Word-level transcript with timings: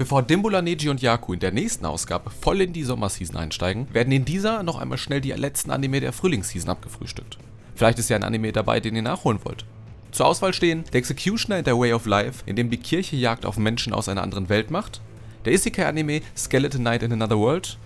Bevor 0.00 0.22
Dimbula, 0.22 0.62
Neji 0.62 0.88
und 0.88 1.02
Yaku 1.02 1.34
in 1.34 1.40
der 1.40 1.52
nächsten 1.52 1.84
Ausgabe 1.84 2.30
voll 2.30 2.62
in 2.62 2.72
die 2.72 2.84
Sommerseason 2.84 3.36
einsteigen, 3.36 3.86
werden 3.92 4.10
in 4.14 4.24
dieser 4.24 4.62
noch 4.62 4.78
einmal 4.78 4.96
schnell 4.96 5.20
die 5.20 5.32
letzten 5.32 5.70
Anime 5.70 6.00
der 6.00 6.14
Frühlingsseason 6.14 6.70
abgefrühstückt. 6.70 7.36
Vielleicht 7.74 7.98
ist 7.98 8.08
ja 8.08 8.16
ein 8.16 8.24
Anime 8.24 8.50
dabei, 8.50 8.80
den 8.80 8.96
ihr 8.96 9.02
nachholen 9.02 9.40
wollt. 9.44 9.66
Zur 10.10 10.24
Auswahl 10.24 10.54
stehen 10.54 10.84
The 10.90 10.96
Executioner 10.96 11.58
in 11.58 11.66
der 11.66 11.78
Way 11.78 11.92
of 11.92 12.06
Life, 12.06 12.44
in 12.46 12.56
dem 12.56 12.70
die 12.70 12.78
Kirche 12.78 13.16
Jagd 13.16 13.44
auf 13.44 13.58
Menschen 13.58 13.92
aus 13.92 14.08
einer 14.08 14.22
anderen 14.22 14.48
Welt 14.48 14.70
macht, 14.70 15.02
der 15.44 15.52
Isekai-Anime 15.52 16.22
Skeleton 16.34 16.80
Knight 16.80 17.02
in 17.02 17.12
Another 17.12 17.38
World, 17.38 17.76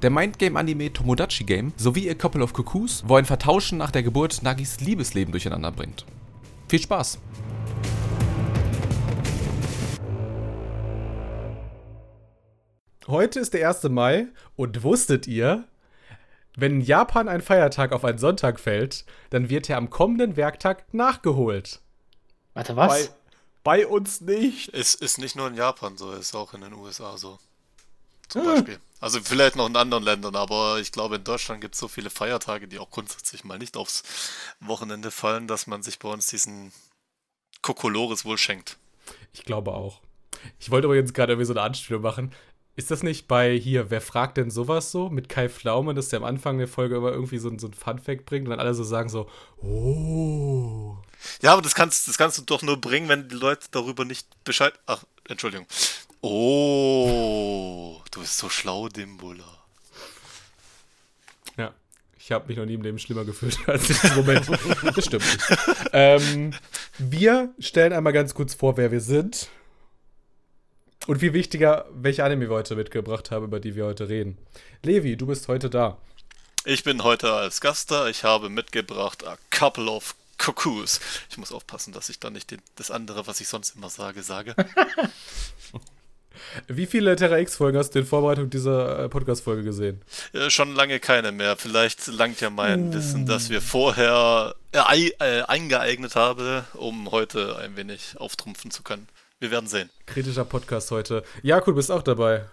der 0.00 0.10
Mindgame-Anime 0.10 0.92
Tomodachi 0.92 1.42
Game 1.42 1.72
sowie 1.76 2.08
A 2.08 2.14
Couple 2.14 2.44
of 2.44 2.52
Cuckoos, 2.52 3.02
wo 3.04 3.16
ein 3.16 3.24
Vertauschen 3.24 3.78
nach 3.78 3.90
der 3.90 4.04
Geburt 4.04 4.44
Nagis 4.44 4.78
Liebesleben 4.78 5.32
durcheinander 5.32 5.72
bringt. 5.72 6.06
Viel 6.68 6.82
Spaß! 6.82 7.18
Heute 13.06 13.40
ist 13.40 13.52
der 13.52 13.68
1. 13.68 13.82
Mai 13.84 14.28
und 14.56 14.82
wusstet 14.82 15.26
ihr, 15.26 15.68
wenn 16.56 16.76
in 16.76 16.80
Japan 16.80 17.28
ein 17.28 17.42
Feiertag 17.42 17.92
auf 17.92 18.04
einen 18.04 18.18
Sonntag 18.18 18.58
fällt, 18.58 19.04
dann 19.30 19.50
wird 19.50 19.68
er 19.68 19.76
am 19.76 19.90
kommenden 19.90 20.36
Werktag 20.36 20.92
nachgeholt. 20.94 21.80
Warte, 22.54 22.76
was? 22.76 23.08
Bei, 23.62 23.80
bei 23.82 23.86
uns 23.86 24.22
nicht. 24.22 24.72
Es 24.72 24.94
ist 24.94 25.18
nicht 25.18 25.36
nur 25.36 25.48
in 25.48 25.54
Japan 25.54 25.98
so, 25.98 26.12
ist 26.12 26.34
auch 26.34 26.54
in 26.54 26.62
den 26.62 26.72
USA 26.72 27.18
so. 27.18 27.38
Zum 28.28 28.44
Beispiel. 28.44 28.78
Also 29.00 29.20
vielleicht 29.20 29.56
noch 29.56 29.66
in 29.66 29.76
anderen 29.76 30.02
Ländern, 30.02 30.34
aber 30.34 30.78
ich 30.80 30.90
glaube, 30.90 31.16
in 31.16 31.24
Deutschland 31.24 31.60
gibt 31.60 31.74
es 31.74 31.80
so 31.80 31.88
viele 31.88 32.08
Feiertage, 32.08 32.68
die 32.68 32.78
auch 32.78 32.90
grundsätzlich 32.90 33.44
mal 33.44 33.58
nicht 33.58 33.76
aufs 33.76 34.02
Wochenende 34.60 35.10
fallen, 35.10 35.46
dass 35.46 35.66
man 35.66 35.82
sich 35.82 35.98
bei 35.98 36.08
uns 36.08 36.28
diesen 36.28 36.72
Kokolores 37.60 38.24
wohl 38.24 38.38
schenkt. 38.38 38.78
Ich 39.34 39.44
glaube 39.44 39.72
auch. 39.72 40.00
Ich 40.58 40.70
wollte 40.70 40.86
aber 40.86 40.96
jetzt 40.96 41.12
gerade 41.12 41.32
irgendwie 41.32 41.46
so 41.46 41.52
eine 41.52 41.62
Anspielung 41.62 42.02
machen. 42.02 42.32
Ist 42.76 42.90
das 42.90 43.04
nicht 43.04 43.28
bei 43.28 43.56
hier, 43.56 43.90
wer 43.90 44.00
fragt 44.00 44.36
denn 44.36 44.50
sowas 44.50 44.90
so? 44.90 45.08
Mit 45.08 45.28
Kai 45.28 45.48
Pflaume, 45.48 45.94
dass 45.94 46.08
der 46.08 46.18
am 46.18 46.24
Anfang 46.24 46.58
der 46.58 46.66
Folge 46.66 46.96
immer 46.96 47.12
irgendwie 47.12 47.38
so, 47.38 47.56
so 47.56 47.68
ein 47.68 47.72
Funfact 47.74 48.26
bringt 48.26 48.46
und 48.46 48.50
dann 48.50 48.58
alle 48.58 48.74
so 48.74 48.82
sagen 48.82 49.08
so, 49.08 49.28
oh. 49.62 50.96
Ja, 51.40 51.52
aber 51.52 51.62
das 51.62 51.76
kannst, 51.76 52.08
das 52.08 52.18
kannst 52.18 52.36
du 52.38 52.42
doch 52.42 52.62
nur 52.62 52.80
bringen, 52.80 53.08
wenn 53.08 53.28
die 53.28 53.36
Leute 53.36 53.68
darüber 53.70 54.04
nicht 54.04 54.26
Bescheid. 54.42 54.74
Ach, 54.86 55.04
Entschuldigung. 55.28 55.66
Oh, 56.20 58.00
du 58.10 58.20
bist 58.20 58.38
so 58.38 58.48
schlau, 58.48 58.88
Dimbula. 58.88 59.44
Ja, 61.56 61.74
ich 62.18 62.32
habe 62.32 62.48
mich 62.48 62.56
noch 62.56 62.66
nie 62.66 62.74
im 62.74 62.82
Leben 62.82 62.98
schlimmer 62.98 63.24
gefühlt 63.24 63.56
als 63.68 63.88
in 63.88 63.96
diesem 64.00 64.16
Moment. 64.16 64.48
das 64.96 65.04
stimmt. 65.04 65.38
Ähm, 65.92 66.52
wir 66.98 67.54
stellen 67.60 67.92
einmal 67.92 68.12
ganz 68.12 68.34
kurz 68.34 68.54
vor, 68.54 68.76
wer 68.76 68.90
wir 68.90 69.00
sind. 69.00 69.48
Und 71.06 71.18
viel 71.18 71.34
wichtiger, 71.34 71.84
welche 71.92 72.24
Anime 72.24 72.48
wir 72.48 72.56
heute 72.56 72.76
mitgebracht 72.76 73.30
haben, 73.30 73.44
über 73.44 73.60
die 73.60 73.76
wir 73.76 73.84
heute 73.84 74.08
reden. 74.08 74.38
Levi, 74.82 75.16
du 75.16 75.26
bist 75.26 75.48
heute 75.48 75.68
da. 75.68 75.98
Ich 76.64 76.82
bin 76.82 77.04
heute 77.04 77.30
als 77.32 77.60
Gast 77.60 77.90
da. 77.90 78.08
Ich 78.08 78.24
habe 78.24 78.48
mitgebracht 78.48 79.26
A 79.26 79.36
Couple 79.50 79.90
of 79.90 80.14
Cuckoos. 80.38 81.00
Ich 81.28 81.36
muss 81.36 81.52
aufpassen, 81.52 81.92
dass 81.92 82.08
ich 82.08 82.20
da 82.20 82.30
nicht 82.30 82.50
den, 82.50 82.62
das 82.76 82.90
andere, 82.90 83.26
was 83.26 83.40
ich 83.40 83.48
sonst 83.48 83.76
immer 83.76 83.90
sage, 83.90 84.22
sage. 84.22 84.54
Wie 86.68 86.86
viele 86.86 87.16
Terra 87.16 87.38
X-Folgen 87.38 87.78
hast 87.78 87.90
du 87.90 87.98
in 88.00 88.06
Vorbereitung 88.06 88.48
dieser 88.48 89.04
äh, 89.04 89.08
Podcast-Folge 89.08 89.62
gesehen? 89.62 90.00
Ja, 90.32 90.50
schon 90.50 90.74
lange 90.74 91.00
keine 91.00 91.32
mehr. 91.32 91.56
Vielleicht 91.56 92.06
langt 92.06 92.40
ja 92.40 92.50
mein 92.50 92.90
mm. 92.90 92.94
Wissen, 92.94 93.26
das 93.26 93.50
wir 93.50 93.60
vorher 93.60 94.54
äh, 94.72 95.10
äh, 95.20 95.42
eingeeignet 95.42 96.16
haben, 96.16 96.64
um 96.74 97.10
heute 97.10 97.56
ein 97.58 97.76
wenig 97.76 98.14
auftrumpfen 98.18 98.70
zu 98.70 98.82
können. 98.82 99.06
Wir 99.44 99.50
werden 99.50 99.66
sehen. 99.66 99.90
Kritischer 100.06 100.46
Podcast 100.46 100.90
heute. 100.90 101.22
Jakub, 101.42 101.66
du 101.66 101.74
bist 101.74 101.90
auch 101.90 102.00
dabei. 102.00 102.46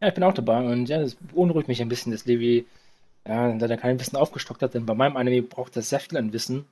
Ja, 0.00 0.08
ich 0.08 0.14
bin 0.14 0.24
auch 0.24 0.34
dabei 0.34 0.58
und 0.58 0.88
ja, 0.88 0.98
das 0.98 1.14
beunruhigt 1.14 1.68
mich 1.68 1.80
ein 1.80 1.88
bisschen, 1.88 2.10
dass 2.10 2.24
Levi 2.24 2.66
ja, 3.24 3.52
da 3.52 3.66
er 3.66 3.76
kein 3.76 4.00
Wissen 4.00 4.16
aufgestockt 4.16 4.60
hat, 4.60 4.74
denn 4.74 4.86
bei 4.86 4.94
meinem 4.94 5.16
Anime 5.16 5.42
braucht 5.42 5.76
er 5.76 5.82
sehr 5.82 6.00
viel 6.00 6.18
an 6.18 6.32
Wissen. 6.32 6.64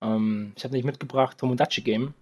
Ähm, 0.00 0.52
ich 0.54 0.62
habe 0.62 0.74
nicht 0.74 0.84
mitgebracht 0.84 1.38
Tomodachi 1.38 1.80
Game. 1.80 2.14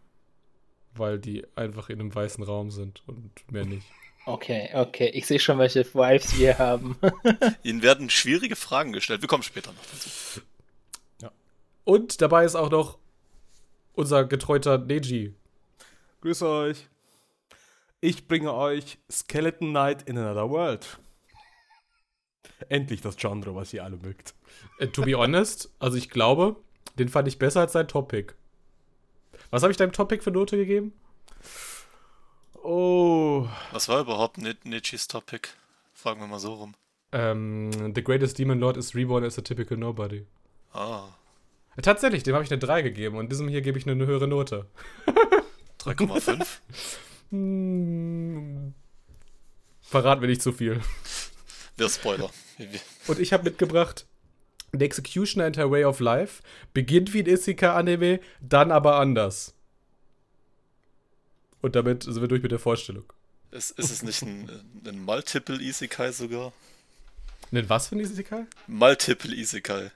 Weil 0.94 1.18
die 1.18 1.44
einfach 1.56 1.90
in 1.90 2.00
einem 2.00 2.14
weißen 2.14 2.42
Raum 2.42 2.70
sind 2.70 3.02
und 3.06 3.30
mehr 3.52 3.66
nicht. 3.66 3.86
Okay, 4.24 4.70
okay. 4.72 5.10
Ich 5.12 5.26
sehe 5.26 5.40
schon, 5.40 5.58
welche 5.58 5.84
Vibes 5.84 6.38
wir 6.38 6.56
haben. 6.56 6.96
Ihnen 7.62 7.82
werden 7.82 8.08
schwierige 8.08 8.56
Fragen 8.56 8.94
gestellt. 8.94 9.20
Wir 9.20 9.28
kommen 9.28 9.42
später 9.42 9.72
noch 9.72 9.84
dazu. 9.92 10.40
Ja. 11.20 11.30
Und 11.84 12.22
dabei 12.22 12.46
ist 12.46 12.54
auch 12.54 12.70
noch 12.70 12.96
unser 13.92 14.24
getreuter 14.24 14.78
Neji 14.78 15.34
Grüß 16.22 16.42
euch. 16.42 16.86
Ich 18.00 18.28
bringe 18.28 18.54
euch 18.54 18.98
Skeleton 19.10 19.70
Knight 19.70 20.02
in 20.02 20.16
Another 20.16 20.48
World. 20.48 20.98
Endlich 22.68 23.00
das 23.00 23.16
Genre, 23.16 23.56
was 23.56 23.72
ihr 23.72 23.82
alle 23.82 23.96
mögt. 23.96 24.34
Äh, 24.78 24.86
to 24.86 25.02
be 25.02 25.16
honest, 25.18 25.72
also 25.80 25.96
ich 25.96 26.10
glaube, 26.10 26.54
den 26.96 27.08
fand 27.08 27.26
ich 27.26 27.40
besser 27.40 27.62
als 27.62 27.72
sein 27.72 27.88
Topic. 27.88 28.34
Was 29.50 29.62
habe 29.62 29.72
ich 29.72 29.76
deinem 29.76 29.90
Topic 29.90 30.22
für 30.22 30.30
Note 30.30 30.56
gegeben? 30.56 30.92
Oh. 32.62 33.48
Was 33.72 33.88
war 33.88 34.00
überhaupt 34.00 34.38
Nietzsche's 34.38 35.08
Topic? 35.08 35.48
Fragen 35.92 36.20
wir 36.20 36.28
mal 36.28 36.38
so 36.38 36.54
rum. 36.54 36.74
Ähm, 37.10 37.92
The 37.96 38.04
Greatest 38.04 38.38
Demon 38.38 38.60
Lord 38.60 38.76
is 38.76 38.94
Reborn 38.94 39.24
as 39.24 39.40
a 39.40 39.42
Typical 39.42 39.76
Nobody. 39.76 40.24
Ah. 40.72 41.08
Tatsächlich, 41.82 42.22
dem 42.22 42.34
habe 42.34 42.44
ich 42.44 42.50
eine 42.52 42.60
3 42.60 42.82
gegeben 42.82 43.16
und 43.16 43.32
diesem 43.32 43.48
hier 43.48 43.60
gebe 43.60 43.76
ich 43.76 43.88
eine 43.88 44.06
höhere 44.06 44.28
Note. 44.28 44.66
3,5? 45.84 46.46
hm, 47.30 48.74
verrat 49.82 50.20
mir 50.20 50.28
nicht 50.28 50.42
zu 50.42 50.52
viel. 50.52 50.80
Der 51.78 51.88
Spoiler. 51.88 52.30
Und 53.06 53.18
ich 53.18 53.32
habe 53.32 53.44
mitgebracht 53.44 54.06
The 54.72 54.84
Executioner 54.84 55.44
and 55.46 55.56
Her 55.56 55.70
Way 55.70 55.84
of 55.84 56.00
Life. 56.00 56.42
Beginnt 56.72 57.12
wie 57.12 57.22
ein 57.22 57.26
Isekai-Anime, 57.26 58.20
dann 58.40 58.70
aber 58.70 58.96
anders. 58.96 59.54
Und 61.60 61.76
damit 61.76 62.04
sind 62.04 62.20
wir 62.20 62.28
durch 62.28 62.42
mit 62.42 62.52
der 62.52 62.58
Vorstellung. 62.58 63.04
Ist, 63.50 63.72
ist 63.72 63.90
es 63.90 64.02
nicht 64.02 64.22
ein, 64.22 64.50
ein 64.86 65.04
Multiple 65.04 65.60
Isekai 65.60 66.10
sogar? 66.12 66.52
Ein 67.52 67.68
was 67.68 67.88
für 67.88 67.96
ein 67.96 68.00
Isekai? 68.00 68.46
Multiple 68.66 69.34
Isekai. 69.34 69.90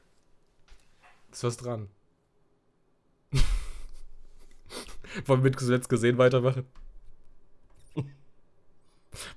Ist 1.33 1.43
was 1.43 1.57
dran. 1.57 1.89
Wollen 5.25 5.43
wir 5.43 5.51
mit 5.51 5.59
zuletzt 5.59 5.89
gesehen 5.89 6.19
weitermachen? 6.19 6.67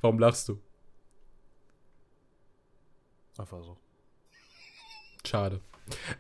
Warum 0.02 0.20
lachst 0.20 0.50
du? 0.50 0.60
Einfach 3.38 3.64
so. 3.64 3.78
Schade. 5.26 5.62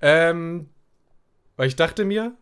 Ähm, 0.01 0.69
weil 1.57 1.67
ich 1.67 1.75
dachte 1.75 2.05
mir, 2.05 2.33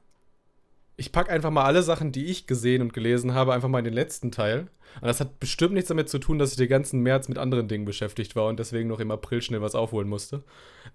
ich 0.95 1.11
packe 1.11 1.31
einfach 1.31 1.51
mal 1.51 1.63
alle 1.63 1.83
Sachen, 1.83 2.11
die 2.11 2.25
ich 2.25 2.47
gesehen 2.47 2.81
und 2.81 2.93
gelesen 2.93 3.33
habe, 3.33 3.53
einfach 3.53 3.69
mal 3.69 3.79
in 3.79 3.85
den 3.85 3.93
letzten 3.93 4.31
Teil. 4.31 4.67
Und 5.01 5.07
das 5.07 5.19
hat 5.19 5.39
bestimmt 5.39 5.73
nichts 5.73 5.89
damit 5.89 6.09
zu 6.09 6.17
tun, 6.17 6.39
dass 6.39 6.51
ich 6.51 6.57
den 6.57 6.69
ganzen 6.69 7.01
März 7.01 7.27
mit 7.27 7.37
anderen 7.37 7.67
Dingen 7.67 7.85
beschäftigt 7.85 8.35
war 8.35 8.47
und 8.47 8.59
deswegen 8.59 8.89
noch 8.89 8.99
im 8.99 9.11
April 9.11 9.41
schnell 9.41 9.61
was 9.61 9.75
aufholen 9.75 10.07
musste. 10.09 10.43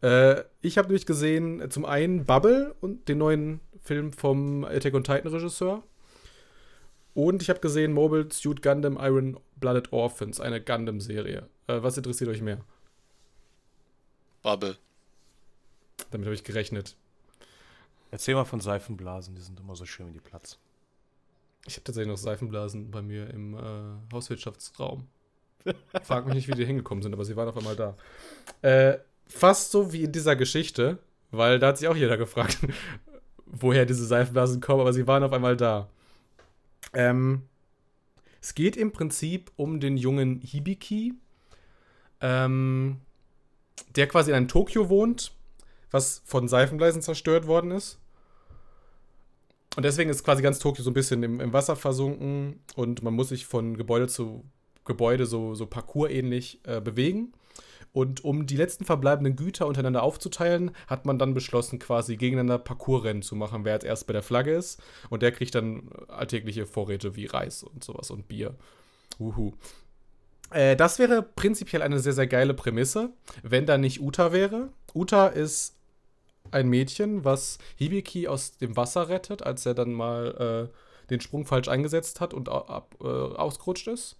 Äh, 0.02 0.42
ich 0.60 0.78
habe 0.78 0.88
nämlich 0.88 1.06
gesehen, 1.06 1.70
zum 1.70 1.84
einen 1.84 2.24
Bubble 2.24 2.74
und 2.80 3.08
den 3.08 3.18
neuen 3.18 3.60
Film 3.82 4.12
vom 4.12 4.64
Attack 4.64 4.94
on 4.94 5.04
Titan 5.04 5.32
Regisseur. 5.32 5.82
Und 7.14 7.42
ich 7.42 7.50
habe 7.50 7.60
gesehen 7.60 7.92
Mobile 7.92 8.28
Suit 8.32 8.62
Gundam 8.62 8.98
Iron 9.00 9.38
Blooded 9.56 9.92
Orphans, 9.92 10.40
eine 10.40 10.60
Gundam-Serie. 10.60 11.48
Äh, 11.66 11.82
was 11.82 11.96
interessiert 11.96 12.30
euch 12.30 12.40
mehr? 12.40 12.58
Bubble. 14.42 14.76
Damit 16.10 16.26
habe 16.26 16.34
ich 16.34 16.44
gerechnet. 16.44 16.96
Erzähl 18.10 18.34
mal 18.34 18.44
von 18.44 18.60
Seifenblasen, 18.60 19.34
die 19.34 19.42
sind 19.42 19.58
immer 19.60 19.76
so 19.76 19.86
schön 19.86 20.08
wie 20.08 20.12
die 20.12 20.20
Platz. 20.20 20.58
Ich 21.66 21.74
habe 21.76 21.84
tatsächlich 21.84 22.10
noch 22.10 22.18
Seifenblasen 22.18 22.90
bei 22.90 23.02
mir 23.02 23.30
im 23.30 23.54
äh, 23.54 23.60
Hauswirtschaftsraum. 24.12 25.06
Frag 26.02 26.26
mich 26.26 26.34
nicht, 26.34 26.48
wie 26.48 26.52
die 26.52 26.66
hingekommen 26.66 27.02
sind, 27.02 27.14
aber 27.14 27.24
sie 27.24 27.36
waren 27.36 27.48
auf 27.48 27.56
einmal 27.56 27.76
da. 27.76 27.96
Äh, 28.62 28.98
fast 29.26 29.70
so 29.70 29.92
wie 29.92 30.04
in 30.04 30.12
dieser 30.12 30.34
Geschichte, 30.34 30.98
weil 31.30 31.58
da 31.58 31.68
hat 31.68 31.78
sich 31.78 31.88
auch 31.88 31.96
jeder 31.96 32.16
gefragt, 32.16 32.58
woher 33.46 33.86
diese 33.86 34.04
Seifenblasen 34.04 34.60
kommen, 34.60 34.80
aber 34.80 34.92
sie 34.92 35.06
waren 35.06 35.22
auf 35.22 35.32
einmal 35.32 35.56
da. 35.56 35.88
Ähm, 36.92 37.42
es 38.40 38.54
geht 38.54 38.76
im 38.76 38.92
Prinzip 38.92 39.52
um 39.56 39.80
den 39.80 39.96
jungen 39.96 40.40
Hibiki, 40.40 41.14
ähm, 42.20 43.00
der 43.96 44.08
quasi 44.08 44.30
in 44.30 44.36
einem 44.36 44.48
Tokio 44.48 44.88
wohnt, 44.88 45.32
was 45.90 46.22
von 46.24 46.48
Seifenblasen 46.48 47.02
zerstört 47.02 47.46
worden 47.46 47.70
ist. 47.70 47.98
Und 49.76 49.84
deswegen 49.84 50.10
ist 50.10 50.24
quasi 50.24 50.42
ganz 50.42 50.58
Tokio 50.58 50.84
so 50.84 50.90
ein 50.90 50.94
bisschen 50.94 51.22
im, 51.22 51.40
im 51.40 51.52
Wasser 51.52 51.76
versunken 51.76 52.60
und 52.74 53.02
man 53.02 53.14
muss 53.14 53.30
sich 53.30 53.46
von 53.46 53.76
Gebäude 53.76 54.06
zu 54.06 54.44
Gebäude 54.84 55.26
so, 55.26 55.54
so 55.54 55.66
parkourähnlich 55.66 56.60
äh, 56.64 56.80
bewegen. 56.80 57.32
Und 57.92 58.24
um 58.24 58.46
die 58.46 58.56
letzten 58.56 58.84
verbleibenden 58.84 59.36
Güter 59.36 59.66
untereinander 59.66 60.02
aufzuteilen, 60.02 60.70
hat 60.86 61.04
man 61.04 61.18
dann 61.18 61.34
beschlossen, 61.34 61.78
quasi 61.78 62.16
gegeneinander 62.16 62.58
Parcoursrennen 62.58 63.22
zu 63.22 63.36
machen, 63.36 63.64
wer 63.64 63.74
jetzt 63.74 63.84
erst 63.84 64.06
bei 64.06 64.14
der 64.14 64.22
Flagge 64.22 64.54
ist. 64.54 64.82
Und 65.10 65.22
der 65.22 65.32
kriegt 65.32 65.54
dann 65.54 65.90
alltägliche 66.08 66.66
Vorräte 66.66 67.16
wie 67.16 67.26
Reis 67.26 67.62
und 67.62 67.84
sowas 67.84 68.10
und 68.10 68.28
Bier. 68.28 68.54
Uhu. 69.20 69.52
Äh, 70.50 70.74
das 70.76 70.98
wäre 70.98 71.22
prinzipiell 71.22 71.82
eine 71.82 72.00
sehr, 72.00 72.14
sehr 72.14 72.26
geile 72.26 72.54
Prämisse, 72.54 73.10
wenn 73.42 73.66
da 73.66 73.76
nicht 73.76 74.00
Uta 74.00 74.32
wäre. 74.32 74.70
Uta 74.94 75.26
ist 75.26 75.76
ein 76.50 76.68
Mädchen, 76.68 77.24
was 77.24 77.58
Hibiki 77.76 78.26
aus 78.26 78.56
dem 78.56 78.76
Wasser 78.76 79.08
rettet, 79.10 79.42
als 79.42 79.66
er 79.66 79.74
dann 79.74 79.92
mal 79.92 80.70
äh, 80.70 81.08
den 81.10 81.20
Sprung 81.20 81.44
falsch 81.44 81.68
eingesetzt 81.68 82.20
hat 82.20 82.32
und 82.32 82.48
äh, 82.48 82.52
ausgerutscht 82.52 83.88
ist. 83.88 84.16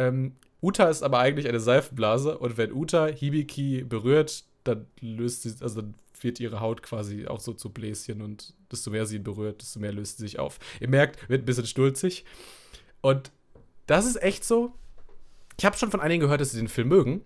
Ähm, 0.00 0.32
Uta 0.62 0.88
ist 0.88 1.02
aber 1.02 1.18
eigentlich 1.18 1.48
eine 1.48 1.60
Seifenblase 1.60 2.38
und 2.38 2.56
wenn 2.56 2.72
Uta 2.72 3.06
Hibiki 3.06 3.84
berührt, 3.84 4.44
dann 4.64 4.86
löst 5.00 5.42
sie, 5.42 5.54
also 5.60 5.82
wird 6.20 6.40
ihre 6.40 6.60
Haut 6.60 6.82
quasi 6.82 7.26
auch 7.26 7.40
so 7.40 7.52
zu 7.52 7.70
Bläschen 7.70 8.20
und 8.20 8.54
desto 8.70 8.90
mehr 8.90 9.06
sie 9.06 9.16
ihn 9.16 9.24
berührt, 9.24 9.62
desto 9.62 9.80
mehr 9.80 9.92
löst 9.92 10.18
sie 10.18 10.24
sich 10.24 10.38
auf. 10.38 10.58
Ihr 10.80 10.88
merkt, 10.88 11.28
wird 11.28 11.42
ein 11.42 11.46
bisschen 11.46 11.66
stulzig. 11.66 12.24
Und 13.00 13.30
das 13.86 14.06
ist 14.06 14.22
echt 14.22 14.44
so. 14.44 14.72
Ich 15.58 15.64
habe 15.64 15.76
schon 15.76 15.90
von 15.90 16.00
einigen 16.00 16.20
gehört, 16.20 16.40
dass 16.40 16.52
sie 16.52 16.58
den 16.58 16.68
Film 16.68 16.88
mögen. 16.88 17.24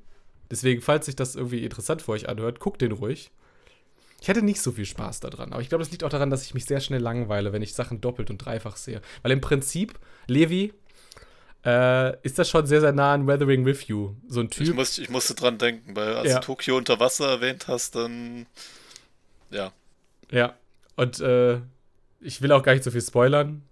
Deswegen, 0.50 0.80
falls 0.80 1.06
sich 1.06 1.16
das 1.16 1.34
irgendwie 1.34 1.64
interessant 1.64 2.02
für 2.02 2.12
euch 2.12 2.28
anhört, 2.28 2.60
guckt 2.60 2.82
den 2.82 2.92
ruhig. 2.92 3.32
Ich 4.20 4.28
hatte 4.28 4.42
nicht 4.42 4.62
so 4.62 4.72
viel 4.72 4.86
Spaß 4.86 5.20
daran, 5.20 5.52
aber 5.52 5.60
ich 5.60 5.68
glaube, 5.68 5.84
das 5.84 5.90
liegt 5.90 6.04
auch 6.04 6.08
daran, 6.08 6.30
dass 6.30 6.44
ich 6.44 6.54
mich 6.54 6.64
sehr 6.64 6.80
schnell 6.80 7.02
langweile, 7.02 7.52
wenn 7.52 7.62
ich 7.62 7.74
Sachen 7.74 8.00
doppelt 8.00 8.30
und 8.30 8.38
dreifach 8.38 8.76
sehe. 8.76 9.02
Weil 9.22 9.32
im 9.32 9.40
Prinzip, 9.40 9.98
Levi, 10.26 10.72
äh, 11.64 12.16
ist 12.22 12.38
das 12.38 12.48
schon 12.50 12.66
sehr, 12.66 12.80
sehr 12.80 12.92
nah 12.92 13.14
an 13.14 13.26
Weathering 13.26 13.64
with 13.64 13.86
You. 13.86 14.14
So 14.28 14.40
ein 14.40 14.48
Ich, 14.50 14.56
Typ. 14.58 14.74
muss, 14.74 14.98
ich 14.98 15.08
musste 15.10 15.34
dran 15.34 15.58
denken, 15.58 15.96
weil 15.96 16.14
als 16.16 16.28
Ja. 16.28 16.38
du 16.40 16.46
Tokio 16.46 16.76
unter 16.76 17.00
Wasser 17.00 17.28
erwähnt 17.28 17.68
hast, 17.68 17.94
dann. 17.96 18.46
Ja. 19.50 19.72
Ja. 20.30 20.54
Und 20.96 21.20
äh, 21.20 21.58
ich 22.20 22.40
will 22.42 22.52
auch 22.52 22.62
gar 22.62 22.72
nicht 22.74 22.84
so 22.84 22.90
viel 22.90 23.00
spoilern. 23.02 23.62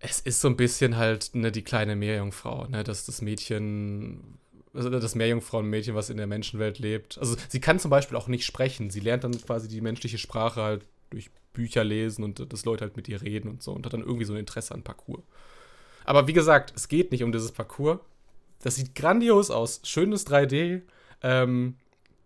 Es 0.00 0.20
ist 0.20 0.40
so 0.40 0.48
ein 0.48 0.56
bisschen 0.56 0.96
halt 0.96 1.30
ne, 1.34 1.50
die 1.50 1.62
kleine 1.62 1.96
Meerjungfrau, 1.96 2.66
ne? 2.66 2.84
Das 2.84 3.06
das 3.06 3.22
Mädchen, 3.22 4.38
also 4.74 4.90
das 4.90 5.14
Meerjungfrauenmädchen, 5.14 5.94
was 5.94 6.10
in 6.10 6.18
der 6.18 6.26
Menschenwelt 6.26 6.78
lebt. 6.78 7.16
Also 7.18 7.36
sie 7.48 7.60
kann 7.60 7.78
zum 7.78 7.90
Beispiel 7.90 8.16
auch 8.18 8.28
nicht 8.28 8.44
sprechen. 8.44 8.90
Sie 8.90 9.00
lernt 9.00 9.24
dann 9.24 9.32
quasi 9.40 9.66
die 9.68 9.80
menschliche 9.80 10.18
Sprache 10.18 10.62
halt 10.62 10.82
durch 11.10 11.30
Bücher 11.54 11.84
lesen 11.84 12.22
und 12.24 12.40
äh, 12.40 12.46
dass 12.46 12.64
Leute 12.64 12.82
halt 12.84 12.96
mit 12.96 13.08
ihr 13.08 13.22
reden 13.22 13.48
und 13.48 13.62
so 13.62 13.72
und 13.72 13.86
hat 13.86 13.92
dann 13.94 14.02
irgendwie 14.02 14.24
so 14.26 14.34
ein 14.34 14.40
Interesse 14.40 14.74
an 14.74 14.82
Parcours. 14.82 15.22
Aber 16.04 16.26
wie 16.28 16.32
gesagt, 16.32 16.72
es 16.76 16.88
geht 16.88 17.12
nicht 17.12 17.22
um 17.22 17.32
dieses 17.32 17.52
Parcours. 17.52 17.98
Das 18.62 18.76
sieht 18.76 18.94
grandios 18.94 19.50
aus. 19.50 19.80
Schönes 19.84 20.26
3D. 20.26 20.82
Ähm, 21.22 21.76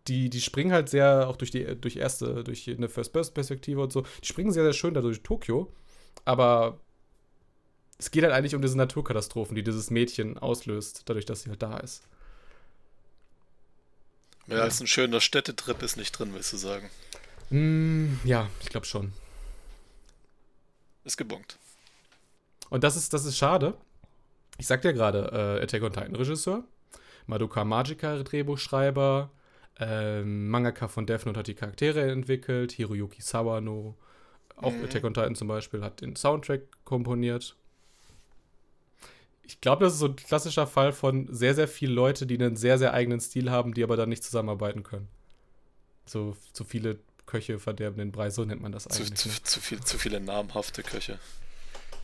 die, 0.09 0.31
die 0.31 0.41
springen 0.41 0.73
halt 0.73 0.89
sehr, 0.89 1.29
auch 1.29 1.37
durch 1.37 1.51
die 1.51 1.65
durch 1.77 1.97
erste, 1.97 2.43
durch 2.43 2.69
eine 2.69 2.89
First-Person-Perspektive 2.89 3.81
und 3.83 3.93
so, 3.93 4.05
die 4.23 4.27
springen 4.27 4.53
sehr, 4.53 4.65
sehr 4.65 4.73
schön 4.73 4.95
da 4.95 5.01
durch 5.01 5.23
Tokio. 5.23 5.73
Aber 6.25 6.81
es 7.99 8.11
geht 8.11 8.23
halt 8.23 8.33
eigentlich 8.33 8.55
um 8.55 8.63
diese 8.63 8.77
Naturkatastrophen, 8.77 9.55
die 9.55 9.63
dieses 9.63 9.91
Mädchen 9.91 10.39
auslöst, 10.39 11.03
dadurch, 11.07 11.27
dass 11.27 11.43
sie 11.43 11.51
halt 11.51 11.63
da 11.63 11.79
ist. 11.79 12.03
Mehr 14.47 14.63
als 14.63 14.81
ein 14.81 14.87
schöner 14.87 15.21
Städtetrip 15.21 15.83
ist 15.83 15.97
nicht 15.97 16.13
drin, 16.13 16.33
willst 16.33 16.53
du 16.55 16.57
sagen. 16.57 16.89
Mm, 17.51 18.15
ja, 18.25 18.49
ich 18.63 18.71
glaube 18.71 18.87
schon. 18.87 19.13
Ist 21.05 21.19
gebongt. 21.19 21.59
Und 22.71 22.85
das 22.85 22.97
ist, 22.97 23.13
das 23.15 23.25
ist 23.25 23.37
schade. 23.37 23.75
Ich 24.59 24.67
sagte 24.67 24.89
ja 24.89 24.93
gerade, 24.93 25.31
äh, 25.61 25.63
Attack 25.63 25.83
on 25.83 25.93
Titan 25.93 26.17
Regisseur, 26.17 26.65
Madoka 27.27 27.65
Magica 27.65 28.23
Drehbuchschreiber, 28.23 29.31
ähm, 29.81 30.49
Mangaka 30.49 30.89
von 30.89 31.07
Death 31.07 31.27
Note 31.27 31.39
hat 31.39 31.47
die 31.47 31.55
Charaktere 31.55 32.11
entwickelt, 32.11 32.73
Hiroyuki 32.73 33.23
Sawano, 33.23 33.97
auch 34.57 34.73
Mhm. 34.73 34.85
Attack 34.85 35.05
on 35.05 35.15
Titan 35.15 35.35
zum 35.37 35.47
Beispiel, 35.49 35.83
hat 35.83 36.01
den 36.01 36.17
Soundtrack 36.17 36.63
komponiert. 36.85 37.55
Ich 39.43 39.61
glaube, 39.61 39.85
das 39.85 39.95
ist 39.95 40.01
so 40.01 40.07
ein 40.07 40.17
klassischer 40.17 40.67
Fall 40.67 40.93
von 40.93 41.33
sehr, 41.33 41.55
sehr 41.55 41.69
vielen 41.69 41.95
Leute, 41.95 42.27
die 42.27 42.35
einen 42.35 42.57
sehr, 42.57 42.77
sehr 42.77 42.93
eigenen 42.93 43.21
Stil 43.21 43.51
haben, 43.51 43.73
die 43.73 43.83
aber 43.83 43.97
dann 43.97 44.09
nicht 44.11 44.23
zusammenarbeiten 44.25 44.83
können. 44.83 45.09
So, 46.05 46.37
so 46.53 46.65
viele 46.65 46.99
Köche 47.27 47.59
verderben 47.59 47.99
den 47.99 48.13
Brei, 48.13 48.31
so 48.31 48.45
nennt 48.45 48.61
man 48.61 48.73
das 48.73 48.85
Zu, 48.85 49.03
eigentlich. 49.03 49.15
zu, 49.15 49.29
ne? 49.29 49.35
zu, 49.43 49.61
viel, 49.61 49.81
zu 49.81 49.99
viele 49.99 50.21
namhafte 50.21 50.83
Köche. 50.83 51.19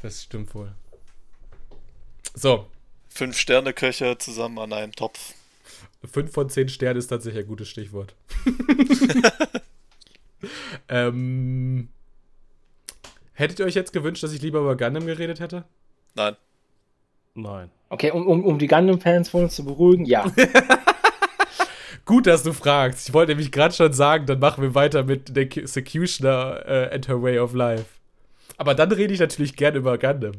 Das 0.04 0.22
stimmt 0.22 0.54
wohl. 0.54 0.70
So, 2.34 2.66
Fünf 3.08 3.38
Sterne-Köche 3.38 4.18
zusammen 4.18 4.58
an 4.58 4.74
einem 4.74 4.92
Topf. 4.92 5.32
5 6.04 6.30
von 6.30 6.50
10 6.50 6.68
Sternen 6.68 6.98
ist 6.98 7.06
tatsächlich 7.06 7.44
ein 7.44 7.48
gutes 7.48 7.70
Stichwort. 7.70 8.14
ähm, 10.90 11.88
hättet 13.32 13.60
ihr 13.60 13.64
euch 13.64 13.74
jetzt 13.74 13.94
gewünscht, 13.94 14.22
dass 14.22 14.32
ich 14.34 14.42
lieber 14.42 14.60
über 14.60 14.76
Gundam 14.76 15.06
geredet 15.06 15.40
hätte? 15.40 15.64
Nein. 16.14 16.36
Nein. 17.32 17.70
Okay, 17.88 18.10
um, 18.10 18.26
um, 18.26 18.44
um 18.44 18.58
die 18.58 18.66
Gundam-Fans 18.66 19.30
von 19.30 19.44
uns 19.44 19.56
zu 19.56 19.64
beruhigen, 19.64 20.04
ja. 20.04 20.30
Gut, 22.04 22.26
dass 22.26 22.42
du 22.42 22.52
fragst. 22.52 23.08
Ich 23.08 23.14
wollte 23.14 23.32
nämlich 23.32 23.50
gerade 23.52 23.74
schon 23.74 23.94
sagen, 23.94 24.26
dann 24.26 24.38
machen 24.38 24.60
wir 24.60 24.74
weiter 24.74 25.02
mit 25.04 25.34
der 25.34 25.48
Q- 25.48 25.66
Secutioner 25.66 26.62
äh, 26.66 26.94
and 26.94 27.08
Her 27.08 27.22
Way 27.22 27.38
of 27.38 27.54
Life. 27.54 27.86
Aber 28.56 28.74
dann 28.74 28.92
rede 28.92 29.12
ich 29.12 29.20
natürlich 29.20 29.56
gerne 29.56 29.78
über 29.78 29.98
Gundam. 29.98 30.34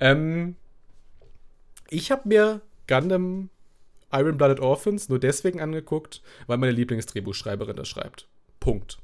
Ähm, 0.00 0.56
ich 1.88 2.10
habe 2.10 2.28
mir 2.28 2.60
Gundam 2.88 3.50
Iron 4.12 4.36
Blooded 4.36 4.60
Orphans 4.60 5.08
nur 5.08 5.20
deswegen 5.20 5.60
angeguckt, 5.60 6.22
weil 6.46 6.58
meine 6.58 6.72
Lieblingsdrehbuchschreiberin 6.72 7.76
das 7.76 7.88
schreibt. 7.88 8.28
Punkt. 8.58 8.98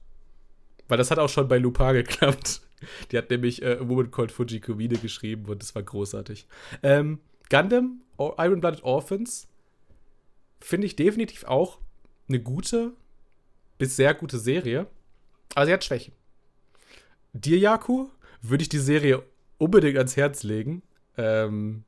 Weil 0.88 0.99
das 0.99 1.11
hat 1.11 1.19
auch 1.19 1.28
schon 1.28 1.49
bei 1.49 1.58
Lupin 1.58 1.93
geklappt. 1.93 2.62
Die 3.11 3.19
hat 3.19 3.31
nämlich 3.31 3.62
äh, 3.62 3.78
A 3.81 3.88
Woman 3.88 4.11
Called 4.11 4.32
Fujikomine 4.32 4.99
geschrieben 4.99 5.46
und 5.46 5.62
das 5.62 5.75
war 5.75 5.82
großartig. 5.82 6.46
Ähm, 6.82 7.20
Gundam 7.49 8.02
Iron 8.19 8.61
Blooded 8.61 8.82
Orphans 8.82 9.49
finde 10.61 10.87
ich 10.87 10.96
definitiv 10.96 11.44
auch 11.44 11.78
eine 12.28 12.40
gute 12.40 12.93
bis 13.78 13.96
sehr 13.96 14.14
gute 14.14 14.38
Serie. 14.38 14.87
Aber 15.55 15.67
sie 15.67 15.73
hat 15.73 15.84
Schwächen. 15.84 16.12
Dir, 17.32 17.58
Yaku, 17.58 18.08
würde 18.49 18.63
ich 18.63 18.69
die 18.69 18.79
Serie 18.79 19.23
unbedingt 19.59 19.97
ans 19.97 20.17
Herz 20.17 20.43
legen. 20.43 20.83
Ähm, 21.17 21.85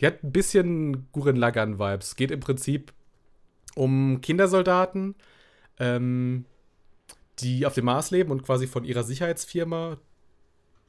die 0.00 0.06
hat 0.06 0.22
ein 0.22 0.32
bisschen 0.32 1.10
Guren 1.12 1.36
Lagan-Vibes. 1.36 2.16
Geht 2.16 2.30
im 2.30 2.40
Prinzip 2.40 2.92
um 3.74 4.20
Kindersoldaten, 4.20 5.14
ähm, 5.78 6.44
die 7.38 7.66
auf 7.66 7.74
dem 7.74 7.84
Mars 7.84 8.10
leben 8.10 8.30
und 8.30 8.42
quasi 8.42 8.66
von 8.66 8.84
ihrer 8.84 9.04
Sicherheitsfirma, 9.04 9.98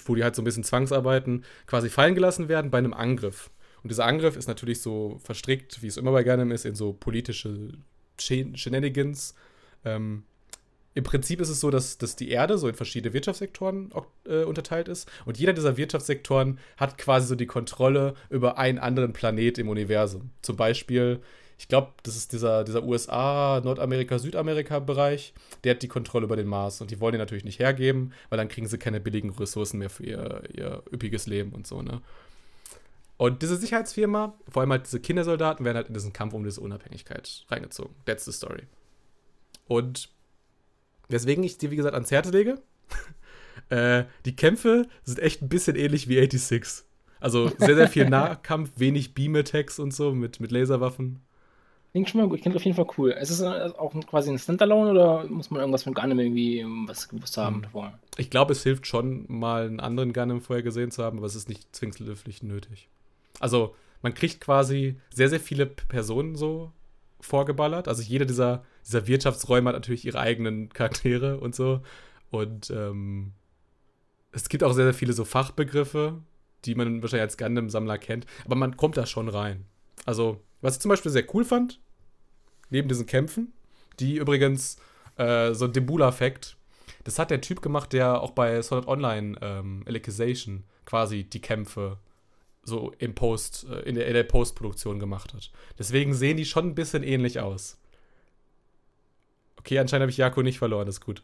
wo 0.06 0.16
die 0.16 0.24
halt 0.24 0.36
so 0.36 0.42
ein 0.42 0.46
bisschen 0.46 0.64
zwangsarbeiten, 0.64 1.44
quasi 1.68 1.89
fallen 1.89 2.16
gelassen 2.16 2.50
werden 2.50 2.72
bei 2.72 2.80
einem 2.80 2.94
Angriff. 2.94 3.51
Und 3.84 3.92
dieser 3.92 4.06
Angriff 4.06 4.36
ist 4.36 4.48
natürlich 4.48 4.82
so 4.82 5.20
verstrickt, 5.24 5.82
wie 5.82 5.88
es 5.88 5.98
immer 5.98 6.12
bei 6.12 6.24
Gundam 6.24 6.51
ist, 6.51 6.66
in 6.66 6.75
so 6.75 6.94
politische 6.94 7.74
Shen- 8.20 8.58
Shenanigans. 8.58 9.36
Ähm, 9.86 10.24
Im 10.96 11.03
Prinzip 11.03 11.39
ist 11.39 11.50
es 11.50 11.60
so, 11.60 11.69
dass, 11.69 11.98
dass 11.98 12.15
die 12.15 12.29
Erde 12.29 12.58
so 12.58 12.67
in 12.67 12.75
verschiedene 12.75 13.13
Wirtschaftssektoren 13.13 13.91
äh, 14.25 14.43
unterteilt 14.43 14.88
ist. 14.88 15.10
Und 15.25 15.38
jeder 15.38 15.53
dieser 15.53 15.77
Wirtschaftssektoren 15.77 16.60
hat 16.77 16.98
quasi 16.98 17.27
so 17.27 17.36
die 17.36 17.46
Kontrolle 17.46 18.15
über 18.29 18.58
einen 18.58 18.79
anderen 18.79 19.13
Planet 19.13 19.60
im 19.60 19.69
Universum. 19.69 20.31
Zum 20.41 20.58
Beispiel, 20.58 21.22
ich 21.60 21.67
glaube, 21.67 21.93
das 22.03 22.15
ist 22.15 22.34
dieser, 22.34 22.63
dieser 22.63 22.84
USA, 22.84 23.62
Nordamerika, 23.63 24.17
Südamerika-Bereich, 24.17 25.34
der 25.63 25.75
hat 25.75 25.84
die 25.84 25.88
Kontrolle 25.88 26.25
über 26.25 26.36
den 26.36 26.48
Mars. 26.48 26.81
Und 26.81 26.89
die 26.89 27.00
wollen 27.00 27.13
den 27.13 27.19
natürlich 27.19 27.46
nicht 27.46 27.60
hergeben, 27.60 28.13
weil 28.29 28.38
dann 28.38 28.50
kriegen 28.50 28.67
sie 28.67 28.79
keine 28.79 29.00
billigen 29.00 29.29
Ressourcen 29.29 29.77
mehr 29.77 29.91
für 29.91 30.03
ihr, 30.03 30.43
ihr 30.51 30.84
üppiges 30.91 31.27
Leben 31.27 31.51
und 31.51 31.67
so, 31.67 31.81
ne? 31.81 32.01
Und 33.17 33.41
diese 33.41 33.58
Sicherheitsfirma, 33.58 34.34
vor 34.48 34.62
allem 34.62 34.72
halt 34.72 34.86
diese 34.86 35.01
Kindersoldaten, 35.01 35.65
werden 35.65 35.75
halt 35.75 35.89
in 35.89 35.93
diesen 35.93 36.13
Kampf 36.13 36.34
um 36.34 36.46
diese 36.46 36.62
Unabhängigkeit 36.62 37.43
reingezogen. 37.50 37.93
That's 38.05 38.24
the 38.24 38.31
story. 38.31 38.63
Und 39.67 40.08
weswegen 41.10 41.44
ich 41.44 41.58
dir, 41.58 41.72
wie 41.72 41.75
gesagt, 41.75 41.96
ans 41.96 42.12
Herz 42.12 42.32
lege, 42.32 42.62
äh, 43.70 44.06
die 44.25 44.36
Kämpfe 44.36 44.88
sind 45.04 45.20
echt 45.20 45.42
ein 45.42 45.50
bisschen 45.50 45.75
ähnlich 45.75 46.08
wie 46.08 46.20
86. 46.20 46.86
Also 47.20 47.50
sehr, 47.58 47.75
sehr 47.75 47.88
viel 47.88 48.06
Nahkampf, 48.10 48.72
wenig 48.78 49.13
Beam-Attacks 49.13 49.80
und 49.80 49.94
so 49.94 50.13
mit, 50.13 50.39
mit 50.39 50.51
Laserwaffen. 50.51 51.20
Klingt 51.92 52.08
schon 52.10 52.22
mal 52.22 52.30
gut, 52.30 52.42
klingt 52.42 52.56
auf 52.56 52.63
jeden 52.63 52.75
Fall 52.75 52.88
cool. 52.98 53.12
Ist 53.12 53.32
es 53.32 53.42
äh, 53.42 53.46
auch 53.46 53.94
quasi 54.06 54.30
ein 54.30 54.38
Standalone 54.38 54.92
oder 54.92 55.25
muss 55.25 55.50
man 55.50 55.60
irgendwas 55.60 55.84
von 55.84 55.96
Gundam 55.96 56.20
irgendwie 56.20 56.60
ähm, 56.60 56.88
was 56.88 57.10
gewusst 57.10 57.36
haben 57.38 57.56
Hm. 57.58 57.62
davor? 57.63 58.00
Ich 58.18 58.30
glaube, 58.30 58.51
es 58.51 58.62
hilft 58.63 58.86
schon, 58.86 59.25
mal 59.28 59.66
einen 59.66 59.80
anderen 59.80 60.13
Gundam 60.13 60.42
vorher 60.42 60.62
gesehen 60.62 60.92
zu 60.92 61.04
haben, 61.04 61.18
aber 61.18 61.25
es 61.25 61.36
ist 61.36 61.50
nicht 61.50 61.75
zwingend 61.75 62.44
nötig. 62.44 62.89
Also, 63.39 63.75
man 64.01 64.13
kriegt 64.13 64.39
quasi 64.39 64.98
sehr, 65.13 65.30
sehr 65.30 65.39
viele 65.39 65.66
Personen 65.66 66.36
so 66.36 66.72
vorgeballert. 67.22 67.88
Also, 67.88 68.04
jeder 68.04 68.25
dieser, 68.25 68.63
dieser 68.89 69.08
Wirtschaftsräume 69.08 69.69
hat 69.69 69.75
natürlich 69.75 70.05
ihre 70.05 70.19
eigenen 70.19 70.69
Charaktere 70.69 71.39
und 71.39 71.53
so. 71.53 71.81
Und 72.31 72.72
ähm, 72.72 73.34
es 74.31 74.50
gibt 74.50 74.63
auch 74.63 74.74
sehr, 74.74 74.86
sehr 74.86 74.93
viele 74.93 75.13
so 75.13 75.25
Fachbegriffe, 75.25 76.22
die 76.65 76.75
man 76.75 77.01
wahrscheinlich 77.01 77.24
als 77.24 77.38
Gundam-Sammler 77.38 77.98
kennt. 77.98 78.25
Aber 78.46 78.55
man 78.55 78.77
kommt 78.77 78.98
da 78.98 79.05
schon 79.05 79.29
rein. 79.29 79.65
Also, 80.05 80.41
was 80.62 80.75
ich 80.75 80.81
zum 80.81 80.89
Beispiel 80.89 81.12
sehr 81.12 81.34
cool 81.34 81.46
fand, 81.46 81.79
neben 82.69 82.88
diesen 82.88 83.05
Kämpfen, 83.05 83.53
die 84.00 84.17
übrigens 84.17 84.77
äh, 85.17 85.53
so 85.53 85.65
ein 85.65 85.74
Debula-Effekt, 85.74 86.58
das 87.03 87.19
hat 87.19 87.31
der 87.31 87.41
Typ 87.41 87.62
gemacht, 87.62 87.93
der 87.93 88.22
auch 88.22 88.31
bei 88.31 88.58
Art 88.58 88.88
Online 88.88 89.38
ähm, 89.41 89.84
Alicization 89.86 90.63
quasi 90.86 91.24
die 91.24 91.41
Kämpfe 91.41 92.00
so 92.63 92.91
im 92.98 93.15
Post, 93.15 93.67
äh, 93.69 93.81
in 93.81 93.96
der, 93.96 94.08
in 94.08 94.13
der 94.13 94.24
Postproduktion 94.24 95.00
gemacht 95.00 95.34
hat. 95.34 95.51
Deswegen 95.77 96.13
sehen 96.13 96.38
die 96.38 96.46
schon 96.46 96.67
ein 96.67 96.75
bisschen 96.75 97.03
ähnlich 97.03 97.39
aus. 97.39 97.77
Okay, 99.60 99.78
anscheinend 99.80 100.04
habe 100.04 100.12
ich 100.12 100.18
Jako 100.18 100.42
nicht 100.42 100.58
verloren, 100.60 100.88
ist 100.88 101.01
gut. 101.01 101.24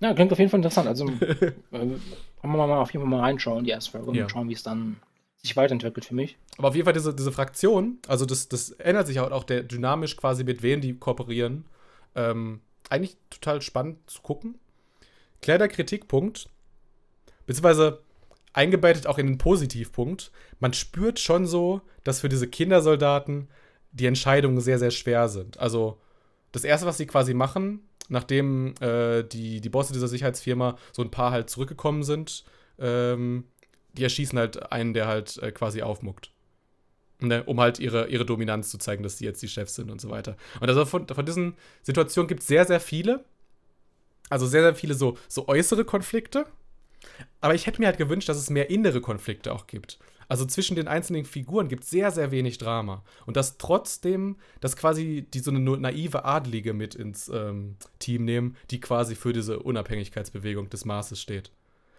Ja, 0.00 0.14
klingt 0.14 0.32
auf 0.32 0.38
jeden 0.38 0.50
Fall 0.50 0.58
interessant. 0.58 0.88
Also, 0.88 1.06
äh, 1.20 1.34
können 1.70 2.00
wir 2.42 2.48
mal 2.48 2.78
auf 2.78 2.92
jeden 2.92 3.04
Fall 3.04 3.10
mal 3.10 3.20
reinschauen, 3.20 3.64
die 3.64 3.70
erste 3.70 3.92
Folge, 3.92 4.10
und 4.10 4.16
Ja. 4.16 4.28
schauen, 4.28 4.48
wie 4.48 4.54
es 4.54 4.62
dann 4.62 4.96
sich 5.42 5.56
weiterentwickelt 5.56 6.04
für 6.04 6.14
mich. 6.14 6.36
Aber 6.58 6.68
auf 6.68 6.74
jeden 6.74 6.84
Fall 6.84 6.92
diese, 6.92 7.14
diese 7.14 7.32
Fraktion, 7.32 7.98
also 8.06 8.26
das, 8.26 8.48
das 8.48 8.70
ändert 8.70 9.06
sich 9.06 9.18
auch, 9.20 9.30
auch 9.30 9.44
der 9.44 9.62
dynamisch 9.62 10.16
quasi 10.16 10.44
mit 10.44 10.62
wem 10.62 10.80
die 10.80 10.94
kooperieren. 10.94 11.64
Ähm, 12.14 12.60
eigentlich 12.90 13.16
total 13.30 13.62
spannend 13.62 13.98
zu 14.08 14.22
gucken. 14.22 14.56
Kleiner 15.40 15.66
Kritikpunkt, 15.66 16.48
beziehungsweise 17.46 18.00
eingebettet 18.52 19.06
auch 19.06 19.18
in 19.18 19.26
den 19.26 19.38
Positivpunkt. 19.38 20.30
Man 20.60 20.72
spürt 20.74 21.18
schon 21.18 21.46
so, 21.46 21.80
dass 22.04 22.20
für 22.20 22.28
diese 22.28 22.46
Kindersoldaten 22.48 23.48
die 23.92 24.06
Entscheidungen 24.06 24.60
sehr, 24.60 24.78
sehr 24.78 24.90
schwer 24.90 25.28
sind. 25.28 25.58
Also 25.58 25.98
das 26.52 26.64
Erste, 26.64 26.86
was 26.86 26.98
sie 26.98 27.06
quasi 27.06 27.34
machen, 27.34 27.80
nachdem 28.08 28.74
äh, 28.80 29.22
die, 29.24 29.60
die 29.60 29.68
Bosse 29.68 29.92
dieser 29.92 30.08
Sicherheitsfirma 30.08 30.76
so 30.92 31.02
ein 31.02 31.10
paar 31.10 31.32
halt 31.32 31.50
zurückgekommen 31.50 32.02
sind, 32.02 32.44
ähm, 32.78 33.44
die 33.94 34.04
erschießen 34.04 34.38
halt 34.38 34.72
einen, 34.72 34.94
der 34.94 35.06
halt 35.06 35.38
äh, 35.38 35.52
quasi 35.52 35.82
aufmuckt. 35.82 36.30
Ne, 37.20 37.44
um 37.44 37.60
halt 37.60 37.78
ihre, 37.78 38.08
ihre 38.08 38.26
Dominanz 38.26 38.68
zu 38.68 38.78
zeigen, 38.78 39.04
dass 39.04 39.18
sie 39.18 39.24
jetzt 39.24 39.40
die 39.42 39.48
Chefs 39.48 39.76
sind 39.76 39.92
und 39.92 40.00
so 40.00 40.10
weiter. 40.10 40.36
Und 40.58 40.68
also 40.68 40.84
von, 40.84 41.06
von 41.06 41.24
diesen 41.24 41.54
Situationen 41.82 42.26
gibt 42.26 42.40
es 42.40 42.48
sehr, 42.48 42.64
sehr 42.64 42.80
viele. 42.80 43.24
Also 44.28 44.46
sehr, 44.46 44.62
sehr 44.62 44.74
viele 44.74 44.94
so, 44.94 45.16
so 45.28 45.46
äußere 45.46 45.84
Konflikte. 45.84 46.46
Aber 47.40 47.54
ich 47.54 47.66
hätte 47.66 47.80
mir 47.80 47.86
halt 47.86 47.98
gewünscht, 47.98 48.28
dass 48.28 48.38
es 48.38 48.50
mehr 48.50 48.70
innere 48.70 49.00
Konflikte 49.00 49.52
auch 49.52 49.68
gibt. 49.68 50.00
Also 50.32 50.46
zwischen 50.46 50.76
den 50.76 50.88
einzelnen 50.88 51.26
Figuren 51.26 51.68
gibt 51.68 51.84
es 51.84 51.90
sehr, 51.90 52.10
sehr 52.10 52.30
wenig 52.30 52.56
Drama. 52.56 53.04
Und 53.26 53.36
dass 53.36 53.58
trotzdem, 53.58 54.36
dass 54.62 54.78
quasi 54.78 55.26
die 55.34 55.40
so 55.40 55.50
eine 55.50 55.60
naive 55.60 56.24
Adlige 56.24 56.72
mit 56.72 56.94
ins 56.94 57.28
ähm, 57.28 57.76
Team 57.98 58.24
nehmen, 58.24 58.56
die 58.70 58.80
quasi 58.80 59.14
für 59.14 59.34
diese 59.34 59.58
Unabhängigkeitsbewegung 59.58 60.70
des 60.70 60.86
Marses 60.86 61.20
steht. 61.20 61.50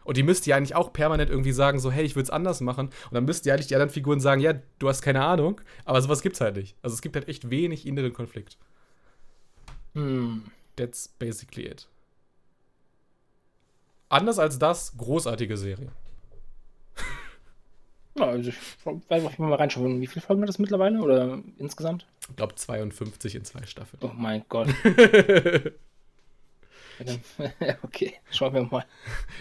Und 0.04 0.18
die 0.18 0.24
müsst 0.24 0.48
ihr 0.48 0.56
eigentlich 0.56 0.74
auch 0.74 0.92
permanent 0.92 1.30
irgendwie 1.30 1.52
sagen, 1.52 1.78
so, 1.78 1.92
hey, 1.92 2.04
ich 2.04 2.16
würde 2.16 2.24
es 2.24 2.30
anders 2.32 2.60
machen. 2.60 2.88
Und 2.88 3.14
dann 3.14 3.26
müsst 3.26 3.46
ihr 3.46 3.54
eigentlich 3.54 3.68
die 3.68 3.76
anderen 3.76 3.94
Figuren 3.94 4.20
sagen, 4.20 4.42
ja, 4.42 4.56
du 4.80 4.90
hast 4.90 5.04
keine 5.04 5.24
Ahnung. 5.24 5.62
Aber 5.86 6.02
sowas 6.02 6.24
gibt's 6.24 6.42
halt 6.42 6.56
nicht. 6.56 6.76
Also 6.82 6.96
es 6.96 7.04
gibt 7.04 7.16
halt 7.16 7.28
echt 7.28 7.52
wenig 7.52 7.86
inneren 7.86 8.14
Konflikt. 8.14 8.58
Hm. 9.94 10.46
That's 10.76 11.08
basically 11.08 11.68
it. 11.68 11.88
Anders 14.10 14.40
als 14.40 14.58
das, 14.58 14.98
großartige 14.98 15.56
Serie. 15.56 15.92
Ja, 18.16 18.26
also 18.28 18.50
ich 18.50 18.56
werde 18.86 19.26
auf 19.26 19.32
jeden 19.32 19.32
Fall 19.32 19.48
mal 19.50 19.56
reinschauen. 19.56 20.00
Wie 20.02 20.08
viele 20.08 20.22
Folgen 20.22 20.42
hat 20.44 20.50
das 20.50 20.60
mittlerweile? 20.60 21.00
Oder 21.02 21.42
insgesamt? 21.58 22.06
Ich 22.30 22.36
glaube 22.36 22.56
52 22.56 23.36
in 23.36 23.46
zwei 23.46 23.66
Staffeln. 23.66 24.00
Oh 24.04 24.12
mein 24.16 24.44
Gott. 24.50 24.68
Okay, 27.84 28.14
schauen 28.32 28.54
wir 28.54 28.64
mal. 28.64 28.86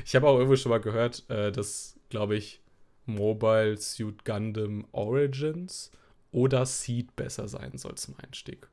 Ich 0.04 0.14
habe 0.14 0.28
auch 0.28 0.36
irgendwo 0.36 0.56
schon 0.56 0.70
mal 0.70 0.80
gehört, 0.80 1.28
äh, 1.28 1.52
dass, 1.52 1.98
glaube 2.08 2.36
ich, 2.36 2.60
Mobile 3.06 3.76
Suit 3.76 4.24
Gundam 4.24 4.86
Origins 4.92 5.90
oder 6.30 6.64
Seed 6.66 7.14
besser 7.16 7.48
sein 7.48 7.76
soll 7.76 7.96
zum 7.96 8.14
Einstieg. 8.22 8.68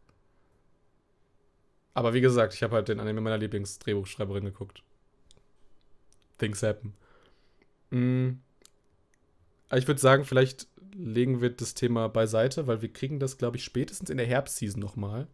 Aber 1.93 2.13
wie 2.13 2.21
gesagt, 2.21 2.53
ich 2.53 2.63
habe 2.63 2.75
halt 2.75 2.87
den 2.87 2.99
Anime 2.99 3.21
meiner 3.21 3.37
Lieblingsdrehbuchschreiberin 3.37 4.45
geguckt. 4.45 4.83
Things 6.37 6.63
happen. 6.63 6.93
Mm. 7.89 8.39
Aber 9.69 9.77
ich 9.77 9.87
würde 9.87 10.01
sagen, 10.01 10.25
vielleicht 10.25 10.67
legen 10.93 11.41
wir 11.41 11.51
das 11.51 11.73
Thema 11.75 12.09
beiseite, 12.09 12.67
weil 12.67 12.81
wir 12.81 12.91
kriegen 12.91 13.19
das, 13.19 13.37
glaube 13.37 13.57
ich, 13.57 13.63
spätestens 13.63 14.09
in 14.09 14.17
der 14.17 14.25
Herbstseason 14.25 14.81
nochmal, 14.81 15.27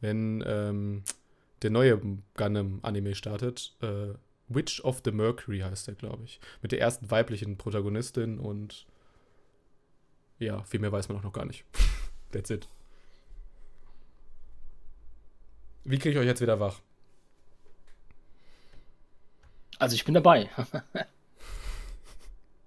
wenn 0.00 0.44
ähm, 0.46 1.02
der 1.62 1.70
neue 1.70 1.98
Gundam-Anime 2.36 3.14
startet. 3.14 3.76
Äh, 3.80 4.14
Witch 4.48 4.82
of 4.84 5.02
the 5.04 5.10
Mercury 5.10 5.60
heißt 5.60 5.88
der, 5.88 5.94
glaube 5.94 6.24
ich. 6.24 6.40
Mit 6.62 6.72
der 6.72 6.80
ersten 6.80 7.10
weiblichen 7.10 7.58
Protagonistin 7.58 8.38
und 8.38 8.86
ja, 10.38 10.62
viel 10.62 10.80
mehr 10.80 10.92
weiß 10.92 11.08
man 11.08 11.18
auch 11.18 11.22
noch 11.22 11.32
gar 11.32 11.44
nicht. 11.44 11.64
That's 12.32 12.50
it. 12.50 12.68
Wie 15.84 15.98
kriege 15.98 16.10
ich 16.10 16.18
euch 16.18 16.26
jetzt 16.26 16.40
wieder 16.40 16.60
wach? 16.60 16.80
Also 19.78 19.94
ich 19.94 20.04
bin 20.04 20.14
dabei. 20.14 20.50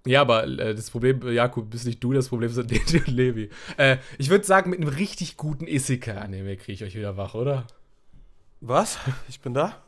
Ja, 0.04 0.20
aber 0.22 0.44
äh, 0.44 0.74
das 0.74 0.90
Problem, 0.90 1.22
äh, 1.26 1.32
Jakub, 1.32 1.70
bist 1.70 1.86
nicht 1.86 2.02
du, 2.02 2.12
das 2.12 2.28
Problem 2.28 2.50
sind 2.50 2.70
Deji 2.70 2.98
und 2.98 3.08
Levi. 3.08 3.50
Äh, 3.76 3.98
ich 4.18 4.30
würde 4.30 4.44
sagen, 4.44 4.70
mit 4.70 4.80
einem 4.80 4.88
richtig 4.88 5.36
guten 5.36 5.66
Isekai-Anime 5.66 6.56
kriege 6.56 6.72
ich 6.72 6.84
euch 6.84 6.96
wieder 6.96 7.16
wach, 7.16 7.34
oder? 7.34 7.66
Was? 8.60 8.98
Ich 9.28 9.40
bin 9.40 9.54
da? 9.54 9.80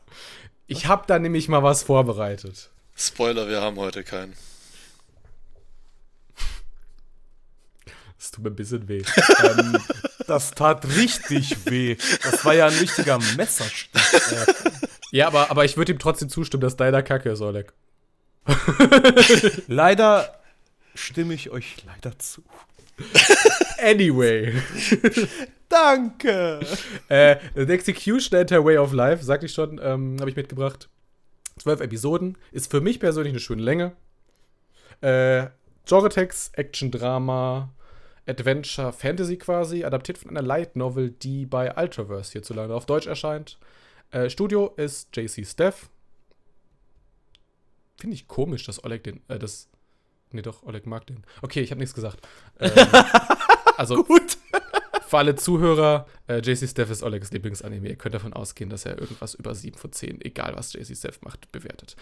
Ich 0.67 0.87
habe 0.87 1.03
da 1.07 1.19
nämlich 1.19 1.47
mal 1.49 1.63
was 1.63 1.83
vorbereitet. 1.83 2.69
Spoiler, 2.95 3.47
wir 3.47 3.61
haben 3.61 3.77
heute 3.77 4.03
keinen. 4.03 4.33
Das 8.17 8.31
tut 8.31 8.43
mir 8.43 8.49
ein 8.49 8.55
bisschen 8.55 8.87
weh. 8.87 9.03
ähm, 9.43 9.77
Das 10.27 10.51
tat 10.51 10.85
richtig 10.95 11.65
weh. 11.65 11.97
Das 12.23 12.43
war 12.45 12.53
ja 12.53 12.67
ein 12.67 12.77
richtiger 12.77 13.19
Messerstich. 13.37 13.89
Äh, 13.93 14.71
ja, 15.11 15.27
aber, 15.27 15.51
aber 15.51 15.65
ich 15.65 15.77
würde 15.77 15.91
ihm 15.91 15.99
trotzdem 15.99 16.29
zustimmen, 16.29 16.61
dass 16.61 16.75
deiner 16.75 17.03
Kacke 17.03 17.29
ist, 17.29 17.41
Oleg. 17.41 17.73
leider 19.67 20.39
stimme 20.93 21.33
ich 21.33 21.49
euch 21.49 21.77
leider 21.85 22.17
zu. 22.19 22.43
Anyway. 23.77 24.53
Danke! 25.67 26.61
äh, 27.09 27.37
The 27.53 27.73
Execution 27.73 28.39
Enter 28.39 28.63
Way 28.63 28.77
of 28.77 28.93
Life, 28.93 29.23
sagte 29.23 29.47
ich 29.47 29.53
schon, 29.53 29.79
ähm, 29.83 30.17
habe 30.19 30.29
ich 30.29 30.35
mitgebracht. 30.35 30.89
Zwölf 31.57 31.81
Episoden. 31.81 32.37
Ist 32.51 32.71
für 32.71 32.81
mich 32.81 32.99
persönlich 32.99 33.31
eine 33.31 33.39
schöne 33.39 33.61
Länge. 33.61 33.93
Äh, 35.01 35.47
Genre-Text, 35.85 36.57
Action-Drama, 36.57 37.73
Adventure, 38.27 38.91
Fantasy 38.91 39.37
quasi, 39.37 39.83
adaptiert 39.83 40.17
von 40.17 40.31
einer 40.31 40.41
Light 40.41 40.75
Novel, 40.75 41.11
die 41.11 41.45
bei 41.45 41.75
Ultraverse 41.75 42.31
hierzulande 42.31 42.73
auf 42.73 42.85
Deutsch 42.85 43.07
erscheint. 43.07 43.59
Äh, 44.11 44.29
Studio 44.29 44.73
ist 44.77 45.15
JC 45.15 45.45
Steph. 45.45 45.89
Finde 47.97 48.15
ich 48.15 48.27
komisch, 48.27 48.65
dass 48.65 48.83
Oleg 48.83 49.03
den, 49.03 49.21
äh, 49.27 49.39
das, 49.39 49.69
nee 50.31 50.41
doch, 50.41 50.63
Oleg 50.63 50.85
mag 50.85 51.07
den. 51.07 51.23
Okay, 51.41 51.61
ich 51.61 51.71
habe 51.71 51.79
nichts 51.79 51.95
gesagt. 51.95 52.25
Ähm, 52.59 52.71
also, 53.77 54.03
Gut. 54.03 54.37
für 55.07 55.17
alle 55.17 55.35
Zuhörer, 55.35 56.07
äh, 56.27 56.39
JC 56.39 56.67
Steph 56.67 56.89
ist 56.89 57.03
Olegs 57.03 57.31
Lieblingsanime. 57.31 57.87
Ihr 57.87 57.95
könnt 57.95 58.15
davon 58.15 58.33
ausgehen, 58.33 58.69
dass 58.69 58.85
er 58.85 58.99
irgendwas 58.99 59.33
über 59.33 59.53
7 59.53 59.77
von 59.77 59.91
10, 59.91 60.21
egal 60.21 60.55
was 60.55 60.73
JC 60.73 60.95
Steph 60.95 61.21
macht, 61.21 61.51
bewertet. 61.51 61.95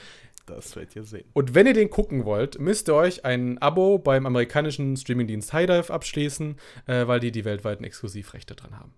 Das 0.45 0.75
werdet 0.75 0.95
ihr 0.95 1.03
sehen. 1.03 1.25
Und 1.33 1.53
wenn 1.55 1.67
ihr 1.67 1.73
den 1.73 1.89
gucken 1.89 2.25
wollt, 2.25 2.59
müsst 2.59 2.89
ihr 2.89 2.95
euch 2.95 3.25
ein 3.25 3.57
Abo 3.59 3.97
beim 3.97 4.25
amerikanischen 4.25 4.97
Streamingdienst 4.97 5.53
HiDive 5.53 5.89
abschließen, 5.89 6.57
äh, 6.87 7.07
weil 7.07 7.19
die 7.19 7.31
die 7.31 7.45
weltweiten 7.45 7.83
Exklusivrechte 7.83 8.55
dran 8.55 8.79
haben. 8.79 8.93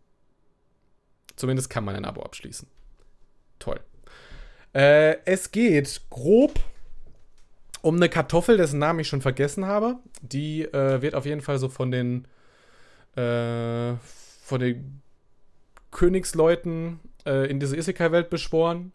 Zumindest 1.35 1.69
kann 1.69 1.83
man 1.83 1.95
ein 1.95 2.05
Abo 2.05 2.21
abschließen. 2.21 2.67
Toll. 3.59 3.79
Äh, 4.73 5.17
es 5.25 5.51
geht 5.51 6.01
grob 6.09 6.59
um 7.85 7.97
eine 7.97 8.09
Kartoffel, 8.09 8.57
dessen 8.57 8.79
Namen 8.79 9.01
ich 9.01 9.07
schon 9.07 9.21
vergessen 9.21 9.67
habe. 9.67 9.97
Die 10.23 10.63
äh, 10.63 11.03
wird 11.03 11.13
auf 11.13 11.27
jeden 11.27 11.41
Fall 11.41 11.59
so 11.59 11.69
von 11.69 11.91
den 11.91 12.25
äh, 13.15 13.93
von 14.43 14.59
den 14.59 15.01
Königsleuten 15.91 16.99
äh, 17.27 17.47
in 17.47 17.59
diese 17.59 17.77
Isekai-Welt 17.77 18.31
beschworen. 18.31 18.91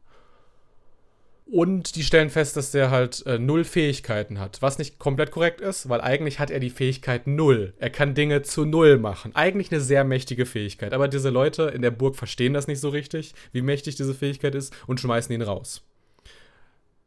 Und 1.46 1.94
die 1.94 2.02
stellen 2.02 2.30
fest, 2.30 2.56
dass 2.56 2.72
der 2.72 2.90
halt 2.90 3.24
äh, 3.26 3.38
null 3.38 3.62
Fähigkeiten 3.62 4.40
hat. 4.40 4.60
Was 4.60 4.78
nicht 4.78 4.98
komplett 4.98 5.30
korrekt 5.30 5.60
ist, 5.60 5.88
weil 5.88 6.00
eigentlich 6.00 6.40
hat 6.40 6.50
er 6.50 6.58
die 6.58 6.70
Fähigkeit 6.70 7.28
null. 7.28 7.74
Er 7.78 7.90
kann 7.90 8.14
Dinge 8.14 8.42
zu 8.42 8.64
null 8.64 8.98
machen. 8.98 9.36
Eigentlich 9.36 9.70
eine 9.70 9.80
sehr 9.80 10.02
mächtige 10.02 10.46
Fähigkeit. 10.46 10.92
Aber 10.92 11.06
diese 11.06 11.30
Leute 11.30 11.62
in 11.74 11.82
der 11.82 11.92
Burg 11.92 12.16
verstehen 12.16 12.54
das 12.54 12.66
nicht 12.66 12.80
so 12.80 12.88
richtig, 12.88 13.34
wie 13.52 13.62
mächtig 13.62 13.94
diese 13.94 14.14
Fähigkeit 14.14 14.56
ist, 14.56 14.74
und 14.88 14.98
schmeißen 14.98 15.32
ihn 15.32 15.42
raus. 15.42 15.82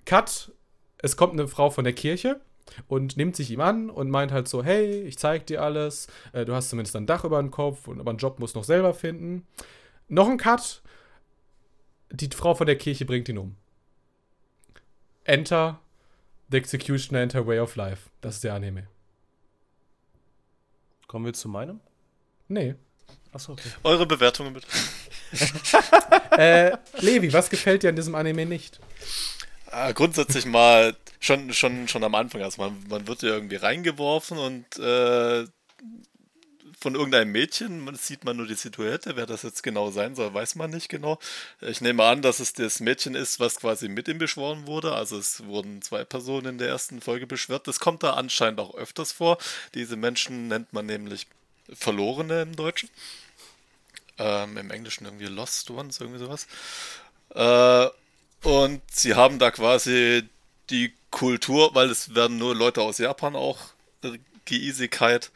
Cut. 0.05 0.53
Es 1.03 1.17
kommt 1.17 1.33
eine 1.33 1.49
Frau 1.49 1.69
von 1.69 1.83
der 1.83 1.93
Kirche 1.93 2.39
und 2.87 3.17
nimmt 3.17 3.35
sich 3.35 3.51
ihm 3.51 3.59
an 3.59 3.89
und 3.89 4.09
meint 4.09 4.31
halt 4.31 4.47
so, 4.47 4.63
hey, 4.63 5.01
ich 5.01 5.19
zeig 5.19 5.45
dir 5.45 5.61
alles. 5.61 6.07
Äh, 6.31 6.45
du 6.45 6.55
hast 6.55 6.69
zumindest 6.69 6.95
ein 6.95 7.05
Dach 7.05 7.25
über 7.25 7.39
dem 7.39 7.51
Kopf, 7.51 7.87
und 7.87 7.99
aber 7.99 8.11
einen 8.11 8.19
Job 8.19 8.39
musst 8.39 8.55
du 8.55 8.59
noch 8.59 8.65
selber 8.65 8.93
finden. 8.93 9.45
Noch 10.07 10.29
ein 10.29 10.37
Cut. 10.37 10.81
Die 12.09 12.29
Frau 12.33 12.55
von 12.55 12.67
der 12.67 12.77
Kirche 12.77 13.05
bringt 13.05 13.27
ihn 13.27 13.37
um. 13.37 13.57
Enter 15.25 15.81
the 16.49 16.57
Executioner, 16.57 17.21
Enter 17.21 17.45
Way 17.45 17.59
of 17.59 17.75
Life. 17.75 18.09
Das 18.21 18.35
ist 18.35 18.45
der 18.45 18.53
Anime. 18.53 18.87
Kommen 21.07 21.25
wir 21.25 21.33
zu 21.33 21.49
meinem? 21.49 21.81
Nee. 22.47 22.75
Achso, 23.33 23.53
okay. 23.53 23.69
Eure 23.83 24.05
Bewertungen 24.05 24.53
bitte. 24.53 24.67
Äh, 26.35 26.77
Levi, 26.99 27.31
was 27.31 27.47
gefällt 27.47 27.83
dir 27.83 27.89
an 27.89 27.95
diesem 27.95 28.15
Anime 28.15 28.47
nicht? 28.47 28.79
Äh, 29.73 29.93
grundsätzlich 29.93 30.45
mal 30.45 30.95
schon, 31.19 31.53
schon, 31.53 31.87
schon 31.87 32.03
am 32.03 32.15
Anfang. 32.15 32.41
Also 32.41 32.61
man, 32.61 32.83
man 32.89 33.07
wird 33.07 33.23
ja 33.23 33.29
irgendwie 33.29 33.55
reingeworfen 33.55 34.37
und 34.37 34.77
äh, 34.77 35.45
von 36.79 36.95
irgendeinem 36.95 37.31
Mädchen, 37.31 37.95
sieht 37.95 38.25
man 38.25 38.35
nur 38.35 38.45
die 38.45 38.55
Silhouette, 38.55 39.15
wer 39.15 39.25
das 39.25 39.43
jetzt 39.43 39.63
genau 39.63 39.89
sein 39.89 40.15
soll, 40.15 40.33
weiß 40.33 40.55
man 40.55 40.69
nicht 40.69 40.89
genau. 40.89 41.17
Ich 41.61 41.79
nehme 41.79 42.03
an, 42.03 42.21
dass 42.21 42.41
es 42.41 42.51
das 42.51 42.81
Mädchen 42.81 43.15
ist, 43.15 43.39
was 43.39 43.55
quasi 43.55 43.87
mit 43.87 44.09
ihm 44.09 44.17
beschworen 44.17 44.67
wurde. 44.67 44.93
Also 44.93 45.17
es 45.17 45.45
wurden 45.45 45.81
zwei 45.81 46.03
Personen 46.03 46.47
in 46.47 46.57
der 46.57 46.67
ersten 46.67 46.99
Folge 46.99 47.25
beschwört. 47.25 47.67
Das 47.67 47.79
kommt 47.79 48.03
da 48.03 48.13
anscheinend 48.13 48.59
auch 48.59 48.75
öfters 48.75 49.13
vor. 49.13 49.37
Diese 49.73 49.95
Menschen 49.95 50.49
nennt 50.49 50.73
man 50.73 50.85
nämlich 50.85 51.27
Verlorene 51.73 52.41
im 52.41 52.55
Deutschen. 52.55 52.89
Ähm, 54.17 54.57
Im 54.57 54.69
Englischen 54.69 55.05
irgendwie 55.05 55.25
Lost 55.25 55.71
Ones, 55.71 55.99
irgendwie 56.01 56.19
sowas. 56.19 56.47
Äh, 57.33 57.89
und 58.43 58.81
sie 58.91 59.15
haben 59.15 59.39
da 59.39 59.51
quasi 59.51 60.23
die 60.69 60.93
Kultur, 61.11 61.73
weil 61.75 61.89
es 61.89 62.15
werden 62.15 62.37
nur 62.37 62.55
Leute 62.55 62.81
aus 62.81 62.97
Japan 62.97 63.35
auch 63.35 63.59
Geesigkeit, 64.45 65.31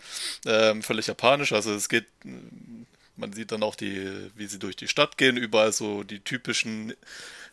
ähm, 0.46 0.84
völlig 0.84 1.08
japanisch. 1.08 1.54
Also 1.54 1.74
es 1.74 1.90
geht, 1.90 2.06
man 3.16 3.34
sieht 3.34 3.52
dann 3.52 3.64
auch 3.64 3.76
die, 3.76 4.30
wie 4.36 4.48
sie 4.48 4.60
durch 4.60 4.76
die 4.76 4.88
Stadt 4.88 5.18
gehen, 5.18 5.38
überall 5.38 5.72
so 5.72 6.04
die 6.04 6.20
typischen 6.20 6.94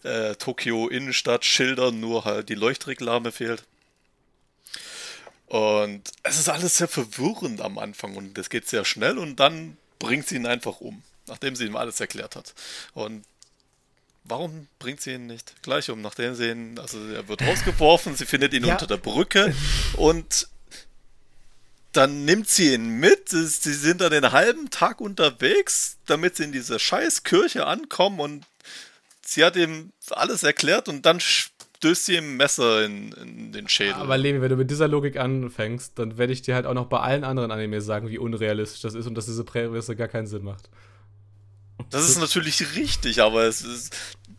äh, 0.02 0.34
Tokio 0.36 0.88
Innenstadt 0.88 1.44
Schilder, 1.44 1.92
nur 1.92 2.24
halt 2.24 2.48
die 2.48 2.54
Leuchtreklame 2.54 3.32
fehlt. 3.32 3.64
Und 5.46 6.02
es 6.22 6.38
ist 6.38 6.48
alles 6.48 6.78
sehr 6.78 6.88
verwirrend 6.88 7.60
am 7.60 7.78
Anfang 7.78 8.16
und 8.16 8.36
es 8.38 8.50
geht 8.50 8.68
sehr 8.68 8.84
schnell 8.84 9.18
und 9.18 9.36
dann 9.36 9.76
bringt 9.98 10.26
sie 10.26 10.36
ihn 10.36 10.46
einfach 10.46 10.80
um, 10.80 11.02
nachdem 11.26 11.54
sie 11.54 11.66
ihm 11.66 11.76
alles 11.76 12.00
erklärt 12.00 12.34
hat. 12.34 12.54
Und 12.94 13.24
warum 14.24 14.68
bringt 14.78 15.00
sie 15.00 15.14
ihn 15.14 15.26
nicht 15.26 15.62
gleich 15.62 15.90
um, 15.90 16.00
nachdem 16.00 16.34
sie 16.34 16.50
ihn, 16.50 16.78
also 16.78 16.98
er 17.08 17.28
wird 17.28 17.42
rausgeworfen, 17.42 18.16
sie 18.16 18.26
findet 18.26 18.54
ihn 18.54 18.64
ja. 18.64 18.72
unter 18.72 18.86
der 18.86 18.96
Brücke 18.96 19.54
und 19.96 20.48
dann 21.92 22.24
nimmt 22.24 22.48
sie 22.48 22.74
ihn 22.74 22.98
mit. 22.98 23.28
Sie 23.28 23.72
sind 23.72 24.00
dann 24.00 24.10
den 24.10 24.32
halben 24.32 24.70
Tag 24.70 25.00
unterwegs, 25.00 25.98
damit 26.06 26.36
sie 26.36 26.44
in 26.44 26.52
diese 26.52 26.78
scheiß 26.78 27.22
Kirche 27.22 27.66
ankommen 27.66 28.20
und 28.20 28.44
sie 29.22 29.44
hat 29.44 29.56
ihm 29.56 29.92
alles 30.10 30.42
erklärt 30.42 30.88
und 30.88 31.06
dann 31.06 31.20
stößt 31.20 32.06
sie 32.06 32.16
ihm 32.16 32.36
Messer 32.36 32.84
in, 32.84 33.12
in 33.12 33.52
den 33.52 33.68
Schädel. 33.68 33.94
Aber 33.94 34.18
Levi, 34.18 34.40
wenn 34.40 34.50
du 34.50 34.56
mit 34.56 34.70
dieser 34.70 34.88
Logik 34.88 35.16
anfängst, 35.16 35.98
dann 35.98 36.18
werde 36.18 36.32
ich 36.32 36.42
dir 36.42 36.54
halt 36.54 36.66
auch 36.66 36.74
noch 36.74 36.86
bei 36.86 36.98
allen 36.98 37.24
anderen 37.24 37.50
Anime 37.50 37.80
sagen, 37.80 38.08
wie 38.08 38.18
unrealistisch 38.18 38.80
das 38.80 38.94
ist 38.94 39.06
und 39.06 39.14
dass 39.14 39.26
diese 39.26 39.44
Prämisse 39.44 39.94
gar 39.94 40.08
keinen 40.08 40.26
Sinn 40.26 40.42
macht. 40.42 40.68
Das 41.90 42.08
ist 42.08 42.18
natürlich 42.20 42.76
richtig, 42.76 43.20
aber 43.22 43.44
es 43.44 43.62
ist, 43.62 43.96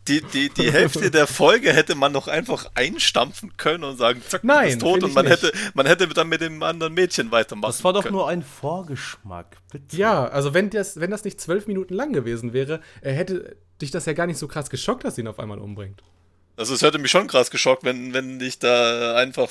die, 0.08 0.22
die, 0.22 0.50
die 0.50 0.72
Hälfte 0.72 1.10
der 1.10 1.26
Folge 1.26 1.72
hätte 1.72 1.94
man 1.94 2.12
noch 2.12 2.28
einfach 2.28 2.70
einstampfen 2.74 3.56
können 3.56 3.84
und 3.84 3.96
sagen, 3.96 4.22
zack, 4.28 4.44
Nein, 4.44 4.68
ist 4.68 4.80
tot 4.80 5.02
und 5.02 5.14
man 5.14 5.26
hätte, 5.26 5.52
man 5.74 5.86
hätte 5.86 6.06
dann 6.08 6.28
mit 6.28 6.40
dem 6.40 6.62
anderen 6.62 6.94
Mädchen 6.94 7.30
weitermachen 7.30 7.72
Das 7.72 7.82
war 7.82 7.92
doch 7.92 8.02
können. 8.02 8.14
nur 8.14 8.28
ein 8.28 8.42
Vorgeschmack, 8.42 9.56
bitte. 9.72 9.96
Ja, 9.96 10.26
also 10.28 10.54
wenn 10.54 10.70
das, 10.70 11.00
wenn 11.00 11.10
das 11.10 11.24
nicht 11.24 11.40
zwölf 11.40 11.66
Minuten 11.66 11.94
lang 11.94 12.12
gewesen 12.12 12.52
wäre, 12.52 12.80
hätte 13.02 13.56
dich 13.80 13.90
das 13.90 14.06
ja 14.06 14.12
gar 14.12 14.26
nicht 14.26 14.38
so 14.38 14.48
krass 14.48 14.70
geschockt, 14.70 15.04
dass 15.04 15.16
sie 15.16 15.22
ihn 15.22 15.28
auf 15.28 15.38
einmal 15.38 15.58
umbringt. 15.58 16.02
Also 16.56 16.74
es 16.74 16.82
hätte 16.82 16.98
mich 16.98 17.10
schon 17.10 17.26
krass 17.26 17.50
geschockt, 17.50 17.84
wenn, 17.84 18.14
wenn 18.14 18.40
ich 18.40 18.58
da 18.58 19.16
einfach 19.16 19.50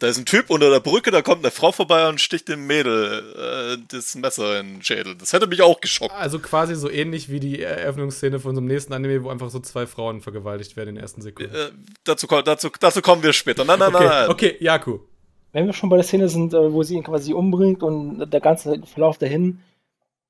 da 0.00 0.06
ist 0.08 0.18
ein 0.18 0.24
Typ 0.24 0.50
unter 0.50 0.70
der 0.70 0.80
Brücke, 0.80 1.10
da 1.10 1.22
kommt 1.22 1.44
eine 1.44 1.50
Frau 1.50 1.72
vorbei 1.72 2.08
und 2.08 2.20
sticht 2.20 2.48
dem 2.48 2.66
Mädel 2.66 3.22
äh, 3.36 3.82
das 3.88 4.14
Messer 4.16 4.58
in 4.58 4.74
den 4.74 4.82
Schädel. 4.82 5.14
Das 5.14 5.32
hätte 5.32 5.46
mich 5.46 5.62
auch 5.62 5.80
geschockt. 5.80 6.14
Also 6.14 6.38
quasi 6.38 6.74
so 6.74 6.90
ähnlich 6.90 7.28
wie 7.28 7.38
die 7.38 7.60
Eröffnungsszene 7.60 8.40
von 8.40 8.54
so 8.54 8.60
einem 8.60 8.68
nächsten 8.68 8.94
Anime, 8.94 9.22
wo 9.22 9.28
einfach 9.28 9.50
so 9.50 9.60
zwei 9.60 9.86
Frauen 9.86 10.22
vergewaltigt 10.22 10.76
werden 10.76 10.90
in 10.90 10.94
den 10.96 11.02
ersten 11.02 11.20
Sekunden. 11.20 11.54
Äh, 11.54 11.70
dazu, 12.04 12.26
dazu, 12.26 12.70
dazu 12.80 13.02
kommen 13.02 13.22
wir 13.22 13.32
später. 13.34 13.64
Nein, 13.64 13.78
nein, 13.78 13.94
okay, 13.94 14.06
nein. 14.08 14.28
Okay, 14.30 14.56
Jaku. 14.58 15.00
Wenn 15.52 15.66
wir 15.66 15.72
schon 15.74 15.90
bei 15.90 15.96
der 15.96 16.04
Szene 16.04 16.28
sind, 16.28 16.54
äh, 16.54 16.72
wo 16.72 16.82
sie 16.82 16.94
ihn 16.94 17.04
quasi 17.04 17.34
umbringt 17.34 17.82
und 17.82 18.30
der 18.30 18.40
ganze 18.40 18.80
Verlauf 18.86 19.18
dahin, 19.18 19.60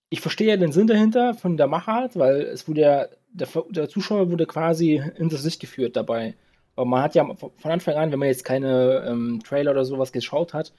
ich 0.08 0.20
verstehe 0.20 0.48
ja 0.48 0.56
den 0.56 0.72
Sinn 0.72 0.88
dahinter 0.88 1.34
von 1.34 1.56
der 1.56 1.68
Machart, 1.68 2.18
weil 2.18 2.40
es 2.40 2.66
wurde 2.66 2.80
ja, 2.80 3.06
der, 3.32 3.48
der 3.68 3.88
Zuschauer 3.88 4.30
wurde 4.30 4.46
quasi 4.46 5.00
in 5.16 5.28
das 5.28 5.44
Licht 5.44 5.60
geführt 5.60 5.94
dabei. 5.94 6.34
Aber 6.80 6.88
man 6.88 7.02
hat 7.02 7.14
ja 7.14 7.28
von 7.34 7.70
Anfang 7.70 7.96
an, 7.96 8.10
wenn 8.10 8.18
man 8.18 8.28
jetzt 8.28 8.42
keine 8.42 9.04
ähm, 9.06 9.42
Trailer 9.44 9.72
oder 9.72 9.84
sowas 9.84 10.12
geschaut 10.12 10.54
hat, 10.54 10.72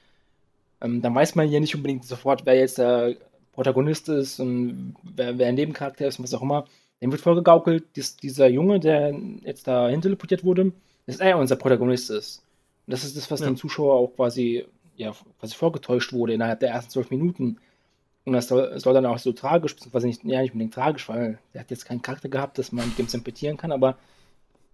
ähm, 0.80 1.00
dann 1.00 1.14
weiß 1.14 1.36
man 1.36 1.48
ja 1.48 1.60
nicht 1.60 1.76
unbedingt 1.76 2.04
sofort, 2.04 2.44
wer 2.44 2.56
jetzt 2.56 2.78
der 2.78 3.14
Protagonist 3.52 4.08
ist 4.08 4.40
und 4.40 4.96
wer, 5.04 5.38
wer 5.38 5.46
ein 5.46 5.54
Nebencharakter 5.54 6.08
ist 6.08 6.18
und 6.18 6.24
was 6.24 6.34
auch 6.34 6.42
immer. 6.42 6.64
Dem 7.00 7.12
wird 7.12 7.20
vorgegaukelt, 7.20 7.84
dass 7.96 8.16
dieser 8.16 8.48
Junge, 8.48 8.80
der 8.80 9.14
jetzt 9.44 9.68
da 9.68 9.88
hinteleportiert 9.88 10.42
wurde, 10.42 10.72
dass 11.06 11.20
er 11.20 11.38
unser 11.38 11.54
Protagonist 11.54 12.10
ist. 12.10 12.42
Und 12.88 12.94
das 12.94 13.04
ist 13.04 13.16
das, 13.16 13.30
was 13.30 13.38
ja. 13.38 13.46
dem 13.46 13.56
Zuschauer 13.56 13.94
auch 13.94 14.08
quasi, 14.08 14.66
ja, 14.96 15.12
quasi 15.38 15.54
vorgetäuscht 15.54 16.12
wurde 16.12 16.34
innerhalb 16.34 16.58
der 16.58 16.70
ersten 16.70 16.90
zwölf 16.90 17.10
Minuten. 17.12 17.58
Und 18.24 18.32
das 18.32 18.48
soll, 18.48 18.76
soll, 18.80 18.94
dann 18.94 19.06
auch 19.06 19.18
so 19.18 19.30
tragisch, 19.30 19.76
beziehungsweise 19.76 20.08
nicht, 20.08 20.24
ja, 20.24 20.42
nicht 20.42 20.52
unbedingt 20.52 20.74
tragisch, 20.74 21.08
weil 21.08 21.38
der 21.54 21.60
hat 21.60 21.70
jetzt 21.70 21.84
keinen 21.84 22.02
Charakter 22.02 22.28
gehabt, 22.28 22.58
dass 22.58 22.72
man 22.72 22.88
mit 22.88 22.98
dem 22.98 23.06
sympathieren 23.06 23.56
kann, 23.56 23.70
aber 23.70 23.98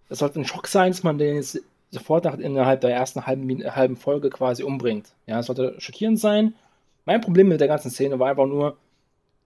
das 0.09 0.19
sollte 0.19 0.39
ein 0.39 0.45
Schock 0.45 0.67
sein, 0.67 0.91
dass 0.91 1.03
man 1.03 1.17
den 1.17 1.35
jetzt 1.35 1.61
sofort 1.91 2.25
nach, 2.25 2.37
innerhalb 2.37 2.81
der 2.81 2.91
ersten 2.91 3.25
halben, 3.25 3.63
halben 3.75 3.95
Folge 3.95 4.29
quasi 4.29 4.63
umbringt. 4.63 5.13
Ja, 5.27 5.39
es 5.39 5.45
sollte 5.45 5.75
schockierend 5.79 6.19
sein. 6.19 6.53
Mein 7.05 7.21
Problem 7.21 7.47
mit 7.47 7.61
der 7.61 7.67
ganzen 7.67 7.89
Szene 7.89 8.19
war 8.19 8.29
einfach 8.29 8.45
nur, 8.45 8.77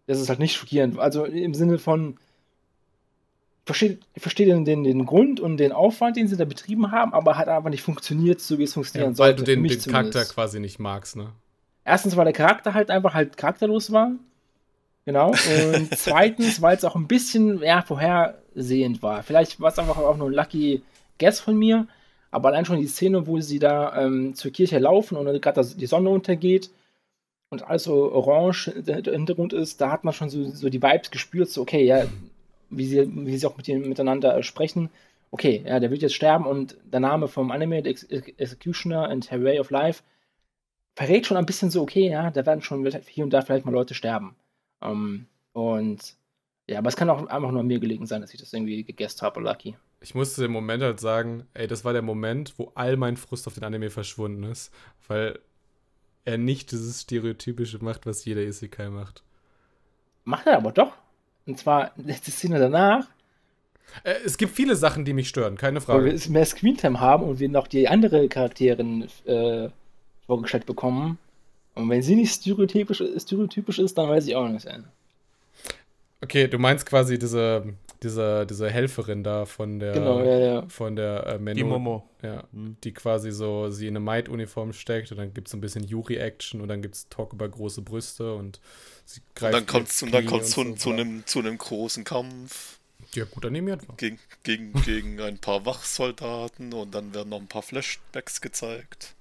dass 0.07 0.19
es 0.19 0.29
halt 0.29 0.39
nicht 0.39 0.55
schockierend. 0.55 0.97
Also 0.99 1.25
im 1.25 1.53
Sinne 1.53 1.77
von, 1.77 2.17
ich 3.61 3.65
verstehe, 3.65 3.97
ich 4.13 4.21
verstehe 4.21 4.47
den, 4.47 4.65
den, 4.65 4.83
den 4.83 5.05
Grund 5.05 5.39
und 5.39 5.57
den 5.57 5.71
Aufwand, 5.71 6.17
den 6.17 6.27
sie 6.27 6.35
da 6.35 6.45
betrieben 6.45 6.91
haben, 6.91 7.13
aber 7.13 7.37
hat 7.37 7.47
einfach 7.47 7.69
nicht 7.69 7.83
funktioniert, 7.83 8.41
so 8.41 8.57
wie 8.57 8.63
es 8.63 8.73
funktionieren 8.73 9.11
ja, 9.11 9.15
sollte. 9.15 9.41
Weil 9.41 9.55
du 9.55 9.61
den, 9.61 9.63
den 9.63 9.91
Charakter 9.91 10.25
quasi 10.25 10.59
nicht 10.59 10.79
magst, 10.79 11.15
ne? 11.15 11.31
Erstens, 11.85 12.15
weil 12.15 12.25
der 12.25 12.33
Charakter 12.33 12.73
halt 12.73 12.89
einfach 12.89 13.13
halt 13.13 13.35
charakterlos 13.35 13.91
war. 13.91 14.11
Genau. 15.05 15.31
Und 15.73 15.97
zweitens, 15.97 16.61
weil 16.61 16.77
es 16.77 16.85
auch 16.85 16.95
ein 16.95 17.07
bisschen 17.07 17.61
ja, 17.61 17.81
vorhersehend 17.81 19.01
war. 19.01 19.23
Vielleicht 19.23 19.59
war 19.59 19.69
es 19.71 19.79
einfach 19.79 19.97
auch 19.97 20.17
nur 20.17 20.29
ein 20.29 20.33
lucky 20.33 20.83
Guess 21.19 21.39
von 21.39 21.57
mir, 21.57 21.87
aber 22.31 22.49
allein 22.49 22.65
schon 22.65 22.79
die 22.79 22.87
Szene, 22.87 23.27
wo 23.27 23.39
sie 23.39 23.59
da 23.59 24.01
ähm, 24.01 24.33
zur 24.33 24.51
Kirche 24.51 24.79
laufen 24.79 25.17
und 25.17 25.41
gerade 25.41 25.65
die 25.65 25.85
Sonne 25.85 26.09
untergeht 26.09 26.71
und 27.49 27.63
alles 27.67 27.83
so 27.83 28.11
orange 28.11 28.71
der 28.75 29.03
Hintergrund 29.03 29.53
ist, 29.53 29.79
da 29.79 29.91
hat 29.91 30.03
man 30.03 30.13
schon 30.13 30.29
so, 30.29 30.43
so 30.45 30.69
die 30.69 30.81
Vibes 30.81 31.11
gespürt, 31.11 31.49
so 31.49 31.61
okay, 31.61 31.85
ja, 31.85 32.05
wie 32.69 32.85
sie, 32.85 33.07
wie 33.27 33.37
sie 33.37 33.45
auch 33.45 33.57
mit 33.57 33.67
ihnen, 33.67 33.87
miteinander 33.87 34.41
sprechen. 34.41 34.89
Okay, 35.31 35.63
ja, 35.65 35.79
der 35.79 35.91
wird 35.91 36.01
jetzt 36.01 36.15
sterben 36.15 36.45
und 36.45 36.77
der 36.91 36.99
Name 36.99 37.27
vom 37.27 37.51
Anime, 37.51 37.83
The 37.83 38.33
Executioner 38.37 39.09
and 39.09 39.31
Her 39.31 39.43
Way 39.43 39.59
of 39.59 39.69
Life, 39.69 40.03
verrät 40.95 41.25
schon 41.25 41.37
ein 41.37 41.45
bisschen 41.45 41.69
so, 41.69 41.81
okay, 41.81 42.09
ja, 42.09 42.31
da 42.31 42.45
werden 42.45 42.61
schon 42.61 42.85
hier 43.07 43.23
und 43.23 43.31
da 43.31 43.41
vielleicht 43.41 43.65
mal 43.65 43.71
Leute 43.71 43.93
sterben. 43.93 44.35
Um, 44.83 44.91
ähm, 44.91 45.25
und 45.53 46.15
ja, 46.67 46.79
aber 46.79 46.89
es 46.89 46.95
kann 46.95 47.09
auch 47.09 47.25
einfach 47.27 47.51
nur 47.51 47.59
an 47.59 47.67
mir 47.67 47.79
gelegen 47.79 48.05
sein, 48.05 48.21
dass 48.21 48.33
ich 48.33 48.39
das 48.39 48.53
irgendwie 48.53 48.83
gegessen 48.83 49.21
habe, 49.21 49.41
Lucky. 49.41 49.75
Ich 50.01 50.15
musste 50.15 50.45
im 50.45 50.51
Moment 50.51 50.83
halt 50.83 50.99
sagen, 50.99 51.45
ey, 51.53 51.67
das 51.67 51.85
war 51.85 51.93
der 51.93 52.01
Moment, 52.01 52.53
wo 52.57 52.71
all 52.75 52.97
mein 52.97 53.17
Frust 53.17 53.47
auf 53.47 53.53
den 53.53 53.63
Anime 53.63 53.89
verschwunden 53.89 54.43
ist, 54.43 54.73
weil 55.07 55.39
er 56.25 56.37
nicht 56.37 56.71
dieses 56.71 57.01
Stereotypische 57.01 57.83
macht, 57.83 58.05
was 58.05 58.25
jeder 58.25 58.41
Isekai 58.41 58.89
macht. 58.89 59.23
Macht 60.23 60.47
er 60.47 60.57
aber 60.57 60.71
doch. 60.71 60.93
Und 61.45 61.59
zwar 61.59 61.91
letzte 61.97 62.31
Szene 62.31 62.59
danach. 62.59 63.07
Äh, 64.03 64.15
es 64.25 64.37
gibt 64.37 64.55
viele 64.55 64.75
Sachen, 64.75 65.05
die 65.05 65.13
mich 65.13 65.29
stören, 65.29 65.57
keine 65.57 65.81
Frage. 65.81 66.05
Weil 66.05 66.19
wir 66.19 66.31
mehr 66.31 66.45
Screentime 66.45 66.99
haben 66.99 67.23
und 67.23 67.39
wir 67.39 67.49
noch 67.49 67.67
die 67.67 67.87
andere 67.87 68.27
Charakterin 68.29 69.07
äh, 69.25 69.69
vorgestellt 70.25 70.65
bekommen, 70.65 71.17
und 71.75 71.89
wenn 71.89 72.03
sie 72.03 72.15
nicht 72.15 72.33
stereotypisch, 72.33 73.03
stereotypisch 73.17 73.79
ist, 73.79 73.97
dann 73.97 74.09
weiß 74.09 74.27
ich 74.27 74.35
auch 74.35 74.47
nicht. 74.47 74.65
Ey. 74.65 74.79
Okay, 76.21 76.47
du 76.47 76.57
meinst 76.57 76.85
quasi 76.85 77.19
diese, 77.19 77.73
diese, 78.01 78.45
diese 78.45 78.69
Helferin 78.69 79.23
da 79.23 79.45
von 79.45 79.79
der 79.79 79.93
genau, 79.93 80.23
ja, 80.23 80.39
ja. 80.39 80.65
von 80.69 80.95
der 80.95 81.25
äh, 81.27 81.39
Menno, 81.39 81.57
die 81.57 81.63
Momo. 81.63 82.09
Ja, 82.21 82.43
mhm. 82.51 82.77
die 82.83 82.93
quasi 82.93 83.31
so 83.31 83.69
sie 83.69 83.87
in 83.87 83.97
eine 83.97 83.99
Maid-Uniform 83.99 84.71
steckt 84.71 85.11
und 85.11 85.17
dann 85.17 85.33
gibt 85.33 85.49
es 85.49 85.53
ein 85.53 85.59
bisschen 85.59 85.83
Yuri-Action 85.83 86.61
und 86.61 86.69
dann 86.69 86.81
gibt 86.81 86.95
es 86.95 87.09
Talk 87.09 87.33
über 87.33 87.49
große 87.49 87.81
Brüste 87.81 88.35
und 88.35 88.61
sie 89.05 89.21
greift. 89.35 89.53
Und 89.53 89.59
dann 89.59 89.65
kommt 89.65 89.89
es 89.89 89.97
zu, 89.97 90.07
so 90.07 90.73
zu, 90.75 90.91
einem, 90.91 91.25
zu 91.25 91.39
einem 91.39 91.57
großen 91.57 92.05
Kampf. 92.05 92.79
Ja, 93.13 93.25
gut 93.25 93.45
animiert 93.45 93.87
war. 93.87 93.95
Gegen, 93.97 94.19
gegen, 94.43 94.73
gegen 94.83 95.19
ein 95.19 95.39
paar 95.39 95.65
Wachsoldaten 95.65 96.71
und 96.71 96.95
dann 96.95 97.13
werden 97.13 97.29
noch 97.29 97.39
ein 97.41 97.47
paar 97.47 97.61
Flashbacks 97.61 98.39
gezeigt. 98.39 99.13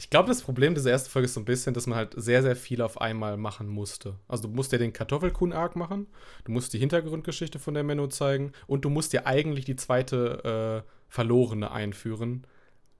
Ich 0.00 0.10
glaube, 0.10 0.28
das 0.28 0.42
Problem 0.42 0.76
dieser 0.76 0.92
ersten 0.92 1.10
Folge 1.10 1.26
ist 1.26 1.34
so 1.34 1.40
ein 1.40 1.44
bisschen, 1.44 1.74
dass 1.74 1.88
man 1.88 1.98
halt 1.98 2.14
sehr, 2.16 2.42
sehr 2.42 2.54
viel 2.54 2.82
auf 2.82 3.00
einmal 3.00 3.36
machen 3.36 3.66
musste. 3.66 4.14
Also 4.28 4.46
du 4.46 4.54
musst 4.54 4.70
ja 4.70 4.78
den 4.78 4.92
Kartoffelkuhn-Arc 4.92 5.74
machen, 5.74 6.06
du 6.44 6.52
musst 6.52 6.72
die 6.72 6.78
Hintergrundgeschichte 6.78 7.58
von 7.58 7.74
der 7.74 7.82
Menno 7.82 8.06
zeigen 8.06 8.52
und 8.68 8.84
du 8.84 8.90
musst 8.90 9.12
ja 9.12 9.26
eigentlich 9.26 9.64
die 9.64 9.74
zweite 9.74 10.84
äh, 10.86 10.90
Verlorene 11.08 11.72
einführen. 11.72 12.46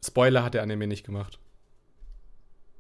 Spoiler 0.04 0.42
hat 0.42 0.54
der 0.54 0.62
Anime 0.64 0.88
nicht 0.88 1.06
gemacht. 1.06 1.38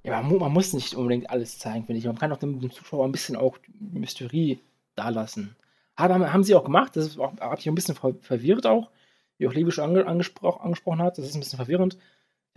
Ja, 0.02 0.20
man, 0.20 0.36
man 0.38 0.52
muss 0.52 0.72
nicht 0.72 0.94
unbedingt 0.94 1.30
alles 1.30 1.60
zeigen, 1.60 1.84
finde 1.84 2.00
ich. 2.00 2.06
Man 2.06 2.18
kann 2.18 2.32
auch 2.32 2.38
dem, 2.38 2.58
dem, 2.58 2.72
Zuschauer 2.72 3.04
ein 3.04 3.12
bisschen 3.12 3.36
auch 3.36 3.58
Mysterie 3.78 4.58
dalassen. 4.96 5.54
Haben, 5.96 6.32
haben 6.32 6.42
sie 6.42 6.56
auch 6.56 6.64
gemacht, 6.64 6.96
das 6.96 7.16
habe 7.18 7.56
ich 7.58 7.68
ein 7.68 7.74
bisschen 7.74 7.94
verwirrt 7.94 8.66
auch. 8.66 8.90
wie 9.36 9.46
auch 9.46 9.54
Levi 9.54 9.70
schon 9.70 9.84
ange 9.84 10.06
angespro 10.06 10.50
angesprochen 10.50 11.02
hat. 11.02 11.18
Das 11.18 11.26
ist 11.26 11.36
ein 11.36 11.40
bisschen 11.40 11.58
verwirrend. 11.58 11.98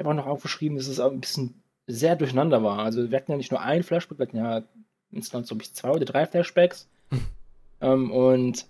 Ich 0.01 0.03
habe 0.03 0.19
auch 0.19 0.25
noch 0.25 0.31
aufgeschrieben, 0.31 0.77
dass 0.77 0.87
es 0.87 0.99
auch 0.99 1.11
ein 1.11 1.21
bisschen 1.21 1.61
sehr 1.85 2.15
durcheinander 2.15 2.63
war. 2.63 2.79
Also 2.79 3.11
wir 3.11 3.15
hatten 3.15 3.29
ja 3.29 3.37
nicht 3.37 3.51
nur 3.51 3.61
ein 3.61 3.83
Flashback, 3.83 4.17
wir 4.17 4.25
hatten 4.25 4.37
ja 4.37 4.63
insgesamt 5.11 5.45
so 5.45 5.55
zwei 5.55 5.91
oder 5.91 6.05
drei 6.05 6.25
Flashbacks. 6.25 6.89
ähm, 7.81 8.09
und 8.09 8.65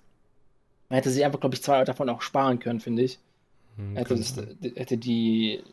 man 0.90 0.98
hätte 0.98 1.10
sich 1.10 1.24
einfach, 1.24 1.40
glaube 1.40 1.56
ich, 1.56 1.64
zwei 1.64 1.86
davon 1.86 2.10
auch 2.10 2.22
sparen 2.22 2.60
können, 2.60 2.82
finde 2.82 3.04
ich. 3.04 3.18
Hm, 3.78 3.96
Hätte, 3.96 4.18
das, 4.18 4.36
hätte 4.76 4.98
die, 4.98 5.64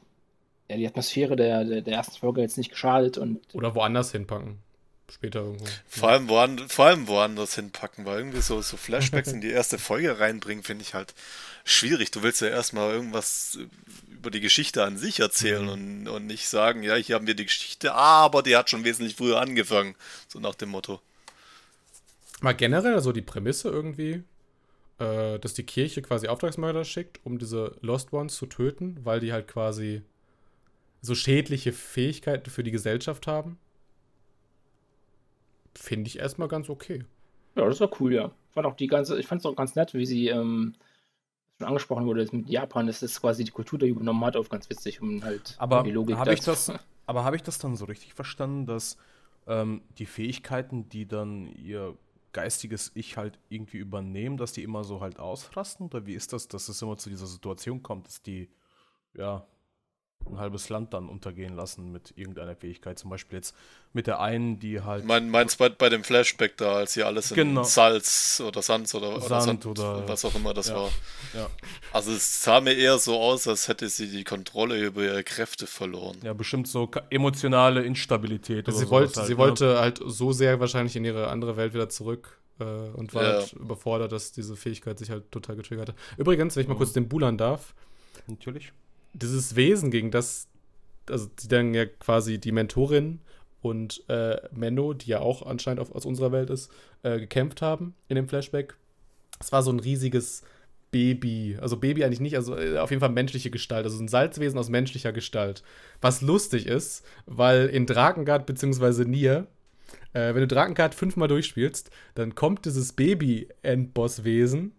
ja, 0.69 0.77
die 0.77 0.87
Atmosphäre 0.87 1.35
der, 1.35 1.65
der, 1.65 1.83
der 1.83 1.95
ersten 1.95 2.17
Folge 2.19 2.41
jetzt 2.41 2.57
nicht 2.57 2.71
geschadet 2.71 3.19
und 3.19 3.41
Oder 3.53 3.75
woanders 3.75 4.13
hinpacken. 4.13 4.59
Später 5.11 5.41
irgendwo. 5.41 5.65
Vor 5.89 6.11
allem, 6.11 6.29
woand 6.29 6.71
vor 6.73 6.87
allem 6.87 7.09
woanders 7.09 7.55
hinpacken, 7.55 8.05
weil 8.05 8.19
irgendwie 8.19 8.41
so, 8.43 8.61
so 8.61 8.77
Flashbacks 8.77 9.33
in 9.33 9.41
die 9.41 9.51
erste 9.51 9.79
Folge 9.79 10.21
reinbringen, 10.21 10.63
finde 10.63 10.83
ich 10.83 10.95
halt 10.95 11.15
schwierig. 11.65 12.11
Du 12.11 12.23
willst 12.23 12.41
ja 12.43 12.49
erstmal 12.49 12.93
irgendwas 12.93 13.59
über 14.11 14.31
die 14.31 14.41
Geschichte 14.41 14.85
an 14.85 14.99
sich 14.99 15.21
erzählen 15.21 15.63
Mhm. 15.65 15.69
und, 15.71 16.09
und 16.09 16.27
nicht 16.27 16.49
sagen, 16.49 16.83
ja, 16.83 16.95
hier 16.97 17.15
haben 17.15 17.27
wir 17.27 17.35
die 17.35 17.47
Geschichte, 17.47 17.95
aber 17.95 18.43
die 18.43 18.57
hat 18.57 18.69
schon 18.69 18.85
wesentlich 18.85 19.17
früher 19.17 19.41
angefangen. 19.41 19.95
So 20.29 20.41
nach 20.41 20.55
dem 20.55 20.69
Motto. 20.71 21.01
Mal 22.41 22.53
generell 22.53 23.01
so 23.01 23.13
die 23.13 23.23
Prämisse 23.23 23.69
irgendwie, 23.71 24.23
äh, 24.99 25.39
dass 25.39 25.55
die 25.55 25.65
Kirche 25.65 26.03
quasi 26.03 26.29
Auftragsmörder 26.29 26.85
schickt, 26.85 27.21
um 27.25 27.39
diese 27.39 27.77
Lost 27.81 28.13
Ones 28.13 28.37
zu 28.37 28.47
töten, 28.47 28.99
weil 29.05 29.21
die 29.21 29.33
halt 29.33 29.49
quasi 29.49 30.03
so 31.01 31.15
schädliche 31.15 31.73
Fähigkeiten 31.73 32.51
für 32.51 32.63
die 32.63 32.73
Gesellschaft 32.73 33.27
haben. 33.27 33.59
Finde 35.79 36.09
ich 36.09 36.19
erstmal 36.19 36.49
ganz 36.49 36.69
okay. 36.69 37.05
ja, 37.57 37.67
das 37.67 37.81
war 37.81 37.91
cool, 38.01 38.13
ja. 38.13 38.33
Ich 38.49 38.55
fand 38.55 38.67
auch 38.67 38.75
die 38.75 38.89
ganze, 38.89 39.19
ich 39.19 39.27
fand 39.27 39.41
es 39.41 39.47
auch 39.47 39.55
ganz 39.55 39.77
nett, 39.77 39.95
wie 39.95 40.07
sie 40.07 40.29
ähm, 40.29 40.75
schon 41.59 41.69
angesprochen 41.69 42.07
wurde, 42.07 42.27
mit 42.33 42.49
Japan, 42.49 42.87
dass 42.87 43.01
das 43.01 43.21
quasi 43.21 43.45
die 43.45 43.51
Kultur 43.51 43.79
da 43.79 43.87
übernommen 43.87 44.25
hat, 44.25 44.37
auf 44.37 44.49
ganz 44.49 44.69
witzig, 44.69 45.01
um 45.01 45.23
halt 45.23 45.55
Aber 45.59 45.83
die 45.83 45.93
Logik 45.93 46.17
habe 46.17 46.35
ich 46.35 46.41
das, 46.41 46.73
aber 47.07 47.25
habe 47.25 47.37
ich 47.37 47.43
das 47.43 47.59
dann 47.59 47.77
so 47.77 47.85
richtig 47.85 48.15
verstanden, 48.15 48.67
dass 48.67 48.97
ähm, 49.47 49.83
die 49.99 50.07
Fähigkeiten, 50.07 50.89
die 50.89 51.07
dann 51.07 51.49
ihr 51.55 51.97
geistiges 52.33 52.91
Ich 52.95 53.17
halt 53.17 53.39
irgendwie 53.49 53.79
übernehmen, 53.79 54.37
dass 54.37 54.53
die 54.53 54.63
immer 54.63 54.85
so 54.85 55.01
halt 55.01 55.19
ausrasten? 55.19 55.87
Oder 55.87 56.07
wie 56.07 56.15
ist 56.15 56.33
das, 56.33 56.49
dass 56.49 56.69
es 56.69 56.83
immer 56.83 56.97
zu 56.97 57.09
dieser 57.09 57.27
Situation 57.27 57.83
kommt, 57.83 58.07
dass 58.07 58.23
die 58.23 58.49
ja 59.15 59.47
ein 60.27 60.39
halbes 60.39 60.69
Land 60.69 60.93
dann 60.93 61.09
untergehen 61.09 61.55
lassen 61.57 61.91
mit 61.93 62.13
irgendeiner 62.17 62.55
Fähigkeit? 62.55 62.99
Zum 62.99 63.11
Beispiel 63.11 63.39
jetzt 63.39 63.55
mit 63.93 64.07
der 64.07 64.21
einen, 64.21 64.59
die 64.59 64.83
halt 64.83 65.05
Mein, 65.05 65.31
meinst 65.31 65.59
bei, 65.59 65.69
bei 65.71 65.89
dem 65.89 66.05
Flashback 66.05 66.57
da, 66.57 66.75
als 66.75 66.95
hier 66.95 67.07
alles 67.07 67.31
in 67.31 67.37
Genau. 67.37 67.63
Salz 67.63 68.43
oder 68.47 68.61
Sand 68.63 68.93
oder, 68.95 69.17
oder 69.17 69.21
Sand 69.41 69.63
Sand 69.63 69.67
oder- 69.67 70.07
was 70.09 70.25
auch 70.25 70.35
immer 70.35 70.53
das 70.53 70.69
ja. 70.69 70.77
war. 70.77 70.91
ja, 71.35 71.49
Also 71.93 72.13
es 72.13 72.43
sah 72.43 72.61
mir 72.61 72.75
eher 72.75 72.99
so 72.99 73.19
aus, 73.19 73.47
als 73.49 73.69
hätte 73.69 73.89
sie 73.89 74.09
die 74.09 74.25
Kontrolle 74.25 74.79
über 74.85 75.03
ihre 75.03 75.25
Kräfte 75.25 75.67
verloren. 75.67 76.19
ja 76.23 76.33
bestimmt 76.35 76.69
so 76.69 76.91
emotionale 77.11 77.83
Instabilität. 77.83 78.67
Also 78.69 78.79
oder 78.81 78.87
sie, 78.87 78.91
wollte, 78.91 79.17
halt, 79.21 79.27
sie 79.27 79.33
ne? 79.33 79.39
wollte 79.39 79.81
halt 79.81 80.01
so 80.05 80.33
sehr 80.33 80.61
wahrscheinlich 80.61 80.97
in 80.97 81.05
ihre 81.05 81.29
andere 81.29 81.57
Welt 81.57 81.73
wieder 81.75 81.89
zurück 81.89 82.39
äh, 82.61 82.65
und 82.65 83.15
war 83.15 83.23
Ja. 83.23 83.29
halt 83.41 83.53
überfordert, 83.55 84.13
dass 84.13 84.33
diese 84.33 84.57
Fähigkeit 84.57 84.99
sich 84.99 85.11
halt 85.11 85.31
total 85.33 85.57
getriggert 85.57 85.89
hat. 85.91 85.95
Übrigens, 86.19 86.55
wenn 86.57 86.63
ich 86.63 86.69
mal 86.69 86.75
Mhm. 86.75 86.79
kurz 86.79 86.93
den 86.93 87.09
Bulan 87.09 87.39
darf, 87.39 87.75
Natürlich. 88.27 88.73
Dieses 89.13 89.57
Wesen, 89.57 89.91
gegen 89.91 90.11
das, 90.11 90.49
also 91.09 91.29
die 91.41 91.49
dann 91.49 91.75
ja 91.75 91.87
quasi 91.87 92.39
die 92.39 92.53
Mentorin 92.53 93.21
und 93.61 94.05
äh, 94.09 94.37
Menno, 94.53 94.95
die 94.95 95.11
ja 95.11 95.21
auch 95.21 95.43
anscheinend 95.43 95.81
auf, 95.81 95.93
aus 95.93 96.05
unserer 96.05 96.33
Welt 96.33 96.51
ist, 96.51 96.71
äh, 97.03 97.19
gekämpft 97.19 97.63
haben 97.63 97.95
in 98.09 98.17
dem 98.17 98.29
Flashback. 98.29 98.77
Es 99.41 99.53
war 99.53 99.63
so 99.63 99.71
ein 99.71 99.81
riesiges 99.81 100.43
Baby. 100.91 101.59
Also 101.61 101.77
Baby 101.77 102.05
eigentlich 102.05 102.21
nicht, 102.21 102.37
also 102.37 102.57
äh, 102.57 102.79
auf 102.79 102.91
jeden 102.91 103.01
Fall 103.01 103.11
menschliche 103.11 103.51
Gestalt. 103.51 103.85
Also 103.85 104.03
ein 104.03 104.09
Salzwesen 104.09 104.59
aus 104.59 104.69
menschlicher 104.69 105.13
Gestalt. 105.13 105.63
Was 106.01 106.23
lustig 106.23 106.67
ist, 106.67 107.05
weil 107.27 107.67
in 107.67 107.87
Drakengard 107.87 108.47
bzw. 108.47 109.05
Nier, 109.05 109.47
äh, 110.13 110.35
wenn 110.35 110.41
du 110.41 110.47
Drakengard 110.47 110.95
fünfmal 110.95 111.29
durchspielst, 111.29 111.91
dann 112.15 112.35
kommt 112.35 112.65
dieses 112.65 112.93
Baby-Endboss-Wesen 112.93 114.73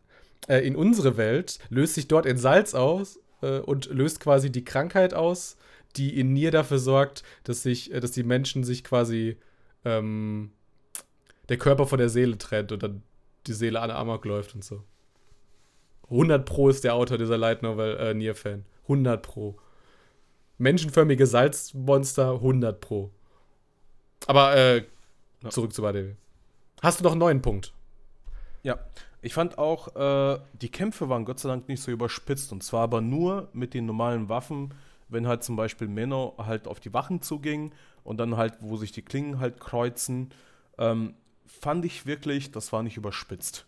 äh, 0.47 0.65
in 0.65 0.75
unsere 0.75 1.17
Welt, 1.17 1.59
löst 1.69 1.95
sich 1.95 2.07
dort 2.07 2.25
in 2.25 2.37
Salz 2.37 2.73
aus 2.73 3.19
äh, 3.41 3.59
und 3.59 3.85
löst 3.87 4.19
quasi 4.19 4.51
die 4.51 4.63
Krankheit 4.63 5.13
aus, 5.13 5.57
die 5.95 6.19
in 6.19 6.33
Nier 6.33 6.51
dafür 6.51 6.79
sorgt, 6.79 7.23
dass 7.43 7.63
sich, 7.63 7.93
äh, 7.93 7.99
dass 7.99 8.11
die 8.11 8.23
Menschen 8.23 8.63
sich 8.63 8.83
quasi 8.83 9.37
ähm, 9.85 10.51
der 11.49 11.57
Körper 11.57 11.87
von 11.87 11.99
der 11.99 12.09
Seele 12.09 12.37
trennt 12.37 12.71
und 12.71 12.83
dann 12.83 13.03
die 13.47 13.53
Seele 13.53 13.79
an 13.81 13.91
Amok 13.91 14.25
läuft 14.25 14.55
und 14.55 14.63
so. 14.63 14.83
100 16.03 16.45
Pro 16.45 16.69
ist 16.69 16.83
der 16.83 16.95
Autor 16.95 17.17
dieser 17.17 17.37
Light 17.37 17.61
Novel 17.61 17.97
äh, 17.97 18.13
Nier-Fan. 18.13 18.65
100 18.83 19.21
Pro. 19.21 19.57
Menschenförmige 20.57 21.25
Salzmonster, 21.25 22.33
100 22.33 22.81
Pro. 22.81 23.11
Aber 24.27 24.55
äh, 24.57 24.83
zurück 25.49 25.73
zu 25.73 25.81
Badel. 25.81 26.17
Hast 26.81 26.99
du 26.99 27.03
noch 27.03 27.11
einen 27.11 27.19
neuen 27.19 27.41
Punkt? 27.41 27.73
Ja, 28.63 28.79
ich 29.21 29.33
fand 29.33 29.57
auch, 29.57 29.95
äh, 29.95 30.39
die 30.53 30.69
Kämpfe 30.69 31.09
waren 31.09 31.25
Gott 31.25 31.39
sei 31.39 31.49
Dank 31.49 31.67
nicht 31.67 31.81
so 31.81 31.91
überspitzt. 31.91 32.51
Und 32.51 32.63
zwar 32.63 32.83
aber 32.83 33.01
nur 33.01 33.49
mit 33.53 33.73
den 33.73 33.85
normalen 33.85 34.29
Waffen, 34.29 34.73
wenn 35.09 35.27
halt 35.27 35.43
zum 35.43 35.55
Beispiel 35.55 35.87
Menno 35.87 36.35
halt 36.37 36.67
auf 36.67 36.79
die 36.79 36.93
Wachen 36.93 37.21
zuging 37.21 37.73
und 38.03 38.17
dann 38.17 38.37
halt, 38.37 38.57
wo 38.61 38.77
sich 38.77 38.91
die 38.91 39.01
Klingen 39.01 39.39
halt 39.39 39.59
kreuzen, 39.59 40.31
ähm, 40.77 41.15
fand 41.45 41.83
ich 41.83 42.05
wirklich, 42.05 42.51
das 42.51 42.71
war 42.71 42.83
nicht 42.83 42.95
überspitzt. 42.95 43.65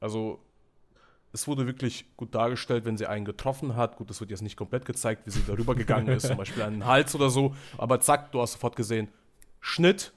Also, 0.00 0.40
es 1.32 1.46
wurde 1.46 1.66
wirklich 1.66 2.04
gut 2.16 2.34
dargestellt, 2.34 2.84
wenn 2.84 2.96
sie 2.96 3.06
einen 3.06 3.24
getroffen 3.24 3.76
hat. 3.76 3.96
Gut, 3.96 4.10
das 4.10 4.20
wird 4.20 4.30
jetzt 4.30 4.42
nicht 4.42 4.56
komplett 4.56 4.84
gezeigt, 4.84 5.26
wie 5.26 5.30
sie 5.30 5.44
darüber 5.46 5.74
gegangen 5.76 6.08
ist, 6.08 6.26
zum 6.26 6.36
Beispiel 6.36 6.62
an 6.62 6.72
den 6.72 6.86
Hals 6.86 7.14
oder 7.14 7.30
so. 7.30 7.54
Aber 7.78 8.00
zack, 8.00 8.32
du 8.32 8.40
hast 8.40 8.52
sofort 8.52 8.74
gesehen, 8.74 9.08
Schnitt, 9.60 10.12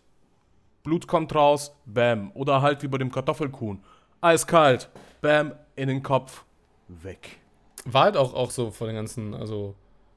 Blut 0.82 1.08
kommt 1.08 1.34
raus, 1.36 1.76
bam. 1.86 2.32
Oder 2.34 2.62
halt 2.62 2.82
wie 2.82 2.88
bei 2.88 2.98
dem 2.98 3.12
Kartoffelkuhn. 3.12 3.84
Eiskalt, 4.24 4.90
bam, 5.22 5.54
in 5.76 5.88
den 5.90 6.02
Kopf, 6.04 6.44
weg. 6.88 7.38
War 7.86 8.04
halt 8.06 8.18
auch, 8.18 8.34
auch 8.34 8.52
so 8.52 8.72
von 8.72 8.88
den 8.88 8.96
ganzen, 8.96 9.34
also 9.34 9.76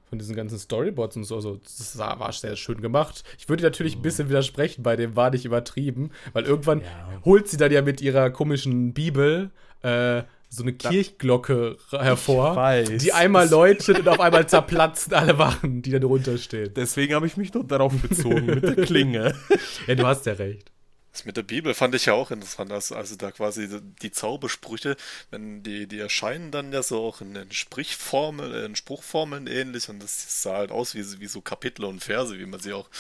von 0.09 0.19
diesen 0.21 0.37
ganzen 0.37 0.59
Storyboards 0.59 1.17
und 1.17 1.25
so, 1.25 1.35
also 1.35 1.57
das 1.65 1.99
war 1.99 2.33
sehr 2.33 2.55
schön 2.55 2.81
gemacht. 2.81 3.25
Ich 3.39 3.49
würde 3.49 3.65
natürlich 3.65 3.97
ein 3.97 4.03
bisschen 4.03 4.29
widersprechen, 4.29 4.85
bei 4.85 4.95
dem 4.95 5.17
war 5.17 5.31
nicht 5.31 5.45
übertrieben, 5.45 6.11
weil 6.33 6.45
irgendwann 6.45 6.83
Ja. 6.83 7.21
holt 7.25 7.49
sie 7.49 7.57
dann 7.57 7.73
ja 7.73 7.83
mit 7.83 8.01
ihrer 8.01 8.31
komischen 8.31 8.93
Bibel 8.95 9.51
äh, 9.83 10.23
so 10.49 10.63
eine 10.63 10.73
Kirchglocke 10.75 11.77
hervor, 11.91 12.55
die 12.85 13.13
einmal 13.13 13.49
läutet 13.49 13.99
und 13.99 14.09
auf 14.09 14.21
einmal 14.21 14.47
zerplatzen 14.49 15.13
alle 15.15 15.39
Wachen, 15.39 15.83
die 15.83 15.91
da 15.91 15.99
drunter 15.99 16.39
stehen. 16.39 16.73
Deswegen 16.77 17.15
habe 17.15 17.27
ich 17.27 17.37
mich 17.37 17.53
nur 17.53 17.65
darauf 17.65 17.93
bezogen, 18.01 18.47
mit 18.47 18.63
der 18.63 18.77
Klinge. 18.87 19.35
Ja, 19.89 19.95
du 19.97 20.07
hast 20.07 20.25
ja 20.27 20.35
recht. 20.35 20.71
Das 21.17 21.25
mit 21.25 21.39
der 21.39 21.45
Bibel 21.45 21.73
fand 21.73 21.95
ich 21.95 22.05
ja 22.05 22.13
auch 22.13 22.31
interessant, 22.31 22.71
also, 22.71 22.95
also 22.95 23.17
da 23.17 23.31
quasi 23.31 23.81
die 24.03 24.11
Zaubersprüche, 24.11 24.99
wenn 25.31 25.63
die, 25.63 25.87
die 25.87 25.99
erscheinen 25.99 26.51
dann 26.51 26.75
ja 26.75 26.83
so 26.83 27.03
auch 27.03 27.23
in, 27.23 27.35
in 27.35 27.51
Sprichformeln, 27.53 28.67
in 28.67 28.77
Spruchformeln 28.77 29.47
ähnlich 29.47 29.89
und 29.89 30.03
das 30.03 30.43
sah 30.43 30.59
halt 30.59 30.71
aus 30.71 30.95
wie, 30.95 31.19
wie 31.19 31.27
so 31.27 31.41
Kapitel 31.41 31.87
und 31.87 32.05
Verse, 32.05 32.39
wie 32.39 32.45
man 32.45 32.61
sie 32.61 32.75
auch 32.75 32.91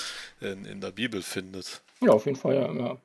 in, 0.41 0.65
in 0.65 0.81
der 0.81 0.93
Bibel 0.93 1.21
findet. 1.21 1.83
Ja, 2.01 2.13
auf 2.13 2.25
jeden 2.25 2.39
Fall, 2.39 2.55
ja. 2.55 2.73
ja. 2.73 2.99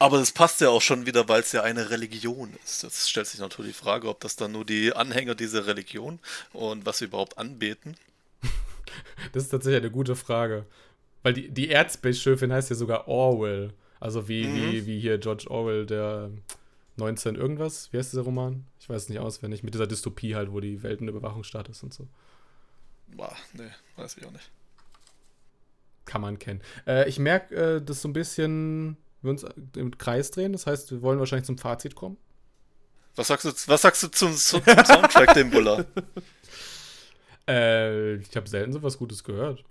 Aber 0.00 0.18
das 0.18 0.32
passt 0.32 0.60
ja 0.60 0.70
auch 0.70 0.82
schon 0.82 1.06
wieder, 1.06 1.28
weil 1.28 1.42
es 1.42 1.52
ja 1.52 1.62
eine 1.62 1.90
Religion 1.90 2.52
ist. 2.64 2.82
Jetzt 2.82 3.08
stellt 3.08 3.28
sich 3.28 3.38
natürlich 3.38 3.76
die 3.76 3.84
Frage, 3.84 4.08
ob 4.08 4.18
das 4.18 4.34
dann 4.34 4.50
nur 4.50 4.64
die 4.64 4.92
Anhänger 4.92 5.36
dieser 5.36 5.68
Religion 5.68 6.18
und 6.52 6.86
was 6.86 6.98
sie 6.98 7.04
überhaupt 7.04 7.38
anbeten. 7.38 7.94
Das 9.32 9.44
ist 9.44 9.50
tatsächlich 9.50 9.82
eine 9.82 9.92
gute 9.92 10.16
Frage. 10.16 10.66
Weil 11.22 11.34
die, 11.34 11.50
die 11.50 11.70
Erzbischöfin 11.70 12.52
heißt 12.52 12.70
ja 12.70 12.74
sogar 12.74 13.06
Orwell. 13.06 13.74
Also 14.00 14.28
wie, 14.28 14.46
Mhm. 14.46 14.54
wie, 14.72 14.86
wie 14.86 15.00
hier 15.00 15.18
George 15.18 15.44
Orwell, 15.50 15.86
der 15.86 16.30
19 16.96 17.34
irgendwas. 17.36 17.92
Wie 17.92 17.98
heißt 17.98 18.12
dieser 18.12 18.22
Roman? 18.22 18.64
Ich 18.80 18.88
weiß 18.88 19.02
es 19.02 19.08
nicht 19.08 19.20
auswendig. 19.20 19.62
Mit 19.62 19.74
dieser 19.74 19.86
Dystopie 19.86 20.34
halt, 20.34 20.52
wo 20.52 20.60
die 20.60 20.82
Welt 20.82 21.00
ein 21.00 21.08
Überwachungsstaat 21.08 21.68
ist 21.68 21.82
und 21.82 21.92
so. 21.94 22.08
Boah, 23.08 23.34
nee, 23.52 23.70
weiß 23.96 24.16
ich 24.16 24.24
auch 24.26 24.30
nicht. 24.32 24.50
Kann 26.06 26.22
man 26.22 26.38
kennen. 26.38 26.60
Äh, 26.86 27.08
ich 27.08 27.18
merke, 27.18 27.54
äh, 27.76 27.82
dass 27.82 28.02
so 28.02 28.08
ein 28.08 28.12
bisschen 28.12 28.96
wir 29.22 29.30
uns 29.30 29.44
im 29.76 29.96
Kreis 29.98 30.30
drehen. 30.30 30.52
Das 30.52 30.66
heißt, 30.66 30.90
wir 30.90 31.02
wollen 31.02 31.18
wahrscheinlich 31.18 31.46
zum 31.46 31.58
Fazit 31.58 31.94
kommen. 31.94 32.16
Was 33.16 33.26
sagst 33.28 33.44
du, 33.44 33.50
was 33.70 33.82
sagst 33.82 34.02
du 34.02 34.08
zum, 34.08 34.34
zum 34.34 34.62
Soundtrack, 34.62 35.34
dem 35.34 35.50
Buller? 35.50 35.84
Äh, 37.48 38.16
ich 38.16 38.36
habe 38.36 38.48
selten 38.48 38.72
so 38.72 38.82
was 38.82 38.98
Gutes 38.98 39.24
gehört. 39.24 39.64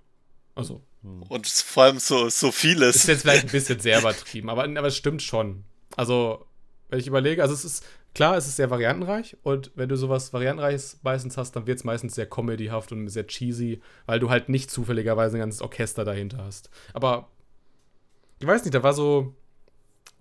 Also, 0.54 0.82
Und 1.02 1.46
vor 1.46 1.84
allem 1.84 1.98
so, 1.98 2.28
so 2.28 2.52
vieles. 2.52 2.96
ist 2.96 3.06
jetzt 3.06 3.22
vielleicht 3.22 3.44
ein 3.44 3.50
bisschen 3.50 3.80
sehr 3.80 3.98
übertrieben, 4.00 4.50
aber, 4.50 4.64
aber 4.64 4.86
es 4.86 4.96
stimmt 4.96 5.22
schon. 5.22 5.64
Also, 5.96 6.46
wenn 6.88 6.98
ich 6.98 7.06
überlege, 7.06 7.42
also 7.42 7.54
es 7.54 7.64
ist 7.64 7.86
klar, 8.14 8.36
es 8.36 8.46
ist 8.46 8.56
sehr 8.56 8.70
variantenreich 8.70 9.36
und 9.42 9.70
wenn 9.76 9.88
du 9.88 9.96
sowas 9.96 10.32
Variantenreiches 10.32 11.00
meistens 11.02 11.36
hast, 11.36 11.56
dann 11.56 11.66
wird 11.66 11.78
es 11.78 11.84
meistens 11.84 12.14
sehr 12.14 12.26
comedyhaft 12.26 12.92
und 12.92 13.08
sehr 13.08 13.26
cheesy, 13.26 13.80
weil 14.06 14.20
du 14.20 14.30
halt 14.30 14.48
nicht 14.48 14.70
zufälligerweise 14.70 15.36
ein 15.36 15.40
ganzes 15.40 15.62
Orchester 15.62 16.04
dahinter 16.04 16.44
hast. 16.44 16.70
Aber 16.92 17.28
ich 18.40 18.46
weiß 18.46 18.64
nicht, 18.64 18.74
da 18.74 18.82
war 18.82 18.92
so 18.92 19.34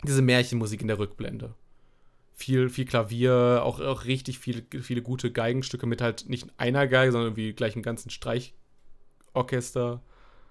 diese 0.04 0.22
Märchenmusik 0.22 0.82
in 0.82 0.88
der 0.88 1.00
Rückblende. 1.00 1.56
viel, 2.36 2.70
viel 2.70 2.86
Klavier, 2.86 3.62
auch, 3.64 3.82
auch 3.82 4.06
richtig 4.06 4.40
viele, 4.40 4.64
viele 4.82 5.02
gute 5.02 5.30
Geigenstücke 5.32 5.86
mit 5.86 6.02
halt 6.02 6.30
nicht 6.30 6.48
einer 6.58 6.88
Geige, 6.88 7.12
sondern 7.12 7.32
irgendwie 7.32 7.52
gleich 7.54 7.76
einen 7.76 7.84
ganzen 7.84 8.10
Streichorchester. 8.10 10.02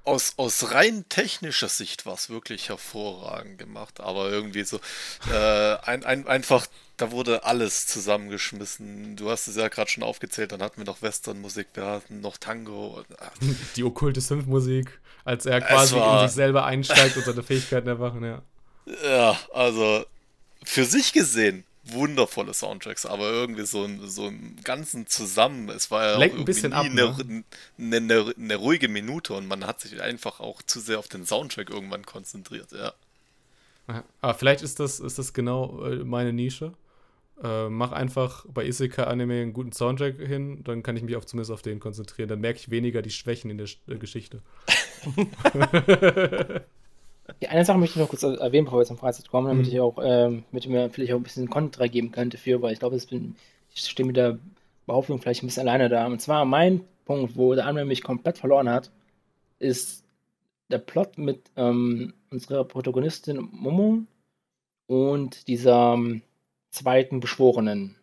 Aus, 0.08 0.34
aus 0.38 0.72
rein 0.72 1.04
technischer 1.08 1.68
Sicht 1.68 2.06
war 2.06 2.14
es 2.14 2.30
wirklich 2.30 2.68
hervorragend 2.70 3.58
gemacht, 3.58 4.00
aber 4.00 4.30
irgendwie 4.30 4.64
so 4.64 4.80
äh, 5.32 5.76
ein, 5.82 6.04
ein, 6.04 6.26
einfach, 6.26 6.66
da 6.96 7.10
wurde 7.10 7.44
alles 7.44 7.86
zusammengeschmissen. 7.86 9.16
Du 9.16 9.30
hast 9.30 9.48
es 9.48 9.56
ja 9.56 9.68
gerade 9.68 9.90
schon 9.90 10.02
aufgezählt, 10.02 10.52
dann 10.52 10.62
hatten 10.62 10.78
wir 10.78 10.86
noch 10.86 11.02
Westernmusik, 11.02 11.68
wir 11.74 11.84
hatten 11.86 12.20
noch 12.20 12.36
Tango. 12.38 13.02
Die 13.76 13.84
okkulte 13.84 14.20
Synthmusik, 14.20 14.98
als 15.24 15.46
er 15.46 15.60
quasi 15.60 15.96
war- 15.96 16.22
in 16.22 16.28
sich 16.28 16.34
selber 16.34 16.64
einsteigt 16.64 17.16
und 17.16 17.24
seine 17.24 17.42
Fähigkeiten 17.42 17.88
erwachen, 17.88 18.24
ja. 18.24 18.42
Ja, 19.04 19.38
also 19.52 20.06
für 20.64 20.84
sich 20.86 21.12
gesehen 21.12 21.64
wundervolle 21.92 22.54
Soundtracks, 22.54 23.06
aber 23.06 23.30
irgendwie 23.30 23.64
so 23.66 23.84
ein, 23.84 24.08
so 24.08 24.28
im 24.28 24.56
Ganzen 24.64 25.06
zusammen. 25.06 25.68
Es 25.70 25.90
war 25.90 26.04
ja 26.06 26.18
auch 26.18 26.34
ein 26.34 26.38
irgendwie 26.38 26.44
bisschen 26.44 26.72
ab, 26.72 26.86
eine, 26.92 27.14
eine, 27.78 27.96
eine, 27.96 28.34
eine 28.36 28.56
ruhige 28.56 28.88
Minute 28.88 29.34
und 29.34 29.46
man 29.48 29.66
hat 29.66 29.80
sich 29.80 30.00
einfach 30.00 30.40
auch 30.40 30.62
zu 30.62 30.80
sehr 30.80 30.98
auf 30.98 31.08
den 31.08 31.26
Soundtrack 31.26 31.70
irgendwann 31.70 32.04
konzentriert, 32.06 32.72
ja. 32.72 32.92
Aber 34.20 34.34
vielleicht 34.34 34.62
ist 34.62 34.80
das, 34.80 35.00
ist 35.00 35.18
das 35.18 35.32
genau 35.32 35.84
äh, 35.84 36.04
meine 36.04 36.32
Nische. 36.32 36.72
Äh, 37.42 37.68
mach 37.68 37.92
einfach 37.92 38.46
bei 38.48 38.66
Isekai-Anime 38.66 39.42
einen 39.42 39.52
guten 39.54 39.72
Soundtrack 39.72 40.18
hin, 40.18 40.64
dann 40.64 40.82
kann 40.82 40.96
ich 40.96 41.02
mich 41.04 41.16
auf, 41.16 41.26
zumindest 41.26 41.52
auf 41.52 41.62
den 41.62 41.80
konzentrieren. 41.80 42.28
Dann 42.28 42.40
merke 42.40 42.60
ich 42.60 42.70
weniger 42.70 43.02
die 43.02 43.10
Schwächen 43.10 43.50
in 43.50 43.58
der 43.58 43.68
Sch- 43.68 43.78
äh, 43.88 43.98
Geschichte. 43.98 44.42
Ja, 47.40 47.50
eine 47.50 47.64
Sache 47.64 47.78
möchte 47.78 47.98
ich 47.98 48.02
noch 48.02 48.08
kurz 48.08 48.22
erwähnen, 48.22 48.64
bevor 48.64 48.80
wir 48.80 48.86
zum 48.86 48.98
Fazit 48.98 49.28
kommen, 49.28 49.48
damit 49.48 49.66
Mhm. 49.66 49.72
ich 49.72 49.80
auch, 49.80 49.98
ähm, 50.02 50.44
damit 50.50 50.64
ich 50.64 50.68
mir 50.70 50.90
vielleicht 50.90 51.12
auch 51.12 51.18
ein 51.18 51.22
bisschen 51.22 51.50
Kontra 51.50 51.86
geben 51.86 52.10
könnte 52.10 52.38
für, 52.38 52.60
weil 52.62 52.72
ich 52.72 52.78
glaube, 52.78 52.98
bin, 53.10 53.36
ich 53.74 53.82
stehe 53.82 54.06
mit 54.06 54.16
der 54.16 54.38
Behauptung 54.86 55.20
vielleicht 55.20 55.42
ein 55.42 55.46
bisschen 55.46 55.68
alleine 55.68 55.88
da. 55.88 56.06
Und 56.06 56.20
zwar 56.20 56.44
mein 56.44 56.82
Punkt, 57.04 57.36
wo 57.36 57.54
der 57.54 57.66
Anime 57.66 57.84
mich 57.84 58.02
komplett 58.02 58.38
verloren 58.38 58.68
hat, 58.68 58.90
ist 59.58 60.04
der 60.70 60.78
Plot 60.78 61.18
mit 61.18 61.50
ähm, 61.56 62.14
unserer 62.30 62.64
Protagonistin 62.64 63.48
Momo 63.52 64.02
und 64.86 65.48
dieser 65.48 65.94
ähm, 65.94 66.22
zweiten 66.70 67.20
Beschworenen, 67.20 67.96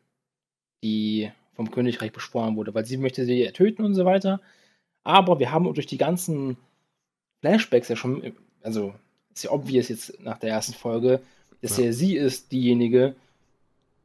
die 0.83 1.31
vom 1.53 1.71
Königreich 1.71 2.11
beschworen 2.11 2.55
wurde, 2.57 2.73
weil 2.73 2.85
sie 2.85 2.97
möchte 2.97 3.25
sie 3.25 3.45
töten 3.53 3.83
und 3.83 3.95
so 3.95 4.05
weiter. 4.05 4.41
Aber 5.03 5.39
wir 5.39 5.51
haben 5.51 5.71
durch 5.73 5.87
die 5.87 5.97
ganzen 5.97 6.57
Flashbacks 7.41 7.89
ja 7.89 7.95
schon, 7.95 8.33
also 8.63 8.93
ist 9.35 9.43
ja 9.43 9.51
obvious 9.51 9.89
jetzt 9.89 10.21
nach 10.23 10.37
der 10.37 10.51
ersten 10.51 10.73
Folge, 10.73 11.19
dass 11.61 11.77
ja, 11.77 11.91
sie 11.91 12.15
ist 12.15 12.51
diejenige, 12.51 13.15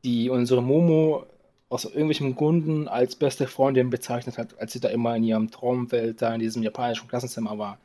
die 0.05 0.29
unsere 0.29 0.63
Momo 0.63 1.25
aus 1.69 1.85
irgendwelchen 1.85 2.35
Gründen 2.35 2.89
als 2.89 3.15
beste 3.15 3.47
Freundin 3.47 3.91
bezeichnet 3.91 4.39
hat, 4.39 4.59
als 4.59 4.73
sie 4.73 4.81
da 4.81 4.89
immer 4.89 5.15
in 5.15 5.23
ihrem 5.23 5.51
Traumwelt 5.51 6.21
da 6.21 6.35
in 6.35 6.41
diesem 6.41 6.63
japanischen 6.63 7.07
Klassenzimmer 7.07 7.59
war. 7.59 7.79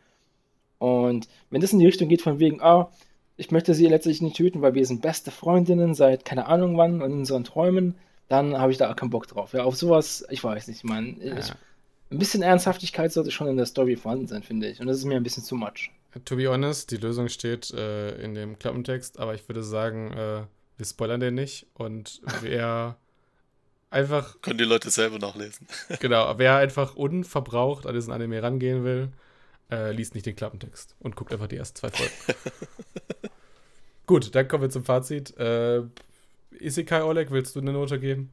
Und 0.79 1.27
wenn 1.51 1.61
das 1.61 1.71
in 1.71 1.79
die 1.79 1.85
Richtung 1.85 2.09
geht 2.09 2.21
von 2.23 2.39
wegen, 2.39 2.61
ah, 2.61 2.89
ich 3.37 3.51
möchte 3.51 3.73
sie 3.75 3.87
letztlich 3.87 4.21
nicht 4.21 4.37
töten, 4.37 4.61
weil 4.61 4.73
wir 4.73 4.85
sind 4.85 5.01
beste 5.01 5.29
Freundinnen 5.29 5.93
seit 5.93 6.25
keine 6.25 6.47
Ahnung 6.47 6.77
wann 6.77 7.01
und 7.01 7.11
in 7.11 7.19
unseren 7.19 7.43
Träumen, 7.43 7.95
dann 8.27 8.57
habe 8.57 8.71
ich 8.71 8.77
da 8.79 8.91
keinen 8.95 9.11
Bock 9.11 9.27
drauf. 9.27 9.53
Ja, 9.53 9.65
auf 9.65 9.75
sowas, 9.75 10.25
ich 10.29 10.43
weiß 10.43 10.67
nicht, 10.67 10.83
man. 10.83 11.17
Ich, 11.21 11.47
Ja. 11.47 11.55
ein 12.11 12.17
bisschen 12.17 12.41
Ernsthaftigkeit 12.41 13.11
sollte 13.11 13.29
schon 13.31 13.47
in 13.47 13.57
der 13.57 13.65
Story 13.67 13.97
vorhanden 13.97 14.27
sein, 14.27 14.41
finde 14.41 14.67
ich. 14.67 14.79
Und 14.79 14.87
das 14.87 14.97
ist 14.97 15.05
mir 15.05 15.15
ein 15.17 15.23
bisschen 15.23 15.43
zu 15.43 15.55
much. 15.55 15.91
To 16.23 16.37
be 16.37 16.49
honest, 16.49 16.91
die 16.91 16.97
Lösung 16.97 17.27
steht 17.27 17.71
äh, 17.71 18.15
in 18.21 18.33
dem 18.33 18.57
Klappentext, 18.57 19.19
aber 19.19 19.35
ich 19.35 19.47
würde 19.49 19.63
sagen, 19.63 20.11
äh, 20.13 20.43
wir 20.77 20.85
spoilern 20.85 21.19
den 21.19 21.35
nicht 21.35 21.67
und 21.73 22.21
wer 22.41 22.97
einfach, 23.89 24.41
Können 24.41 24.57
die 24.57 24.63
Leute 24.63 24.89
selber 24.89 25.19
nachlesen. 25.19 25.67
genau, 25.99 26.37
wer 26.37 26.55
einfach 26.55 26.95
unverbraucht 26.95 27.85
an 27.85 27.93
diesen 27.93 28.13
Anime 28.13 28.41
rangehen 28.41 28.83
will, 28.85 29.09
äh, 29.69 29.91
liest 29.91 30.13
nicht 30.13 30.25
den 30.25 30.35
Klappentext 30.35 30.95
und 30.99 31.15
guckt 31.15 31.33
einfach 31.33 31.47
die 31.47 31.57
ersten 31.57 31.77
zwei 31.77 31.89
Folgen. 31.89 32.13
Gut, 34.07 34.35
dann 34.35 34.47
kommen 34.47 34.63
wir 34.63 34.69
zum 34.69 34.85
Fazit. 34.85 35.35
Äh, 35.37 35.81
Isekai 36.59 37.03
Oleg, 37.03 37.31
willst 37.31 37.55
du 37.55 37.59
eine 37.59 37.73
Note 37.73 37.99
geben? 37.99 38.31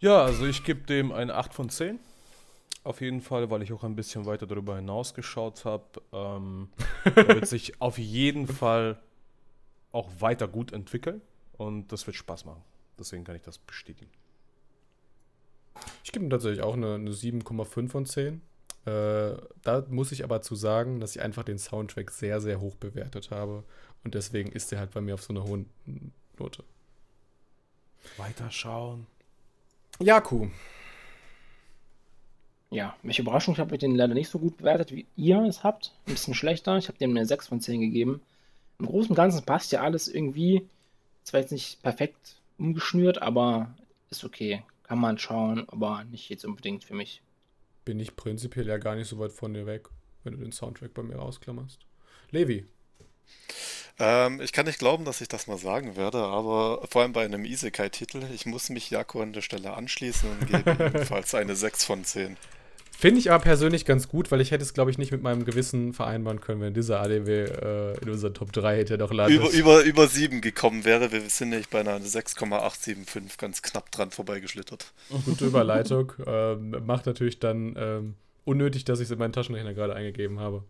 Ja, 0.00 0.24
also 0.24 0.46
ich 0.46 0.64
gebe 0.64 0.80
dem 0.86 1.12
eine 1.12 1.34
8 1.34 1.54
von 1.54 1.68
10. 1.68 1.98
Auf 2.84 3.00
jeden 3.00 3.22
Fall, 3.22 3.50
weil 3.50 3.62
ich 3.62 3.72
auch 3.72 3.82
ein 3.82 3.96
bisschen 3.96 4.26
weiter 4.26 4.46
darüber 4.46 4.76
hinaus 4.76 5.14
geschaut 5.14 5.64
habe. 5.64 5.84
Ähm, 6.12 6.68
wird 7.14 7.48
sich 7.48 7.80
auf 7.80 7.98
jeden 7.98 8.46
Fall 8.46 9.00
auch 9.90 10.10
weiter 10.20 10.46
gut 10.46 10.72
entwickeln 10.72 11.22
und 11.56 11.90
das 11.92 12.06
wird 12.06 12.16
Spaß 12.16 12.44
machen. 12.44 12.62
Deswegen 12.98 13.24
kann 13.24 13.36
ich 13.36 13.42
das 13.42 13.58
bestätigen. 13.58 14.10
Ich 16.04 16.12
gebe 16.12 16.24
ihm 16.24 16.30
tatsächlich 16.30 16.62
auch 16.62 16.74
eine, 16.74 16.94
eine 16.94 17.10
7,5 17.10 17.88
von 17.88 18.06
10. 18.06 18.42
Äh, 18.84 19.36
da 19.62 19.84
muss 19.88 20.12
ich 20.12 20.22
aber 20.22 20.42
zu 20.42 20.54
sagen, 20.54 21.00
dass 21.00 21.16
ich 21.16 21.22
einfach 21.22 21.42
den 21.42 21.58
Soundtrack 21.58 22.10
sehr, 22.10 22.40
sehr 22.40 22.60
hoch 22.60 22.74
bewertet 22.74 23.30
habe. 23.30 23.64
Und 24.04 24.14
deswegen 24.14 24.52
ist 24.52 24.72
er 24.72 24.78
halt 24.78 24.90
bei 24.90 25.00
mir 25.00 25.14
auf 25.14 25.22
so 25.22 25.32
einer 25.32 25.44
hohen 25.44 25.70
Note. 26.38 26.62
Weiterschauen. 28.18 29.06
Jaku. 30.00 30.48
Ja, 32.74 32.96
welche 33.04 33.22
Überraschung, 33.22 33.54
ich 33.54 33.60
habe 33.60 33.78
den 33.78 33.94
leider 33.94 34.14
nicht 34.14 34.28
so 34.28 34.40
gut 34.40 34.56
bewertet, 34.56 34.90
wie 34.90 35.06
ihr 35.14 35.40
es 35.42 35.62
habt. 35.62 35.92
Ein 36.08 36.14
bisschen 36.14 36.34
schlechter. 36.34 36.76
Ich 36.76 36.88
habe 36.88 36.98
dem 36.98 37.10
eine 37.10 37.24
6 37.24 37.46
von 37.46 37.60
10 37.60 37.80
gegeben. 37.80 38.20
Im 38.80 38.86
Großen 38.86 39.10
und 39.10 39.14
Ganzen 39.14 39.44
passt 39.44 39.70
ja 39.70 39.82
alles 39.82 40.08
irgendwie. 40.08 40.66
Zwar 41.22 41.38
jetzt 41.38 41.52
nicht 41.52 41.80
perfekt 41.84 42.34
umgeschnürt, 42.58 43.22
aber 43.22 43.72
ist 44.10 44.24
okay. 44.24 44.64
Kann 44.82 44.98
man 44.98 45.18
schauen, 45.18 45.68
aber 45.68 46.02
nicht 46.10 46.28
jetzt 46.30 46.44
unbedingt 46.44 46.82
für 46.82 46.94
mich. 46.94 47.22
Bin 47.84 48.00
ich 48.00 48.16
prinzipiell 48.16 48.66
ja 48.66 48.78
gar 48.78 48.96
nicht 48.96 49.06
so 49.06 49.20
weit 49.20 49.30
von 49.30 49.54
dir 49.54 49.66
weg, 49.66 49.88
wenn 50.24 50.32
du 50.32 50.40
den 50.40 50.50
Soundtrack 50.50 50.94
bei 50.94 51.04
mir 51.04 51.14
rausklammerst. 51.14 51.78
Levi. 52.32 52.66
Ähm, 54.00 54.40
ich 54.40 54.52
kann 54.52 54.66
nicht 54.66 54.80
glauben, 54.80 55.04
dass 55.04 55.20
ich 55.20 55.28
das 55.28 55.46
mal 55.46 55.58
sagen 55.58 55.94
werde, 55.94 56.18
aber 56.18 56.84
vor 56.90 57.02
allem 57.02 57.12
bei 57.12 57.24
einem 57.24 57.44
Isekai-Titel, 57.44 58.24
ich 58.34 58.46
muss 58.46 58.68
mich 58.68 58.90
Jako 58.90 59.22
an 59.22 59.32
der 59.32 59.42
Stelle 59.42 59.74
anschließen 59.74 60.28
und 60.28 60.46
gebe 60.48 60.70
ebenfalls 60.86 61.36
eine 61.36 61.54
6 61.54 61.84
von 61.84 62.04
10. 62.04 62.36
Finde 62.96 63.18
ich 63.18 63.30
aber 63.30 63.42
persönlich 63.42 63.84
ganz 63.84 64.08
gut, 64.08 64.30
weil 64.30 64.40
ich 64.40 64.50
hätte 64.50 64.62
es, 64.62 64.72
glaube 64.72 64.90
ich, 64.90 64.98
nicht 64.98 65.12
mit 65.12 65.22
meinem 65.22 65.44
Gewissen 65.44 65.92
vereinbaren 65.92 66.40
können, 66.40 66.60
wenn 66.60 66.74
dieser 66.74 67.00
ADW 67.00 67.44
äh, 67.44 67.98
in 68.00 68.08
unseren 68.08 68.34
Top 68.34 68.52
3 68.52 68.78
hätte 68.78 68.96
noch 68.96 69.12
landet. 69.12 69.40
Über, 69.40 69.50
über, 69.50 69.82
über 69.82 70.06
7 70.06 70.40
gekommen 70.40 70.84
wäre, 70.84 71.12
wir 71.12 71.20
sind 71.28 71.50
nämlich 71.50 71.68
bei 71.68 71.80
einer 71.80 72.00
6,875 72.00 73.36
ganz 73.36 73.62
knapp 73.62 73.90
dran 73.90 74.10
vorbeigeschlittert. 74.10 74.92
Gute 75.26 75.46
Überleitung. 75.46 76.12
ähm, 76.26 76.76
macht 76.86 77.06
natürlich 77.06 77.40
dann 77.40 77.74
ähm, 77.76 78.14
unnötig, 78.44 78.84
dass 78.84 79.00
ich 79.00 79.04
es 79.04 79.10
in 79.10 79.18
meinen 79.18 79.32
Taschenrechner 79.32 79.74
gerade 79.74 79.94
eingegeben 79.94 80.40
habe. 80.40 80.64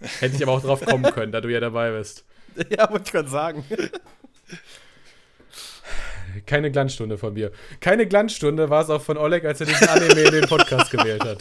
Hätte 0.00 0.36
ich 0.36 0.42
aber 0.42 0.52
auch 0.52 0.62
drauf 0.62 0.84
kommen 0.84 1.12
können, 1.12 1.30
da 1.30 1.40
du 1.40 1.48
ja 1.50 1.60
dabei 1.60 1.92
bist. 1.92 2.24
Ja, 2.68 2.90
wollte 2.90 3.04
ich 3.06 3.12
gerade 3.12 3.28
sagen. 3.28 3.64
Keine 6.46 6.70
Glanzstunde 6.70 7.18
von 7.18 7.34
mir. 7.34 7.52
Keine 7.80 8.06
Glanzstunde 8.06 8.70
war 8.70 8.82
es 8.82 8.90
auch 8.90 9.02
von 9.02 9.16
Oleg, 9.16 9.44
als 9.44 9.60
er 9.60 9.66
diesen 9.66 9.88
Anime 9.88 10.20
in 10.20 10.32
den 10.32 10.48
Podcast 10.48 10.90
gewählt 10.90 11.24
hat. 11.24 11.38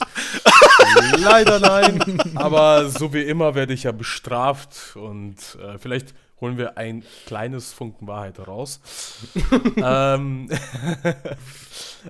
Leider 1.17 1.59
nein. 1.59 2.19
Aber 2.35 2.89
so 2.89 3.13
wie 3.13 3.23
immer 3.23 3.55
werde 3.55 3.73
ich 3.73 3.83
ja 3.83 3.91
bestraft 3.91 4.95
und 4.95 5.35
äh, 5.61 5.77
vielleicht 5.77 6.13
holen 6.41 6.57
wir 6.57 6.77
ein 6.77 7.03
kleines 7.25 7.73
Funken 7.73 8.07
Wahrheit 8.07 8.39
raus. 8.47 8.79
ähm, 9.77 10.49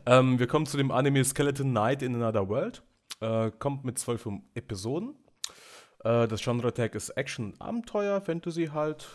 ähm, 0.06 0.40
wir 0.40 0.48
kommen 0.48 0.66
zu 0.66 0.78
dem 0.78 0.92
Anime 0.92 1.24
Skeleton 1.24 1.72
Knight 1.72 2.04
in 2.04 2.16
Another 2.16 2.48
World. 2.48 2.84
Äh, 3.22 3.52
kommt 3.58 3.84
mit 3.84 3.98
zwölf 4.00 4.28
Episoden. 4.54 5.16
Äh, 6.04 6.28
das 6.28 6.42
Genre-Tag 6.42 6.96
ist 6.96 7.10
Action, 7.12 7.54
Abenteuer, 7.60 8.22
Fantasy 8.22 8.68
halt. 8.74 9.08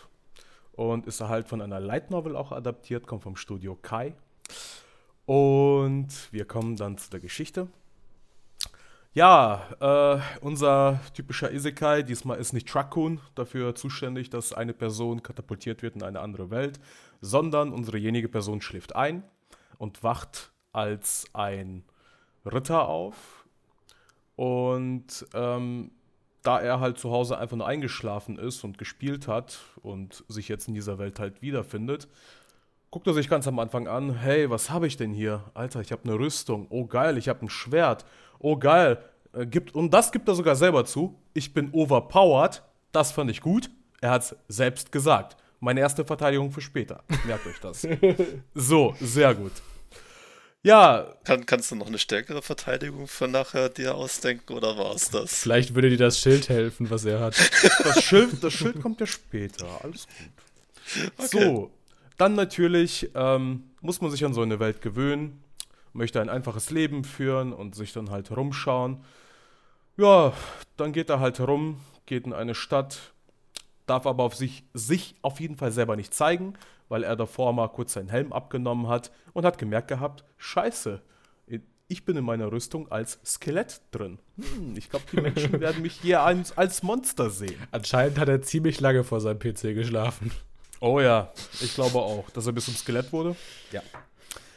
Und 0.75 1.07
ist 1.07 1.21
halt 1.21 1.47
von 1.47 1.61
einer 1.61 1.79
Light 1.79 2.11
Novel 2.11 2.35
auch 2.35 2.51
adaptiert, 2.51 3.07
kommt 3.07 3.23
vom 3.23 3.37
Studio 3.37 3.77
Kai. 3.81 4.13
Und 5.25 6.09
wir 6.31 6.45
kommen 6.45 6.75
dann 6.75 6.97
zu 6.97 7.09
der 7.09 7.21
Geschichte. 7.21 7.67
Ja, 9.13 9.69
äh, 9.79 10.19
unser 10.41 10.99
typischer 11.13 11.49
Isekai, 11.53 12.03
diesmal 12.03 12.37
ist 12.37 12.51
nicht 12.51 12.67
Truckun 12.67 13.21
dafür 13.33 13.73
zuständig, 13.73 14.29
dass 14.29 14.51
eine 14.51 14.73
Person 14.73 15.23
katapultiert 15.23 15.81
wird 15.81 15.95
in 15.95 16.03
eine 16.03 16.19
andere 16.19 16.49
Welt, 16.49 16.81
sondern 17.21 17.71
unserejenige 17.71 18.27
Person 18.27 18.59
schläft 18.59 18.93
ein 18.93 19.23
und 19.77 20.03
wacht 20.03 20.51
als 20.73 21.25
ein 21.31 21.85
Ritter 22.45 22.89
auf. 22.89 23.45
Und 24.35 25.25
ähm, 25.33 25.91
da 26.45 26.59
er 26.59 26.79
halt 26.79 26.97
zu 26.97 27.11
Hause 27.11 27.37
einfach 27.37 27.57
nur 27.57 27.67
eingeschlafen 27.67 28.37
ist 28.37 28.63
und 28.63 28.77
gespielt 28.77 29.27
hat 29.27 29.59
und 29.81 30.23
sich 30.27 30.47
jetzt 30.47 30.67
in 30.67 30.73
dieser 30.73 30.97
Welt 30.99 31.19
halt 31.19 31.41
wiederfindet, 31.41 32.07
guckt 32.91 33.07
er 33.07 33.13
sich 33.13 33.29
ganz 33.29 33.47
am 33.47 33.59
Anfang 33.59 33.87
an, 33.87 34.13
hey, 34.15 34.49
was 34.49 34.69
habe 34.69 34.87
ich 34.87 34.95
denn 34.95 35.11
hier? 35.11 35.43
Alter, 35.53 35.81
ich 35.81 35.91
habe 35.91 36.03
eine 36.05 36.17
Rüstung. 36.17 36.67
Oh 36.69 36.85
geil, 36.85 37.17
ich 37.17 37.27
habe 37.27 37.45
ein 37.45 37.49
Schwert. 37.49 38.05
Oh 38.39 38.57
geil. 38.57 38.99
Äh, 39.33 39.47
gibt, 39.47 39.75
und 39.75 39.93
das 39.93 40.11
gibt 40.11 40.27
er 40.27 40.35
sogar 40.35 40.55
selber 40.55 40.85
zu. 40.85 41.19
Ich 41.33 41.53
bin 41.53 41.71
overpowered. 41.73 42.63
Das 42.91 43.11
fand 43.11 43.29
ich 43.31 43.41
gut. 43.41 43.69
Er 43.99 44.11
hat 44.11 44.21
es 44.21 44.35
selbst 44.47 44.91
gesagt. 44.91 45.35
Meine 45.59 45.79
erste 45.79 46.05
Verteidigung 46.05 46.51
für 46.51 46.61
später. 46.61 47.03
Merkt 47.25 47.47
euch 47.47 47.59
das. 47.59 47.87
So, 48.53 48.95
sehr 48.99 49.33
gut. 49.33 49.51
Ja, 50.65 51.13
Kann, 51.25 51.45
kannst 51.45 51.69
du 51.69 51.75
noch 51.75 51.85
eine 51.85 51.99
stärkere 51.99 52.41
Verteidigung 52.41 53.07
für 53.07 53.27
nachher 53.27 53.69
dir 53.69 53.93
ausdenken 53.93 54.53
oder 54.53 54.75
war 54.79 54.95
es 54.95 55.11
das? 55.11 55.31
Vielleicht 55.31 55.75
würde 55.75 55.91
dir 55.91 55.97
das 55.97 56.19
Schild 56.19 56.49
helfen, 56.49 56.89
was 56.89 57.05
er 57.05 57.19
hat. 57.19 57.35
das 57.83 58.03
Schild, 58.03 58.43
das 58.43 58.51
Schild 58.51 58.81
kommt 58.81 58.99
ja 58.99 59.05
später. 59.05 59.67
Alles 59.83 60.07
gut. 60.07 61.29
So, 61.29 61.71
dann 62.17 62.33
natürlich 62.33 63.11
ähm, 63.13 63.69
muss 63.81 64.01
man 64.01 64.09
sich 64.09 64.25
an 64.25 64.33
so 64.33 64.41
eine 64.41 64.59
Welt 64.59 64.81
gewöhnen, 64.81 65.43
möchte 65.93 66.19
ein 66.19 66.29
einfaches 66.29 66.71
Leben 66.71 67.03
führen 67.03 67.53
und 67.53 67.75
sich 67.75 67.93
dann 67.93 68.09
halt 68.09 68.35
rumschauen. 68.35 69.03
Ja, 69.97 70.33
dann 70.77 70.93
geht 70.93 71.11
er 71.11 71.19
halt 71.19 71.39
rum, 71.41 71.79
geht 72.07 72.25
in 72.25 72.33
eine 72.33 72.55
Stadt, 72.55 73.13
darf 73.85 74.05
aber 74.05 74.23
auf 74.23 74.35
sich, 74.35 74.63
sich 74.73 75.15
auf 75.21 75.39
jeden 75.39 75.57
Fall 75.57 75.71
selber 75.71 75.95
nicht 75.95 76.13
zeigen, 76.13 76.53
weil 76.89 77.03
er 77.03 77.15
davor 77.15 77.53
mal 77.53 77.67
kurz 77.69 77.93
seinen 77.93 78.09
Helm 78.09 78.33
abgenommen 78.33 78.87
hat 78.87 79.11
und 79.33 79.45
hat 79.45 79.57
gemerkt 79.57 79.87
gehabt, 79.87 80.23
scheiße, 80.37 81.01
ich 81.87 82.03
bin 82.03 82.17
in 82.17 82.25
meiner 82.25 82.51
Rüstung 82.51 82.91
als 82.91 83.19
Skelett 83.23 83.79
drin. 83.91 84.17
Hm, 84.37 84.75
ich 84.75 84.89
glaube, 84.89 85.05
die 85.11 85.21
Menschen 85.21 85.51
werden 85.59 85.83
mich 85.83 85.93
hier 86.01 86.21
als, 86.21 86.57
als 86.57 86.81
Monster 86.81 87.29
sehen. 87.29 87.61
Anscheinend 87.71 88.17
hat 88.17 88.27
er 88.27 88.41
ziemlich 88.41 88.79
lange 88.81 89.03
vor 89.03 89.21
seinem 89.21 89.37
PC 89.37 89.75
geschlafen. 89.75 90.31
Oh 90.79 90.99
ja, 90.99 91.31
ich 91.61 91.75
glaube 91.75 91.99
auch, 91.99 92.27
dass 92.31 92.47
er 92.47 92.53
bis 92.53 92.65
zum 92.65 92.75
Skelett 92.75 93.13
wurde. 93.13 93.35
Ja. 93.71 93.81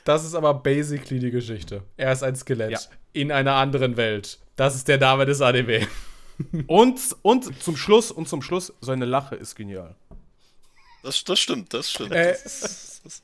Das 0.04 0.24
ist 0.24 0.34
aber 0.34 0.54
basically 0.54 1.20
die 1.20 1.30
Geschichte. 1.30 1.82
Er 1.98 2.12
ist 2.12 2.22
ein 2.22 2.34
Skelett 2.34 2.70
Ja. 2.70 2.78
in 3.12 3.30
einer 3.30 3.54
anderen 3.56 3.98
Welt. 3.98 4.38
Das 4.56 4.74
ist 4.74 4.88
der 4.88 4.96
Name 4.98 5.26
des 5.26 5.42
Anime. 5.42 5.86
Und, 6.66 7.00
und 7.22 7.62
zum 7.62 7.76
Schluss, 7.76 8.10
und 8.10 8.28
zum 8.28 8.42
Schluss, 8.42 8.72
seine 8.80 9.04
Lache 9.04 9.34
ist 9.34 9.54
genial. 9.54 9.96
Das, 11.02 11.24
das 11.24 11.38
stimmt, 11.38 11.74
das 11.74 11.90
stimmt. 11.90 12.12
Äh, 12.12 12.32
das 12.32 12.44
ist, 12.44 13.00
das, 13.04 13.22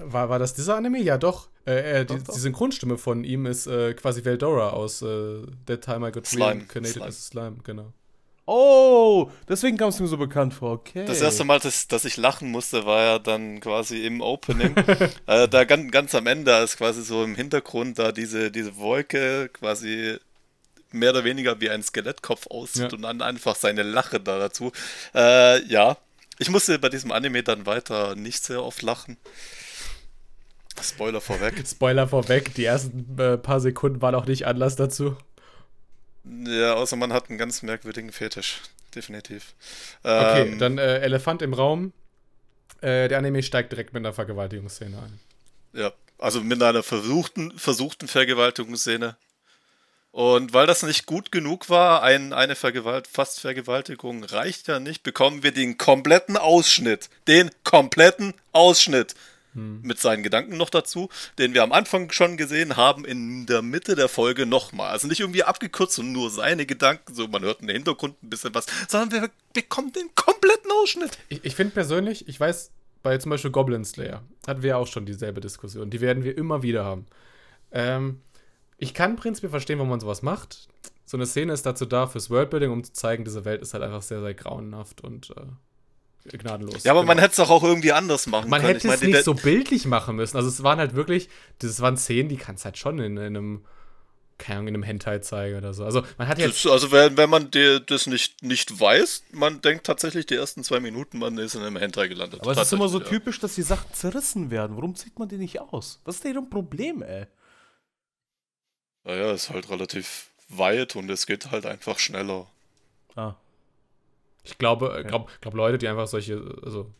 War, 0.00 0.28
war 0.28 0.38
das 0.38 0.54
dieser 0.54 0.76
Anime? 0.76 1.00
Ja, 1.00 1.18
doch. 1.18 1.48
Äh, 1.66 2.00
äh, 2.00 2.04
die, 2.04 2.18
Doch, 2.18 2.34
die 2.34 2.40
Synchronstimme 2.40 2.98
von 2.98 3.24
ihm 3.24 3.46
ist 3.46 3.66
äh, 3.66 3.94
quasi 3.94 4.24
Veldora 4.24 4.70
aus 4.70 5.00
äh, 5.02 5.42
That 5.66 5.82
Time 5.82 6.08
I 6.08 6.12
Got 6.12 6.26
Slime. 6.26 6.46
Reincarnated 6.46 6.94
Slime. 6.94 7.06
as 7.06 7.26
Slime, 7.26 7.56
genau. 7.64 7.92
Oh, 8.46 9.30
deswegen 9.48 9.78
kam 9.78 9.88
es 9.88 9.98
mir 9.98 10.06
so 10.06 10.18
bekannt 10.18 10.52
vor. 10.52 10.72
Okay. 10.72 11.06
das 11.06 11.22
erste 11.22 11.44
Mal, 11.44 11.60
dass, 11.60 11.88
dass 11.88 12.04
ich 12.04 12.18
lachen 12.18 12.50
musste, 12.50 12.84
war 12.84 13.02
ja 13.02 13.18
dann 13.18 13.60
quasi 13.60 14.04
im 14.04 14.20
Opening. 14.20 14.76
äh, 15.26 15.48
da 15.48 15.64
ganz, 15.64 15.90
ganz 15.90 16.14
am 16.14 16.26
Ende 16.26 16.52
ist 16.58 16.76
quasi 16.76 17.02
so 17.02 17.24
im 17.24 17.34
Hintergrund 17.34 17.98
da 17.98 18.12
diese, 18.12 18.50
diese 18.50 18.76
Wolke 18.76 19.48
quasi 19.50 20.18
mehr 20.94 21.10
oder 21.10 21.24
weniger 21.24 21.60
wie 21.60 21.70
ein 21.70 21.82
Skelettkopf 21.82 22.46
aussieht 22.48 22.92
Ja. 22.92 22.96
und 22.96 23.02
dann 23.02 23.20
einfach 23.22 23.56
seine 23.56 23.82
Lache 23.82 24.20
da 24.20 24.38
dazu. 24.38 24.72
Äh, 25.14 25.62
ja, 25.66 25.96
ich 26.38 26.48
musste 26.50 26.78
bei 26.78 26.88
diesem 26.88 27.12
Anime 27.12 27.42
dann 27.42 27.66
weiter 27.66 28.14
nicht 28.16 28.42
sehr 28.44 28.62
oft 28.62 28.82
lachen. 28.82 29.16
Spoiler 30.82 31.20
vorweg. 31.20 31.62
Spoiler 31.66 32.08
vorweg, 32.08 32.54
die 32.54 32.64
ersten 32.64 33.16
äh, 33.18 33.36
paar 33.38 33.60
Sekunden 33.60 34.02
waren 34.02 34.14
auch 34.14 34.26
nicht 34.26 34.46
Anlass 34.46 34.76
dazu. 34.76 35.16
Ja, 36.24 36.74
außer 36.74 36.96
man 36.96 37.12
hat 37.12 37.28
einen 37.28 37.38
ganz 37.38 37.62
merkwürdigen 37.62 38.10
Fetisch. 38.12 38.60
Definitiv. 38.94 39.54
Okay, 40.02 40.42
Ähm, 40.52 40.58
dann 40.58 40.78
äh, 40.78 41.00
Elefant 41.00 41.42
im 41.42 41.52
Raum. 41.52 41.92
Äh, 42.80 43.08
der 43.08 43.18
Anime 43.18 43.42
steigt 43.42 43.72
direkt 43.72 43.92
mit 43.92 44.00
einer 44.00 44.12
Vergewaltigungsszene 44.12 44.96
ein. 44.98 45.20
Ja, 45.72 45.92
also 46.18 46.40
mit 46.40 46.62
einer 46.62 46.82
versuchten, 46.82 47.52
versuchten 47.58 48.08
Vergewaltigungsszene. 48.08 49.16
Und 50.14 50.52
weil 50.52 50.68
das 50.68 50.84
nicht 50.84 51.06
gut 51.06 51.32
genug 51.32 51.68
war, 51.68 52.04
ein, 52.04 52.32
eine 52.32 52.54
Vergewalt 52.54 53.08
fast 53.08 53.40
Vergewaltigung 53.40 54.22
reicht 54.22 54.68
ja 54.68 54.78
nicht, 54.78 55.02
bekommen 55.02 55.42
wir 55.42 55.50
den 55.50 55.76
kompletten 55.76 56.36
Ausschnitt. 56.36 57.10
Den 57.26 57.50
kompletten 57.64 58.32
Ausschnitt. 58.52 59.16
Mit 59.54 59.98
seinen 59.98 60.22
Gedanken 60.22 60.56
noch 60.56 60.70
dazu, 60.70 61.08
den 61.38 61.52
wir 61.52 61.64
am 61.64 61.72
Anfang 61.72 62.12
schon 62.12 62.36
gesehen 62.36 62.76
haben, 62.76 63.04
in 63.04 63.46
der 63.46 63.62
Mitte 63.62 63.96
der 63.96 64.08
Folge 64.08 64.46
nochmal. 64.46 64.90
Also 64.90 65.08
nicht 65.08 65.18
irgendwie 65.18 65.42
abgekürzt 65.42 65.98
und 65.98 66.12
nur 66.12 66.30
seine 66.30 66.64
Gedanken, 66.64 67.12
so 67.12 67.26
man 67.26 67.42
hört 67.42 67.60
im 67.60 67.68
Hintergrund 67.68 68.20
ein 68.22 68.30
bisschen 68.30 68.54
was, 68.54 68.66
sondern 68.86 69.10
wir 69.10 69.30
bekommen 69.52 69.92
den 69.92 70.10
kompletten 70.14 70.70
Ausschnitt. 70.70 71.18
Ich, 71.28 71.44
ich 71.44 71.56
finde 71.56 71.74
persönlich, 71.74 72.28
ich 72.28 72.38
weiß, 72.38 72.70
bei 73.02 73.18
zum 73.18 73.30
Beispiel 73.30 73.50
Goblin 73.50 73.84
Slayer 73.84 74.22
hatten 74.46 74.62
wir 74.62 74.70
ja 74.70 74.76
auch 74.76 74.86
schon 74.86 75.06
dieselbe 75.06 75.40
Diskussion. 75.40 75.90
Die 75.90 76.00
werden 76.00 76.22
wir 76.22 76.38
immer 76.38 76.62
wieder 76.62 76.84
haben. 76.84 77.06
Ähm, 77.72 78.20
ich 78.78 78.94
kann 78.94 79.16
prinzipiell 79.16 79.50
verstehen, 79.50 79.78
warum 79.78 79.90
man 79.90 80.00
sowas 80.00 80.22
macht. 80.22 80.68
So 81.04 81.16
eine 81.16 81.26
Szene 81.26 81.52
ist 81.52 81.66
dazu 81.66 81.84
da, 81.86 82.06
fürs 82.06 82.30
Worldbuilding, 82.30 82.70
um 82.70 82.82
zu 82.82 82.92
zeigen, 82.92 83.24
diese 83.24 83.44
Welt 83.44 83.62
ist 83.62 83.74
halt 83.74 83.82
einfach 83.82 84.02
sehr, 84.02 84.20
sehr 84.20 84.34
grauenhaft 84.34 85.02
und 85.02 85.30
äh, 85.36 86.36
gnadenlos. 86.38 86.84
Ja, 86.84 86.92
aber 86.92 87.02
man 87.02 87.16
Genau. 87.16 87.24
hätte 87.24 87.30
es 87.32 87.36
doch 87.36 87.50
auch 87.50 87.62
irgendwie 87.62 87.92
anders 87.92 88.26
machen 88.26 88.48
Man 88.48 88.62
können. 88.62 88.74
hätte 88.74 88.88
Ich 88.88 88.94
es 88.94 89.00
meine, 89.00 89.12
nicht 89.12 89.24
so 89.24 89.34
bildlich 89.34 89.86
machen 89.86 90.16
müssen. 90.16 90.36
Also 90.36 90.48
es 90.48 90.62
waren 90.62 90.78
halt 90.78 90.94
wirklich, 90.94 91.28
das 91.58 91.80
waren 91.80 91.96
Szenen, 91.98 92.28
die 92.30 92.36
kannst 92.36 92.64
halt 92.64 92.78
schon 92.78 92.98
in, 92.98 93.18
in 93.18 93.36
einem, 93.36 93.64
keine 94.38 94.60
Ahnung, 94.60 94.68
in 94.68 94.74
einem 94.74 94.82
Hentai 94.82 95.18
zeigen 95.18 95.58
oder 95.58 95.74
so. 95.74 95.84
Also 95.84 96.02
man 96.16 96.26
hat 96.26 96.38
jetzt 96.38 96.64
Das, 96.64 96.72
also 96.72 96.90
wenn, 96.90 97.16
wenn 97.18 97.28
man 97.28 97.50
dir 97.50 97.78
das 97.80 98.06
nicht, 98.06 98.42
nicht 98.42 98.80
weiß, 98.80 99.24
man 99.32 99.60
denkt 99.60 99.84
tatsächlich 99.86 100.24
die 100.24 100.34
ersten 100.36 100.64
zwei 100.64 100.80
Minuten, 100.80 101.18
man 101.18 101.36
ist 101.36 101.54
in 101.54 101.60
einem 101.60 101.76
Hentai 101.76 102.08
gelandet. 102.08 102.40
Aber 102.40 102.52
es 102.52 102.58
ist 102.58 102.72
immer 102.72 102.88
so 102.88 102.98
Tatsächlich, 102.98 103.20
typisch, 103.20 103.40
dass 103.40 103.54
die 103.56 103.62
Sachen 103.62 103.92
zerrissen 103.92 104.50
werden. 104.50 104.76
Warum 104.76 104.94
zieht 104.96 105.18
man 105.18 105.28
die 105.28 105.36
nicht 105.36 105.60
aus? 105.60 106.00
Was 106.06 106.16
ist 106.16 106.24
denn 106.24 106.38
ein 106.38 106.48
Problem, 106.50 107.02
ey? 107.02 107.26
Ja, 109.04 109.14
ja, 109.14 109.32
ist 109.32 109.50
halt 109.50 109.68
relativ 109.70 110.30
weit 110.48 110.96
und 110.96 111.10
es 111.10 111.26
geht 111.26 111.50
halt 111.50 111.66
einfach 111.66 111.98
schneller. 111.98 112.46
Ah. 113.16 113.34
Ich 114.44 114.58
glaube, 114.58 114.98
äh, 114.98 115.04
glaub, 115.04 115.30
glaub 115.40 115.54
Leute, 115.54 115.78
die 115.78 115.88
einfach 115.88 116.06
solche, 116.06 116.58
also, 116.62 116.90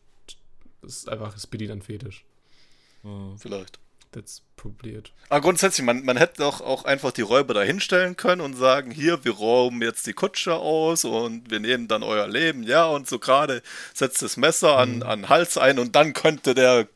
das 0.82 0.96
ist 0.96 1.08
einfach 1.08 1.38
Speedy 1.38 1.66
dann 1.66 1.82
Fetisch. 1.82 2.24
Vielleicht. 3.38 3.78
That's 4.12 4.42
probiert. 4.56 5.12
Aber 5.28 5.40
grundsätzlich, 5.40 5.84
man, 5.84 6.04
man 6.04 6.16
hätte 6.16 6.38
doch 6.38 6.60
auch 6.60 6.84
einfach 6.84 7.10
die 7.10 7.22
Räuber 7.22 7.52
da 7.52 7.62
hinstellen 7.62 8.16
können 8.16 8.40
und 8.40 8.54
sagen, 8.54 8.92
hier, 8.92 9.24
wir 9.24 9.34
rauben 9.34 9.82
jetzt 9.82 10.06
die 10.06 10.12
Kutsche 10.12 10.54
aus 10.54 11.04
und 11.04 11.50
wir 11.50 11.58
nehmen 11.58 11.88
dann 11.88 12.04
euer 12.04 12.28
Leben, 12.28 12.62
ja, 12.62 12.86
und 12.86 13.08
so 13.08 13.18
gerade 13.18 13.60
setzt 13.92 14.22
das 14.22 14.36
Messer 14.36 14.76
an, 14.78 15.02
an 15.02 15.22
den 15.22 15.28
Hals 15.28 15.58
ein 15.58 15.80
und 15.80 15.96
dann 15.96 16.12
könnte 16.12 16.54
der 16.54 16.86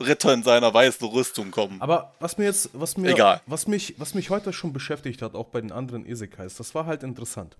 Ritter 0.00 0.32
in 0.34 0.42
seiner 0.42 0.72
weißen 0.72 1.06
Rüstung 1.06 1.50
kommen. 1.50 1.80
Aber 1.80 2.14
was 2.20 2.38
mir 2.38 2.44
jetzt, 2.44 2.70
was 2.72 2.96
mir, 2.96 3.12
Egal. 3.12 3.40
was 3.46 3.66
mich, 3.68 3.94
was 3.98 4.14
mich 4.14 4.30
heute 4.30 4.52
schon 4.52 4.72
beschäftigt 4.72 5.22
hat, 5.22 5.34
auch 5.34 5.48
bei 5.48 5.60
den 5.60 5.72
anderen 5.72 6.04
Isekais, 6.04 6.56
das 6.56 6.74
war 6.74 6.86
halt 6.86 7.02
interessant. 7.02 7.56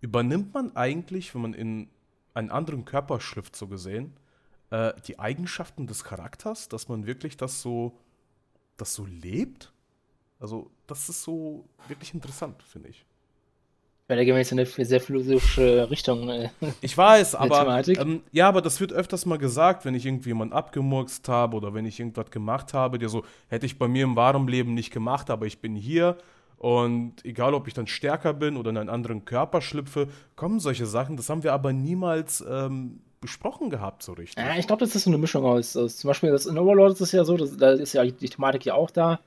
Übernimmt 0.00 0.54
man 0.54 0.74
eigentlich, 0.76 1.34
wenn 1.34 1.42
man 1.42 1.54
in 1.54 1.88
einen 2.34 2.50
anderen 2.50 2.84
Körper 2.84 3.20
schlüpft, 3.20 3.54
so 3.56 3.66
gesehen, 3.66 4.16
äh, 4.70 4.92
die 5.06 5.18
Eigenschaften 5.18 5.86
des 5.86 6.04
Charakters, 6.04 6.68
dass 6.68 6.88
man 6.88 7.06
wirklich 7.06 7.36
das 7.36 7.60
so, 7.60 7.98
das 8.76 8.94
so 8.94 9.04
lebt? 9.04 9.72
Also, 10.38 10.70
das 10.86 11.08
ist 11.08 11.22
so 11.22 11.68
wirklich 11.86 12.14
interessant, 12.14 12.62
finde 12.62 12.88
ich. 12.88 13.04
Weil 14.10 14.16
da 14.16 14.24
gehen 14.24 14.34
wir 14.34 14.38
jetzt 14.38 14.50
in 14.50 14.58
eine 14.58 14.66
sehr 14.66 15.00
philosophische 15.00 15.88
Richtung. 15.88 16.28
Äh. 16.28 16.50
Ich 16.80 16.98
weiß, 16.98 17.34
aber 17.36 17.80
ähm, 17.86 18.22
ja, 18.32 18.48
aber 18.48 18.60
das 18.60 18.80
wird 18.80 18.92
öfters 18.92 19.24
mal 19.24 19.38
gesagt, 19.38 19.84
wenn 19.84 19.94
ich 19.94 20.04
irgendwie 20.04 20.30
jemanden 20.30 20.52
abgemurkst 20.52 21.28
habe 21.28 21.56
oder 21.56 21.74
wenn 21.74 21.86
ich 21.86 22.00
irgendwas 22.00 22.28
gemacht 22.32 22.74
habe, 22.74 22.98
der 22.98 23.08
so 23.08 23.22
hätte 23.46 23.66
ich 23.66 23.78
bei 23.78 23.86
mir 23.86 24.02
im 24.02 24.16
wahren 24.16 24.48
Leben 24.48 24.74
nicht 24.74 24.92
gemacht, 24.92 25.30
aber 25.30 25.46
ich 25.46 25.60
bin 25.60 25.76
hier 25.76 26.16
und 26.56 27.24
egal, 27.24 27.54
ob 27.54 27.68
ich 27.68 27.74
dann 27.74 27.86
stärker 27.86 28.34
bin 28.34 28.56
oder 28.56 28.70
in 28.70 28.78
einen 28.78 28.88
anderen 28.88 29.24
Körper 29.24 29.60
schlüpfe, 29.60 30.08
kommen 30.34 30.58
solche 30.58 30.86
Sachen. 30.86 31.16
Das 31.16 31.30
haben 31.30 31.44
wir 31.44 31.52
aber 31.52 31.72
niemals 31.72 32.44
ähm, 32.50 33.02
besprochen 33.20 33.70
gehabt 33.70 34.02
so 34.02 34.14
richtig. 34.14 34.44
Ja, 34.44 34.56
ich 34.58 34.66
glaube, 34.66 34.84
das 34.84 34.96
ist 34.96 35.04
so 35.04 35.10
eine 35.10 35.18
Mischung 35.18 35.44
aus, 35.44 35.76
aus 35.76 35.98
zum 35.98 36.08
Beispiel 36.08 36.32
das 36.32 36.46
in 36.46 36.58
Overlord 36.58 36.94
ist 36.94 37.00
es 37.00 37.12
ja 37.12 37.22
so, 37.22 37.36
das, 37.36 37.56
da 37.56 37.70
ist 37.74 37.92
ja 37.92 38.04
die 38.04 38.28
Thematik 38.28 38.64
ja 38.64 38.74
auch 38.74 38.90
da. 38.90 39.20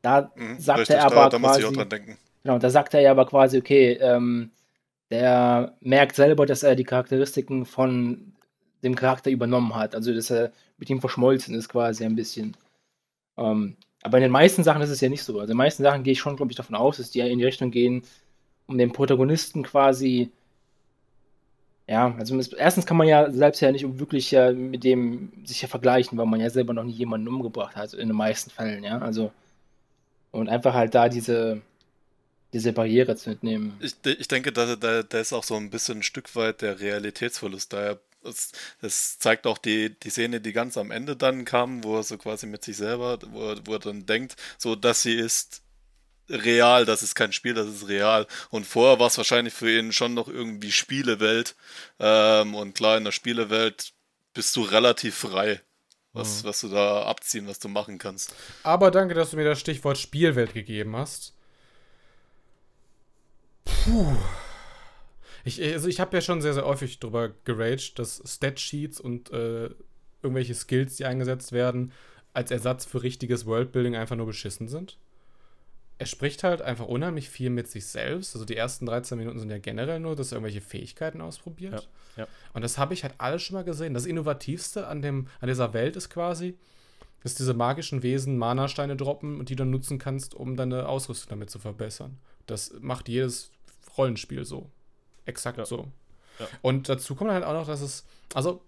Da 0.00 0.30
Mhm, 0.36 0.60
sagt 0.60 0.78
richtig, 0.80 0.96
er 0.96 1.06
aber 1.06 1.14
da, 1.16 1.28
da 1.30 1.38
muss 1.40 1.50
quasi, 1.50 1.60
ich 1.62 1.66
auch 1.66 1.72
dran 1.72 1.88
denken. 1.88 2.18
Genau, 2.42 2.58
da 2.58 2.70
sagt 2.70 2.94
er 2.94 3.00
ja 3.00 3.10
aber 3.10 3.26
quasi, 3.26 3.58
okay, 3.58 3.92
ähm, 4.00 4.50
der 5.10 5.74
merkt 5.80 6.16
selber, 6.16 6.46
dass 6.46 6.62
er 6.62 6.76
die 6.76 6.84
Charakteristiken 6.84 7.66
von 7.66 8.32
dem 8.82 8.94
Charakter 8.94 9.30
übernommen 9.30 9.74
hat, 9.74 9.94
also 9.94 10.12
dass 10.14 10.30
er 10.30 10.52
mit 10.78 10.90
ihm 10.90 11.00
verschmolzen 11.00 11.54
ist 11.54 11.68
quasi 11.68 12.04
ein 12.04 12.16
bisschen. 12.16 12.56
Ähm, 13.36 13.76
aber 14.02 14.18
in 14.18 14.22
den 14.22 14.32
meisten 14.32 14.64
Sachen 14.64 14.82
ist 14.82 14.90
es 14.90 15.00
ja 15.00 15.08
nicht 15.08 15.22
so. 15.22 15.34
Also 15.34 15.44
in 15.44 15.48
den 15.48 15.56
meisten 15.58 15.82
Sachen 15.84 16.02
gehe 16.02 16.12
ich 16.12 16.20
schon, 16.20 16.36
glaube 16.36 16.50
ich, 16.50 16.56
davon 16.56 16.74
aus, 16.74 16.96
dass 16.96 17.10
die 17.10 17.20
ja 17.20 17.26
in 17.26 17.38
die 17.38 17.44
Richtung 17.44 17.70
gehen, 17.70 18.02
um 18.66 18.78
den 18.78 18.92
Protagonisten 18.92 19.62
quasi 19.62 20.32
ja, 21.88 22.14
also 22.16 22.40
erstens 22.56 22.86
kann 22.86 22.96
man 22.96 23.08
ja 23.08 23.30
selbst 23.30 23.60
ja 23.60 23.72
nicht 23.72 23.98
wirklich 23.98 24.30
ja 24.30 24.52
mit 24.52 24.84
dem 24.84 25.32
sich 25.44 25.62
ja 25.62 25.68
vergleichen, 25.68 26.16
weil 26.16 26.26
man 26.26 26.40
ja 26.40 26.48
selber 26.50 26.72
noch 26.72 26.84
nie 26.84 26.92
jemanden 26.92 27.28
umgebracht 27.28 27.76
hat, 27.76 27.92
in 27.94 28.08
den 28.08 28.16
meisten 28.16 28.50
Fällen, 28.50 28.84
ja. 28.84 28.98
Also, 28.98 29.32
und 30.30 30.48
einfach 30.48 30.74
halt 30.74 30.94
da 30.94 31.08
diese, 31.08 31.60
diese 32.52 32.72
Barriere 32.72 33.16
zu 33.16 33.30
entnehmen. 33.30 33.78
Ich, 33.80 33.94
ich 34.04 34.28
denke, 34.28 34.52
da, 34.52 34.76
da, 34.76 35.02
da 35.02 35.18
ist 35.20 35.32
auch 35.32 35.44
so 35.44 35.56
ein 35.56 35.70
bisschen 35.70 35.98
ein 35.98 36.02
Stück 36.02 36.34
weit 36.36 36.60
der 36.62 36.80
Realitätsverlust. 36.80 37.72
Daher, 37.72 38.00
es, 38.24 38.52
es 38.82 39.18
zeigt 39.18 39.46
auch 39.46 39.58
die, 39.58 39.98
die 39.98 40.10
Szene, 40.10 40.40
die 40.40 40.52
ganz 40.52 40.76
am 40.76 40.90
Ende 40.90 41.16
dann 41.16 41.44
kam, 41.44 41.82
wo 41.82 41.96
er 41.96 42.02
so 42.02 42.18
quasi 42.18 42.46
mit 42.46 42.64
sich 42.64 42.76
selber, 42.76 43.18
wo, 43.30 43.50
er- 43.50 43.66
wo 43.66 43.72
er 43.74 43.78
dann 43.78 44.06
denkt, 44.06 44.36
so, 44.58 44.76
das 44.76 45.02
hier 45.02 45.24
ist 45.24 45.62
real, 46.28 46.84
das 46.84 47.02
ist 47.02 47.14
kein 47.14 47.32
Spiel, 47.32 47.54
das 47.54 47.66
ist 47.68 47.88
real. 47.88 48.26
Und 48.50 48.66
vorher 48.66 48.98
war 48.98 49.08
es 49.08 49.18
wahrscheinlich 49.18 49.54
für 49.54 49.70
ihn 49.76 49.92
schon 49.92 50.14
noch 50.14 50.28
irgendwie 50.28 50.72
Spielewelt. 50.72 51.54
Ähm, 51.98 52.54
und 52.54 52.74
klar, 52.74 52.96
in 52.98 53.04
der 53.04 53.12
Spielewelt 53.12 53.92
bist 54.34 54.54
du 54.56 54.62
relativ 54.62 55.14
frei, 55.16 55.60
was, 56.12 56.44
was 56.44 56.60
du 56.60 56.68
da 56.68 57.04
abziehen, 57.04 57.46
was 57.48 57.58
du 57.58 57.68
machen 57.68 57.98
kannst. 57.98 58.34
Aber 58.62 58.90
danke, 58.90 59.14
dass 59.14 59.30
du 59.30 59.36
mir 59.36 59.44
das 59.44 59.60
Stichwort 59.60 59.98
Spielwelt 59.98 60.54
gegeben 60.54 60.96
hast. 60.96 61.34
Puh. 63.64 64.16
Ich, 65.44 65.60
also 65.62 65.88
ich 65.88 66.00
habe 66.00 66.16
ja 66.16 66.20
schon 66.20 66.40
sehr, 66.40 66.54
sehr 66.54 66.64
häufig 66.64 67.00
drüber 67.00 67.30
geraged, 67.44 67.98
dass 67.98 68.22
Stat-Sheets 68.24 69.00
und 69.00 69.32
äh, 69.32 69.70
irgendwelche 70.22 70.54
Skills, 70.54 70.96
die 70.96 71.04
eingesetzt 71.04 71.52
werden, 71.52 71.92
als 72.32 72.50
Ersatz 72.50 72.84
für 72.84 73.02
richtiges 73.02 73.46
Worldbuilding 73.46 73.96
einfach 73.96 74.16
nur 74.16 74.26
beschissen 74.26 74.68
sind. 74.68 74.98
Er 75.98 76.06
spricht 76.06 76.42
halt 76.42 76.62
einfach 76.62 76.86
unheimlich 76.86 77.28
viel 77.28 77.50
mit 77.50 77.68
sich 77.68 77.86
selbst. 77.86 78.34
Also 78.34 78.44
die 78.44 78.56
ersten 78.56 78.86
13 78.86 79.18
Minuten 79.18 79.38
sind 79.38 79.50
ja 79.50 79.58
generell 79.58 80.00
nur, 80.00 80.16
dass 80.16 80.32
er 80.32 80.36
irgendwelche 80.36 80.60
Fähigkeiten 80.60 81.20
ausprobiert. 81.20 81.88
Ja, 82.16 82.22
ja. 82.22 82.28
Und 82.54 82.62
das 82.62 82.78
habe 82.78 82.94
ich 82.94 83.02
halt 83.02 83.14
alles 83.18 83.42
schon 83.42 83.54
mal 83.54 83.64
gesehen. 83.64 83.94
Das 83.94 84.06
Innovativste 84.06 84.86
an, 84.86 85.02
dem, 85.02 85.28
an 85.40 85.48
dieser 85.48 85.74
Welt 85.74 85.96
ist 85.96 86.10
quasi, 86.10 86.56
dass 87.22 87.34
diese 87.34 87.54
magischen 87.54 88.02
Wesen 88.02 88.36
Mana-Steine 88.36 88.96
droppen 88.96 89.38
und 89.38 89.48
die 89.48 89.56
du 89.56 89.64
nutzen 89.64 89.98
kannst, 89.98 90.34
um 90.34 90.56
deine 90.56 90.88
Ausrüstung 90.88 91.30
damit 91.30 91.50
zu 91.50 91.60
verbessern. 91.60 92.18
Das 92.46 92.74
macht 92.80 93.08
jedes 93.08 93.51
Rollenspiel 93.96 94.44
so. 94.44 94.70
Exakt 95.26 95.58
Ja. 95.58 95.64
so. 95.66 95.88
Ja. 96.38 96.48
Und 96.62 96.88
dazu 96.88 97.14
kommt 97.14 97.30
halt 97.30 97.44
auch 97.44 97.52
noch, 97.52 97.66
dass 97.66 97.80
es, 97.80 98.04
also, 98.34 98.62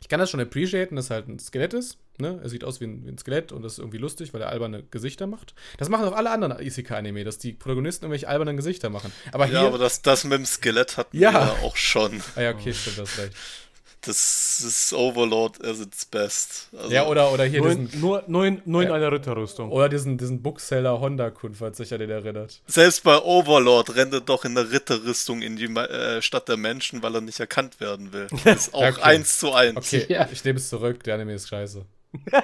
ich 0.00 0.08
kann 0.08 0.20
das 0.20 0.30
schon 0.30 0.40
appreciaten, 0.40 0.96
dass 0.96 1.10
halt 1.10 1.28
ein 1.28 1.38
Skelett 1.38 1.72
ist. 1.74 1.98
Ne? 2.18 2.38
Er 2.42 2.48
sieht 2.48 2.62
aus 2.62 2.80
wie 2.80 2.84
ein, 2.84 3.04
wie 3.04 3.08
ein 3.08 3.18
Skelett 3.18 3.50
und 3.50 3.62
das 3.62 3.72
ist 3.74 3.78
irgendwie 3.80 3.98
lustig, 3.98 4.32
weil 4.32 4.40
er 4.40 4.48
alberne 4.50 4.84
Gesichter 4.84 5.26
macht. 5.26 5.54
Das 5.78 5.88
machen 5.88 6.04
auch 6.06 6.12
alle 6.12 6.30
anderen 6.30 6.60
Isekai-Anime, 6.64 7.24
dass 7.24 7.38
die 7.38 7.52
Protagonisten 7.52 8.04
irgendwelche 8.04 8.28
albernen 8.28 8.56
Gesichter 8.56 8.88
machen. 8.90 9.12
Aber 9.32 9.46
hier. 9.46 9.54
Ja, 9.62 9.66
aber 9.66 9.78
das, 9.78 10.02
das 10.02 10.22
mit 10.24 10.38
dem 10.38 10.46
Skelett 10.46 10.96
hat 10.96 11.08
Ja. 11.12 11.32
ja 11.32 11.56
auch 11.62 11.74
schon. 11.76 12.22
ah 12.36 12.42
ja, 12.42 12.50
okay, 12.52 12.72
stimmt, 12.72 12.98
das 12.98 13.18
recht. 13.18 13.34
Das 14.06 14.60
ist 14.60 14.92
Overlord 14.92 15.64
as 15.64 15.80
its 15.80 16.04
best. 16.04 16.68
Also, 16.76 16.90
Ja, 16.92 17.06
oder, 17.06 17.32
oder 17.32 17.44
hier 17.44 17.60
Nur 17.60 17.68
diesen. 17.70 17.90
in, 17.90 18.00
nur, 18.00 18.22
nur 18.26 18.44
in, 18.46 18.60
nur 18.66 18.82
in 18.82 18.88
Ja. 18.88 18.94
einer 18.94 19.10
Ritterrüstung. 19.10 19.70
Oder 19.72 19.88
diesen, 19.88 20.18
diesen 20.18 20.42
Bookseller 20.42 21.00
Honda-Kun, 21.00 21.54
falls 21.54 21.78
sich 21.78 21.92
an 21.94 22.00
den 22.00 22.10
erinnert. 22.10 22.60
Selbst 22.66 23.02
bei 23.02 23.16
Overlord 23.18 23.96
rennt 23.96 24.12
er 24.12 24.20
doch 24.20 24.44
in 24.44 24.54
der 24.54 24.70
Ritterrüstung 24.70 25.40
in 25.40 25.56
die 25.56 25.64
äh, 25.74 26.20
Stadt 26.20 26.48
der 26.48 26.58
Menschen, 26.58 27.02
weil 27.02 27.14
er 27.14 27.20
nicht 27.22 27.40
erkannt 27.40 27.80
werden 27.80 28.12
will. 28.12 28.26
Das 28.44 28.66
ist 28.68 28.74
auch 28.74 28.82
Okay. 28.82 29.00
eins 29.00 29.38
zu 29.38 29.52
eins. 29.54 29.76
Okay, 29.76 30.04
Ja. 30.08 30.28
ich 30.30 30.44
nehme 30.44 30.58
es 30.58 30.68
zurück, 30.68 31.02
der 31.04 31.14
Anime 31.14 31.32
ist 31.34 31.48
scheiße. 31.48 31.86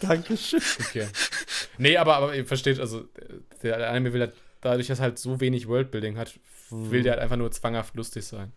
Dankeschön. 0.00 0.60
Okay. 0.80 1.06
Nee, 1.78 1.96
aber, 1.96 2.16
aber 2.16 2.34
ihr 2.34 2.46
versteht, 2.46 2.80
also 2.80 3.04
der 3.62 3.78
der 3.78 3.90
Anime 3.90 4.12
will 4.12 4.20
halt, 4.20 4.32
dadurch, 4.60 4.88
dass 4.88 4.98
er 4.98 5.04
halt 5.04 5.18
so 5.18 5.40
wenig 5.40 5.68
Worldbuilding 5.68 6.16
hat, 6.18 6.38
will 6.70 7.02
der 7.02 7.12
halt 7.12 7.22
einfach 7.22 7.36
nur 7.36 7.50
zwanghaft 7.52 7.94
lustig 7.94 8.24
sein. 8.26 8.52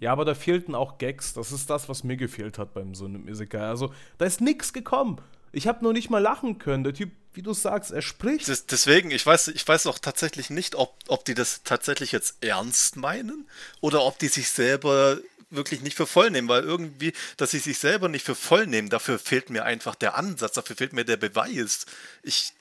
Ja, 0.00 0.12
aber 0.12 0.24
da 0.24 0.34
fehlten 0.34 0.74
auch 0.74 0.98
Gags. 0.98 1.34
Das 1.34 1.52
ist 1.52 1.70
das, 1.70 1.88
was 1.88 2.04
mir 2.04 2.16
gefehlt 2.16 2.58
hat 2.58 2.74
beim 2.74 2.94
so 2.94 3.04
einem 3.04 3.28
Isekai. 3.28 3.60
Also, 3.60 3.92
da 4.18 4.24
ist 4.24 4.40
nix 4.40 4.72
gekommen. 4.72 5.20
Ich 5.52 5.66
habe 5.66 5.82
nur 5.82 5.92
nicht 5.92 6.10
mal 6.10 6.18
lachen 6.18 6.58
können. 6.58 6.84
Der 6.84 6.94
Typ, 6.94 7.10
wie 7.32 7.42
du 7.42 7.52
sagst, 7.52 7.90
er 7.90 8.02
spricht. 8.02 8.48
Des, 8.48 8.66
deswegen, 8.66 9.10
ich 9.10 9.24
weiß, 9.24 9.48
ich 9.48 9.66
weiß 9.66 9.86
auch 9.86 9.98
tatsächlich 9.98 10.50
nicht, 10.50 10.74
ob, 10.74 10.94
ob 11.08 11.24
die 11.24 11.34
das 11.34 11.62
tatsächlich 11.62 12.12
jetzt 12.12 12.44
ernst 12.44 12.96
meinen 12.96 13.48
oder 13.80 14.02
ob 14.04 14.18
die 14.18 14.28
sich 14.28 14.50
selber 14.50 15.18
wirklich 15.50 15.80
nicht 15.80 15.96
für 15.96 16.06
voll 16.06 16.30
nehmen, 16.30 16.48
weil 16.48 16.62
irgendwie, 16.62 17.12
dass 17.38 17.52
sie 17.52 17.58
sich 17.58 17.78
selber 17.78 18.08
nicht 18.08 18.26
für 18.26 18.34
voll 18.34 18.66
nehmen, 18.66 18.90
dafür 18.90 19.18
fehlt 19.18 19.48
mir 19.48 19.64
einfach 19.64 19.94
der 19.94 20.16
Ansatz, 20.16 20.52
dafür 20.52 20.76
fehlt 20.76 20.92
mir 20.92 21.04
der 21.04 21.16
Beweis. 21.16 21.86
Ich 22.22 22.52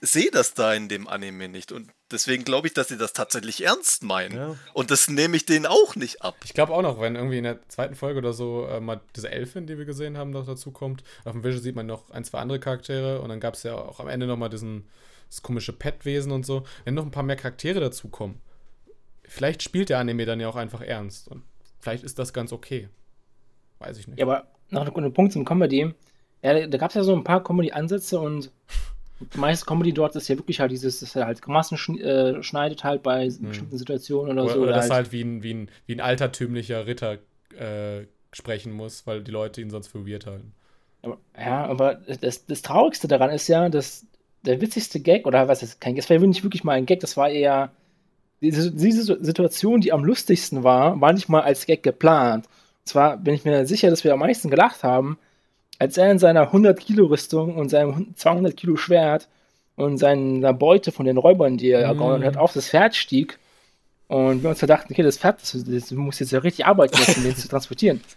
sehe 0.00 0.30
das 0.30 0.54
da 0.54 0.72
in 0.72 0.88
dem 0.88 1.08
Anime 1.08 1.48
nicht 1.48 1.72
und 1.72 1.90
deswegen 2.10 2.44
glaube 2.44 2.66
ich, 2.66 2.74
dass 2.74 2.88
sie 2.88 2.96
das 2.96 3.12
tatsächlich 3.12 3.64
ernst 3.64 4.02
meinen. 4.02 4.36
Ja. 4.36 4.56
Und 4.72 4.90
das 4.90 5.08
nehme 5.08 5.36
ich 5.36 5.46
denen 5.46 5.66
auch 5.66 5.96
nicht 5.96 6.22
ab. 6.22 6.36
Ich 6.44 6.54
glaube 6.54 6.72
auch 6.72 6.82
noch, 6.82 7.00
wenn 7.00 7.16
irgendwie 7.16 7.38
in 7.38 7.44
der 7.44 7.66
zweiten 7.68 7.94
Folge 7.94 8.18
oder 8.18 8.32
so 8.32 8.66
äh, 8.66 8.80
mal 8.80 9.00
diese 9.16 9.30
Elfin, 9.30 9.66
die 9.66 9.78
wir 9.78 9.84
gesehen 9.84 10.16
haben, 10.16 10.30
noch 10.30 10.46
dazu 10.46 10.70
kommt. 10.70 11.02
Auf 11.24 11.32
dem 11.32 11.44
Visual 11.44 11.62
sieht 11.62 11.76
man 11.76 11.86
noch 11.86 12.10
ein, 12.10 12.24
zwei 12.24 12.38
andere 12.38 12.60
Charaktere 12.60 13.20
und 13.20 13.28
dann 13.28 13.40
gab 13.40 13.54
es 13.54 13.62
ja 13.62 13.74
auch 13.74 14.00
am 14.00 14.08
Ende 14.08 14.26
nochmal 14.26 14.50
diesen 14.50 14.88
das 15.28 15.42
komische 15.42 15.72
Pet-Wesen 15.72 16.32
und 16.32 16.46
so. 16.46 16.64
Wenn 16.84 16.94
noch 16.94 17.04
ein 17.04 17.10
paar 17.10 17.22
mehr 17.22 17.36
Charaktere 17.36 17.80
dazukommen, 17.80 18.40
vielleicht 19.24 19.62
spielt 19.62 19.90
der 19.90 19.98
Anime 19.98 20.24
dann 20.24 20.40
ja 20.40 20.48
auch 20.48 20.56
einfach 20.56 20.80
ernst 20.80 21.28
und 21.28 21.42
vielleicht 21.80 22.04
ist 22.04 22.18
das 22.18 22.32
ganz 22.32 22.52
okay. 22.52 22.88
Weiß 23.78 23.98
ich 23.98 24.08
nicht. 24.08 24.18
Ja, 24.18 24.26
aber 24.26 24.46
noch 24.70 24.86
ein 24.86 24.92
guter 24.92 25.10
Punkt 25.10 25.32
zum 25.32 25.44
Comedy. 25.44 25.94
Ja, 26.42 26.66
da 26.66 26.78
gab 26.78 26.90
es 26.90 26.94
ja 26.94 27.02
so 27.02 27.14
ein 27.14 27.24
paar 27.24 27.42
Comedy-Ansätze 27.42 28.18
und 28.18 28.50
meiste 29.34 29.66
Comedy 29.66 29.92
dort 29.92 30.14
ist 30.16 30.28
ja 30.28 30.36
wirklich 30.36 30.60
halt 30.60 30.70
dieses, 30.70 31.00
dass 31.00 31.16
er 31.16 31.26
halt 31.26 31.46
Massen 31.48 31.76
schn 31.76 31.98
äh, 32.00 32.42
schneidet 32.42 32.84
halt 32.84 33.02
bei 33.02 33.28
bestimmten 33.40 33.76
Situationen 33.76 34.32
oder, 34.38 34.44
Oder, 34.44 34.54
so. 34.54 34.60
oder 34.62 34.72
dass 34.72 34.82
halt- 34.84 34.90
er 34.90 34.96
halt 34.96 35.12
wie 35.12 35.22
ein, 35.22 35.42
wie 35.42 35.54
ein, 35.54 35.70
wie 35.86 35.94
ein 35.96 36.00
altertümlicher 36.00 36.86
Ritter 36.86 37.18
äh, 37.58 38.06
sprechen 38.32 38.72
muss, 38.72 39.06
weil 39.06 39.22
die 39.22 39.30
Leute 39.30 39.60
ihn 39.60 39.70
sonst 39.70 39.88
für 39.88 40.06
weird 40.06 40.26
halten. 40.26 40.52
Aber, 41.02 41.18
ja, 41.38 41.64
aber 41.66 41.94
das, 42.20 42.46
das 42.46 42.62
Traurigste 42.62 43.08
daran 43.08 43.30
ist 43.30 43.48
ja, 43.48 43.68
dass 43.68 44.04
der 44.44 44.60
witzigste 44.60 45.00
Gag, 45.00 45.26
oder 45.26 45.48
was 45.48 45.62
ist 45.62 45.80
kein 45.80 45.94
Gag, 45.94 46.02
das 46.02 46.10
war 46.10 46.18
ja 46.18 46.26
nicht 46.26 46.44
wirklich 46.44 46.64
mal 46.64 46.72
ein 46.72 46.86
Gag, 46.86 47.00
das 47.00 47.16
war 47.16 47.28
eher 47.30 47.70
diese, 48.40 48.70
diese 48.70 49.02
Situation, 49.24 49.80
die 49.80 49.92
am 49.92 50.04
lustigsten 50.04 50.62
war, 50.62 51.00
war 51.00 51.12
nicht 51.12 51.28
mal 51.28 51.40
als 51.42 51.66
Gag 51.66 51.82
geplant. 51.82 52.46
Und 52.46 52.88
zwar 52.88 53.16
bin 53.16 53.34
ich 53.34 53.44
mir 53.44 53.66
sicher, 53.66 53.90
dass 53.90 54.04
wir 54.04 54.12
am 54.12 54.20
meisten 54.20 54.48
gelacht 54.50 54.84
haben, 54.84 55.18
als 55.78 55.96
er 55.96 56.10
in 56.10 56.18
seiner 56.18 56.52
100-Kilo-Rüstung 56.52 57.56
und 57.56 57.68
seinem 57.68 58.14
200-Kilo-Schwert 58.18 59.28
und 59.76 59.98
seiner 59.98 60.52
Beute 60.52 60.90
von 60.92 61.06
den 61.06 61.18
Räubern, 61.18 61.56
die 61.56 61.70
er 61.70 61.80
Mhm. 61.80 61.84
ergaunert 61.86 62.24
hat, 62.24 62.36
auf 62.36 62.52
das 62.52 62.68
Pferd 62.68 62.94
stieg. 62.96 63.38
Und 64.08 64.42
wir 64.42 64.50
uns 64.50 64.58
da 64.60 64.66
dachten, 64.66 64.92
okay, 64.92 65.02
das 65.02 65.18
Pferd, 65.18 65.40
das, 65.42 65.64
das 65.64 65.90
muss 65.92 66.18
jetzt 66.18 66.32
ja 66.32 66.38
richtig 66.40 66.66
arbeiten, 66.66 66.96
um 67.16 67.22
den 67.22 67.36
zu 67.36 67.48
transportieren. 67.48 68.00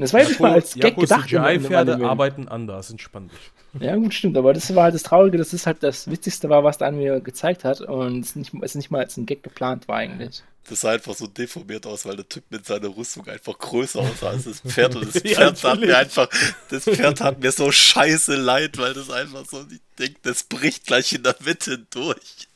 Und 0.00 0.04
das 0.04 0.14
war 0.14 0.22
ja 0.22 0.28
nicht 0.28 0.40
mal 0.40 0.52
als 0.52 0.72
Gag 0.72 0.84
Jakos 0.84 1.02
gedacht. 1.02 1.28
CGI-Pferde 1.28 2.02
arbeiten 2.06 2.48
anders. 2.48 2.88
Entspann 2.88 3.28
dich. 3.28 3.82
Ja, 3.82 3.94
gut, 3.96 4.14
stimmt, 4.14 4.34
aber 4.38 4.54
das 4.54 4.74
war 4.74 4.84
halt 4.84 4.94
das 4.94 5.02
Traurige, 5.02 5.36
dass 5.36 5.50
das 5.50 5.66
halt 5.66 5.82
das 5.82 6.10
Witzigste 6.10 6.48
war, 6.48 6.64
was 6.64 6.78
der 6.78 6.88
Anime 6.88 7.20
gezeigt 7.20 7.64
hat 7.64 7.82
und 7.82 8.24
es 8.24 8.34
nicht, 8.34 8.54
es 8.62 8.74
nicht 8.74 8.90
mal 8.90 9.00
als 9.00 9.18
ein 9.18 9.26
Gag 9.26 9.42
geplant 9.42 9.88
war 9.88 9.96
eigentlich. 9.96 10.42
Das 10.70 10.80
sah 10.80 10.92
einfach 10.92 11.14
so 11.14 11.26
deformiert 11.26 11.86
aus, 11.86 12.06
weil 12.06 12.16
der 12.16 12.26
Typ 12.26 12.44
mit 12.48 12.64
seiner 12.64 12.96
Rüstung 12.96 13.28
einfach 13.28 13.58
größer 13.58 14.00
aussah 14.00 14.30
als 14.30 14.44
das 14.44 14.60
Pferd. 14.66 14.96
Und 14.96 15.14
das 15.14 15.22
Ja, 15.22 15.34
Pferd 15.34 15.64
hat 15.64 15.80
mir 15.80 15.98
einfach, 15.98 16.30
das 16.70 16.84
Pferd 16.84 17.20
hat 17.20 17.40
mir 17.40 17.52
so 17.52 17.70
scheiße 17.70 18.36
leid, 18.36 18.78
weil 18.78 18.94
das 18.94 19.10
einfach 19.10 19.44
so, 19.44 19.66
ich 19.70 19.80
denke, 19.98 20.18
das 20.22 20.44
bricht 20.44 20.86
gleich 20.86 21.12
in 21.12 21.24
der 21.24 21.36
Mitte 21.44 21.76
durch. 21.90 22.48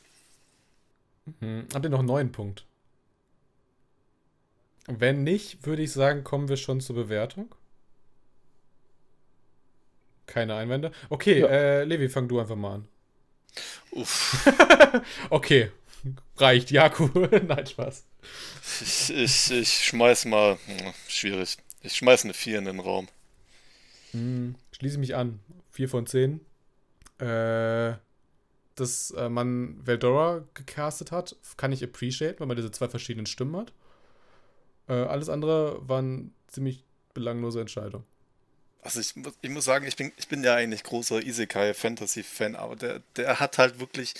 Hm. 1.41 1.67
Habt 1.75 1.85
ihr 1.85 1.91
noch 1.91 1.99
einen 1.99 2.07
neuen 2.07 2.31
Punkt? 2.31 2.65
Wenn 4.87 5.23
nicht, 5.23 5.65
würde 5.65 5.81
ich 5.81 5.91
sagen, 5.91 6.23
kommen 6.23 6.47
wir 6.47 6.57
schon 6.57 6.79
zur 6.81 6.95
Bewertung. 6.95 7.53
Keine 10.27 10.55
Einwände. 10.55 10.91
Okay, 11.09 11.39
Ja. 11.39 11.47
äh, 11.47 11.83
Levi, 11.83 12.09
fang 12.09 12.27
du 12.27 12.39
einfach 12.39 12.55
mal 12.55 12.75
an. 12.75 12.87
Uff. 13.91 14.45
Okay, 15.29 15.71
reicht. 16.37 16.71
Jaku. 16.71 17.07
Nein, 17.47 17.65
Spaß. 17.67 18.05
Ich, 18.81 19.09
ich, 19.13 19.51
ich 19.51 19.69
schmeiß 19.85 20.25
mal, 20.25 20.57
hm, 20.65 20.93
schwierig. 21.07 21.57
Ich 21.81 21.95
schmeiß 21.95 22.23
eine 22.23 22.33
4 22.33 22.59
in 22.59 22.65
den 22.65 22.79
Raum. 22.79 23.07
Hm, 24.11 24.55
schließe 24.71 24.97
mich 24.97 25.15
an. 25.15 25.39
4 25.71 25.89
von 25.89 26.07
10. 26.07 26.39
Äh, 27.19 27.93
dass 28.75 29.11
äh, 29.11 29.29
man 29.29 29.85
Veldora 29.85 30.43
gecastet 30.53 31.11
hat, 31.11 31.35
kann 31.57 31.71
ich 31.71 31.83
appreciate, 31.83 32.39
weil 32.39 32.47
man 32.47 32.57
diese 32.57 32.71
zwei 32.71 32.89
verschiedenen 32.89 33.25
Stimmen 33.25 33.55
hat. 33.55 33.71
Äh, 34.87 34.93
alles 34.93 35.29
andere 35.29 35.87
waren 35.87 36.33
ziemlich 36.47 36.83
belanglose 37.13 37.61
Entscheidungen. 37.61 38.05
Also 38.81 38.99
ich, 38.99 39.15
muss- 39.15 39.33
ich 39.41 39.49
muss 39.49 39.65
sagen, 39.65 39.85
ich 39.87 39.95
bin, 39.95 40.11
ich 40.17 40.27
bin 40.27 40.43
ja 40.43 40.55
eigentlich 40.55 40.83
großer 40.83 41.21
Isekai-Fantasy-Fan, 41.23 42.55
aber 42.55 42.75
der, 42.75 43.01
der 43.15 43.39
hat 43.39 43.57
halt 43.57 43.79
wirklich, 43.79 44.13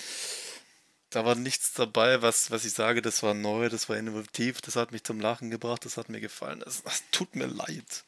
da 1.10 1.26
war 1.26 1.34
nichts 1.36 1.74
dabei, 1.74 2.22
was, 2.22 2.52
was 2.52 2.64
ich 2.66 2.74
sage, 2.74 3.02
das 3.02 3.24
war 3.24 3.34
neu, 3.34 3.70
das 3.70 3.90
war 3.90 3.98
innovativ, 3.98 4.62
das 4.62 4.76
hat 4.76 4.92
mich 4.92 5.04
zum 5.04 5.20
Lachen 5.20 5.50
gebracht, 5.50 5.84
das 5.86 5.98
hat 5.98 6.10
mir 6.10 6.22
gefallen. 6.22 6.60
Das, 6.64 6.84
das 6.84 7.04
tut 7.12 7.36
mir 7.36 7.48
leid. 7.48 8.04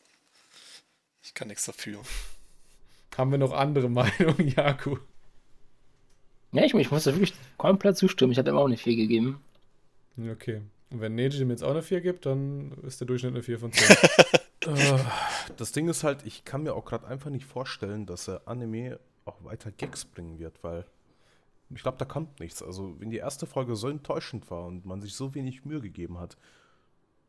Ich 1.23 1.33
kann 1.35 1.47
nichts 1.49 1.65
dafür. 1.65 2.01
Haben 3.17 3.31
wir 3.31 3.37
noch 3.37 3.51
andere 3.51 3.89
Meinungen, 3.89 4.47
Jaku? 4.47 4.95
Ja, 6.51 6.63
ich, 6.65 6.73
ich 6.73 6.91
muss 6.91 7.05
da 7.05 7.13
wirklich 7.13 7.33
komplett 7.57 7.97
zustimmen. 7.97 8.31
Ich 8.33 8.37
hatte 8.37 8.49
ihm 8.49 8.57
auch 8.57 8.65
eine 8.65 8.75
4 8.77 8.95
gegeben. 8.97 9.39
Okay. 10.19 10.61
Und 10.89 11.01
wenn 11.01 11.15
Neji 11.15 11.41
ihm 11.41 11.49
jetzt 11.49 11.63
auch 11.63 11.71
eine 11.71 11.81
4 11.83 12.01
gibt, 12.01 12.25
dann 12.25 12.71
ist 12.83 12.99
der 13.01 13.07
Durchschnitt 13.07 13.33
eine 13.33 13.43
4 13.43 13.59
von 13.59 13.71
10. 13.71 13.97
Äh, 14.65 14.99
das 15.55 15.71
Ding 15.71 15.87
ist 15.87 16.03
halt, 16.03 16.25
ich 16.25 16.43
kann 16.43 16.63
mir 16.63 16.73
auch 16.73 16.83
gerade 16.83 17.07
einfach 17.07 17.29
nicht 17.29 17.45
vorstellen, 17.45 18.05
dass 18.05 18.25
der 18.25 18.41
Anime 18.47 18.99
auch 19.23 19.41
weiter 19.45 19.71
Gags 19.71 20.03
bringen 20.03 20.39
wird, 20.39 20.61
weil 20.61 20.83
ich 21.73 21.81
glaube, 21.83 21.97
da 21.97 22.03
kommt 22.03 22.41
nichts. 22.41 22.61
Also, 22.61 22.99
wenn 22.99 23.09
die 23.09 23.15
erste 23.17 23.45
Folge 23.45 23.77
so 23.77 23.87
enttäuschend 23.87 24.51
war 24.51 24.65
und 24.65 24.85
man 24.85 24.99
sich 25.01 25.13
so 25.13 25.33
wenig 25.35 25.63
Mühe 25.63 25.79
gegeben 25.79 26.19
hat, 26.19 26.35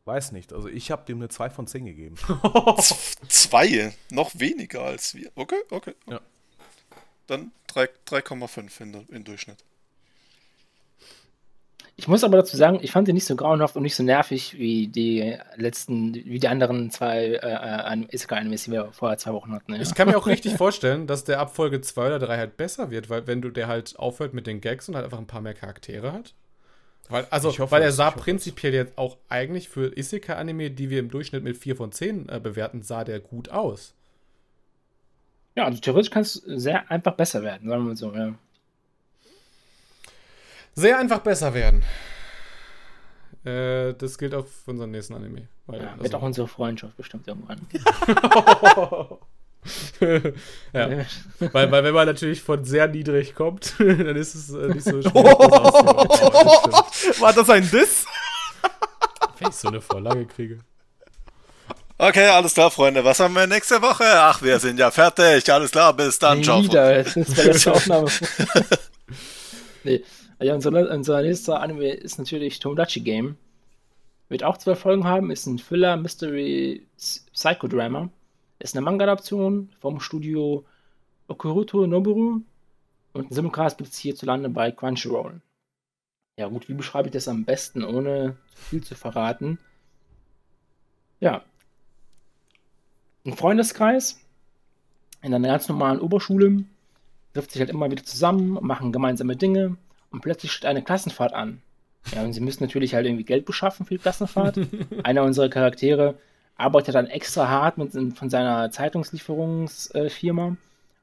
weiß 0.04 0.32
nicht. 0.32 0.52
Also, 0.52 0.66
ich 0.68 0.90
habe 0.90 1.04
dem 1.04 1.18
eine 1.18 1.28
2 1.28 1.50
von 1.50 1.68
10 1.68 1.84
gegeben. 1.84 2.16
Zwei, 3.28 3.94
noch 4.10 4.32
weniger 4.40 4.82
als 4.82 5.14
wir. 5.14 5.30
Okay, 5.36 5.60
okay. 5.70 5.94
Ja. 6.08 6.20
Dann 7.28 7.52
drei- 7.68 7.90
3,5 8.08 8.80
in, 8.82 8.92
der- 8.94 9.10
in 9.10 9.22
Durchschnitt. 9.22 9.62
Ich 12.00 12.06
muss 12.06 12.22
aber 12.22 12.36
dazu 12.36 12.56
sagen, 12.56 12.78
ich 12.80 12.92
fand 12.92 13.08
den 13.08 13.16
nicht 13.16 13.24
so 13.24 13.34
grauenhaft 13.34 13.74
und 13.74 13.82
nicht 13.82 13.96
so 13.96 14.04
nervig 14.04 14.56
wie 14.56 14.86
die 14.86 15.36
letzten, 15.56 16.14
wie 16.14 16.38
die 16.38 16.46
anderen 16.46 16.92
zwei 16.92 17.32
äh, 17.32 18.14
Isekai-Animes, 18.14 18.64
die 18.64 18.70
wir 18.70 18.92
vorher 18.92 19.18
zwei 19.18 19.32
Wochen 19.32 19.52
hatten. 19.52 19.74
Ja. 19.74 19.80
Ich 19.80 19.96
kann 19.96 20.06
mir 20.06 20.16
auch 20.16 20.26
richtig 20.28 20.54
vorstellen, 20.54 21.08
dass 21.08 21.24
der 21.24 21.40
ab 21.40 21.56
Folge 21.56 21.80
2 21.80 22.06
oder 22.06 22.20
3 22.20 22.36
halt 22.36 22.56
besser 22.56 22.92
wird, 22.92 23.10
weil 23.10 23.26
wenn 23.26 23.42
du 23.42 23.50
der 23.50 23.66
halt 23.66 23.98
aufhört 23.98 24.32
mit 24.32 24.46
den 24.46 24.60
Gags 24.60 24.88
und 24.88 24.94
halt 24.94 25.06
einfach 25.06 25.18
ein 25.18 25.26
paar 25.26 25.40
mehr 25.40 25.54
Charaktere 25.54 26.12
hat. 26.12 26.34
Weil, 27.08 27.26
also, 27.30 27.50
Ich 27.50 27.58
hoffe 27.58 27.72
weil 27.72 27.82
er 27.82 27.90
sah 27.90 28.12
prinzipiell 28.12 28.74
jetzt 28.74 28.96
auch 28.96 29.16
eigentlich 29.28 29.68
für 29.68 29.96
Isekai-Anime, 29.98 30.70
die 30.70 30.90
wir 30.90 31.00
im 31.00 31.10
Durchschnitt 31.10 31.42
mit 31.42 31.56
4 31.56 31.74
von 31.74 31.90
10 31.90 32.28
äh, 32.28 32.38
bewerten, 32.38 32.82
sah 32.82 33.02
der 33.02 33.18
gut 33.18 33.48
aus. 33.48 33.92
Ja, 35.56 35.64
also 35.64 35.80
theoretisch 35.80 36.12
kann 36.12 36.22
es 36.22 36.34
sehr 36.34 36.88
einfach 36.92 37.14
besser 37.14 37.42
werden, 37.42 37.68
sagen 37.68 37.82
wir 37.82 37.88
mal 37.88 37.96
so, 37.96 38.14
ja. 38.14 38.34
Sehr 40.78 40.98
einfach 40.98 41.18
besser 41.18 41.52
werden. 41.54 41.82
Äh, 43.44 43.94
das 43.94 44.16
gilt 44.16 44.32
auch 44.34 44.46
für 44.46 44.70
unseren 44.70 44.92
nächsten 44.92 45.14
Anime. 45.14 45.48
Weil, 45.66 45.82
ja 45.82 45.90
also- 45.90 46.04
wird 46.04 46.14
auch 46.14 46.22
unsere 46.22 46.46
Freundschaft 46.46 46.96
bestimmt 46.96 47.26
irgendwann. 47.26 47.60
ja. 50.72 50.88
weil, 51.52 51.70
weil 51.72 51.84
wenn 51.84 51.94
man 51.94 52.06
natürlich 52.06 52.42
von 52.42 52.64
sehr 52.64 52.86
niedrig 52.86 53.34
kommt, 53.34 53.74
dann 53.78 54.14
ist 54.16 54.36
es 54.36 54.50
äh, 54.50 54.68
nicht 54.68 54.84
so 54.84 55.02
schwierig, 55.02 55.12
das 55.14 55.22
War 57.20 57.32
das 57.32 57.50
ein 57.50 57.68
Diss? 57.68 58.06
Wenn 59.38 59.48
ich 59.48 59.56
so 59.56 59.66
eine 59.68 59.80
Vorlage 59.80 60.26
kriege. 60.26 60.60
Okay, 61.98 62.28
alles 62.28 62.54
klar, 62.54 62.70
Freunde. 62.70 63.04
Was 63.04 63.18
haben 63.18 63.34
wir 63.34 63.48
nächste 63.48 63.82
Woche? 63.82 64.04
Ach, 64.06 64.40
wir 64.42 64.60
sind 64.60 64.78
ja 64.78 64.92
fertig. 64.92 65.52
Alles 65.52 65.72
klar, 65.72 65.92
bis 65.94 66.20
dann. 66.20 66.38
Nee, 66.38 66.44
Ciao. 66.44 66.62
wieder, 66.62 67.02
das 67.02 67.16
ist 67.16 67.36
bei 67.36 67.48
der 67.48 67.74
Aufnahme. 67.74 68.08
nee, 69.82 70.04
ja, 70.40 70.54
unser, 70.54 70.72
unser 70.90 71.22
nächster 71.22 71.60
Anime 71.60 71.90
ist 71.90 72.18
natürlich 72.18 72.58
Tomodachi 72.60 73.00
Game. 73.00 73.36
Wird 74.28 74.44
auch 74.44 74.58
zwei 74.58 74.74
Folgen 74.74 75.04
haben, 75.04 75.30
ist 75.30 75.46
ein 75.46 75.58
Thriller, 75.58 75.96
Mystery, 75.96 76.86
Psychodrama. 77.32 78.10
Ist 78.58 78.76
eine 78.76 78.84
Manga-Adaption 78.84 79.70
vom 79.78 80.00
Studio 80.00 80.64
Okuruto 81.28 81.86
Noboru. 81.86 82.40
Und 83.12 83.24
einen 83.24 83.32
Simulcast 83.32 83.78
gibt 83.78 83.90
es 83.90 83.98
hierzulande 83.98 84.48
bei 84.48 84.70
Crunchyroll. 84.70 85.40
Ja 86.36 86.46
gut, 86.46 86.68
wie 86.68 86.74
beschreibe 86.74 87.08
ich 87.08 87.12
das 87.12 87.26
am 87.26 87.44
besten, 87.44 87.82
ohne 87.82 88.36
viel 88.54 88.82
zu 88.84 88.94
verraten? 88.94 89.58
Ja. 91.20 91.42
Ein 93.24 93.32
Freundeskreis 93.34 94.20
in 95.22 95.34
einer 95.34 95.48
ganz 95.48 95.68
normalen 95.68 96.00
Oberschule 96.00 96.64
trifft 97.32 97.50
sich 97.50 97.60
halt 97.60 97.70
immer 97.70 97.90
wieder 97.90 98.04
zusammen, 98.04 98.58
machen 98.62 98.92
gemeinsame 98.92 99.36
Dinge 99.36 99.76
und 100.10 100.20
plötzlich 100.20 100.52
steht 100.52 100.68
eine 100.68 100.82
Klassenfahrt 100.82 101.32
an. 101.32 101.62
Ja, 102.14 102.22
und 102.22 102.32
sie 102.32 102.40
müssen 102.40 102.62
natürlich 102.62 102.94
halt 102.94 103.06
irgendwie 103.06 103.24
Geld 103.24 103.44
beschaffen 103.44 103.86
für 103.86 103.94
die 103.94 104.00
Klassenfahrt. 104.00 104.58
Einer 105.02 105.24
unserer 105.24 105.48
Charaktere 105.48 106.14
arbeitet 106.56 106.94
dann 106.94 107.06
extra 107.06 107.48
hart 107.48 107.78
mit, 107.78 107.92
von 108.16 108.30
seiner 108.30 108.70
Zeitungslieferungsfirma, 108.70 110.56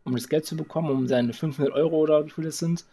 um 0.03 0.15
das 0.15 0.29
Geld 0.29 0.45
zu 0.45 0.55
bekommen, 0.55 0.89
um 0.89 1.07
seine 1.07 1.33
500 1.33 1.73
Euro 1.73 1.97
oder 1.97 2.25
wie 2.25 2.29
viel 2.29 2.43
das 2.43 2.57
sind, 2.57 2.85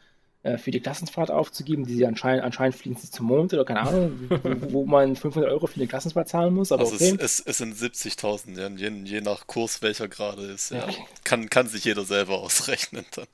äh, 0.45 0.59
für 0.59 0.71
die 0.71 0.81
Klassenfahrt 0.81 1.31
aufzugeben, 1.31 1.87
die 1.87 1.95
sie 1.95 2.07
anscheinend, 2.07 2.45
anscheinend 2.45 2.77
fliegen 2.77 2.97
sie 2.97 3.11
zum 3.11 3.27
Mond 3.27 3.53
oder 3.55 3.65
keine 3.65 3.81
Ahnung, 3.81 4.29
wo, 4.29 4.73
wo 4.73 4.87
man 4.87 5.17
500 5.17 5.51
Euro 5.51 5.67
für 5.67 5.77
eine 5.77 5.87
Klassenfahrt 5.87 6.29
zahlen 6.29 6.55
muss, 6.55 6.73
aber 6.73 6.83
Also 6.83 6.97
okay. 6.97 7.17
es, 7.19 7.41
es, 7.41 7.47
es 7.47 7.59
sind 7.59 7.77
70.000, 7.77 8.61
ja, 8.61 8.69
je, 8.69 8.91
je 9.05 9.21
nach 9.21 9.47
Kurs, 9.47 9.83
welcher 9.83 10.09
gerade 10.09 10.43
ist. 10.43 10.71
Ja. 10.71 10.85
Okay. 10.85 10.97
Kann, 11.25 11.49
kann 11.49 11.69
sich 11.69 11.85
jeder 11.85 12.05
selber 12.05 12.39
ausrechnen 12.39 13.05
dann. 13.15 13.27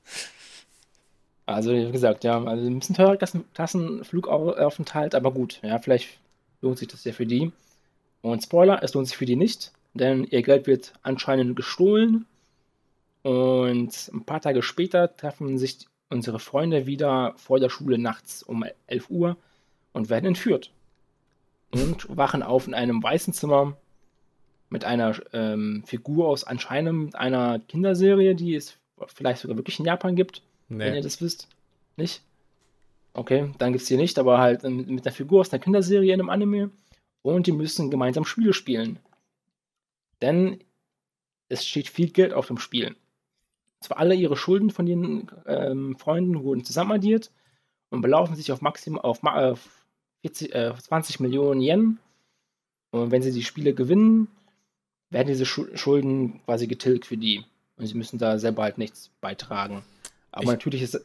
Also, 1.49 1.73
wie 1.73 1.91
gesagt, 1.91 2.23
ja, 2.23 2.43
also 2.43 2.67
ein 2.67 2.77
bisschen 2.77 2.95
teurer 2.95 3.17
Klassen 3.17 3.43
Klassenflugaufenthalt, 3.55 5.15
aber 5.15 5.31
gut, 5.31 5.59
ja, 5.63 5.79
vielleicht 5.79 6.19
lohnt 6.61 6.77
sich 6.77 6.87
das 6.87 7.03
ja 7.05 7.11
für 7.11 7.25
die. 7.25 7.51
Und 8.21 8.43
Spoiler, 8.43 8.83
es 8.83 8.93
lohnt 8.93 9.07
sich 9.07 9.17
für 9.17 9.25
die 9.25 9.35
nicht, 9.35 9.71
denn 9.95 10.25
ihr 10.25 10.43
Geld 10.43 10.67
wird 10.67 10.93
anscheinend 11.01 11.55
gestohlen. 11.55 12.27
Und 13.23 14.11
ein 14.13 14.25
paar 14.25 14.41
Tage 14.41 14.61
später 14.61 15.15
treffen 15.15 15.57
sich 15.57 15.87
unsere 16.11 16.37
Freunde 16.37 16.85
wieder 16.85 17.33
vor 17.37 17.59
der 17.59 17.69
Schule 17.69 17.97
nachts 17.97 18.43
um 18.43 18.63
11 18.85 19.09
Uhr 19.09 19.35
und 19.91 20.11
werden 20.11 20.27
entführt. 20.27 20.69
Und 21.71 22.15
wachen 22.15 22.43
auf 22.43 22.67
in 22.67 22.75
einem 22.75 23.01
weißen 23.01 23.33
Zimmer 23.33 23.75
mit 24.69 24.85
einer 24.85 25.15
ähm, 25.33 25.83
Figur 25.87 26.27
aus 26.27 26.43
anscheinend 26.43 27.15
einer 27.15 27.57
Kinderserie, 27.57 28.35
die 28.35 28.53
es 28.53 28.77
vielleicht 29.07 29.41
sogar 29.41 29.57
wirklich 29.57 29.79
in 29.79 29.85
Japan 29.85 30.15
gibt 30.15 30.43
wenn 30.69 30.79
ihr 30.87 30.91
Nee. 30.93 31.01
das 31.01 31.21
wisst. 31.21 31.47
Nicht? 31.97 32.21
Okay, 33.13 33.51
dann 33.57 33.71
gibt 33.73 33.81
es 33.81 33.87
hier 33.87 33.97
nicht, 33.97 34.17
aber 34.19 34.37
halt 34.37 34.63
ähm, 34.63 34.85
mit 34.87 35.05
einer 35.05 35.13
Figur 35.15 35.41
aus 35.41 35.51
einer 35.51 35.61
Kinderserie 35.61 36.13
in 36.13 36.19
einem 36.21 36.29
Anime. 36.29 36.69
Und 37.21 37.47
die 37.47 37.51
müssen 37.51 37.91
gemeinsam 37.91 38.23
Spiele 38.23 38.53
spielen. 38.53 38.99
Denn 40.21 40.59
es 41.49 41.65
steht 41.65 41.89
viel 41.89 42.11
Geld 42.11 42.33
auf 42.33 42.47
dem 42.47 42.57
Spiel. 42.57 42.95
Zwar 43.81 43.97
alle 43.97 44.15
ihre 44.15 44.37
Schulden 44.37 44.69
von 44.69 44.85
den 44.85 45.29
ähm, 45.45 45.97
Freunden 45.97 46.43
wurden 46.43 46.63
zusammenaddiert 46.65 47.31
und 47.89 48.01
belaufen 48.01 48.35
sich 48.35 48.51
auf 48.51 48.61
maximal 48.61 49.01
auf, 49.01 49.23
auf 49.23 49.85
40, 50.21 50.53
äh, 50.53 50.73
20 50.77 51.19
Millionen 51.19 51.61
Yen. 51.61 51.99
Und 52.91 53.11
wenn 53.11 53.21
sie 53.21 53.31
die 53.31 53.43
Spiele 53.43 53.73
gewinnen, 53.73 54.27
werden 55.09 55.27
diese 55.27 55.45
Schu- 55.45 55.75
Schulden 55.75 56.43
quasi 56.45 56.67
getilgt 56.67 57.05
für 57.05 57.17
die. 57.17 57.43
Und 57.77 57.87
sie 57.87 57.95
müssen 57.95 58.19
da 58.19 58.37
selber 58.37 58.63
halt 58.63 58.77
nichts 58.77 59.09
beitragen. 59.21 59.83
Aber 60.39 60.45
Ich- 60.53 60.57
natürlich 60.57 60.81
ist. 60.81 60.99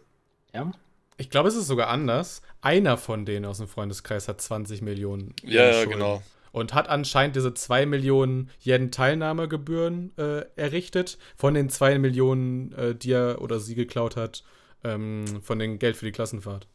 Ja? 0.53 0.71
Ich 1.17 1.31
glaube, 1.31 1.49
es 1.49 1.55
ist 1.57 1.67
sogar 1.67 1.89
anders. 1.89 2.43
Einer 2.61 2.97
von 2.97 3.25
denen 3.25 3.45
aus 3.45 3.59
dem 3.59 3.69
Freundeskreis 3.69 4.27
hat 4.29 4.41
20 4.41 4.83
Millionen. 4.83 5.35
Ja, 5.43 5.71
ja, 5.71 5.85
genau. 5.85 6.23
Und 6.51 6.73
hat 6.75 6.89
anscheinend 6.89 7.35
diese 7.37 7.53
2 7.55 7.85
Millionen 7.87 8.51
Yen 8.65 8.91
Teilnahmegebühren 8.93 10.13
äh, 10.19 10.45
errichtet. 10.57 11.19
Von 11.37 11.55
den 11.55 11.69
2 11.69 11.99
Millionen, 11.99 12.73
äh, 12.75 12.95
die 12.95 13.13
er 13.13 13.43
oder 13.43 13.59
sie 13.61 13.75
geklaut 13.75 14.17
hat, 14.17 14.45
ähm, 14.85 15.25
von 15.43 15.59
dem 15.59 15.79
Geld 15.79 15.97
für 15.97 16.05
die 16.07 16.13
Klassenfahrt. 16.13 16.69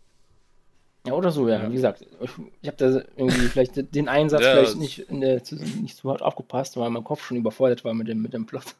Ja, 1.08 1.14
oder 1.14 1.32
so, 1.32 1.48
ja. 1.48 1.64
Ja. 1.64 1.70
Wie 1.70 1.74
gesagt, 1.76 2.02
ich, 2.22 2.30
ich 2.62 2.68
habe 2.68 2.78
da 2.78 2.88
irgendwie 3.16 3.48
vielleicht 3.48 3.96
den 3.96 4.10
Einsatz 4.10 4.42
Ja, 4.44 4.52
vielleicht 4.52 4.78
nicht, 4.78 5.00
in 5.00 5.22
der, 5.22 5.44
zu, 5.46 5.56
nicht 5.56 5.96
so 5.98 6.12
hart 6.12 6.22
aufgepasst, 6.22 6.76
weil 6.76 6.90
mein 6.90 7.06
Kopf 7.06 7.26
schon 7.26 7.38
überfordert 7.38 7.86
war 7.86 7.94
mit 7.94 8.08
dem, 8.10 8.22
mit 8.22 8.34
dem 8.34 8.46
Plot. 8.46 8.76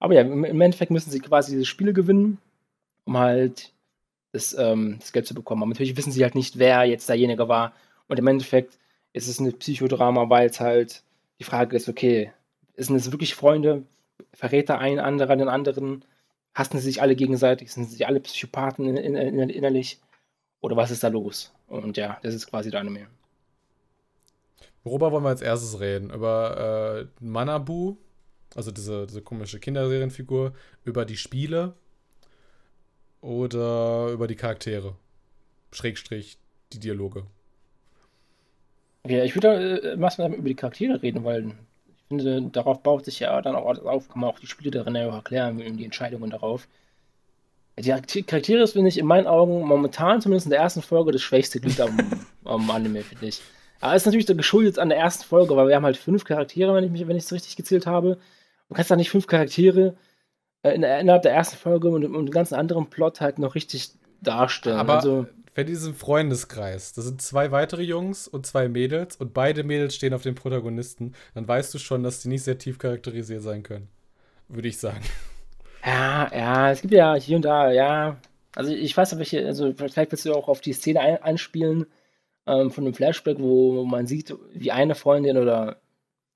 Aber 0.00 0.14
ja, 0.14 0.22
im, 0.22 0.44
im 0.44 0.60
Endeffekt 0.60 0.90
müssen 0.90 1.10
sie 1.10 1.20
quasi 1.20 1.52
diese 1.52 1.64
Spiele 1.64 1.92
gewinnen, 1.92 2.38
um 3.06 3.16
halt 3.16 3.72
das, 4.32 4.54
ähm, 4.58 4.96
das 5.00 5.12
Geld 5.12 5.26
zu 5.26 5.34
bekommen. 5.34 5.62
Aber 5.62 5.70
natürlich 5.70 5.96
wissen 5.96 6.12
sie 6.12 6.22
halt 6.22 6.34
nicht, 6.34 6.58
wer 6.58 6.84
jetzt 6.84 7.08
derjenige 7.08 7.48
war. 7.48 7.72
Und 8.08 8.18
im 8.18 8.26
Endeffekt 8.26 8.78
ist 9.12 9.28
es 9.28 9.40
ein 9.40 9.58
Psychodrama, 9.58 10.28
weil 10.28 10.48
es 10.48 10.60
halt 10.60 11.02
die 11.38 11.44
Frage 11.44 11.74
ist, 11.74 11.88
okay, 11.88 12.32
sind 12.76 12.96
es 12.96 13.10
wirklich 13.10 13.34
Freunde? 13.34 13.84
Verrät 14.34 14.68
da 14.68 14.78
ein 14.78 14.98
anderer 14.98 15.36
den 15.36 15.48
anderen? 15.48 16.04
Hassen 16.54 16.78
sie 16.78 16.84
sich 16.84 17.02
alle 17.02 17.16
gegenseitig? 17.16 17.72
Sind 17.72 17.90
sie 17.90 18.04
alle 18.04 18.20
Psychopathen 18.20 18.86
in, 18.86 18.96
in, 18.96 19.14
in, 19.16 19.48
innerlich? 19.48 20.00
Oder 20.60 20.76
was 20.76 20.90
ist 20.90 21.02
da 21.02 21.08
los? 21.08 21.52
Und 21.68 21.96
ja, 21.96 22.18
das 22.22 22.34
ist 22.34 22.46
quasi 22.46 22.70
der 22.70 22.80
Anime. 22.80 23.06
Worüber 24.84 25.12
wollen 25.12 25.24
wir 25.24 25.30
als 25.30 25.42
erstes 25.42 25.80
reden? 25.80 26.10
Über 26.10 27.00
äh, 27.00 27.24
Manabu, 27.24 27.96
also 28.54 28.70
diese, 28.70 29.06
diese 29.06 29.22
komische 29.22 29.58
Kinderserienfigur, 29.58 30.52
über 30.84 31.04
die 31.04 31.16
Spiele 31.16 31.74
oder 33.20 34.08
über 34.08 34.26
die 34.26 34.36
Charaktere? 34.36 34.94
Schrägstrich 35.72 36.38
die 36.72 36.80
Dialoge. 36.80 37.24
Okay, 39.04 39.24
ich 39.24 39.34
würde 39.34 39.82
äh, 39.82 40.00
was 40.00 40.18
über 40.18 40.28
die 40.28 40.54
Charaktere 40.54 41.02
reden, 41.02 41.24
weil 41.24 41.48
ich 41.86 42.02
finde, 42.08 42.42
darauf 42.50 42.82
baut 42.82 43.04
sich 43.04 43.20
ja 43.20 43.40
dann 43.40 43.54
auch 43.54 43.66
alles 43.66 43.84
auf, 43.84 44.08
kann 44.08 44.20
man 44.20 44.30
auch 44.30 44.38
die 44.38 44.46
Spiele 44.46 44.70
darin 44.70 44.94
ja 44.94 45.08
auch 45.08 45.14
erklären 45.14 45.58
die 45.58 45.84
Entscheidungen 45.84 46.30
darauf. 46.30 46.66
Die 47.78 47.90
Charakter- 47.90 48.22
Charaktere 48.22 48.62
ist, 48.62 48.72
finde 48.72 48.88
ich, 48.88 48.98
in 48.98 49.06
meinen 49.06 49.26
Augen 49.26 49.60
momentan, 49.60 50.20
zumindest 50.20 50.46
in 50.46 50.50
der 50.50 50.60
ersten 50.60 50.82
Folge, 50.82 51.12
das 51.12 51.22
schwächste 51.22 51.60
Glied 51.60 51.80
am, 51.80 51.98
am 52.44 52.70
Anime, 52.70 53.02
finde 53.02 53.26
ich. 53.26 53.42
Aber 53.80 53.94
es 53.94 54.02
ist 54.02 54.06
natürlich 54.06 54.26
so 54.26 54.34
geschuldet 54.34 54.78
an 54.78 54.88
der 54.88 54.98
ersten 54.98 55.24
Folge, 55.24 55.54
weil 55.56 55.68
wir 55.68 55.76
haben 55.76 55.84
halt 55.84 55.98
fünf 55.98 56.24
Charaktere, 56.24 56.74
wenn 56.74 56.84
ich 56.84 56.90
mich, 56.90 57.06
wenn 57.06 57.16
ich 57.16 57.24
es 57.24 57.32
richtig 57.32 57.56
gezählt 57.56 57.86
habe. 57.86 58.18
Du 58.68 58.74
kannst 58.74 58.90
da 58.90 58.96
nicht 58.96 59.10
fünf 59.10 59.26
Charaktere 59.26 59.94
in, 60.74 60.82
innerhalb 60.82 61.22
der 61.22 61.32
ersten 61.32 61.56
Folge 61.56 61.88
und, 61.88 62.04
und 62.04 62.26
den 62.26 62.32
ganzen 62.32 62.54
anderen 62.54 62.88
Plot 62.88 63.20
halt 63.20 63.38
noch 63.38 63.54
richtig 63.54 63.90
darstellen. 64.20 64.78
Aber 64.78 64.96
also, 64.96 65.26
für 65.56 65.64
diesen 65.64 65.94
Freundeskreis, 65.94 66.92
das 66.92 67.06
sind 67.06 67.22
zwei 67.22 67.50
weitere 67.50 67.82
Jungs 67.82 68.28
und 68.28 68.44
zwei 68.46 68.68
Mädels 68.68 69.16
und 69.16 69.32
beide 69.32 69.64
Mädels 69.64 69.94
stehen 69.94 70.12
auf 70.12 70.22
den 70.22 70.34
Protagonisten, 70.34 71.14
dann 71.34 71.48
weißt 71.48 71.72
du 71.72 71.78
schon, 71.78 72.02
dass 72.02 72.20
die 72.20 72.28
nicht 72.28 72.42
sehr 72.42 72.58
tief 72.58 72.78
charakterisiert 72.78 73.42
sein 73.42 73.62
können. 73.62 73.88
Würde 74.48 74.68
ich 74.68 74.78
sagen. 74.78 75.02
Ja, 75.84 76.30
ja, 76.34 76.70
es 76.72 76.82
gibt 76.82 76.92
ja 76.92 77.14
hier 77.14 77.36
und 77.36 77.44
da, 77.44 77.70
ja. 77.70 78.16
Also 78.54 78.72
ich 78.72 78.96
weiß 78.96 79.12
nicht, 79.12 79.18
welche, 79.18 79.46
also 79.46 79.72
vielleicht 79.72 80.12
willst 80.12 80.26
du 80.26 80.34
auch 80.34 80.48
auf 80.48 80.60
die 80.60 80.72
Szene 80.72 81.00
ein, 81.00 81.22
anspielen 81.22 81.86
ähm, 82.46 82.70
von 82.70 82.84
dem 82.84 82.94
Flashback, 82.94 83.38
wo 83.38 83.84
man 83.84 84.06
sieht, 84.06 84.34
wie 84.52 84.72
eine 84.72 84.94
Freundin 84.94 85.38
oder 85.38 85.80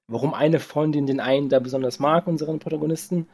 warum 0.07 0.35
eine 0.35 0.61
Freundin 0.61 1.07
den 1.07 1.21
einen 1.21 1.49
da 1.49 1.59
besonders 1.59 1.99
mag, 1.99 2.27
unseren 2.27 2.59
Protagonisten. 2.59 3.29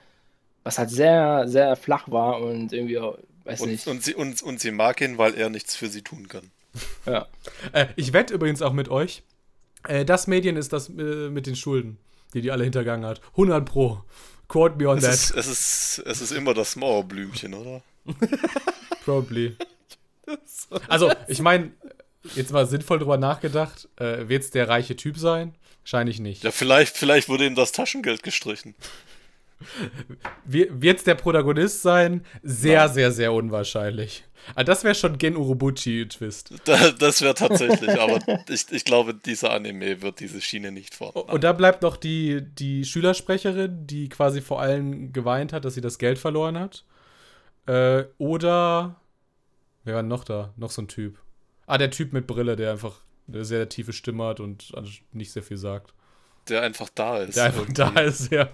Was 0.66 0.78
halt 0.78 0.90
sehr, 0.90 1.44
sehr 1.46 1.76
flach 1.76 2.10
war 2.10 2.40
und 2.40 2.72
irgendwie, 2.72 2.98
auch, 2.98 3.16
weiß 3.44 3.60
Und, 3.60 3.70
nicht. 3.70 3.86
und, 3.86 4.02
sie, 4.02 4.16
und, 4.16 4.42
und 4.42 4.58
sie 4.58 4.72
mag 4.72 5.00
ihn, 5.00 5.16
weil 5.16 5.34
er 5.34 5.48
nichts 5.48 5.76
für 5.76 5.86
sie 5.88 6.02
tun 6.02 6.26
kann. 6.26 6.50
Ja. 7.06 7.28
Äh, 7.70 7.86
ich 7.94 8.12
wette 8.12 8.34
übrigens 8.34 8.62
auch 8.62 8.72
mit 8.72 8.88
euch, 8.88 9.22
äh, 9.86 10.04
das 10.04 10.26
Medien 10.26 10.56
ist 10.56 10.72
das 10.72 10.88
äh, 10.88 11.30
mit 11.30 11.46
den 11.46 11.54
Schulden, 11.54 11.98
die 12.34 12.40
die 12.40 12.50
alle 12.50 12.64
hintergangen 12.64 13.06
hat. 13.06 13.20
100 13.30 13.64
pro. 13.64 14.02
Quote 14.48 14.76
me 14.76 14.88
on 14.88 14.98
Es 14.98 15.04
that. 15.04 15.12
ist, 15.14 15.30
es, 15.36 15.46
ist, 15.46 16.02
es 16.04 16.20
ist 16.20 16.32
immer 16.32 16.52
das 16.52 16.74
Mauerblümchen, 16.74 17.54
oder? 17.54 17.82
Probably. 19.04 19.56
Also, 20.88 21.12
ich 21.28 21.38
meine, 21.40 21.70
jetzt 22.34 22.50
mal 22.50 22.66
sinnvoll 22.66 22.98
drüber 22.98 23.16
nachgedacht, 23.16 23.88
äh, 23.94 24.28
wird 24.28 24.42
es 24.42 24.50
der 24.50 24.68
reiche 24.68 24.96
Typ 24.96 25.16
sein? 25.16 25.54
Wahrscheinlich 25.82 26.18
nicht. 26.18 26.42
Ja, 26.42 26.50
vielleicht, 26.50 26.96
vielleicht 26.96 27.28
wurde 27.28 27.46
ihm 27.46 27.54
das 27.54 27.70
Taschengeld 27.70 28.24
gestrichen. 28.24 28.74
Wird 30.44 30.98
es 30.98 31.04
der 31.04 31.14
Protagonist 31.14 31.82
sein? 31.82 32.24
Sehr, 32.42 32.88
sehr, 32.88 33.11
sehr 33.11 33.32
unwahrscheinlich. 33.32 34.24
Ah, 34.54 34.64
das 34.64 34.84
wäre 34.84 34.94
schon 34.94 35.18
Gen 35.18 35.36
Urobuchi-Twist. 35.36 36.54
Da, 36.64 36.90
das 36.92 37.20
wäre 37.22 37.34
tatsächlich, 37.34 38.00
aber 38.00 38.20
ich, 38.48 38.70
ich 38.70 38.84
glaube, 38.84 39.14
dieser 39.14 39.50
Anime 39.52 40.02
wird 40.02 40.20
diese 40.20 40.40
Schiene 40.40 40.70
nicht 40.70 40.94
fahren. 40.94 41.22
Und 41.28 41.42
da 41.42 41.52
bleibt 41.52 41.82
noch 41.82 41.96
die, 41.96 42.42
die 42.42 42.84
Schülersprecherin, 42.84 43.86
die 43.86 44.09
quasi 44.09 44.40
vor 44.40 44.61
allem 44.61 45.12
geweint 45.12 45.52
hat, 45.52 45.64
dass 45.64 45.74
sie 45.74 45.80
das 45.80 45.98
Geld 45.98 46.18
verloren 46.18 46.59
hat. 46.59 46.84
Äh, 47.66 48.04
oder. 48.18 49.00
Wer 49.84 49.96
war 49.96 50.02
noch 50.02 50.24
da? 50.24 50.52
Noch 50.57 50.70
so 50.70 50.82
ein 50.82 50.88
Typ. 50.88 51.18
Ah, 51.66 51.78
der 51.78 51.90
Typ 51.90 52.12
mit 52.12 52.26
Brille, 52.26 52.57
der 52.57 52.72
einfach 52.72 53.00
eine 53.28 53.44
sehr 53.44 53.68
tiefe 53.68 53.92
Stimme 53.92 54.24
hat 54.24 54.40
und 54.40 54.72
nicht 55.12 55.32
sehr 55.32 55.42
viel 55.42 55.57
sagt. 55.57 55.92
Der 56.48 56.62
einfach 56.62 56.88
da 56.94 57.18
ist. 57.18 57.36
Der 57.36 57.44
einfach 57.44 57.62
irgendwie. 57.62 57.74
da 57.74 58.00
ist, 58.00 58.30
ja. 58.30 58.48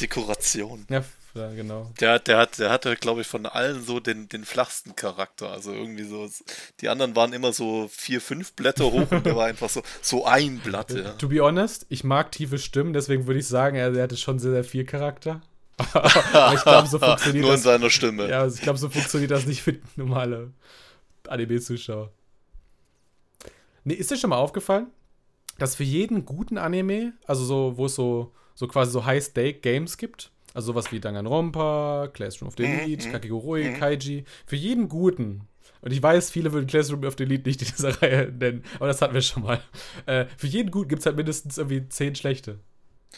Dekoration. 0.00 0.86
Ja, 0.88 1.04
ja 1.34 1.50
genau. 1.52 1.90
Der, 2.00 2.18
der, 2.18 2.38
hat, 2.38 2.58
der 2.58 2.70
hatte, 2.70 2.96
glaube 2.96 3.20
ich, 3.20 3.26
von 3.26 3.46
allen 3.46 3.82
so 3.82 4.00
den, 4.00 4.28
den 4.28 4.44
flachsten 4.44 4.96
Charakter. 4.96 5.50
Also 5.50 5.72
irgendwie 5.72 6.04
so. 6.04 6.28
Die 6.80 6.88
anderen 6.88 7.16
waren 7.16 7.32
immer 7.32 7.52
so 7.52 7.88
vier, 7.90 8.20
fünf 8.20 8.52
Blätter 8.54 8.84
hoch 8.84 9.10
und 9.10 9.24
der 9.24 9.36
war 9.36 9.46
einfach 9.46 9.70
so, 9.70 9.82
so 10.02 10.26
ein 10.26 10.58
Blatt. 10.58 10.90
Ja. 10.90 11.12
To 11.12 11.28
be 11.28 11.40
honest, 11.40 11.86
ich 11.88 12.04
mag 12.04 12.32
tiefe 12.32 12.58
Stimmen, 12.58 12.92
deswegen 12.92 13.26
würde 13.26 13.40
ich 13.40 13.46
sagen, 13.46 13.76
er, 13.76 13.94
er 13.94 14.02
hatte 14.02 14.16
schon 14.16 14.38
sehr, 14.38 14.52
sehr 14.52 14.64
viel 14.64 14.84
Charakter. 14.84 15.40
Aber 16.32 16.54
ich 16.54 16.62
glaube, 16.62 16.88
so 16.88 16.98
funktioniert 17.00 17.42
Nur 17.42 17.52
in 17.52 17.56
das. 17.56 17.62
seiner 17.62 17.90
Stimme. 17.90 18.28
Ja, 18.28 18.40
also 18.40 18.56
ich 18.56 18.62
glaube, 18.62 18.78
so 18.78 18.88
funktioniert 18.88 19.30
das 19.30 19.46
nicht 19.46 19.62
für 19.62 19.76
normale 19.96 20.52
Anime-Zuschauer. 21.28 22.10
Nee, 23.84 23.94
ist 23.94 24.10
dir 24.10 24.16
schon 24.16 24.30
mal 24.30 24.36
aufgefallen, 24.36 24.88
dass 25.58 25.76
für 25.76 25.84
jeden 25.84 26.24
guten 26.24 26.58
Anime, 26.58 27.12
also 27.26 27.44
so, 27.44 27.76
wo 27.76 27.86
es 27.86 27.94
so, 27.94 28.32
so 28.56 28.66
quasi 28.66 28.90
so 28.90 29.04
High-Stake-Games 29.04 29.96
gibt, 29.96 30.32
also 30.52 30.72
sowas 30.72 30.90
wie 30.90 30.98
Danganronpa, 30.98 32.08
Classroom 32.12 32.48
of 32.48 32.54
the 32.56 32.64
Mhm, 32.64 32.80
Elite, 32.80 33.06
mhm, 33.06 33.12
Kakegurui, 33.12 33.64
mhm. 33.70 33.78
Kaiji, 33.78 34.24
für 34.46 34.56
jeden 34.56 34.88
guten, 34.88 35.46
und 35.82 35.92
ich 35.92 36.02
weiß, 36.02 36.30
viele 36.30 36.52
würden 36.52 36.66
Classroom 36.66 37.04
of 37.04 37.14
the 37.16 37.22
Elite 37.22 37.48
nicht 37.48 37.62
in 37.62 37.68
dieser 37.68 37.90
Reihe 38.02 38.32
nennen, 38.32 38.64
aber 38.74 38.88
das 38.88 39.00
hatten 39.00 39.14
wir 39.14 39.22
schon 39.22 39.44
mal. 39.44 39.62
Äh, 40.06 40.26
für 40.36 40.48
jeden 40.48 40.72
guten 40.72 40.88
gibt 40.88 41.00
es 41.00 41.06
halt 41.06 41.16
mindestens 41.16 41.58
irgendwie 41.58 41.88
zehn 41.88 42.16
schlechte. 42.16 42.58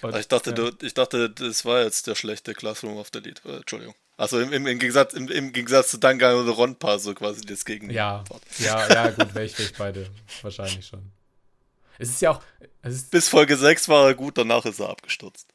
Und, 0.02 0.16
Ich 0.16 0.28
dachte, 0.28 0.50
ja. 0.50 0.56
du, 0.56 0.70
ich 0.84 0.94
dachte, 0.94 1.30
das 1.30 1.64
war 1.64 1.82
jetzt 1.82 2.06
der 2.06 2.14
schlechte 2.14 2.52
Classroom 2.52 2.98
of 2.98 3.08
the 3.12 3.20
Lead. 3.20 3.42
Äh, 3.44 3.56
Entschuldigung. 3.56 3.94
Also 4.16 4.40
im, 4.40 4.52
im, 4.52 4.66
im, 4.66 4.78
Gegensatz, 4.78 5.14
im, 5.14 5.28
im 5.28 5.52
Gegensatz 5.52 5.92
zu 5.92 5.98
Danganronpa 5.98 6.98
so 6.98 7.14
quasi 7.14 7.42
das 7.42 7.64
Gegenteil. 7.64 7.96
Ja, 7.96 8.24
ja, 8.58 8.88
ja, 8.92 9.10
gut, 9.10 9.34
wäre 9.34 9.44
ich, 9.44 9.58
wär 9.58 9.66
ich 9.66 9.74
beide. 9.74 10.10
Wahrscheinlich 10.42 10.86
schon. 10.86 11.12
Es 11.98 12.10
ist 12.10 12.22
ja 12.22 12.30
auch, 12.30 12.40
es 12.82 12.94
ist, 12.94 13.10
Bis 13.10 13.28
Folge 13.28 13.56
6 13.56 13.88
war 13.88 14.06
er 14.06 14.14
gut, 14.14 14.38
danach 14.38 14.64
ist 14.64 14.78
er 14.78 14.90
abgestürzt. 14.90 15.48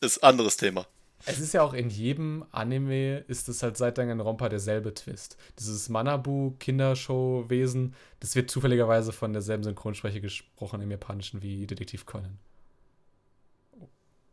Ist 0.00 0.24
anderes 0.24 0.56
Thema. 0.56 0.86
es 1.26 1.38
ist 1.38 1.52
ja 1.52 1.62
auch 1.62 1.74
in 1.74 1.90
jedem 1.90 2.46
Anime 2.50 3.18
ist 3.28 3.50
es 3.50 3.62
halt 3.62 3.76
seit 3.76 3.98
Danganronpa 3.98 4.48
derselbe 4.48 4.94
Twist. 4.94 5.36
Dieses 5.58 5.90
Manabu-Kindershow-Wesen, 5.90 7.94
das 8.20 8.34
wird 8.34 8.50
zufälligerweise 8.50 9.12
von 9.12 9.34
derselben 9.34 9.62
Synchronsprecher 9.62 10.20
gesprochen 10.20 10.80
im 10.80 10.90
Japanischen 10.90 11.42
wie 11.42 11.66
Detektiv 11.66 12.06
Conan. 12.06 12.38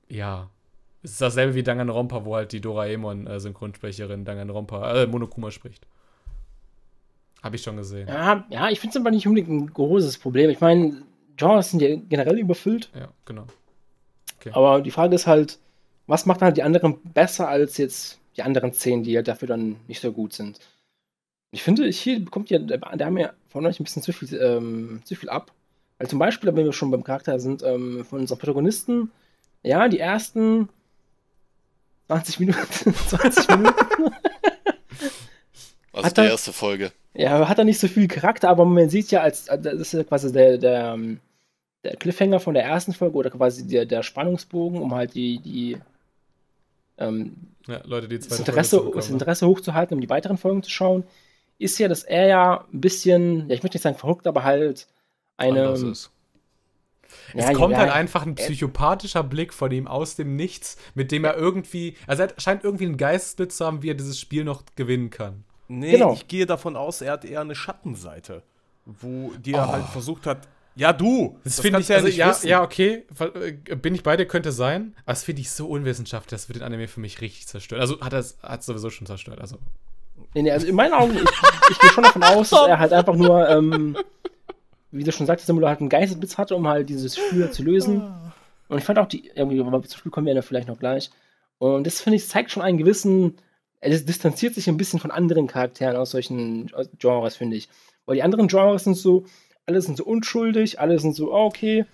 Ja. 0.07 0.49
Es 1.03 1.11
ist 1.11 1.22
dasselbe 1.22 1.55
wie 1.55 1.63
Danganronpa, 1.63 2.24
wo 2.24 2.36
halt 2.36 2.53
die 2.53 2.61
Doraemon-Synchronsprecherin 2.61 4.24
Danganronpa, 4.24 5.03
äh, 5.03 5.07
Monokuma 5.07 5.51
spricht. 5.51 5.86
Habe 7.43 7.57
ich 7.57 7.61
schon 7.61 7.78
gesehen. 7.78 8.07
Ja, 8.07 8.45
ja 8.49 8.70
ich 8.70 8.80
finde 8.80 8.97
es 8.97 9.01
aber 9.01 9.11
nicht 9.11 9.28
unbedingt 9.28 9.49
ein 9.49 9.74
großes 9.74 10.18
Problem. 10.18 10.49
Ich 10.49 10.59
meine, 10.59 11.03
Genres 11.38 11.72
sind 11.72 11.82
ja 11.82 11.96
generell 11.96 12.40
überfüllt, 12.40 12.90
Ja, 12.96 13.10
genau. 13.26 13.46
aber 14.52 14.82
die 14.82 14.92
Frage 14.92 15.16
ist 15.16 15.28
halt, 15.28 15.60
was 16.08 16.26
macht 16.26 16.42
halt 16.42 16.58
die 16.58 16.64
anderen 16.64 17.00
besser 17.14 17.48
als 17.48 17.78
jetzt 17.78 18.20
die 18.36 18.44
anderen 18.44 18.74
zehn, 18.74 19.04
die 19.04 19.16
halt 19.16 19.28
dafür 19.28 19.48
dann 19.48 19.76
nicht 19.88 20.02
so 20.02 20.12
gut 20.12 20.34
sind? 20.34 20.60
Ich 21.52 21.64
finde, 21.64 21.88
hier 21.88 22.20
bekommt 22.24 22.50
ja, 22.50 22.60
der 22.60 22.78
der 22.78 23.06
haben 23.08 23.18
ja 23.18 23.32
von 23.50 23.66
euch 23.66 23.80
ein 23.80 23.84
bisschen 23.84 24.02
zu 24.04 24.12
viel, 24.14 24.34
ähm, 24.42 25.02
zu 25.06 25.16
viel 25.16 25.30
ab. 25.30 25.52
Weil 25.98 26.08
zum 26.10 26.20
Beispiel, 26.20 26.54
wenn 26.56 26.66
wir 26.66 26.74
schon 26.74 26.92
beim 26.92 27.04
Charakter 27.04 27.40
sind, 27.40 27.64
ähm, 27.64 28.06
von 28.06 28.20
unseren 28.20 28.38
Protagonisten, 28.38 29.12
ja, 29.64 29.88
die 29.88 30.00
ersten 30.00 30.70
20 32.08 32.40
Minuten, 32.40 32.94
20 33.08 33.48
Minuten 33.50 34.14
Also 35.94 36.06
Hat 36.06 36.18
die 36.18 36.22
er- 36.22 36.30
erste 36.32 36.54
Folge. 36.54 36.92
Ja, 37.14 37.50
hat 37.50 37.58
er 37.58 37.64
nicht 37.64 37.80
so 37.80 37.88
viel 37.88 38.08
Charakter, 38.08 38.50
aber 38.50 38.64
man 38.66 38.90
sieht 38.90 39.10
ja, 39.10 39.22
als 39.22 39.46
das 39.46 39.66
ist 39.74 39.94
ja 39.94 40.04
quasi 40.04 40.32
der, 40.32 40.58
der, 40.60 40.94
ähm, 40.94 41.20
der 41.84 41.95
Cliffhanger 41.95 42.39
von 42.39 42.53
der 42.53 42.63
ersten 42.63 42.93
Folge 42.93 43.15
oder 43.17 43.30
quasi 43.30 43.67
der, 43.67 43.86
der 43.86 44.03
Spannungsbogen, 44.03 44.82
um 44.82 44.93
halt 44.93 45.13
die, 45.13 45.39
die 45.39 45.78
ähm, 46.97 47.36
Ja, 47.67 47.82
Leute, 47.86 48.07
die 48.07 48.19
das, 48.19 48.39
Interesse, 48.39 48.91
das. 48.93 49.09
Interesse 49.09 49.47
hochzuhalten, 49.47 49.95
um 49.95 50.01
die 50.01 50.09
weiteren 50.09 50.38
Folgen 50.38 50.63
zu 50.63 50.69
schauen, 50.69 51.03
ist 51.59 51.78
ja, 51.80 51.88
dass 51.88 52.03
er 52.03 52.28
ja 52.28 52.65
ein 52.73 52.82
bisschen, 52.82 53.47
ja, 53.49 53.55
ich 53.55 53.63
möchte 53.63 53.78
nicht 53.78 53.84
sagen 53.84 53.97
verrückt, 53.97 54.28
aber 54.28 54.43
halt 54.43 54.88
eine. 55.38 55.75
ja, 57.34 57.49
es 57.49 57.53
kommt 57.57 57.73
ja, 57.73 57.80
halt 57.80 57.91
einfach 57.91 58.25
ein 58.25 58.36
psychopathischer 58.36 59.23
Blick 59.23 59.53
von 59.53 59.71
ihm 59.71 59.88
aus 59.88 60.15
dem 60.15 60.36
Nichts, 60.36 60.78
mit 60.93 61.11
dem 61.11 61.23
er 61.23 61.36
irgendwie, 61.38 61.95
also 62.05 62.23
er 62.23 62.34
scheint 62.38 62.63
irgendwie 62.63 62.86
einen 62.86 62.97
Geistesblitz 62.97 63.57
zu 63.57 63.65
haben, 63.65 63.82
wie 63.82 63.89
er 63.91 63.95
dieses 63.95 64.19
Spiel 64.19 64.43
noch 64.43 64.63
gewinnen 64.75 65.09
kann. 65.09 65.43
Nee, 65.67 65.93
Genau. 65.93 66.13
ich 66.13 66.28
gehe 66.28 66.45
davon 66.45 66.75
aus, 66.75 67.01
er 67.01 67.13
hat 67.13 67.25
eher 67.25 67.41
eine 67.41 67.55
Schattenseite, 67.55 68.43
wo 68.86 69.32
die 69.38 69.53
er 69.53 69.67
Oh. 69.67 69.71
halt 69.73 69.86
versucht 69.86 70.25
hat. 70.25 70.47
Ja, 70.78 70.93
du! 70.93 71.39
Das, 71.43 71.59
finde 71.59 71.80
ich, 71.80 71.88
du 71.88 71.95
also, 71.95 72.07
ja, 72.07 72.36
ja, 72.43 72.63
okay, 72.63 73.03
äh, 73.19 73.75
bin 73.75 73.95
ich 73.95 74.03
bei 74.03 74.15
dir, 74.15 74.28
könnte 74.28 74.51
sein, 74.51 74.93
aber 75.05 75.13
das 75.13 75.23
finde 75.23 75.41
ich 75.41 75.49
so 75.49 75.67
unwissenschaftlich, 75.67 76.30
das 76.30 76.49
wird 76.49 76.57
den 76.57 76.63
Anime 76.63 76.88
für 76.88 76.99
mich 76.99 77.19
richtig 77.19 77.47
zerstört. 77.47 77.82
Also 77.82 77.99
hat 77.99 78.13
er 78.13 78.19
es 78.19 78.38
hat 78.43 78.63
sowieso 78.63 78.91
schon 78.91 79.07
zerstört, 79.07 79.41
also. 79.41 79.57
Nee, 80.36 80.43
nee, 80.43 80.51
also 80.51 80.67
in 80.67 80.75
meinen 80.75 80.93
Augen, 80.93 81.15
ich, 81.15 81.23
ich 81.71 81.80
gehe 81.80 81.89
schon 81.89 82.03
davon 82.03 82.23
aus, 82.23 82.51
dass 82.51 82.67
er 82.67 82.78
halt 82.78 82.93
einfach 82.93 83.15
nur, 83.15 83.49
ähm, 83.49 83.97
wie 84.91 85.03
du 85.03 85.11
schon 85.11 85.25
sagtest, 85.25 85.47
Simula 85.47 85.69
halt 85.69 85.80
einen 85.80 85.89
Geistesblitz 85.89 86.38
hatte, 86.38 86.55
um 86.55 86.67
halt 86.67 86.89
dieses 86.89 87.17
Spiel 87.17 87.49
zu 87.49 87.63
lösen. 87.63 88.03
Und 88.67 88.78
ich 88.78 88.84
fand 88.84 88.99
auch 88.99 89.07
die, 89.07 89.32
irgendwie, 89.34 89.59
aber 89.59 89.82
zum 89.82 89.97
Spiel 89.97 90.11
kommen 90.11 90.28
wir 90.28 90.36
ja 90.36 90.41
vielleicht 90.43 90.67
noch 90.67 90.78
gleich. 90.78 91.09
Und 91.57 91.88
das 91.88 92.01
finde 92.01 92.17
ich, 92.17 92.28
zeigt 92.28 92.51
schon 92.51 92.61
einen 92.61 92.78
gewissen, 92.78 93.38
es 93.80 94.05
distanziert 94.05 94.53
sich 94.53 94.67
ein 94.67 94.78
bisschen 94.78 94.99
von 94.99 95.09
anderen 95.09 95.47
Charakteren 95.47 95.95
aus 95.95 96.11
solchen 96.11 96.69
Genres, 96.99 97.36
finde 97.36 97.57
ich. 97.57 97.67
Weil 98.05 98.15
die 98.15 98.23
anderen 98.23 98.47
Genres 98.47 98.84
sind 98.84 98.95
so, 98.95 99.25
alle 99.68 99.82
sind 99.82 99.97
so 99.97 100.05
unschuldig, 100.05 100.80
alle 100.80 100.97
sind 100.97 101.15
so, 101.15 101.34
ah, 101.34 101.43
okay, 101.45 101.86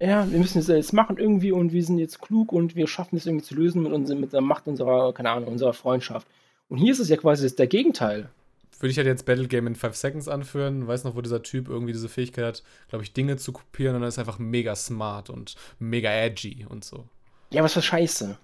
ja, 0.00 0.30
wir 0.30 0.38
müssen 0.38 0.58
das 0.58 0.68
jetzt 0.68 0.92
machen 0.92 1.18
irgendwie 1.18 1.52
und 1.52 1.72
wir 1.72 1.84
sind 1.84 1.98
jetzt 1.98 2.20
klug 2.20 2.52
und 2.52 2.74
wir 2.74 2.86
schaffen 2.86 3.16
es 3.16 3.26
irgendwie 3.26 3.44
zu 3.44 3.54
lösen 3.54 3.82
mit, 3.82 3.92
uns, 3.92 4.12
mit 4.14 4.32
der 4.32 4.40
Macht 4.40 4.66
unserer, 4.66 5.12
keine 5.12 5.30
Ahnung, 5.30 5.48
unserer 5.48 5.72
Freundschaft. 5.72 6.26
Und 6.68 6.78
hier 6.78 6.92
ist 6.92 7.00
es 7.00 7.08
ja 7.08 7.16
quasi 7.16 7.42
das, 7.42 7.56
der 7.56 7.66
Gegenteil. 7.66 8.30
Würde 8.78 8.92
ich 8.92 8.96
halt 8.96 9.08
jetzt 9.08 9.26
Battle 9.26 9.48
Game 9.48 9.66
in 9.66 9.74
5 9.74 9.96
Seconds 9.96 10.28
anführen. 10.28 10.86
Weiß 10.86 11.02
noch, 11.02 11.16
wo 11.16 11.20
dieser 11.20 11.42
Typ 11.42 11.68
irgendwie 11.68 11.92
diese 11.92 12.08
Fähigkeit 12.08 12.44
hat, 12.44 12.62
glaube 12.88 13.02
ich, 13.02 13.12
Dinge 13.12 13.36
zu 13.36 13.52
kopieren 13.52 13.96
und 13.96 14.02
dann 14.02 14.08
ist 14.08 14.18
er 14.18 14.22
einfach 14.22 14.38
mega 14.38 14.76
smart 14.76 15.30
und 15.30 15.56
mega 15.80 16.10
edgy 16.10 16.64
und 16.68 16.84
so. 16.84 17.04
Ja, 17.50 17.64
was 17.64 17.72
für 17.72 17.82
Scheiße. 17.82 18.38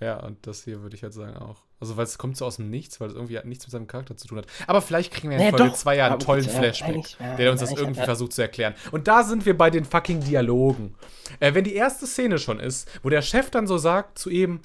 Ja, 0.00 0.18
und 0.20 0.46
das 0.46 0.62
hier 0.64 0.82
würde 0.82 0.94
ich 0.94 1.02
halt 1.02 1.12
sagen 1.12 1.36
auch. 1.36 1.64
Also, 1.80 1.96
weil 1.96 2.04
es 2.04 2.18
kommt 2.18 2.36
so 2.36 2.44
aus 2.44 2.56
dem 2.56 2.70
Nichts, 2.70 3.00
weil 3.00 3.08
es 3.08 3.14
irgendwie 3.14 3.36
halt 3.36 3.46
nichts 3.46 3.66
mit 3.66 3.72
seinem 3.72 3.86
Charakter 3.86 4.16
zu 4.16 4.28
tun 4.28 4.38
hat. 4.38 4.46
Aber 4.66 4.80
vielleicht 4.80 5.12
kriegen 5.12 5.30
wir 5.30 5.38
in 5.38 5.44
Nee, 5.44 5.50
Folge 5.50 5.70
doch. 5.70 5.74
2 5.74 5.96
ja 5.96 6.06
einen 6.06 6.20
tollen 6.20 6.44
Flashback, 6.48 7.18
ja, 7.18 7.36
der 7.36 7.50
uns 7.50 7.60
das 7.60 7.72
irgendwie 7.72 8.02
versucht 8.02 8.32
zu 8.32 8.42
erklären. 8.42 8.74
Und 8.92 9.08
da 9.08 9.24
sind 9.24 9.44
wir 9.44 9.56
bei 9.58 9.70
den 9.70 9.84
fucking 9.84 10.20
Dialogen. 10.20 10.94
Äh, 11.40 11.54
wenn 11.54 11.64
die 11.64 11.74
erste 11.74 12.06
Szene 12.06 12.38
schon 12.38 12.60
ist, 12.60 12.88
wo 13.02 13.08
der 13.08 13.22
Chef 13.22 13.50
dann 13.50 13.66
so 13.66 13.76
sagt 13.78 14.18
zu 14.18 14.30
ihm, 14.30 14.60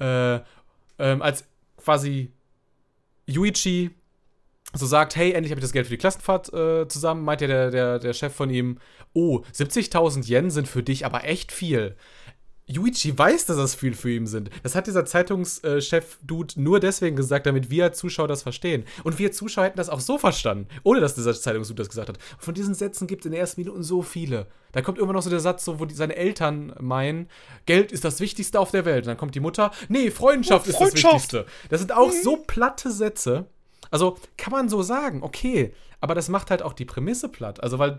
äh, 0.00 0.40
ähm, 0.98 1.22
als 1.22 1.44
quasi 1.76 2.32
Yuichi 3.26 3.90
so 4.74 4.86
sagt, 4.86 5.16
hey, 5.16 5.32
endlich 5.32 5.52
habe 5.52 5.60
ich 5.60 5.64
das 5.64 5.72
Geld 5.72 5.86
für 5.86 5.92
die 5.92 5.98
Klassenfahrt 5.98 6.52
äh, 6.52 6.88
zusammen, 6.88 7.24
meint 7.24 7.40
ja 7.40 7.46
der, 7.46 7.70
der, 7.70 7.98
der 7.98 8.12
Chef 8.14 8.34
von 8.34 8.50
ihm, 8.50 8.78
oh, 9.12 9.42
70.000 9.54 10.28
Yen 10.28 10.50
sind 10.50 10.66
für 10.66 10.82
dich 10.82 11.04
aber 11.04 11.24
echt 11.24 11.52
viel. 11.52 11.96
Yuichi 12.68 13.18
weiß, 13.18 13.46
dass 13.46 13.56
das 13.56 13.74
viel 13.74 13.94
für 13.94 14.10
ihn 14.10 14.26
sind. 14.26 14.50
Das 14.62 14.74
hat 14.74 14.86
dieser 14.86 15.04
Zeitungschef-Dude 15.04 16.60
nur 16.60 16.80
deswegen 16.80 17.16
gesagt, 17.16 17.46
damit 17.46 17.70
wir 17.70 17.84
als 17.84 17.98
Zuschauer 17.98 18.28
das 18.28 18.42
verstehen. 18.42 18.84
Und 19.02 19.18
wir 19.18 19.32
Zuschauer 19.32 19.64
hätten 19.64 19.76
das 19.76 19.88
auch 19.88 20.00
so 20.00 20.16
verstanden, 20.16 20.68
ohne 20.84 21.00
dass 21.00 21.14
dieser 21.14 21.34
Zeitungsdude 21.34 21.82
das 21.82 21.88
gesagt 21.88 22.08
hat. 22.08 22.18
Und 22.18 22.42
von 22.42 22.54
diesen 22.54 22.74
Sätzen 22.74 23.06
gibt 23.06 23.22
es 23.22 23.26
in 23.26 23.32
den 23.32 23.40
ersten 23.40 23.60
Minuten 23.60 23.82
so 23.82 24.02
viele. 24.02 24.46
Da 24.70 24.80
kommt 24.80 24.98
immer 24.98 25.12
noch 25.12 25.22
so 25.22 25.30
der 25.30 25.40
Satz, 25.40 25.64
so, 25.64 25.80
wo 25.80 25.84
die, 25.84 25.94
seine 25.94 26.16
Eltern 26.16 26.72
meinen, 26.80 27.28
Geld 27.66 27.92
ist 27.92 28.04
das 28.04 28.20
Wichtigste 28.20 28.60
auf 28.60 28.70
der 28.70 28.84
Welt. 28.84 29.04
Und 29.04 29.08
dann 29.08 29.16
kommt 29.16 29.34
die 29.34 29.40
Mutter, 29.40 29.72
nee, 29.88 30.10
Freundschaft, 30.10 30.66
ist 30.66 30.74
das 30.74 30.88
Freundschaft. 30.88 31.14
Wichtigste. 31.32 31.46
Das 31.68 31.80
sind 31.80 31.92
auch 31.92 32.12
so 32.12 32.36
platte 32.36 32.90
Sätze. 32.90 33.46
Also 33.90 34.18
kann 34.38 34.52
man 34.52 34.68
so 34.68 34.82
sagen, 34.82 35.22
okay, 35.22 35.74
aber 36.00 36.14
das 36.14 36.28
macht 36.28 36.50
halt 36.50 36.62
auch 36.62 36.72
die 36.72 36.84
Prämisse 36.84 37.28
platt. 37.28 37.62
Also, 37.62 37.78
weil 37.78 37.98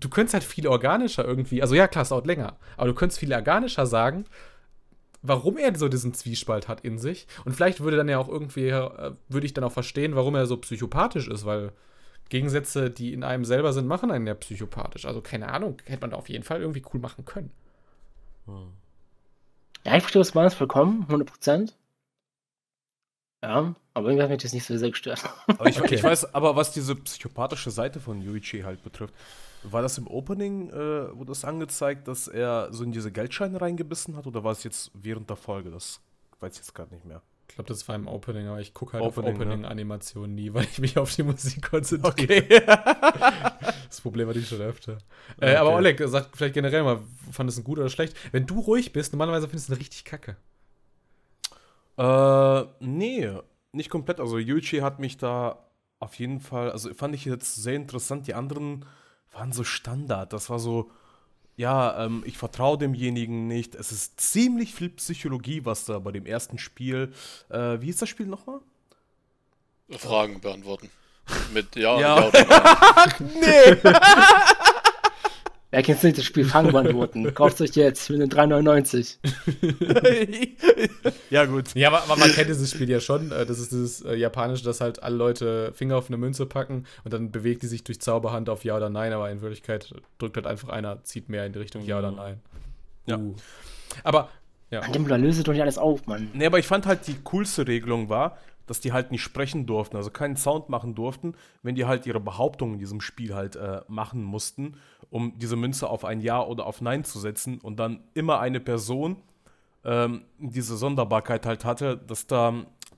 du 0.00 0.08
könntest 0.08 0.34
halt 0.34 0.44
viel 0.44 0.66
organischer 0.68 1.24
irgendwie, 1.24 1.62
also 1.62 1.74
ja, 1.74 1.88
klar, 1.88 2.02
es 2.02 2.08
dauert 2.10 2.26
länger, 2.26 2.58
aber 2.76 2.88
du 2.88 2.94
könntest 2.94 3.20
viel 3.20 3.32
organischer 3.32 3.86
sagen, 3.86 4.24
warum 5.22 5.58
er 5.58 5.76
so 5.76 5.88
diesen 5.88 6.14
Zwiespalt 6.14 6.68
hat 6.68 6.80
in 6.82 6.98
sich. 6.98 7.26
Und 7.44 7.52
vielleicht 7.54 7.80
würde 7.80 7.96
dann 7.98 8.08
ja 8.08 8.18
auch 8.18 8.28
irgendwie, 8.28 8.68
äh, 8.68 9.12
würde 9.28 9.46
ich 9.46 9.54
dann 9.54 9.64
auch 9.64 9.72
verstehen, 9.72 10.16
warum 10.16 10.34
er 10.34 10.46
so 10.46 10.56
psychopathisch 10.58 11.28
ist, 11.28 11.44
weil 11.44 11.72
Gegensätze, 12.30 12.90
die 12.90 13.12
in 13.12 13.24
einem 13.24 13.44
selber 13.44 13.72
sind, 13.72 13.86
machen 13.88 14.10
einen 14.10 14.26
ja 14.26 14.34
psychopathisch. 14.34 15.06
Also 15.06 15.20
keine 15.22 15.48
Ahnung, 15.50 15.78
hätte 15.86 16.02
man 16.02 16.10
da 16.10 16.16
auf 16.16 16.28
jeden 16.28 16.44
Fall 16.44 16.60
irgendwie 16.60 16.84
cool 16.94 17.00
machen 17.00 17.24
können. 17.24 17.50
Ja, 19.84 19.94
ich 19.96 20.02
verstehe 20.02 20.20
das 20.20 20.32
Manns 20.34 20.54
vollkommen, 20.54 21.06
100%. 21.08 21.74
Ja, 23.42 23.74
aber 23.94 24.08
irgendwie 24.08 24.22
hat 24.22 24.30
mich 24.30 24.42
das 24.42 24.52
nicht 24.52 24.66
so 24.66 24.76
sehr 24.76 24.90
gestört. 24.90 25.22
Aber 25.56 25.68
ich, 25.68 25.80
Okay. 25.80 25.94
ich 25.96 26.02
weiß, 26.02 26.34
aber 26.34 26.56
was 26.56 26.72
diese 26.72 26.94
psychopathische 26.96 27.70
Seite 27.70 28.00
von 28.00 28.22
Yuichi 28.22 28.62
halt 28.62 28.82
betrifft, 28.82 29.14
war 29.62 29.82
das 29.82 29.98
im 29.98 30.06
Opening, 30.06 30.70
äh, 30.70 31.16
wurde 31.16 31.28
das 31.28 31.44
angezeigt, 31.44 32.08
dass 32.08 32.28
er 32.28 32.68
so 32.72 32.84
in 32.84 32.92
diese 32.92 33.12
Geldscheine 33.12 33.60
reingebissen 33.60 34.16
hat 34.16 34.26
oder 34.26 34.44
war 34.44 34.52
es 34.52 34.64
jetzt 34.64 34.90
während 34.94 35.28
der 35.28 35.36
Folge? 35.36 35.70
Das 35.70 36.00
weiß 36.40 36.52
ich 36.52 36.58
jetzt 36.58 36.74
gerade 36.74 36.94
nicht 36.94 37.04
mehr. 37.04 37.22
Ich 37.48 37.56
glaube, 37.56 37.68
das 37.68 37.86
war 37.88 37.96
im 37.96 38.06
Opening, 38.06 38.46
aber 38.46 38.60
ich 38.60 38.72
gucke 38.74 38.92
halt 38.92 39.04
Opening, 39.04 39.32
auf 39.32 39.38
ne? 39.38 39.44
Opening-Animationen 39.44 40.34
nie, 40.34 40.54
weil 40.54 40.64
ich 40.64 40.78
mich 40.78 40.96
auf 40.98 41.14
die 41.14 41.22
Musik 41.22 41.68
konzentriere. 41.68 42.62
Das 43.90 44.02
Problem 44.02 44.28
hatte 44.28 44.38
ich 44.38 44.48
schon 44.48 44.60
öfter. 44.60 44.98
Äh, 45.40 45.56
aber 45.56 45.70
Okay. 45.70 45.78
Oleg, 45.78 46.02
sag 46.04 46.28
vielleicht 46.36 46.54
generell 46.54 46.84
mal, 46.84 47.00
fandest 47.32 47.58
du 47.58 47.62
ihn 47.62 47.64
gut 47.64 47.80
oder 47.80 47.88
schlecht? 47.88 48.16
Wenn 48.30 48.46
du 48.46 48.60
ruhig 48.60 48.92
bist, 48.92 49.12
normalerweise 49.12 49.48
findest 49.48 49.68
du 49.68 49.72
ihn 49.72 49.78
richtig 49.78 50.04
kacke. 50.04 50.36
Äh, 51.98 52.66
nee, 52.78 53.28
nicht 53.72 53.90
komplett. 53.90 54.20
Also 54.20 54.38
Yuichi 54.38 54.78
hat 54.78 55.00
mich 55.00 55.18
da 55.18 55.58
auf 55.98 56.14
jeden 56.14 56.38
Fall, 56.40 56.70
also 56.70 56.94
fand 56.94 57.16
ich 57.16 57.24
jetzt 57.24 57.56
sehr 57.56 57.74
interessant. 57.74 58.28
Die 58.28 58.34
anderen 58.34 58.84
waren 59.32 59.52
so 59.52 59.64
Standard. 59.64 60.32
Das 60.32 60.50
war 60.50 60.58
so, 60.58 60.90
ja, 61.56 62.04
ähm, 62.04 62.22
ich 62.26 62.38
vertraue 62.38 62.78
demjenigen 62.78 63.46
nicht. 63.46 63.74
Es 63.74 63.92
ist 63.92 64.20
ziemlich 64.20 64.74
viel 64.74 64.90
Psychologie, 64.90 65.64
was 65.64 65.84
da 65.84 65.98
bei 65.98 66.12
dem 66.12 66.26
ersten 66.26 66.58
Spiel, 66.58 67.12
äh, 67.48 67.80
wie 67.80 67.86
hieß 67.86 67.98
das 67.98 68.08
Spiel 68.08 68.26
nochmal? 68.26 68.60
Fragen 69.90 70.40
beantworten. 70.40 70.90
Mit 71.52 71.76
ja, 71.76 71.98
Ja. 72.00 72.20
ja. 72.20 72.28
oder 72.28 72.44
nein. 73.18 73.30
Nee! 73.40 73.76
Wer 75.72 75.82
kennt 75.82 76.02
nicht 76.02 76.18
das 76.18 76.24
Spiel 76.24 76.44
Fangen 76.44 76.72
beantworten? 76.72 77.32
Kauft 77.34 77.60
euch 77.60 77.76
jetzt 77.76 78.06
für 78.06 78.14
eine 78.14 78.26
3,99. 78.26 79.18
ja, 81.30 81.44
gut. 81.44 81.74
Ja, 81.74 81.88
aber, 81.88 82.02
aber 82.02 82.16
man 82.16 82.32
kennt 82.32 82.48
dieses 82.48 82.72
Spiel 82.72 82.90
ja 82.90 82.98
schon. 82.98 83.30
Äh, 83.30 83.46
Das 83.46 83.60
ist 83.60 83.70
dieses 83.70 84.02
äh, 84.02 84.16
japanische, 84.16 84.64
dass 84.64 84.80
halt 84.80 85.00
alle 85.02 85.14
Leute 85.14 85.72
Finger 85.72 85.96
auf 85.96 86.08
eine 86.08 86.16
Münze 86.16 86.46
packen 86.46 86.86
und 87.04 87.12
dann 87.12 87.30
bewegt 87.30 87.62
die 87.62 87.68
sich 87.68 87.84
durch 87.84 88.00
Zauberhand 88.00 88.48
auf 88.48 88.64
Ja 88.64 88.76
oder 88.76 88.90
Nein, 88.90 89.12
aber 89.12 89.30
in 89.30 89.42
Wirklichkeit 89.42 89.94
drückt 90.18 90.36
halt 90.36 90.46
einfach 90.46 90.70
einer, 90.70 91.04
zieht 91.04 91.28
mehr 91.28 91.46
in 91.46 91.52
die 91.52 91.60
Richtung 91.60 91.84
Ja 91.84 92.00
oder 92.00 92.10
Nein. 92.10 92.40
Ja. 93.06 93.18
Uh. 93.18 93.36
Aber, 94.02 94.28
ja. 94.70 94.80
An 94.80 94.92
dem 94.92 95.06
löse 95.06 95.44
doch 95.44 95.52
nicht 95.52 95.62
alles 95.62 95.78
auf, 95.78 96.06
Mann. 96.06 96.30
Nee, 96.32 96.46
aber 96.46 96.58
ich 96.58 96.66
fand 96.66 96.86
halt 96.86 97.06
die 97.06 97.16
coolste 97.22 97.66
Regelung 97.66 98.08
war, 98.08 98.38
dass 98.70 98.78
die 98.78 98.92
halt 98.92 99.10
nicht 99.10 99.22
sprechen 99.22 99.66
durften, 99.66 99.96
also 99.96 100.10
keinen 100.10 100.36
Sound 100.36 100.68
machen 100.68 100.94
durften, 100.94 101.34
wenn 101.64 101.74
die 101.74 101.86
halt 101.86 102.06
ihre 102.06 102.20
Behauptungen 102.20 102.74
in 102.74 102.78
diesem 102.78 103.00
Spiel 103.00 103.34
halt 103.34 103.56
äh, 103.56 103.80
machen 103.88 104.22
mussten, 104.22 104.76
um 105.10 105.38
diese 105.38 105.56
Münze 105.56 105.88
auf 105.88 106.04
ein 106.04 106.20
Ja 106.20 106.42
oder 106.42 106.66
auf 106.66 106.80
Nein 106.80 107.04
zu 107.04 107.18
setzen 107.18 107.58
und 107.58 107.78
dann 107.78 108.02
immer 108.14 108.40
eine 108.40 108.60
Person 108.60 109.16
ähm, 109.84 110.24
diese 110.38 110.76
Sonderbarkeit 110.76 111.46
halt 111.46 111.64
hatte, 111.64 111.96
dass 111.96 112.26
da, 112.26 112.54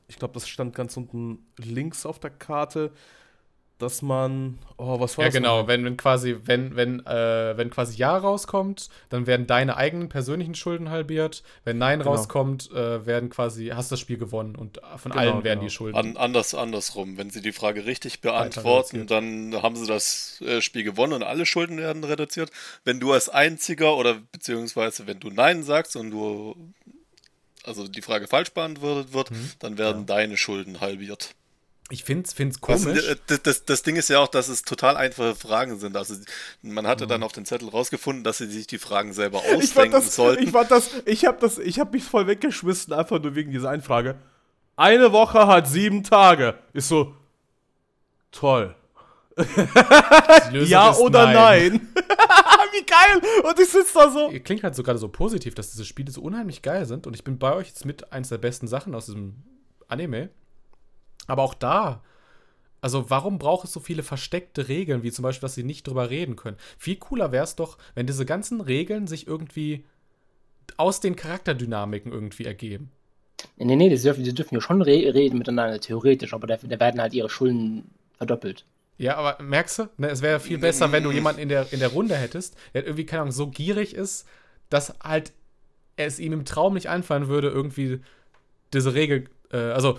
ich 0.08 0.16
glaube, 0.16 0.34
das 0.34 0.48
stand 0.48 0.74
ganz 0.74 0.96
unten 0.96 1.46
links 1.56 2.06
auf 2.06 2.18
der 2.18 2.30
Karte, 2.30 2.92
dass 3.82 4.00
man, 4.00 4.58
oh, 4.78 4.98
was 5.00 5.18
war 5.18 5.24
Ja, 5.24 5.28
das? 5.28 5.34
genau, 5.34 5.66
wenn, 5.66 5.84
wenn 5.84 5.96
quasi, 5.96 6.36
wenn, 6.44 6.76
wenn, 6.76 7.04
äh, 7.04 7.56
wenn 7.56 7.68
quasi 7.70 7.96
Ja 7.98 8.16
rauskommt, 8.16 8.88
dann 9.10 9.26
werden 9.26 9.46
deine 9.46 9.76
eigenen 9.76 10.08
persönlichen 10.08 10.54
Schulden 10.54 10.88
halbiert. 10.90 11.42
Wenn 11.64 11.78
Nein 11.78 11.98
Genau. 11.98 12.12
rauskommt, 12.12 12.70
äh, 12.72 13.04
werden 13.04 13.28
quasi, 13.28 13.68
hast 13.74 13.92
das 13.92 14.00
Spiel 14.00 14.16
gewonnen 14.16 14.56
und 14.56 14.80
von 14.96 15.12
Genau, 15.12 15.20
allen 15.22 15.44
werden 15.44 15.58
genau. 15.60 15.68
die 15.68 15.70
Schulden. 15.74 15.96
An, 15.98 16.16
anders, 16.16 16.54
andersrum. 16.54 17.18
Wenn 17.18 17.30
sie 17.30 17.42
die 17.42 17.52
Frage 17.52 17.84
richtig 17.84 18.20
beantworten, 18.20 19.06
dann 19.06 19.54
haben 19.62 19.76
sie 19.76 19.86
das 19.86 20.40
äh, 20.40 20.60
Spiel 20.62 20.84
gewonnen 20.84 21.12
und 21.12 21.22
alle 21.24 21.44
Schulden 21.44 21.76
werden 21.78 22.04
reduziert. 22.04 22.50
Wenn 22.84 23.00
du 23.00 23.12
als 23.12 23.28
einziger 23.28 23.96
oder 23.96 24.16
beziehungsweise 24.32 25.06
wenn 25.06 25.20
du 25.20 25.28
Nein 25.30 25.62
sagst 25.64 25.96
und 25.96 26.10
du 26.10 26.54
also 27.64 27.86
die 27.86 28.02
Frage 28.02 28.26
falsch 28.26 28.50
beantwortet 28.52 29.12
wird, 29.12 29.30
Mhm. 29.30 29.50
dann 29.60 29.78
werden 29.78 30.06
deine 30.06 30.36
Schulden 30.36 30.80
halbiert. 30.80 31.34
Ich 31.92 32.04
finde 32.04 32.26
es 32.26 32.60
komisch. 32.62 33.06
äh, 33.06 33.16
das, 33.26 33.42
das, 33.42 33.64
das 33.66 33.82
Ding 33.82 33.96
ist 33.96 34.08
ja 34.08 34.18
auch, 34.18 34.28
dass 34.28 34.48
es 34.48 34.62
total 34.62 34.96
einfache 34.96 35.34
Fragen 35.34 35.78
sind. 35.78 35.94
Also 35.94 36.14
man 36.62 36.86
hatte 36.86 37.06
dann 37.06 37.22
auf 37.22 37.32
den 37.32 37.44
Zettel 37.44 37.68
rausgefunden, 37.68 38.24
dass 38.24 38.38
sie 38.38 38.46
sich 38.46 38.66
die 38.66 38.78
Fragen 38.78 39.12
selber 39.12 39.38
Ich 39.44 39.50
fand 39.50 39.62
ausdenken 39.62 39.92
das, 39.92 40.16
sollten. 40.16 40.42
ich 40.42 40.50
fand 40.52 40.70
das, 40.70 40.90
ich 41.04 41.26
hab 41.26 41.40
das, 41.40 41.58
ich 41.58 41.78
hab 41.78 41.92
mich 41.92 42.02
voll 42.02 42.26
weggeschmissen, 42.26 42.94
einfach 42.94 43.20
nur 43.20 43.34
wegen 43.34 43.50
dieser 43.50 43.68
Einfrage. 43.68 44.14
Eine 44.74 45.12
Woche 45.12 45.46
hat 45.46 45.68
sieben 45.68 46.02
Tage. 46.02 46.54
Ist 46.72 46.88
so, 46.88 47.14
toll. 48.30 48.74
Ja 50.52 50.90
ist 50.90 50.98
oder 50.98 51.26
nein? 51.26 51.88
Wie 52.72 52.86
geil! 52.86 53.20
Und 53.44 53.60
ich 53.60 53.68
sitze 53.68 53.92
da 53.94 54.10
so. 54.10 54.30
Ihr 54.30 54.40
klingt 54.40 54.62
halt 54.62 54.74
so 54.74 54.82
gerade 54.82 54.98
so 54.98 55.08
positiv, 55.08 55.54
dass 55.54 55.72
diese 55.72 55.84
Spiele 55.84 56.10
so 56.10 56.22
unheimlich 56.22 56.62
geil 56.62 56.86
sind. 56.86 57.06
Und 57.06 57.14
ich 57.14 57.22
bin 57.22 57.38
bei 57.38 57.52
euch 57.54 57.68
jetzt 57.68 57.84
mit 57.84 58.12
eins 58.14 58.30
der 58.30 58.38
besten 58.38 58.66
Sachen 58.66 58.94
aus 58.94 59.06
diesem 59.06 59.42
Anime. 59.88 60.30
Aber 61.26 61.42
auch 61.42 61.54
da, 61.54 62.02
also 62.80 63.10
warum 63.10 63.38
braucht 63.38 63.64
es 63.64 63.72
so 63.72 63.80
viele 63.80 64.02
versteckte 64.02 64.68
Regeln, 64.68 65.02
wie 65.02 65.12
zum 65.12 65.22
Beispiel, 65.22 65.46
dass 65.46 65.54
sie 65.54 65.62
nicht 65.62 65.86
drüber 65.86 66.10
reden 66.10 66.36
können? 66.36 66.56
Viel 66.78 66.96
cooler 66.96 67.32
wäre 67.32 67.44
es 67.44 67.56
doch, 67.56 67.78
wenn 67.94 68.06
diese 68.06 68.26
ganzen 68.26 68.60
Regeln 68.60 69.06
sich 69.06 69.26
irgendwie 69.26 69.84
aus 70.76 71.00
den 71.00 71.16
Charakterdynamiken 71.16 72.12
irgendwie 72.12 72.44
ergeben. 72.44 72.90
Nee, 73.56 73.64
nee, 73.64 73.76
nee, 73.76 73.88
die 73.88 74.00
dürfen, 74.00 74.24
die 74.24 74.34
dürfen 74.34 74.54
ja 74.54 74.60
schon 74.60 74.82
re 74.82 75.14
reden 75.14 75.38
miteinander, 75.38 75.80
theoretisch, 75.80 76.34
aber 76.34 76.46
da, 76.46 76.56
da 76.56 76.80
werden 76.80 77.00
halt 77.00 77.14
ihre 77.14 77.28
Schulden 77.28 77.90
verdoppelt. 78.16 78.64
Ja, 78.98 79.16
aber 79.16 79.42
merkst 79.42 79.78
du, 79.80 79.88
ne, 79.96 80.10
es 80.10 80.22
wäre 80.22 80.38
viel 80.38 80.58
besser, 80.58 80.92
wenn 80.92 81.02
du 81.02 81.10
jemanden 81.10 81.40
in 81.40 81.48
der, 81.48 81.72
in 81.72 81.80
der 81.80 81.88
Runde 81.88 82.14
hättest, 82.14 82.56
der 82.74 82.84
irgendwie, 82.84 83.06
keine 83.06 83.22
Ahnung, 83.22 83.32
so 83.32 83.48
gierig 83.48 83.94
ist, 83.94 84.26
dass 84.70 84.94
halt 85.02 85.32
es 85.96 86.18
ihm 86.18 86.32
im 86.32 86.44
Traum 86.44 86.74
nicht 86.74 86.88
einfallen 86.88 87.28
würde, 87.28 87.48
irgendwie 87.48 88.00
diese 88.72 88.94
Regel, 88.94 89.28
äh, 89.52 89.56
also 89.56 89.98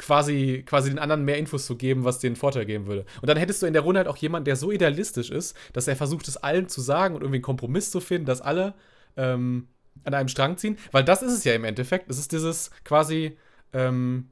quasi, 0.00 0.64
quasi 0.66 0.88
den 0.88 0.98
anderen 0.98 1.24
mehr 1.24 1.36
Infos 1.36 1.66
zu 1.66 1.76
geben, 1.76 2.04
was 2.04 2.18
den 2.18 2.34
Vorteil 2.34 2.64
geben 2.64 2.86
würde. 2.86 3.04
Und 3.20 3.28
dann 3.28 3.36
hättest 3.36 3.60
du 3.60 3.66
in 3.66 3.74
der 3.74 3.82
Runde 3.82 3.98
halt 3.98 4.08
auch 4.08 4.16
jemanden, 4.16 4.46
der 4.46 4.56
so 4.56 4.72
idealistisch 4.72 5.30
ist, 5.30 5.54
dass 5.74 5.86
er 5.88 5.96
versucht, 5.96 6.26
es 6.26 6.38
allen 6.38 6.68
zu 6.68 6.80
sagen 6.80 7.14
und 7.14 7.20
irgendwie 7.20 7.36
einen 7.36 7.42
Kompromiss 7.42 7.90
zu 7.90 8.00
finden, 8.00 8.24
dass 8.24 8.40
alle 8.40 8.74
ähm, 9.18 9.68
an 10.04 10.14
einem 10.14 10.28
Strang 10.28 10.56
ziehen. 10.56 10.78
Weil 10.90 11.04
das 11.04 11.22
ist 11.22 11.34
es 11.34 11.44
ja 11.44 11.52
im 11.52 11.64
Endeffekt. 11.64 12.10
Es 12.10 12.18
ist 12.18 12.32
dieses 12.32 12.70
quasi 12.82 13.36
ähm, 13.74 14.30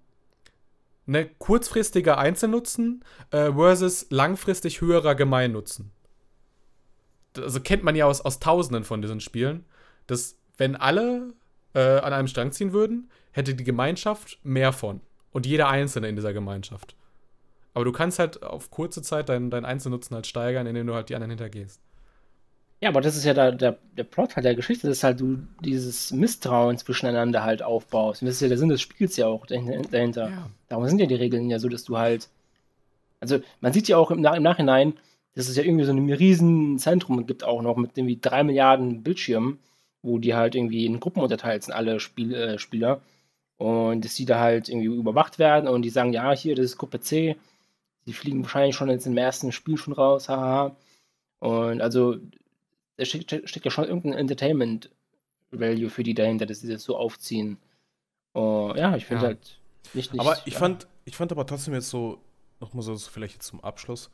ne, 1.05 1.29
kurzfristiger 1.39 2.17
Einzelnutzen 2.17 3.05
äh, 3.31 3.53
versus 3.53 4.07
langfristig 4.09 4.81
höherer 4.81 5.15
Gemeinnutzen. 5.15 5.91
Also 7.37 7.61
kennt 7.61 7.85
man 7.85 7.95
ja 7.95 8.07
aus, 8.07 8.23
aus 8.23 8.41
Tausenden 8.41 8.85
von 8.85 9.03
diesen 9.03 9.21
Spielen, 9.21 9.67
dass 10.07 10.39
wenn 10.57 10.77
alle 10.77 11.35
äh, 11.75 11.99
an 11.99 12.15
einem 12.15 12.27
Strang 12.27 12.53
ziehen 12.53 12.73
würden, 12.73 13.11
hätte 13.33 13.55
die 13.55 13.65
Gemeinschaft 13.65 14.41
mehr 14.43 14.73
von. 14.73 15.03
Und 15.33 15.47
jeder 15.47 15.69
Einzelne 15.69 16.09
in 16.09 16.17
dieser 16.17 16.33
Gemeinschaft. 16.33 16.95
Aber 17.75 17.85
du 17.85 17.93
kannst 17.93 18.19
halt 18.19 18.43
auf 18.43 18.71
kurze 18.71 19.03
Zeit 19.03 19.29
deinen, 19.29 19.51
deinen 19.51 19.65
Einzelnutzen 19.65 20.15
halt 20.15 20.27
steigern, 20.27 20.67
indem 20.67 20.87
du 20.87 20.95
halt 20.95 21.11
die 21.11 21.15
anderen 21.15 21.31
hintergehst. 21.31 21.81
Ja, 22.81 22.91
aber 22.91 23.01
das 23.01 23.17
ist 23.17 23.25
ja 23.25 23.35
da, 23.35 23.51
der, 23.51 23.77
der 23.97 24.05
Plot 24.05 24.37
halt 24.37 24.45
der 24.45 24.55
Geschichte, 24.55 24.87
dass 24.89 25.03
halt 25.03 25.21
du 25.21 25.39
dieses 25.65 26.13
Misstrauen 26.13 26.79
zwischeneinander 26.79 27.43
halt 27.43 27.63
aufbaust. 27.63 28.23
Und 28.23 28.27
das 28.27 28.37
ist 28.37 28.41
ja 28.41 28.49
der 28.49 28.59
Sinn 28.59 28.69
des 28.69 28.81
Spiels 28.81 29.17
ja 29.17 29.27
auch 29.27 29.47
dahin- 29.47 29.91
dahinter. 29.91 30.31
Ja. 30.31 30.51
Darum 30.69 30.87
sind 30.89 31.01
ja 31.01 31.07
die 31.07 31.17
Regeln 31.17 31.51
ja 31.51 31.59
so, 31.59 31.69
dass 31.69 31.85
du 31.85 31.99
halt. 31.99 32.29
Also, 33.21 33.41
man 33.61 33.73
sieht 33.73 33.89
ja 33.89 33.97
auch 33.97 34.13
im, 34.13 34.25
im 34.25 34.43
Nachhinein, 34.43 34.95
dass 35.35 35.49
es 35.49 35.57
ja 35.57 35.65
irgendwie 35.65 35.85
so 35.85 35.93
ein 35.93 36.13
riesen 36.13 36.79
Zentrum 36.79 37.27
gibt, 37.27 37.43
auch 37.43 37.63
noch 37.63 37.77
mit 37.77 37.99
irgendwie 37.99 38.19
drei 38.21 38.45
Milliarden 38.45 39.03
Bildschirmen, 39.03 39.59
wo 40.03 40.19
die 40.19 40.35
halt 40.35 40.55
irgendwie 40.55 40.87
in 40.87 41.01
Gruppen 41.01 41.21
unterteilt 41.21 41.65
sind, 41.65 41.75
alle 41.75 41.99
Spiel, 41.99 42.33
äh, 42.33 42.59
Spieler. 42.61 43.01
Und 43.59 44.05
dass 44.05 44.15
die 44.15 44.25
da 44.25 44.41
halt 44.41 44.69
irgendwie 44.69 44.87
überwacht 44.87 45.39
werden 45.39 45.69
und 45.69 45.83
die 45.83 45.91
sagen, 45.91 46.13
ja, 46.13 46.33
hier, 46.33 46.55
das 46.55 46.67
ist 46.67 46.79
Gruppe 46.79 47.01
C. 47.01 47.37
Die 48.07 48.13
fliegen 48.13 48.43
wahrscheinlich 48.43 48.77
schon 48.77 48.89
jetzt 48.89 49.07
im 49.07 49.17
ersten 49.17 49.53
Spiel 49.53 49.77
schon 49.77 49.93
raus, 49.93 50.29
haha. 50.29 50.77
Und 51.41 51.81
also, 51.83 52.17
da 52.97 53.05
steckt, 53.05 53.33
ja 53.65 53.71
schon 53.71 53.85
irgendein 53.85 54.15
Entertainment-Value 54.15 55.91
für 55.91 56.03
die 56.05 56.15
dahinter, 56.15 56.47
dass 56.47 56.61
sie 56.61 56.73
das 56.73 56.85
so 56.85 56.97
aufziehen. 56.97 57.59
Oh, 58.35 58.73
ja, 58.77 58.97
ich 58.97 59.07
finde 59.07 59.23
Ja. 59.23 59.29
halt 59.29 59.61
nicht, 59.93 60.13
nicht. 60.13 60.21
Aber 60.21 60.37
ich 60.47 60.55
ja. 60.55 60.59
fand, 60.59 60.87
ich 61.05 61.17
fand 61.17 61.33
aber 61.33 61.47
trotzdem 61.47 61.75
jetzt 61.75 61.91
so, 61.91 62.21
nochmal 62.61 62.83
so 62.83 62.97
vielleicht 62.97 63.35
jetzt 63.35 63.47
zum 63.47 63.61
Abschluss, 63.63 64.11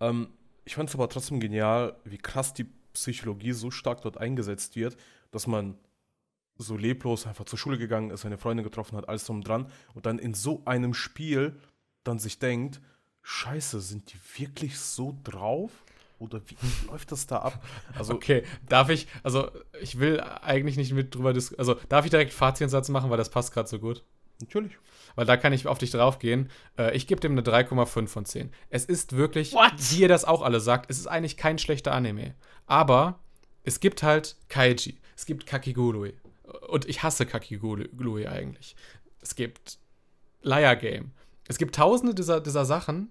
ähm, 0.00 0.28
ich 0.64 0.74
fand 0.74 0.88
es 0.88 0.94
aber 0.94 1.08
trotzdem 1.08 1.40
genial, 1.40 1.96
wie 2.04 2.18
krass 2.18 2.54
die 2.54 2.66
Psychologie 2.92 3.52
so 3.52 3.70
stark 3.70 4.02
dort 4.02 4.18
eingesetzt 4.18 4.76
wird, 4.76 4.96
dass 5.30 5.46
man 5.46 5.76
so 6.58 6.76
leblos 6.76 7.26
einfach 7.26 7.44
zur 7.44 7.58
Schule 7.58 7.78
gegangen 7.78 8.10
ist, 8.10 8.22
seine 8.22 8.38
Freundin 8.38 8.64
getroffen 8.64 8.96
hat, 8.96 9.08
alles 9.08 9.24
drum 9.24 9.36
und 9.36 9.48
dran 9.48 9.66
und 9.94 10.06
dann 10.06 10.18
in 10.18 10.34
so 10.34 10.62
einem 10.64 10.94
Spiel 10.94 11.56
dann 12.04 12.18
sich 12.18 12.38
denkt, 12.38 12.80
scheiße, 13.22 13.80
sind 13.80 14.12
die 14.12 14.40
wirklich 14.40 14.78
so 14.78 15.18
drauf? 15.24 15.70
Oder 16.18 16.40
wie 16.46 16.56
läuft 16.86 17.10
das 17.12 17.26
da 17.26 17.38
ab? 17.38 17.64
Also, 17.98 18.14
okay, 18.14 18.44
darf 18.68 18.90
ich, 18.90 19.08
also 19.22 19.50
ich 19.80 19.98
will 19.98 20.20
eigentlich 20.20 20.76
nicht 20.76 20.92
mit 20.92 21.14
drüber 21.14 21.32
diskutieren, 21.32 21.60
also 21.60 21.80
darf 21.88 22.04
ich 22.04 22.10
direkt 22.10 22.32
Faziensatz 22.32 22.88
machen, 22.88 23.10
weil 23.10 23.18
das 23.18 23.30
passt 23.30 23.52
gerade 23.52 23.68
so 23.68 23.78
gut? 23.78 24.04
Natürlich. 24.40 24.72
Weil 25.14 25.26
da 25.26 25.36
kann 25.36 25.52
ich 25.52 25.66
auf 25.66 25.78
dich 25.78 25.90
draufgehen. 25.90 26.50
Äh, 26.78 26.96
ich 26.96 27.06
gebe 27.06 27.20
dem 27.20 27.32
eine 27.32 27.42
3,5 27.42 28.06
von 28.06 28.24
10. 28.24 28.50
Es 28.70 28.84
ist 28.84 29.16
wirklich, 29.16 29.52
What? 29.52 29.72
wie 29.76 30.00
ihr 30.00 30.08
das 30.08 30.24
auch 30.24 30.42
alle 30.42 30.60
sagt, 30.60 30.90
es 30.90 30.98
ist 30.98 31.06
eigentlich 31.06 31.36
kein 31.36 31.58
schlechter 31.58 31.92
Anime. 31.92 32.34
Aber 32.66 33.20
es 33.62 33.80
gibt 33.80 34.02
halt 34.02 34.36
Kaiji, 34.48 34.98
es 35.16 35.26
gibt 35.26 35.46
Kakigurui. 35.46 36.14
Und 36.68 36.86
ich 36.86 37.02
hasse 37.02 37.26
Kakigurui 37.26 38.26
eigentlich. 38.26 38.76
Es 39.20 39.34
gibt 39.34 39.78
Liar 40.42 40.76
Game. 40.76 41.12
Es 41.48 41.58
gibt 41.58 41.74
tausende 41.74 42.14
dieser, 42.14 42.40
dieser 42.40 42.64
Sachen, 42.64 43.10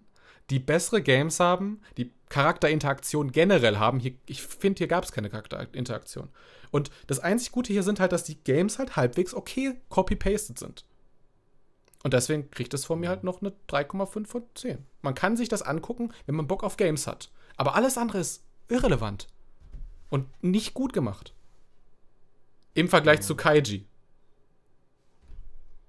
die 0.49 0.59
bessere 0.59 1.01
Games 1.01 1.39
haben, 1.39 1.81
die 1.97 2.11
Charakterinteraktion 2.29 3.31
generell 3.31 3.77
haben. 3.77 3.99
Hier, 3.99 4.13
ich 4.25 4.41
finde, 4.41 4.79
hier 4.79 4.87
gab 4.87 5.03
es 5.03 5.11
keine 5.11 5.29
Charakterinteraktion. 5.29 6.29
Und 6.71 6.91
das 7.07 7.19
einzig 7.19 7.51
Gute 7.51 7.73
hier 7.73 7.83
sind 7.83 7.99
halt, 7.99 8.11
dass 8.11 8.23
die 8.23 8.41
Games 8.43 8.79
halt 8.79 8.95
halbwegs 8.95 9.33
okay 9.33 9.75
copy-pasted 9.89 10.57
sind. 10.57 10.85
Und 12.03 12.13
deswegen 12.13 12.49
kriegt 12.49 12.73
es 12.73 12.85
von 12.85 12.99
mir 12.99 13.09
halt 13.09 13.23
noch 13.23 13.41
eine 13.41 13.53
3,5 13.69 14.25
von 14.25 14.43
10. 14.55 14.79
Man 15.01 15.13
kann 15.13 15.37
sich 15.37 15.49
das 15.49 15.61
angucken, 15.61 16.11
wenn 16.25 16.35
man 16.35 16.47
Bock 16.47 16.63
auf 16.63 16.77
Games 16.77 17.05
hat. 17.05 17.31
Aber 17.57 17.75
alles 17.75 17.97
andere 17.97 18.19
ist 18.19 18.43
irrelevant. 18.69 19.27
Und 20.09 20.27
nicht 20.43 20.73
gut 20.73 20.93
gemacht. 20.93 21.33
Im 22.73 22.87
Vergleich 22.87 23.21
zu 23.21 23.35
Kaiji. 23.35 23.85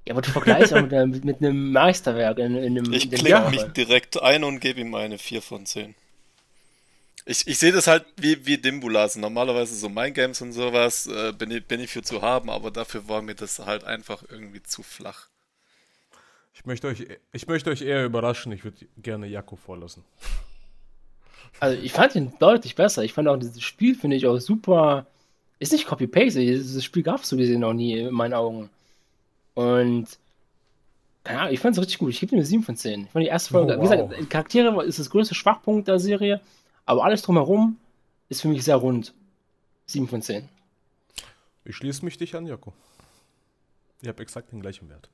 Ja, 0.07 0.15
aber 0.15 0.23
du 0.23 0.31
vergleichst 0.31 0.75
auch 0.75 0.83
mit, 0.83 1.25
mit, 1.25 1.39
einem 1.39 1.71
Meisterwerk 1.71 2.39
in, 2.39 2.57
in 2.57 2.79
einem. 2.79 2.93
Ich 2.93 3.09
klicke 3.11 3.51
mich 3.51 3.63
direkt 3.73 4.21
ein 4.21 4.43
und 4.43 4.59
gebe 4.59 4.81
ihm 4.81 4.95
eine 4.95 5.19
4 5.19 5.43
von 5.43 5.65
10. 5.65 5.95
Ich, 7.25 7.47
ich 7.47 7.59
sehe 7.59 7.71
das 7.71 7.87
halt 7.87 8.05
wie, 8.17 8.45
wie 8.47 8.59
Dimbulas. 8.59 9.15
Normalerweise 9.15 9.77
so 9.77 9.89
Mein 9.89 10.13
Games 10.13 10.41
und 10.43 10.53
sowas 10.53 11.07
äh, 11.07 11.33
bin, 11.33 11.53
ich, 11.53 11.65
bin 11.67 11.79
ich 11.79 11.91
für 11.91 12.03
zu 12.03 12.21
haben, 12.21 12.51
aber 12.51 12.73
dafür 12.73 13.09
war 13.09 13.23
mir 13.23 13.37
das 13.37 13.61
halt 13.61 13.85
einfach 13.85 14.25
irgendwie 14.29 14.63
zu 14.63 14.83
flach. 14.83 15.29
Ich 16.53 16.67
möchte 16.67 16.89
euch, 16.89 17.07
ich 17.33 17.47
möchte 17.47 17.71
euch 17.71 17.83
eher 17.83 18.05
überraschen. 18.05 18.51
Ich 18.51 18.65
würde 18.65 18.77
gerne 18.99 19.27
Jakko 19.29 19.55
vorlassen. 19.55 20.05
Also 21.61 21.81
ich 21.81 21.93
fand 21.93 22.17
ihn 22.17 22.33
deutlich 22.41 22.75
besser. 22.75 23.05
Ich 23.05 23.13
fand 23.13 23.29
auch 23.29 23.37
dieses 23.37 23.63
Spiel, 23.63 23.95
finde 23.95 24.17
ich 24.17 24.27
auch 24.27 24.39
super. 24.39 25.07
Ist 25.63 25.71
nicht 25.71 25.87
Copy-Paste. 25.87 26.41
Dieses 26.41 26.83
Spiel 26.83 27.05
gab 27.05 27.23
es 27.23 27.29
so 27.29 27.37
gesehen 27.37 27.61
noch 27.61 27.73
nie 27.73 27.97
in 27.97 28.13
meinen 28.13 28.35
Augen. 28.35 28.69
Und 29.55 30.09
ja, 31.25 31.51
ich 31.51 31.61
fand 31.61 31.77
es 31.77 31.81
richtig 31.81 31.99
gut. 31.99 32.11
Ich 32.11 32.19
gebe 32.19 32.35
ihm 32.35 32.39
eine 32.39 32.45
7 32.45 32.65
von 32.65 32.77
10. 32.77 33.05
Ich 33.05 33.11
fand 33.11 33.23
die 33.23 33.29
erste 33.29 33.53
Folge, 33.53 33.75
oh, 33.75 33.77
wow. 33.81 33.89
wie 33.89 34.09
gesagt, 34.09 34.29
Charaktere 34.29 34.85
ist 34.85 34.99
das 34.99 35.09
größte 35.09 35.37
Schwachpunkt 35.37 35.87
der 35.87 36.01
Serie, 36.01 36.41
aber 36.85 37.05
alles 37.05 37.23
drumherum 37.23 37.79
ist 38.29 38.43
für 38.43 38.49
mich 38.49 38.65
sehr 38.65 38.75
rund. 38.75 39.15
7 39.87 40.09
von 40.09 40.21
10. 40.21 40.49
Ich 41.65 41.77
schließe 41.77 42.05
mich 42.05 42.19
dich 42.19 42.35
an, 42.35 42.49
Joko. 42.49 42.73
Ich 44.01 44.09
habe 44.09 44.21
exakt 44.21 44.51
den 44.51 44.63
gleichen 44.63 44.89
Wert. 44.89 45.11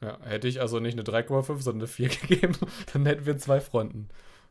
Ja, 0.00 0.16
hätte 0.22 0.46
ich 0.46 0.60
also 0.60 0.78
nicht 0.78 0.96
eine 0.96 1.02
3,5, 1.02 1.60
sondern 1.60 1.80
eine 1.80 1.88
4 1.88 2.08
gegeben, 2.28 2.56
dann 2.92 3.04
hätten 3.04 3.26
wir 3.26 3.36
zwei 3.36 3.60
Fronten. 3.60 4.10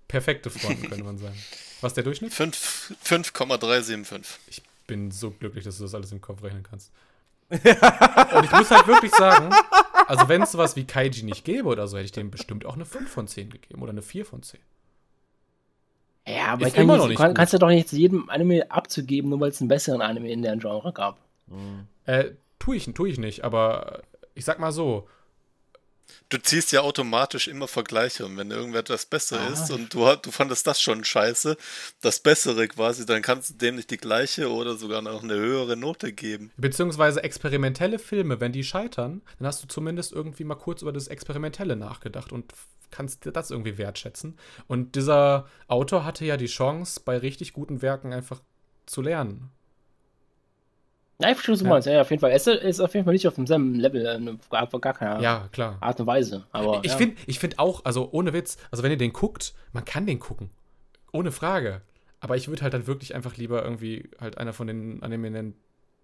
Perfekte 0.10 0.50
Fronten, 0.50 0.90
könnte 0.90 1.06
man 1.06 1.18
sagen. 1.18 1.38
Was 1.80 1.92
ist 1.92 1.96
der 1.96 2.04
Durchschnitt? 2.04 2.34
5,375. 2.34 4.42
Ich 4.48 4.62
bin 4.88 5.12
so 5.12 5.32
glücklich, 5.32 5.64
dass 5.64 5.78
du 5.78 5.84
das 5.84 5.94
alles 5.94 6.12
im 6.12 6.22
Kopf 6.22 6.44
rechnen 6.44 6.64
kannst. 6.64 6.92
Und 7.50 8.44
ich 8.44 8.52
muss 8.52 8.72
halt 8.72 8.88
wirklich 8.88 9.12
sagen, 9.14 9.54
also 10.08 10.28
wenn 10.28 10.42
es 10.42 10.52
sowas 10.52 10.76
wie 10.76 10.86
Kaiji 10.86 11.24
nicht 11.24 11.46
gäbe 11.46 11.68
oder 11.68 11.88
so, 11.88 11.98
hätte 11.98 12.06
ich 12.06 12.12
dem 12.12 12.32
bestimmt 12.32 12.66
auch 12.66 12.76
eine 12.76 12.86
5 12.86 13.10
von 13.10 13.28
10 13.28 13.50
gegeben 13.50 13.82
oder 13.82 13.92
eine 13.92 14.02
4 14.02 14.26
von 14.26 14.44
10. 14.44 14.60
Ja, 16.28 16.48
aber 16.48 16.70
kann 16.70 16.84
immer 16.84 16.98
noch 16.98 17.08
nicht 17.08 17.18
kann, 17.18 17.34
kannst 17.34 17.54
du 17.54 17.58
doch 17.58 17.70
nicht 17.70 17.92
jedem 17.94 18.30
Anime 18.30 18.70
abzugeben, 18.70 19.30
nur 19.30 19.40
weil 19.40 19.52
es 19.52 19.62
einen 19.62 19.70
besseren 19.70 20.02
Anime 20.02 20.30
in 20.30 20.42
der 20.42 20.58
Genre 20.58 20.92
gab. 20.92 21.20
Mhm. 21.48 21.88
Äh, 22.06 22.32
tue 22.60 22.76
ich, 22.76 22.86
tue 22.94 23.08
ich 23.08 23.18
nicht, 23.18 23.46
aber 23.46 24.02
ich 24.36 24.44
sag 24.44 24.60
mal 24.60 24.74
so, 24.74 25.08
Du 26.30 26.38
ziehst 26.38 26.72
ja 26.72 26.82
automatisch 26.82 27.48
immer 27.48 27.68
Vergleiche 27.68 28.26
und 28.26 28.38
wenn 28.38 28.52
irgendetwas 28.52 29.06
besser 29.06 29.40
ah. 29.40 29.48
ist 29.48 29.72
und 29.72 29.94
du, 29.94 30.14
du 30.16 30.32
fandest 30.32 30.68
das 30.68 30.82
schon 30.82 31.04
scheiße, 31.04 31.58
das 32.02 32.20
Bessere 32.20 32.68
quasi, 32.68 33.06
dann 33.06 33.22
kannst 33.22 33.50
du 33.50 33.54
dem 33.56 33.76
nicht 33.76 33.92
die 33.92 33.98
gleiche 33.98 34.52
oder 34.52 34.76
sogar 34.76 35.02
noch 35.02 35.24
eine 35.24 35.36
höhere 35.36 35.78
Note 35.78 36.12
geben. 36.12 36.52
Beziehungsweise 36.58 37.24
experimentelle 37.24 38.00
Filme, 38.00 38.40
wenn 38.40 38.52
die 38.52 38.64
scheitern, 38.64 39.22
dann 39.40 39.48
hast 39.48 39.64
du 39.64 39.68
zumindest 39.68 40.12
irgendwie 40.12 40.44
mal 40.44 40.56
kurz 40.56 40.82
über 40.82 40.94
das 40.94 41.08
Experimentelle 41.08 41.76
nachgedacht 41.76 42.32
und 42.32 42.54
kannst 42.92 43.26
das 43.26 43.52
irgendwie 43.52 43.78
wertschätzen. 43.78 44.38
Und 44.68 44.96
dieser 44.96 45.48
Autor 45.68 46.06
hatte 46.06 46.26
ja 46.26 46.38
die 46.38 46.48
Chance, 46.48 47.02
bei 47.04 47.18
richtig 47.18 47.54
guten 47.54 47.82
Werken 47.82 48.14
einfach 48.14 48.42
zu 48.86 49.02
lernen. 49.02 49.52
Ja, 51.20 51.30
ich 51.30 51.36
verstehe, 51.36 51.54
was 51.54 51.60
du 51.60 51.66
ja. 51.66 51.72
meinst. 51.72 51.88
Ja, 51.88 52.02
auf 52.02 52.12
jeden 52.12 52.20
Fall. 52.20 52.32
Es 52.32 52.46
ist 52.46 52.80
auf 52.80 52.94
jeden 52.94 53.06
Fall 53.06 53.14
nicht 53.14 53.28
auf 53.28 53.36
demselben 53.36 53.76
Level, 53.76 54.06
äh, 54.06 54.38
gar, 54.50 54.68
gar 54.68 54.94
keiner 54.94 55.20
ja, 55.20 55.50
klar. 55.52 55.78
Art 55.82 56.00
und 56.00 56.06
Weise. 56.06 56.46
Aber, 56.52 56.82
ich 56.84 56.92
ja. 56.92 56.98
finde 56.98 57.16
ich 57.26 57.40
find 57.40 57.58
auch, 57.58 57.86
also 57.86 58.10
ohne 58.12 58.34
Witz, 58.34 58.58
also 58.70 58.84
wenn 58.84 58.92
ihr 58.92 58.98
den 58.98 59.14
guckt, 59.14 59.54
man 59.74 59.84
kann 59.84 60.06
den 60.06 60.20
gucken. 60.20 60.52
Ohne 61.12 61.32
Frage. 61.32 61.82
Aber 62.20 62.36
ich 62.36 62.48
würde 62.48 62.62
halt 62.62 62.74
dann 62.74 62.86
wirklich 62.86 63.16
einfach 63.16 63.36
lieber 63.36 63.64
irgendwie 63.64 64.10
halt 64.20 64.38
einer 64.38 64.54
von 64.54 64.68
den 64.68 65.02
Anime 65.02 65.54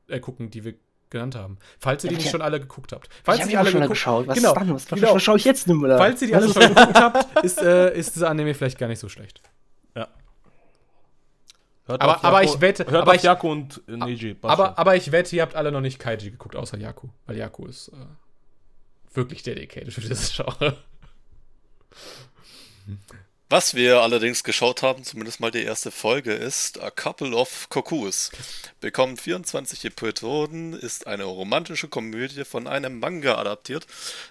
äh, 0.08 0.20
gucken, 0.20 0.50
die 0.50 0.64
wir 0.64 0.74
genannt 1.10 1.36
haben. 1.36 1.58
Falls 1.80 2.04
ihr 2.04 2.10
ja, 2.10 2.18
die 2.18 2.24
nicht 2.24 2.32
schon 2.32 2.42
alle 2.42 2.60
geguckt 2.60 2.92
habt. 2.92 3.08
Falls 3.24 3.40
ich 3.40 3.46
ihr 3.46 3.50
die 3.52 3.58
alle 3.58 3.72
geguckt, 3.72 3.90
geschaut. 3.90 4.28
Was 4.28 4.38
genau, 4.38 4.50
ist 4.54 4.60
dann? 4.60 4.74
Was, 4.74 4.86
genau. 4.88 5.20
schaue 5.20 5.38
ich 5.38 5.46
jetzt 5.46 5.68
nicht 5.68 5.78
mehr? 5.78 5.98
Falls 5.98 6.22
ihr 6.24 6.28
die 6.28 6.36
alle 6.36 6.52
schon 6.52 6.62
geguckt 6.62 6.96
habt, 6.96 7.46
ist, 7.46 7.62
äh, 7.62 7.96
ist 7.96 8.16
dieser 8.16 8.30
Anime 8.30 8.56
vielleicht 8.56 8.80
gar 8.80 8.88
nicht 8.88 9.00
so 9.00 9.10
schlecht. 9.10 9.42
Hört 11.86 12.02
aber, 12.02 12.24
aber 12.24 12.44
ich 12.44 12.62
wette. 12.62 12.86
Hört 12.86 13.02
aber 13.02 13.16
ich, 13.16 13.24
Jaku 13.24 13.52
und 13.52 13.82
Neji. 13.88 14.38
Aber, 14.42 14.78
aber 14.78 14.96
ich 14.96 15.12
wette, 15.12 15.36
ihr 15.36 15.42
habt 15.42 15.56
alle 15.56 15.72
noch 15.72 15.82
nicht 15.82 16.00
Kaiji 16.00 16.32
geguckt, 16.32 16.56
außer 16.56 16.78
Jaku. 16.78 17.10
Weil 17.26 17.38
Jaku 17.38 17.66
ist 17.66 17.90
äh, 17.90 19.16
wirklich 19.16 19.44
dedicated 19.44 19.94
für 19.94 20.02
dieses 20.02 20.34
Genre. 20.34 20.78
Was 23.50 23.76
wir 23.76 24.02
allerdings 24.02 24.44
geschaut 24.44 24.82
haben, 24.82 25.04
zumindest 25.04 25.40
mal 25.40 25.52
die 25.52 25.62
erste 25.62 25.92
Folge, 25.92 26.34
ist 26.34 26.82
A 26.82 26.90
Couple 26.90 27.36
of 27.36 27.70
Kokus. 27.70 28.32
Bekommt 28.80 29.22
24 29.22 29.86
Episoden, 29.86 30.74
ist 30.74 31.06
eine 31.06 31.26
romantische 31.26 31.88
Komödie 31.88 32.46
von 32.46 32.66
einem 32.66 33.00
Manga 33.00 33.36
adaptiert. 33.36 33.86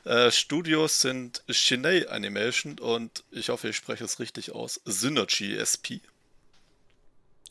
Äh, 0.05 0.33
Studios 0.33 1.03
sind 1.03 1.45
Shinei 1.49 2.09
Animation 2.09 2.81
und 2.81 3.23
ich 3.31 3.51
hoffe, 3.51 3.69
ich 3.69 3.77
spreche 3.77 4.05
es 4.05 4.19
richtig 4.19 4.53
aus, 4.53 4.81
Synergy 4.87 5.55
SP. 5.55 6.01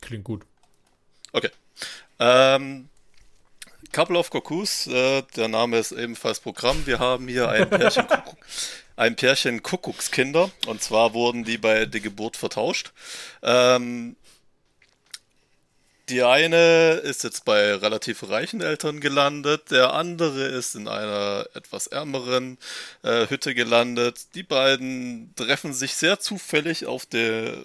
Klingt 0.01 0.23
gut. 0.23 0.43
Okay. 1.31 1.49
Ähm, 2.19 2.89
Couple 3.91 4.17
of 4.17 4.29
Kokus, 4.29 4.87
äh, 4.87 5.23
der 5.35 5.47
Name 5.47 5.77
ist 5.77 5.91
ebenfalls 5.91 6.39
Programm. 6.39 6.85
Wir 6.85 6.99
haben 6.99 7.27
hier 7.27 7.49
ein 7.49 7.69
Pärchen, 7.69 8.07
Kuckuck, 8.09 8.37
ein 8.95 9.15
Pärchen 9.15 9.63
Kuckuckskinder. 9.63 10.51
Und 10.67 10.81
zwar 10.81 11.13
wurden 11.13 11.43
die 11.43 11.57
bei 11.57 11.85
der 11.85 12.01
Geburt 12.01 12.37
vertauscht. 12.37 12.91
Ähm, 13.43 14.15
die 16.09 16.23
eine 16.23 16.95
ist 17.03 17.23
jetzt 17.23 17.45
bei 17.45 17.73
relativ 17.75 18.27
reichen 18.27 18.61
Eltern 18.61 18.99
gelandet, 18.99 19.71
der 19.71 19.93
andere 19.93 20.43
ist 20.43 20.75
in 20.75 20.89
einer 20.89 21.47
etwas 21.53 21.87
ärmeren 21.87 22.57
äh, 23.03 23.27
Hütte 23.29 23.55
gelandet. 23.55 24.35
Die 24.35 24.43
beiden 24.43 25.33
treffen 25.35 25.73
sich 25.73 25.93
sehr 25.93 26.19
zufällig 26.19 26.85
auf 26.85 27.05
der 27.05 27.63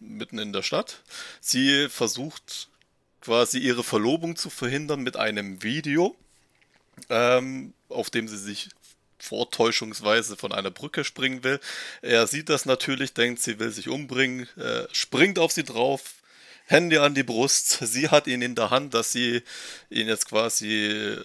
mitten 0.00 0.38
in 0.38 0.52
der 0.52 0.62
Stadt. 0.62 1.02
Sie 1.40 1.88
versucht 1.88 2.68
quasi 3.20 3.58
ihre 3.58 3.84
Verlobung 3.84 4.36
zu 4.36 4.50
verhindern 4.50 5.00
mit 5.00 5.16
einem 5.16 5.62
Video, 5.62 6.16
ähm, 7.08 7.74
auf 7.88 8.10
dem 8.10 8.28
sie 8.28 8.38
sich 8.38 8.68
vortäuschungsweise 9.18 10.36
von 10.36 10.52
einer 10.52 10.70
Brücke 10.70 11.04
springen 11.04 11.42
will. 11.42 11.60
Er 12.02 12.26
sieht 12.26 12.48
das 12.48 12.66
natürlich, 12.66 13.14
denkt, 13.14 13.40
sie 13.42 13.58
will 13.58 13.70
sich 13.70 13.88
umbringen, 13.88 14.48
äh, 14.56 14.86
springt 14.92 15.38
auf 15.38 15.52
sie 15.52 15.64
drauf, 15.64 16.14
Hände 16.66 17.02
an 17.02 17.14
die 17.14 17.22
Brust. 17.22 17.78
Sie 17.82 18.08
hat 18.08 18.26
ihn 18.26 18.42
in 18.42 18.54
der 18.54 18.70
Hand, 18.70 18.94
dass 18.94 19.12
sie 19.12 19.42
ihn 19.90 20.06
jetzt 20.06 20.28
quasi 20.28 21.16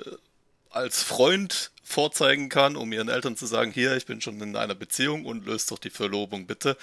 als 0.70 1.04
Freund 1.04 1.72
vorzeigen 1.84 2.50
kann, 2.50 2.76
um 2.76 2.92
ihren 2.92 3.10
Eltern 3.10 3.38
zu 3.38 3.46
sagen, 3.46 3.72
hier, 3.72 3.96
ich 3.96 4.06
bin 4.06 4.22
schon 4.22 4.42
in 4.42 4.56
einer 4.56 4.74
Beziehung 4.74 5.26
und 5.26 5.46
löst 5.46 5.70
doch 5.70 5.80
die 5.80 5.90
Verlobung 5.90 6.48
bitte. 6.48 6.78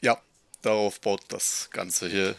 Ja, 0.00 0.18
darauf 0.62 1.00
baut 1.00 1.22
das 1.28 1.68
Ganze 1.70 2.08
hier 2.08 2.34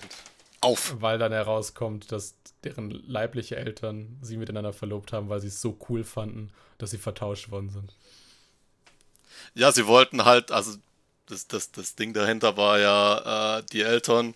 auf. 0.62 0.96
Weil 1.00 1.18
dann 1.18 1.32
herauskommt, 1.32 2.12
dass 2.12 2.36
deren 2.64 2.92
leibliche 2.92 3.56
Eltern 3.56 4.18
sie 4.22 4.38
miteinander 4.38 4.74
verlobt 4.74 5.14
haben, 5.14 5.30
weil 5.30 5.40
sie 5.40 5.48
es 5.48 5.62
so 5.62 5.78
cool 5.90 6.04
fanden, 6.04 6.52
dass 6.78 6.92
sie 6.92 6.98
vertauscht 6.98 7.52
worden 7.52 7.70
sind. 7.70 7.94
Ja, 9.54 9.72
sie 9.72 9.88
wollten 9.88 10.26
halt, 10.26 10.52
also 10.52 10.78
das, 11.28 11.48
das, 11.48 11.72
das 11.72 11.96
Ding 11.96 12.14
dahinter 12.14 12.58
war 12.58 12.80
ja, 12.80 13.60
äh, 13.60 13.64
die 13.72 13.82
Eltern 13.82 14.34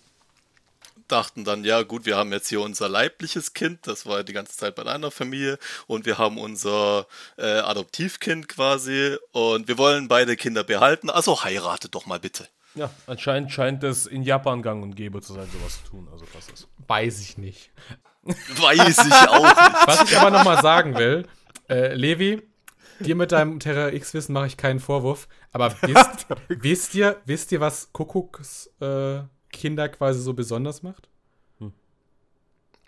dachten 1.08 1.44
dann, 1.44 1.64
ja 1.64 1.82
gut, 1.82 2.06
wir 2.06 2.16
haben 2.16 2.32
jetzt 2.32 2.48
hier 2.48 2.60
unser 2.60 2.88
leibliches 2.88 3.52
Kind, 3.52 3.86
das 3.86 4.06
war 4.06 4.24
die 4.24 4.32
ganze 4.32 4.56
Zeit 4.56 4.74
bei 4.74 4.86
einer 4.86 5.10
Familie, 5.10 5.58
und 5.86 6.06
wir 6.06 6.16
haben 6.18 6.38
unser 6.38 7.06
äh, 7.36 7.58
Adoptivkind 7.58 8.48
quasi, 8.48 9.16
und 9.32 9.68
wir 9.68 9.78
wollen 9.78 10.08
beide 10.08 10.36
Kinder 10.36 10.64
behalten, 10.64 11.10
also 11.10 11.44
heiratet 11.44 11.94
doch 11.94 12.06
mal 12.06 12.20
bitte. 12.20 12.48
Ja, 12.74 12.90
anscheinend 13.06 13.52
scheint 13.52 13.84
es 13.84 14.06
in 14.06 14.22
Japan 14.22 14.62
gang 14.62 14.82
und 14.82 14.96
gäbe 14.96 15.20
zu 15.20 15.34
sein, 15.34 15.46
sowas 15.52 15.82
zu 15.82 15.90
tun. 15.90 16.08
Also 16.10 16.24
was 16.32 16.48
ist. 16.48 16.68
Weiß 16.86 17.20
ich 17.20 17.36
nicht. 17.36 17.70
Weiß 18.22 18.98
ich 18.98 19.28
auch 19.28 19.42
nicht. 19.42 19.86
Was 19.86 20.10
ich 20.10 20.16
aber 20.16 20.30
nochmal 20.30 20.62
sagen 20.62 20.96
will, 20.96 21.26
äh, 21.68 21.94
Levi, 21.94 22.42
dir 23.00 23.14
mit 23.14 23.32
deinem 23.32 23.60
Terra 23.60 23.92
X-Wissen 23.92 24.32
mache 24.32 24.46
ich 24.46 24.56
keinen 24.56 24.80
Vorwurf, 24.80 25.28
aber 25.52 25.74
wisst, 25.82 26.26
wisst, 26.48 26.94
ihr, 26.94 27.20
wisst 27.24 27.52
ihr, 27.52 27.60
was 27.60 27.92
Kuckucks 27.92 28.70
äh, 28.80 29.20
Kinder 29.50 29.88
quasi 29.88 30.20
so 30.20 30.32
besonders 30.32 30.82
macht? 30.82 31.08
Hm. 31.58 31.72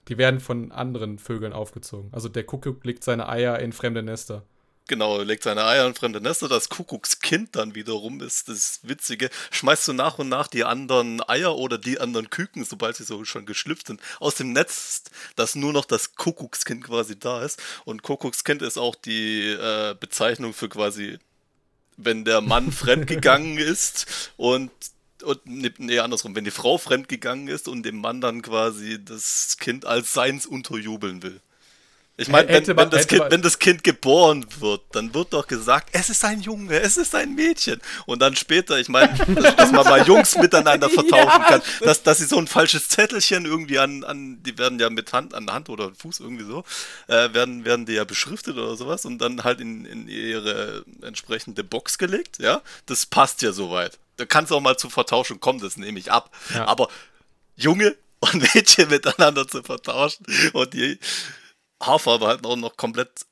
Die 0.08 0.18
werden 0.18 0.40
von 0.40 0.72
anderen 0.72 1.18
Vögeln 1.18 1.52
aufgezogen. 1.52 2.10
Also 2.12 2.28
der 2.28 2.44
Kuckuck 2.44 2.84
legt 2.84 3.04
seine 3.04 3.28
Eier 3.28 3.58
in 3.58 3.72
fremde 3.72 4.02
Nester. 4.02 4.44
Genau, 4.86 5.22
legt 5.22 5.44
seine 5.44 5.64
Eier 5.64 5.86
in 5.86 5.94
fremde 5.94 6.20
Nester. 6.20 6.46
Das 6.46 6.68
Kuckuckskind 6.68 7.56
dann 7.56 7.74
wiederum 7.74 8.20
ist 8.20 8.50
das 8.50 8.80
Witzige. 8.82 9.30
Schmeißt 9.50 9.88
du 9.88 9.94
nach 9.94 10.18
und 10.18 10.28
nach 10.28 10.46
die 10.46 10.64
anderen 10.64 11.26
Eier 11.26 11.56
oder 11.56 11.78
die 11.78 12.00
anderen 12.00 12.28
Küken, 12.28 12.66
sobald 12.66 12.96
sie 12.96 13.04
so 13.04 13.24
schon 13.24 13.46
geschlüpft 13.46 13.86
sind, 13.86 14.02
aus 14.20 14.34
dem 14.34 14.52
Netz, 14.52 15.04
dass 15.36 15.54
nur 15.54 15.72
noch 15.72 15.86
das 15.86 16.16
Kuckuckskind 16.16 16.84
quasi 16.84 17.18
da 17.18 17.42
ist. 17.42 17.62
Und 17.86 18.02
Kuckuckskind 18.02 18.60
ist 18.60 18.76
auch 18.76 18.94
die 18.94 19.48
äh, 19.52 19.94
Bezeichnung 19.98 20.52
für 20.52 20.68
quasi, 20.68 21.18
wenn 21.96 22.26
der 22.26 22.42
Mann 22.42 22.70
fremdgegangen 22.72 23.56
ist 23.56 24.32
und 24.36 24.70
und 25.22 25.40
nee, 25.46 25.98
andersrum, 26.00 26.36
wenn 26.36 26.44
die 26.44 26.50
Frau 26.50 26.76
fremdgegangen 26.76 27.48
ist 27.48 27.66
und 27.66 27.84
dem 27.84 27.96
Mann 27.96 28.20
dann 28.20 28.42
quasi 28.42 29.02
das 29.02 29.56
Kind 29.58 29.86
als 29.86 30.12
seins 30.12 30.44
unterjubeln 30.44 31.22
will. 31.22 31.40
Ich 32.16 32.28
meine, 32.28 32.48
wenn, 32.48 32.64
wenn, 32.68 32.92
wenn 32.92 33.42
das 33.42 33.58
Kind 33.58 33.82
geboren 33.82 34.46
wird, 34.60 34.82
dann 34.92 35.12
wird 35.14 35.32
doch 35.32 35.48
gesagt, 35.48 35.88
es 35.90 36.10
ist 36.10 36.24
ein 36.24 36.40
Junge, 36.40 36.78
es 36.80 36.96
ist 36.96 37.12
ein 37.12 37.34
Mädchen. 37.34 37.80
Und 38.06 38.22
dann 38.22 38.36
später, 38.36 38.78
ich 38.78 38.88
meine, 38.88 39.12
dass, 39.34 39.56
dass 39.56 39.72
man 39.72 39.84
mal 39.84 40.06
Jungs 40.06 40.36
miteinander 40.38 40.88
vertauschen 40.90 41.42
kann, 41.42 41.62
dass, 41.80 42.04
dass 42.04 42.18
sie 42.18 42.26
so 42.26 42.38
ein 42.38 42.46
falsches 42.46 42.88
Zettelchen 42.88 43.46
irgendwie 43.46 43.80
an, 43.80 44.04
an 44.04 44.40
die 44.44 44.56
werden 44.56 44.78
ja 44.78 44.90
mit 44.90 45.12
Hand, 45.12 45.34
an 45.34 45.50
Hand 45.50 45.68
oder 45.68 45.90
Fuß 45.92 46.20
irgendwie 46.20 46.44
so, 46.44 46.62
äh, 47.08 47.34
werden, 47.34 47.64
werden 47.64 47.84
die 47.84 47.94
ja 47.94 48.04
beschriftet 48.04 48.56
oder 48.56 48.76
sowas 48.76 49.04
und 49.04 49.18
dann 49.18 49.42
halt 49.42 49.60
in, 49.60 49.84
in 49.84 50.06
ihre 50.06 50.84
entsprechende 51.02 51.64
Box 51.64 51.98
gelegt, 51.98 52.38
ja. 52.38 52.62
Das 52.86 53.06
passt 53.06 53.42
ja 53.42 53.50
soweit. 53.50 53.98
Da 54.18 54.24
kann 54.24 54.44
es 54.44 54.52
auch 54.52 54.60
mal 54.60 54.76
zur 54.76 54.92
Vertauschung 54.92 55.40
kommen, 55.40 55.58
das 55.58 55.76
nehme 55.76 55.98
ich 55.98 56.12
ab. 56.12 56.30
Ja. 56.54 56.66
Aber 56.66 56.88
Junge 57.56 57.96
und 58.20 58.34
Mädchen 58.54 58.88
miteinander 58.88 59.48
zu 59.48 59.64
vertauschen 59.64 60.24
und 60.52 60.74
die 60.74 61.00
Haarfarbe 61.86 62.26
halt 62.26 62.44
auch 62.46 62.56
noch 62.56 62.76
komplett 62.76 63.26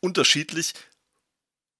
unterschiedlich, 0.00 0.74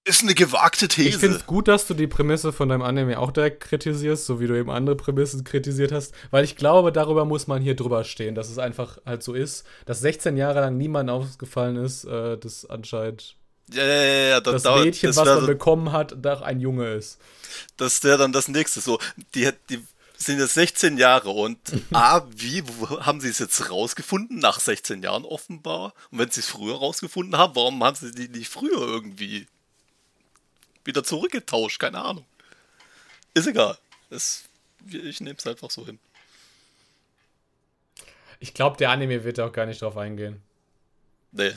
ist 0.07 0.21
eine 0.21 0.35
gewagte 0.35 0.87
These. 0.87 1.09
Ich 1.09 1.17
finde 1.17 1.37
es 1.37 1.45
gut, 1.47 1.67
dass 1.67 1.87
du 1.87 1.95
die 1.95 2.05
Prämisse 2.05 2.53
von 2.53 2.69
deinem 2.69 2.83
Anime 2.83 3.17
auch 3.17 3.31
direkt 3.31 3.61
kritisierst, 3.61 4.25
so 4.27 4.39
wie 4.39 4.45
du 4.45 4.55
eben 4.55 4.69
andere 4.69 4.95
Prämissen 4.95 5.43
kritisiert 5.43 5.91
hast, 5.91 6.13
weil 6.29 6.43
ich 6.43 6.55
glaube, 6.55 6.91
darüber 6.91 7.25
muss 7.25 7.47
man 7.47 7.59
hier 7.61 7.75
drüber 7.75 8.03
stehen, 8.03 8.35
dass 8.35 8.49
es 8.51 8.59
einfach 8.59 8.99
halt 9.05 9.23
so 9.23 9.33
ist, 9.33 9.65
dass 9.87 10.01
16 10.01 10.37
Jahre 10.37 10.61
lang 10.61 10.77
niemandem 10.77 11.15
aufgefallen 11.15 11.77
ist, 11.77 12.03
äh, 12.05 12.37
dass 12.37 12.65
anscheinend 12.69 13.35
ja, 13.73 13.83
ja, 13.83 13.93
ja, 14.03 14.27
ja, 14.29 14.41
da- 14.41 14.51
das 14.51 14.61
da- 14.61 14.75
Mädchen, 14.83 15.07
das 15.09 15.17
was 15.17 15.25
man 15.25 15.45
bekommen 15.47 15.91
hat, 15.91 16.13
doch 16.23 16.43
ein 16.43 16.59
Junge 16.59 16.93
ist. 16.93 17.17
das 17.77 18.03
wäre 18.03 18.19
dann 18.19 18.31
das 18.31 18.47
nächste. 18.47 18.81
So, 18.81 18.99
die, 19.33 19.49
die 19.71 19.83
sind 20.17 20.39
jetzt 20.39 20.53
16 20.53 20.97
Jahre 20.97 21.29
und 21.29 21.59
A, 21.93 22.25
wie 22.35 22.63
wo, 22.67 23.01
haben 23.01 23.21
sie 23.21 23.29
es 23.29 23.39
jetzt 23.39 23.69
rausgefunden? 23.69 24.39
Nach 24.39 24.59
16 24.59 25.03
Jahren 25.03 25.25
offenbar. 25.25 25.93
Und 26.11 26.19
wenn 26.19 26.31
sie 26.31 26.41
es 26.41 26.47
früher 26.47 26.75
rausgefunden 26.75 27.37
haben, 27.37 27.55
warum 27.55 27.83
haben 27.83 27.95
sie 27.95 28.11
die 28.11 28.27
nicht 28.27 28.49
früher 28.49 28.81
irgendwie 28.81 29.47
wieder 30.83 31.03
zurückgetauscht? 31.03 31.79
Keine 31.79 32.01
Ahnung. 32.01 32.25
Ist 33.33 33.47
egal. 33.47 33.77
Es, 34.09 34.45
ich 34.87 35.21
nehme 35.21 35.37
es 35.37 35.47
einfach 35.47 35.69
so 35.69 35.85
hin. 35.85 35.99
Ich 38.39 38.53
glaube, 38.53 38.77
der 38.77 38.91
Anime 38.91 39.23
wird 39.23 39.39
auch 39.39 39.51
gar 39.51 39.65
nicht 39.65 39.81
drauf 39.81 39.97
eingehen. 39.97 40.41
Nee. 41.31 41.51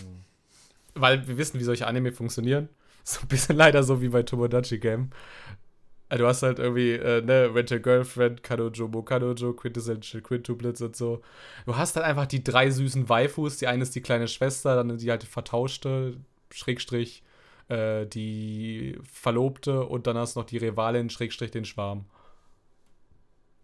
Weil 0.95 1.27
wir 1.29 1.37
wissen, 1.37 1.61
wie 1.61 1.65
solche 1.65 1.87
Anime 1.87 2.13
funktionieren. 2.13 2.69
So 3.05 3.21
ein 3.23 3.29
bisschen 3.29 3.57
leider 3.57 3.85
so 3.85 4.03
wie 4.03 4.09
bei 4.09 4.23
Tomodachi 4.23 4.79
Game. 4.79 5.11
Du 6.11 6.27
hast 6.27 6.43
halt 6.43 6.59
irgendwie, 6.59 6.93
äh, 6.93 7.21
ne, 7.21 7.55
Rent 7.55 7.71
a 7.71 7.79
Girlfriend, 7.79 8.43
Kanojo, 8.43 8.89
Mo 8.89 9.03
Kanojo, 9.03 9.53
Quintessential 9.53 10.23
Quintuplets 10.23 10.81
und 10.81 10.97
so. 10.97 11.21
Du 11.67 11.77
hast 11.77 11.97
halt 11.97 12.07
einfach 12.07 12.27
die 12.27 12.43
drei 12.43 12.71
süßen 12.71 13.09
Waifus. 13.09 13.59
Die 13.59 13.67
eine 13.67 13.83
ist 13.83 13.95
die 13.95 14.01
kleine 14.01 14.27
Schwester, 14.29 14.75
dann 14.77 14.97
die 14.97 15.11
halt 15.11 15.25
vertauschte, 15.25 16.17
Schrägstrich, 16.51 17.23
äh, 17.69 18.07
die 18.07 18.99
Verlobte 19.13 19.85
und 19.85 20.07
dann 20.07 20.17
hast 20.17 20.37
du 20.37 20.41
noch 20.41 20.47
die 20.47 20.57
Rivalin, 20.59 21.11
Schrägstrich, 21.11 21.51
den 21.51 21.67
Schwarm. 21.67 22.07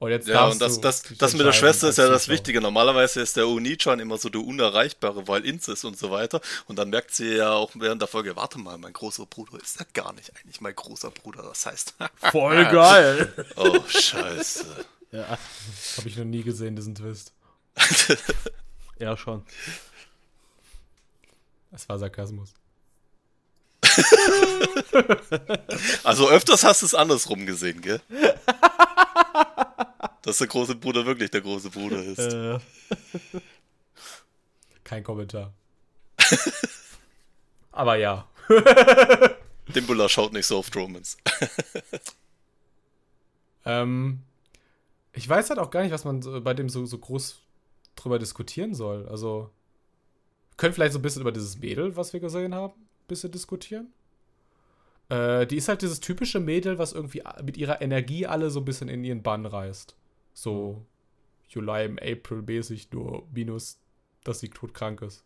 Und 0.05 0.11
jetzt 0.11 0.29
Ja, 0.29 0.49
und 0.49 0.61
das, 0.61 0.83
das, 0.83 1.03
das 1.17 1.33
mit 1.33 1.47
der 1.47 1.53
Schwester 1.53 1.89
ist 1.89 1.97
ja 1.97 2.09
das. 2.09 2.29
Wichtige. 2.29 2.61
Normalerweise 2.61 3.23
ist 3.23 3.39
der 3.39 3.49
Unichan 3.49 4.01
immer 4.01 4.19
so 4.19 4.29
der 4.29 4.43
Unerreichbare, 4.43 5.27
weil 5.29 5.47
Inzest 5.47 5.85
und 5.87 5.99
so 5.99 6.11
weiter. 6.11 6.43
Und 6.67 6.79
dann 6.79 6.91
merkt 6.91 7.15
sie 7.15 7.37
ja 7.37 7.53
auch 7.53 7.71
während 7.75 8.03
der 8.03 8.09
Folge, 8.09 8.37
warte 8.37 8.59
mal, 8.59 8.77
mein 8.77 8.93
großer 8.93 9.25
Bruder 9.25 9.59
ist 9.63 9.81
ja 9.81 9.87
gar 9.95 10.13
nicht 10.13 10.31
eigentlich 10.37 10.61
mein 10.61 10.75
großer 10.75 11.11
Bruder. 11.11 11.43
Das 11.43 11.65
heißt, 11.65 11.95
Voll 12.33 12.65
geil. 12.67 13.33
oh, 13.57 13.81
scheiße. 13.89 14.67
ja, 15.13 15.39
Habe 15.97 16.09
ich 16.09 16.17
noch 16.17 16.25
nie 16.25 16.43
gesehen, 16.43 16.77
diesen 16.77 16.95
Twist. 16.95 17.33
ja, 18.99 19.17
schon. 19.17 19.43
Das 21.71 21.89
war 21.89 21.99
Sarkasmus. 21.99 22.51
Also 26.05 26.29
öfters 26.29 26.63
hast 26.63 26.83
du 26.83 26.87
es 26.87 26.95
andersrum 26.95 27.47
gesehen, 27.47 27.81
gell? 27.81 28.01
Dass 30.25 30.39
der 30.39 30.47
große 30.47 30.75
Bruder 30.77 31.05
wirklich 31.05 31.31
der 31.31 31.43
große 31.43 31.69
Bruder 31.71 32.03
ist. 32.03 32.19
Äh, 32.19 32.59
Kein 34.85 35.05
Kommentar. 35.05 35.53
Aber 37.73 37.97
ja. 37.97 38.27
Dimbula 39.75 40.09
schaut 40.09 40.33
nicht 40.33 40.47
so 40.47 40.59
oft 40.59 40.75
Romans. 40.77 41.19
Ähm, 43.65 44.21
ich 45.13 45.29
weiß 45.29 45.51
halt 45.51 45.59
auch 45.59 45.71
gar 45.71 45.83
nicht, 45.83 45.93
was 45.93 46.05
man 46.05 46.23
so, 46.23 46.41
bei 46.41 46.55
dem 46.55 46.69
so, 46.69 46.87
so 46.87 46.99
groß 46.99 47.41
drüber 47.97 48.19
diskutieren 48.19 48.75
soll. 48.75 49.07
Also, 49.09 49.51
wir 50.51 50.57
können 50.57 50.75
vielleicht 50.75 50.93
so 50.93 50.99
ein 50.99 51.03
bisschen 51.03 51.23
über 51.23 51.33
dieses 51.33 51.59
Mädel, 51.59 51.97
was 51.97 52.13
wir 52.13 52.21
gesehen 52.21 52.55
haben, 52.55 52.75
ein 52.75 53.09
bisschen 53.09 53.31
diskutieren. 53.31 53.93
Äh, 55.09 55.47
die 55.47 55.57
ist 55.57 55.69
halt 55.69 55.83
dieses 55.83 56.01
typische 56.01 56.41
Mädel, 56.41 56.79
was 56.79 56.93
irgendwie 56.93 57.23
mit 57.43 57.57
ihrer 57.57 57.81
Energie 57.81 58.27
alle 58.27 58.51
so 58.51 58.61
ein 58.61 58.65
bisschen 58.65 58.89
in 58.89 59.05
ihren 59.05 59.23
Bann 59.23 59.47
reißt. 59.47 59.97
So 60.35 60.85
July 61.49 61.87
im 61.87 61.99
April 61.99 62.43
mäßig, 62.43 62.91
nur 62.91 63.27
minus, 63.33 63.79
dass 64.25 64.41
sie 64.41 64.51
todkrank 64.51 65.01
ist. 65.03 65.25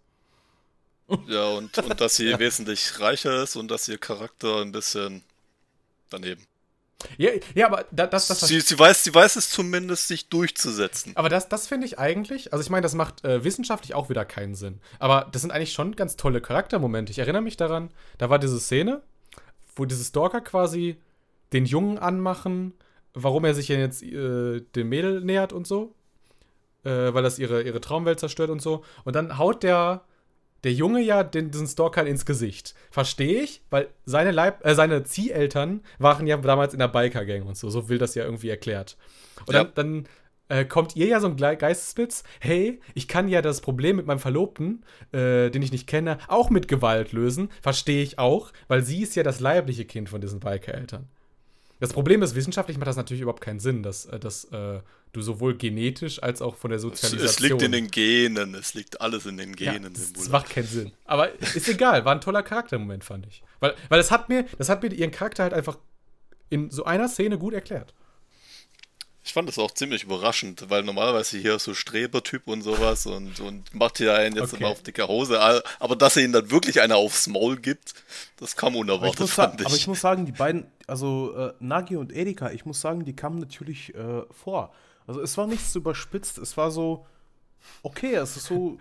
Ja, 1.26 1.48
und, 1.48 1.76
und 1.78 2.00
dass 2.00 2.16
sie 2.16 2.26
wesentlich 2.38 3.00
reicher 3.00 3.42
ist 3.42 3.56
und 3.56 3.70
dass 3.70 3.88
ihr 3.88 3.98
Charakter 3.98 4.60
ein 4.60 4.72
bisschen 4.72 5.22
daneben. 6.10 6.46
Ja, 7.16 7.30
ja 7.54 7.66
aber 7.66 7.86
da, 7.90 8.06
das, 8.06 8.26
das, 8.26 8.40
sie, 8.40 8.60
sie, 8.60 8.78
weiß, 8.78 9.04
sie 9.04 9.14
weiß 9.14 9.36
es 9.36 9.50
zumindest, 9.50 10.08
sich 10.08 10.28
durchzusetzen. 10.28 11.16
Aber 11.16 11.28
das, 11.28 11.48
das 11.48 11.66
finde 11.66 11.86
ich 11.86 11.98
eigentlich, 11.98 12.52
also 12.52 12.62
ich 12.62 12.70
meine, 12.70 12.82
das 12.82 12.94
macht 12.94 13.24
äh, 13.24 13.44
wissenschaftlich 13.44 13.94
auch 13.94 14.10
wieder 14.10 14.24
keinen 14.24 14.54
Sinn. 14.54 14.80
Aber 14.98 15.28
das 15.32 15.42
sind 15.42 15.50
eigentlich 15.50 15.72
schon 15.72 15.96
ganz 15.96 16.16
tolle 16.16 16.40
Charaktermomente. 16.40 17.12
Ich 17.12 17.18
erinnere 17.18 17.42
mich 17.42 17.56
daran, 17.56 17.90
da 18.18 18.30
war 18.30 18.38
diese 18.38 18.58
Szene, 18.58 19.00
wo 19.76 19.84
diese 19.84 20.04
Stalker 20.04 20.40
quasi 20.40 20.98
den 21.52 21.64
Jungen 21.64 21.98
anmachen, 21.98 22.74
warum 23.22 23.44
er 23.44 23.54
sich 23.54 23.68
jetzt 23.68 24.02
äh, 24.02 24.60
dem 24.74 24.88
Mädel 24.88 25.20
nähert 25.20 25.52
und 25.52 25.66
so. 25.66 25.94
Äh, 26.84 27.12
weil 27.12 27.22
das 27.22 27.38
ihre, 27.38 27.62
ihre 27.62 27.80
Traumwelt 27.80 28.20
zerstört 28.20 28.50
und 28.50 28.62
so. 28.62 28.84
Und 29.04 29.16
dann 29.16 29.36
haut 29.36 29.62
der, 29.64 30.02
der 30.64 30.72
Junge 30.72 31.00
ja 31.02 31.24
den, 31.24 31.50
diesen 31.50 31.66
Stalker 31.66 32.06
ins 32.06 32.24
Gesicht. 32.24 32.74
Verstehe 32.90 33.42
ich, 33.42 33.62
weil 33.70 33.88
seine, 34.04 34.30
Leib, 34.30 34.64
äh, 34.64 34.74
seine 34.74 35.02
Zieheltern 35.02 35.82
waren 35.98 36.26
ja 36.26 36.36
damals 36.36 36.72
in 36.72 36.78
der 36.78 36.88
Biker-Gang 36.88 37.44
und 37.46 37.56
so. 37.56 37.68
So 37.68 37.88
will 37.88 37.98
das 37.98 38.14
ja 38.14 38.24
irgendwie 38.24 38.48
erklärt. 38.48 38.96
Und 39.46 39.54
Ja. 39.54 39.64
dann, 39.64 39.74
dann 39.74 40.08
äh, 40.48 40.64
kommt 40.64 40.96
ihr 40.96 41.06
ja 41.08 41.20
so 41.20 41.26
ein 41.26 41.36
Geistesblitz, 41.36 42.22
hey, 42.40 42.80
ich 42.94 43.08
kann 43.08 43.28
ja 43.28 43.42
das 43.42 43.60
Problem 43.60 43.96
mit 43.96 44.06
meinem 44.06 44.18
Verlobten, 44.20 44.84
äh, 45.12 45.50
den 45.50 45.62
ich 45.62 45.72
nicht 45.72 45.86
kenne, 45.88 46.18
auch 46.28 46.48
mit 46.48 46.68
Gewalt 46.68 47.12
lösen. 47.12 47.50
Verstehe 47.60 48.02
ich 48.02 48.18
auch, 48.18 48.52
weil 48.68 48.82
sie 48.82 49.02
ist 49.02 49.16
ja 49.16 49.22
das 49.24 49.40
leibliche 49.40 49.84
Kind 49.84 50.08
von 50.08 50.20
diesen 50.20 50.40
Biker-Eltern. 50.40 51.08
Das 51.80 51.92
Problem 51.92 52.22
ist, 52.22 52.34
wissenschaftlich 52.34 52.76
macht 52.78 52.88
das 52.88 52.96
natürlich 52.96 53.22
überhaupt 53.22 53.40
keinen 53.40 53.60
Sinn, 53.60 53.82
dass, 53.82 54.06
äh, 54.06 54.18
dass 54.18 54.44
äh, 54.46 54.80
du 55.12 55.22
sowohl 55.22 55.56
genetisch 55.56 56.22
als 56.22 56.42
auch 56.42 56.56
von 56.56 56.70
der 56.70 56.76
Es, 56.76 56.82
Sozialisation... 56.82 57.26
es 57.28 57.40
liegt 57.40 57.62
in 57.62 57.72
den 57.72 57.90
Genen, 57.90 58.54
es 58.54 58.74
liegt 58.74 59.00
alles 59.00 59.26
in 59.26 59.36
den 59.36 59.54
Ja, 59.58 59.72
Genen. 59.72 59.92
das, 59.92 60.12
das 60.12 60.28
macht 60.28 60.50
keinen 60.50 60.66
Sinn. 60.66 60.92
Aber 61.04 61.32
ist 61.40 61.68
egal, 61.68 62.04
war 62.04 62.14
ein 62.14 62.20
toller 62.20 62.42
Charaktermoment, 62.42 63.04
fand 63.04 63.26
ich. 63.26 63.42
Weil, 63.60 63.74
weil 63.88 63.98
das 63.98 64.10
hat 64.10 64.28
mir, 64.28 64.44
das 64.58 64.68
hat 64.68 64.82
mir 64.82 64.92
ihren 64.92 65.10
Charakter 65.10 65.44
halt 65.44 65.54
einfach 65.54 65.78
in 66.50 66.70
so 66.70 66.84
einer 66.84 67.08
Szene 67.08 67.38
gut 67.38 67.54
erklärt. 67.54 67.94
Ich 69.28 69.34
fand 69.34 69.46
das 69.46 69.58
auch 69.58 69.70
ziemlich 69.72 70.04
überraschend, 70.04 70.70
weil 70.70 70.82
normalerweise 70.84 71.36
hier 71.36 71.58
so 71.58 71.74
Strebertyp 71.74 72.48
und 72.48 72.62
sowas 72.62 73.04
und, 73.04 73.40
und 73.40 73.74
macht 73.74 73.98
hier 73.98 74.14
einen 74.14 74.34
jetzt 74.36 74.54
Okay. 74.54 74.62
immer 74.62 74.72
auf 74.72 74.82
dicke 74.82 75.06
Hose. 75.06 75.38
Aber 75.78 75.96
dass 75.96 76.16
er 76.16 76.24
ihm 76.24 76.32
dann 76.32 76.50
wirklich 76.50 76.80
eine 76.80 76.96
aufs 76.96 77.26
Maul 77.26 77.58
gibt, 77.58 77.92
das 78.38 78.56
kam 78.56 78.68
Aber 78.68 78.76
ich, 78.76 78.80
unerwartet, 78.80 79.20
muss 79.20 79.34
sagen, 79.34 79.50
fand 79.50 79.60
ich. 79.60 79.66
aber 79.66 79.76
ich 79.76 79.86
muss 79.86 80.00
sagen, 80.00 80.24
die 80.24 80.32
beiden, 80.32 80.66
also 80.86 81.34
äh, 81.36 81.52
Nagi 81.60 81.96
und 81.96 82.10
Erika, 82.10 82.50
ich 82.52 82.64
muss 82.64 82.80
sagen, 82.80 83.04
die 83.04 83.14
kamen 83.14 83.38
natürlich 83.38 83.94
äh, 83.94 84.22
vor. 84.30 84.72
Also 85.06 85.20
es 85.20 85.36
war 85.36 85.46
nichts 85.46 85.74
überspitzt, 85.74 86.38
es 86.38 86.56
war 86.56 86.70
so, 86.70 87.04
okay, 87.82 88.14
es 88.14 88.34
ist 88.34 88.46
so, 88.46 88.78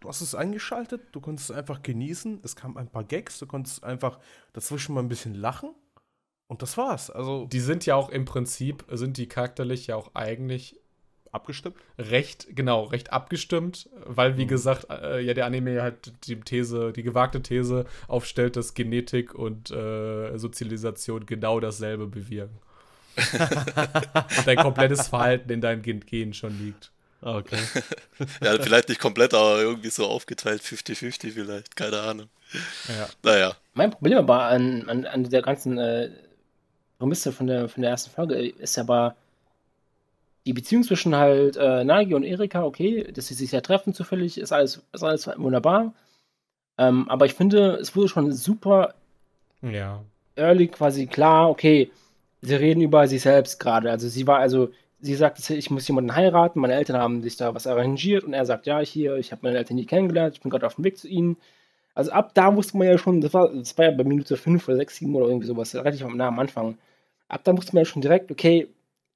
du 0.00 0.08
hast 0.08 0.20
es 0.20 0.34
eingeschaltet, 0.34 1.00
du 1.12 1.22
konntest 1.22 1.48
es 1.48 1.56
einfach 1.56 1.82
genießen, 1.82 2.40
es 2.42 2.56
kamen 2.56 2.76
ein 2.76 2.88
paar 2.90 3.04
Gags, 3.04 3.38
du 3.38 3.46
konntest 3.46 3.82
einfach 3.84 4.18
dazwischen 4.52 4.94
mal 4.94 5.00
ein 5.02 5.08
bisschen 5.08 5.34
lachen 5.34 5.70
und 6.48 6.62
das 6.62 6.76
war's. 6.76 7.10
Also 7.10 7.46
Die 7.46 7.60
sind 7.60 7.86
ja 7.86 7.94
auch 7.94 8.08
im 8.08 8.24
Prinzip, 8.24 8.84
sind 8.90 9.16
die 9.16 9.28
charakterlich 9.28 9.86
ja 9.86 9.96
auch 9.96 10.14
eigentlich 10.14 10.76
abgestimmt. 11.30 11.76
recht, 11.98 12.48
genau, 12.50 12.84
recht 12.84 13.12
abgestimmt, 13.12 13.88
weil, 14.04 14.38
wie 14.38 14.46
gesagt, 14.46 14.86
äh, 14.90 15.20
ja, 15.20 15.34
der 15.34 15.44
Anime 15.46 15.82
halt 15.82 16.12
die 16.26 16.40
These, 16.40 16.92
die 16.92 17.02
gewagte 17.02 17.42
These 17.42 17.84
aufstellt, 18.08 18.56
dass 18.56 18.72
Genetik 18.74 19.34
und 19.34 19.70
äh, 19.70 20.36
Sozialisation 20.38 21.26
genau 21.26 21.60
dasselbe 21.60 22.06
bewirken. 22.06 22.58
und 23.16 24.46
dein 24.46 24.56
komplettes 24.56 25.08
Verhalten 25.08 25.50
in 25.50 25.60
deinen 25.60 25.82
Gen 25.82 26.00
Genen 26.00 26.32
schon 26.32 26.58
liegt. 26.58 26.92
Okay. 27.20 27.58
ja, 28.42 28.52
vielleicht 28.62 28.88
nicht 28.88 29.00
komplett, 29.00 29.34
aber 29.34 29.60
irgendwie 29.60 29.90
so 29.90 30.06
aufgeteilt, 30.06 30.62
50-50 30.62 31.32
vielleicht, 31.32 31.76
keine 31.76 32.00
Ahnung. 32.00 32.28
Ja. 32.88 33.08
Naja, 33.22 33.56
Mein 33.74 33.90
Problem 33.90 34.18
aber 34.18 34.44
an, 34.44 34.88
an, 34.88 35.04
an 35.04 35.24
der 35.28 35.42
ganzen 35.42 35.78
äh, 35.78 36.10
Prämisse 36.98 37.32
von 37.32 37.46
der, 37.46 37.68
von 37.68 37.82
der 37.82 37.92
ersten 37.92 38.10
Folge 38.10 38.34
ist 38.34 38.78
aber 38.78 39.14
die 40.46 40.52
Beziehung 40.52 40.82
zwischen 40.82 41.14
halt 41.14 41.56
äh, 41.56 41.84
Nagi 41.84 42.14
und 42.14 42.24
Erika, 42.24 42.64
okay, 42.64 43.04
dass 43.12 43.28
sie 43.28 43.34
sich 43.34 43.52
ja 43.52 43.60
treffen 43.60 43.92
zufällig, 43.94 44.38
ist 44.38 44.52
alles, 44.52 44.82
ist 44.92 45.04
alles 45.04 45.26
wunderbar. 45.36 45.92
Ähm, 46.78 47.08
aber 47.08 47.26
ich 47.26 47.34
finde, 47.34 47.76
es 47.76 47.96
wurde 47.96 48.08
schon 48.08 48.32
super 48.32 48.94
Ja. 49.62 50.02
early 50.36 50.68
quasi 50.68 51.06
klar, 51.06 51.50
okay, 51.50 51.90
sie 52.42 52.54
reden 52.54 52.80
über 52.82 53.06
sich 53.08 53.22
selbst 53.22 53.58
gerade. 53.60 53.90
Also 53.90 54.08
sie 54.08 54.26
war 54.26 54.38
also, 54.38 54.70
sie 55.00 55.14
sagt, 55.14 55.50
ich 55.50 55.70
muss 55.70 55.88
jemanden 55.88 56.14
heiraten, 56.14 56.60
meine 56.60 56.74
Eltern 56.74 56.96
haben 56.98 57.22
sich 57.22 57.36
da 57.36 57.54
was 57.54 57.66
arrangiert 57.66 58.24
und 58.24 58.32
er 58.34 58.46
sagt, 58.46 58.66
ja, 58.66 58.80
hier, 58.80 59.16
ich 59.16 59.32
habe 59.32 59.42
meine 59.44 59.58
Eltern 59.58 59.76
nie 59.76 59.86
kennengelernt, 59.86 60.34
ich 60.36 60.40
bin 60.42 60.50
gerade 60.50 60.66
auf 60.66 60.76
dem 60.76 60.84
Weg 60.84 60.98
zu 60.98 61.08
ihnen. 61.08 61.36
Also 61.94 62.12
ab 62.12 62.32
da 62.34 62.54
wusste 62.56 62.76
man 62.78 62.86
ja 62.88 62.98
schon, 62.98 63.20
das 63.20 63.34
war, 63.34 63.48
das 63.52 63.76
war 63.78 63.86
ja 63.86 63.90
bei 63.92 64.04
Minute 64.04 64.36
5 64.36 64.68
oder 64.68 64.76
6, 64.78 64.96
7 64.96 65.14
oder 65.16 65.26
irgendwie 65.28 65.46
sowas, 65.48 65.74
relativ 65.74 66.04
am, 66.04 66.16
nah 66.16 66.28
am 66.28 66.38
Anfang. 66.38 66.78
Ab 67.28 67.44
da 67.44 67.56
wusste 67.56 67.74
man 67.74 67.82
ja 67.82 67.84
schon 67.84 68.02
direkt, 68.02 68.30
okay, 68.30 68.68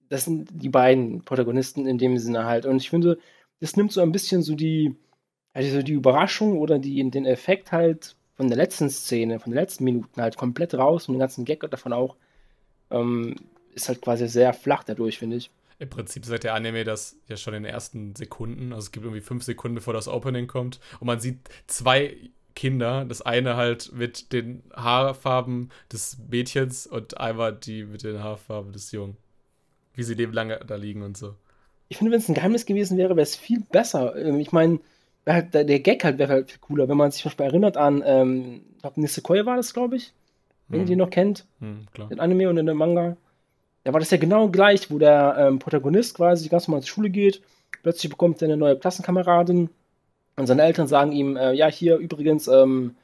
das 0.08 0.24
sind 0.24 0.48
die 0.52 0.68
beiden 0.68 1.22
Protagonisten 1.22 1.86
in 1.86 1.98
dem 1.98 2.18
Sinne 2.18 2.44
halt. 2.44 2.66
Und 2.66 2.76
ich 2.76 2.90
finde, 2.90 3.18
das 3.60 3.76
nimmt 3.76 3.92
so 3.92 4.02
ein 4.02 4.12
bisschen 4.12 4.42
so 4.42 4.54
die, 4.54 4.94
also 5.54 5.82
die 5.82 5.92
Überraschung 5.92 6.58
oder 6.58 6.78
die, 6.78 7.10
den 7.10 7.24
Effekt 7.24 7.72
halt 7.72 8.16
von 8.34 8.48
der 8.48 8.56
letzten 8.56 8.90
Szene, 8.90 9.40
von 9.40 9.52
den 9.52 9.60
letzten 9.60 9.84
Minuten 9.84 10.20
halt 10.20 10.36
komplett 10.36 10.74
raus 10.74 11.08
und 11.08 11.14
den 11.14 11.20
ganzen 11.20 11.44
Gag 11.44 11.60
davon 11.70 11.92
auch. 11.92 12.16
Ähm, 12.90 13.36
ist 13.74 13.88
halt 13.88 14.02
quasi 14.02 14.28
sehr 14.28 14.52
flach 14.52 14.84
dadurch, 14.84 15.18
finde 15.18 15.36
ich. 15.36 15.50
Im 15.78 15.88
Prinzip 15.88 16.24
sagt 16.24 16.44
der 16.44 16.54
Anime 16.54 16.84
das 16.84 17.16
ja 17.26 17.36
schon 17.36 17.54
in 17.54 17.64
den 17.64 17.72
ersten 17.72 18.14
Sekunden. 18.14 18.72
Also 18.72 18.86
es 18.86 18.92
gibt 18.92 19.04
irgendwie 19.04 19.22
fünf 19.22 19.42
Sekunden, 19.42 19.74
bevor 19.76 19.94
das 19.94 20.08
Opening 20.08 20.46
kommt. 20.46 20.78
Und 21.00 21.06
man 21.06 21.20
sieht 21.20 21.38
zwei 21.66 22.16
Kinder. 22.54 23.04
Das 23.04 23.22
eine 23.22 23.56
halt 23.56 23.92
mit 23.92 24.32
den 24.32 24.62
Haarfarben 24.74 25.70
des 25.92 26.18
Mädchens 26.30 26.86
und 26.86 27.18
einmal 27.18 27.52
die 27.54 27.84
mit 27.84 28.02
den 28.04 28.22
Haarfarben 28.22 28.72
des 28.72 28.92
Jungen. 28.92 29.16
Wie 29.94 30.02
sie 30.02 30.14
nebeneinander 30.16 30.64
da 30.64 30.76
liegen 30.76 31.02
und 31.02 31.16
so. 31.16 31.34
Ich 31.88 31.98
finde, 31.98 32.12
wenn 32.12 32.20
es 32.20 32.28
ein 32.28 32.34
Geheimnis 32.34 32.64
gewesen 32.64 32.96
wäre, 32.96 33.10
wäre 33.16 33.22
es 33.22 33.36
viel 33.36 33.60
besser. 33.60 34.16
Ähm, 34.16 34.40
Ich 34.40 34.50
meine, 34.52 34.80
halt, 35.26 35.52
der 35.52 35.80
Gag 35.80 36.02
halt 36.04 36.18
wäre 36.18 36.32
halt 36.32 36.50
viel 36.50 36.60
cooler, 36.60 36.88
wenn 36.88 36.96
man 36.96 37.10
sich 37.10 37.22
zum 37.22 37.28
Beispiel 37.30 37.46
erinnert 37.46 37.76
an, 37.76 38.02
ähm, 38.06 38.62
ich 38.76 38.80
glaube, 38.82 39.00
Nisekoi 39.00 39.44
war 39.44 39.56
das, 39.56 39.74
glaube 39.74 39.96
ich, 39.96 40.12
wenn 40.68 40.80
ihr 40.80 40.84
Hm. 40.84 40.88
den 40.88 40.98
noch 40.98 41.10
kennt, 41.10 41.44
Hm, 41.60 41.86
klar. 41.92 42.08
den 42.08 42.20
Anime 42.20 42.48
und 42.48 42.56
den 42.56 42.74
Manga. 42.76 43.16
Da 43.84 43.92
war 43.92 44.00
das 44.00 44.10
ja 44.10 44.16
genau 44.16 44.48
gleich, 44.48 44.90
wo 44.90 44.98
der 44.98 45.36
ähm, 45.38 45.58
Protagonist 45.58 46.16
quasi 46.16 46.48
ganz 46.48 46.66
normal 46.68 46.82
zur 46.82 46.88
Schule 46.88 47.10
geht, 47.10 47.42
plötzlich 47.82 48.08
bekommt 48.10 48.40
er 48.40 48.46
eine 48.46 48.56
neue 48.56 48.78
Klassenkameradin 48.78 49.68
und 50.36 50.46
seine 50.46 50.62
Eltern 50.62 50.86
sagen 50.86 51.12
ihm, 51.12 51.36
äh, 51.36 51.52
ja, 51.52 51.66
hier 51.66 51.96
übrigens, 51.96 52.48
ähm, 52.48 52.96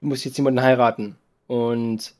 du 0.00 0.08
musst 0.08 0.24
jetzt 0.24 0.36
jemanden 0.36 0.62
heiraten. 0.62 1.16
Und 1.46 2.14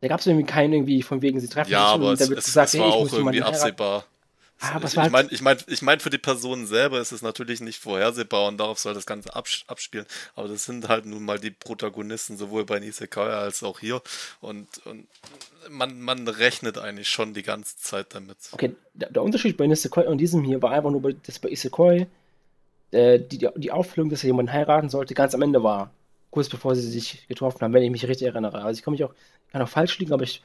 da 0.00 0.08
gab 0.08 0.20
es 0.20 0.26
irgendwie 0.26 0.46
keinen 0.46 0.72
irgendwie 0.72 1.02
von 1.02 1.22
wegen, 1.22 1.40
sie 1.40 1.48
treffen 1.48 1.70
ja, 1.70 1.86
sich 1.86 1.94
aber 1.94 2.08
und 2.08 2.14
es, 2.14 2.20
da 2.20 2.28
wird 2.28 2.38
es, 2.40 2.46
gesagt, 2.46 2.68
es 2.68 2.74
hey, 2.74 2.80
war 2.80 2.88
ich 2.88 2.94
auch 2.94 3.12
irgendwie 3.12 3.42
absehbar. 3.42 4.04
Ah, 4.64 4.76
aber 4.76 4.86
ich 4.86 4.94
meine, 4.94 5.28
ich 5.32 5.42
mein, 5.42 5.58
ich 5.66 5.82
mein, 5.82 5.98
für 5.98 6.10
die 6.10 6.18
Person 6.18 6.66
selber 6.66 7.00
ist 7.00 7.10
es 7.10 7.20
natürlich 7.20 7.60
nicht 7.60 7.80
vorhersehbar 7.80 8.46
und 8.46 8.58
darauf 8.58 8.78
soll 8.78 8.94
das 8.94 9.06
Ganze 9.06 9.34
abs 9.34 9.64
abspielen. 9.66 10.06
Aber 10.36 10.46
das 10.46 10.64
sind 10.64 10.88
halt 10.88 11.04
nun 11.04 11.24
mal 11.24 11.40
die 11.40 11.50
Protagonisten, 11.50 12.36
sowohl 12.36 12.64
bei 12.64 12.78
Nisekoi 12.78 13.28
als 13.28 13.64
auch 13.64 13.80
hier. 13.80 14.00
Und, 14.40 14.68
und 14.86 15.08
man, 15.68 16.00
man 16.00 16.28
rechnet 16.28 16.78
eigentlich 16.78 17.08
schon 17.08 17.34
die 17.34 17.42
ganze 17.42 17.76
Zeit 17.76 18.14
damit. 18.14 18.36
Okay, 18.52 18.76
der, 18.94 19.10
der 19.10 19.22
Unterschied 19.22 19.56
bei 19.56 19.66
Nisekoi 19.66 20.06
und 20.06 20.18
diesem 20.18 20.44
hier 20.44 20.62
war 20.62 20.70
einfach 20.70 20.92
nur, 20.92 21.12
dass 21.12 21.40
bei 21.40 21.48
Isekoi 21.48 22.06
äh, 22.92 23.18
die, 23.18 23.48
die, 23.56 23.70
Auffüllung, 23.72 24.10
dass 24.10 24.22
er 24.22 24.28
jemanden 24.28 24.52
heiraten 24.52 24.88
sollte, 24.88 25.14
ganz 25.14 25.34
am 25.34 25.42
Ende 25.42 25.62
war. 25.62 25.90
Kurz 26.30 26.48
bevor 26.48 26.74
sie 26.74 26.82
sich 26.82 27.26
getroffen 27.28 27.60
haben, 27.60 27.72
wenn 27.72 27.82
ich 27.82 27.90
mich 27.90 28.06
richtig 28.06 28.28
erinnere. 28.28 28.62
Also 28.62 28.78
ich 28.78 28.84
kann 28.84 28.92
mich 28.92 29.04
auch, 29.04 29.14
kann 29.50 29.62
auch 29.62 29.68
falsch 29.68 29.98
liegen, 29.98 30.12
aber 30.12 30.22
ich 30.22 30.42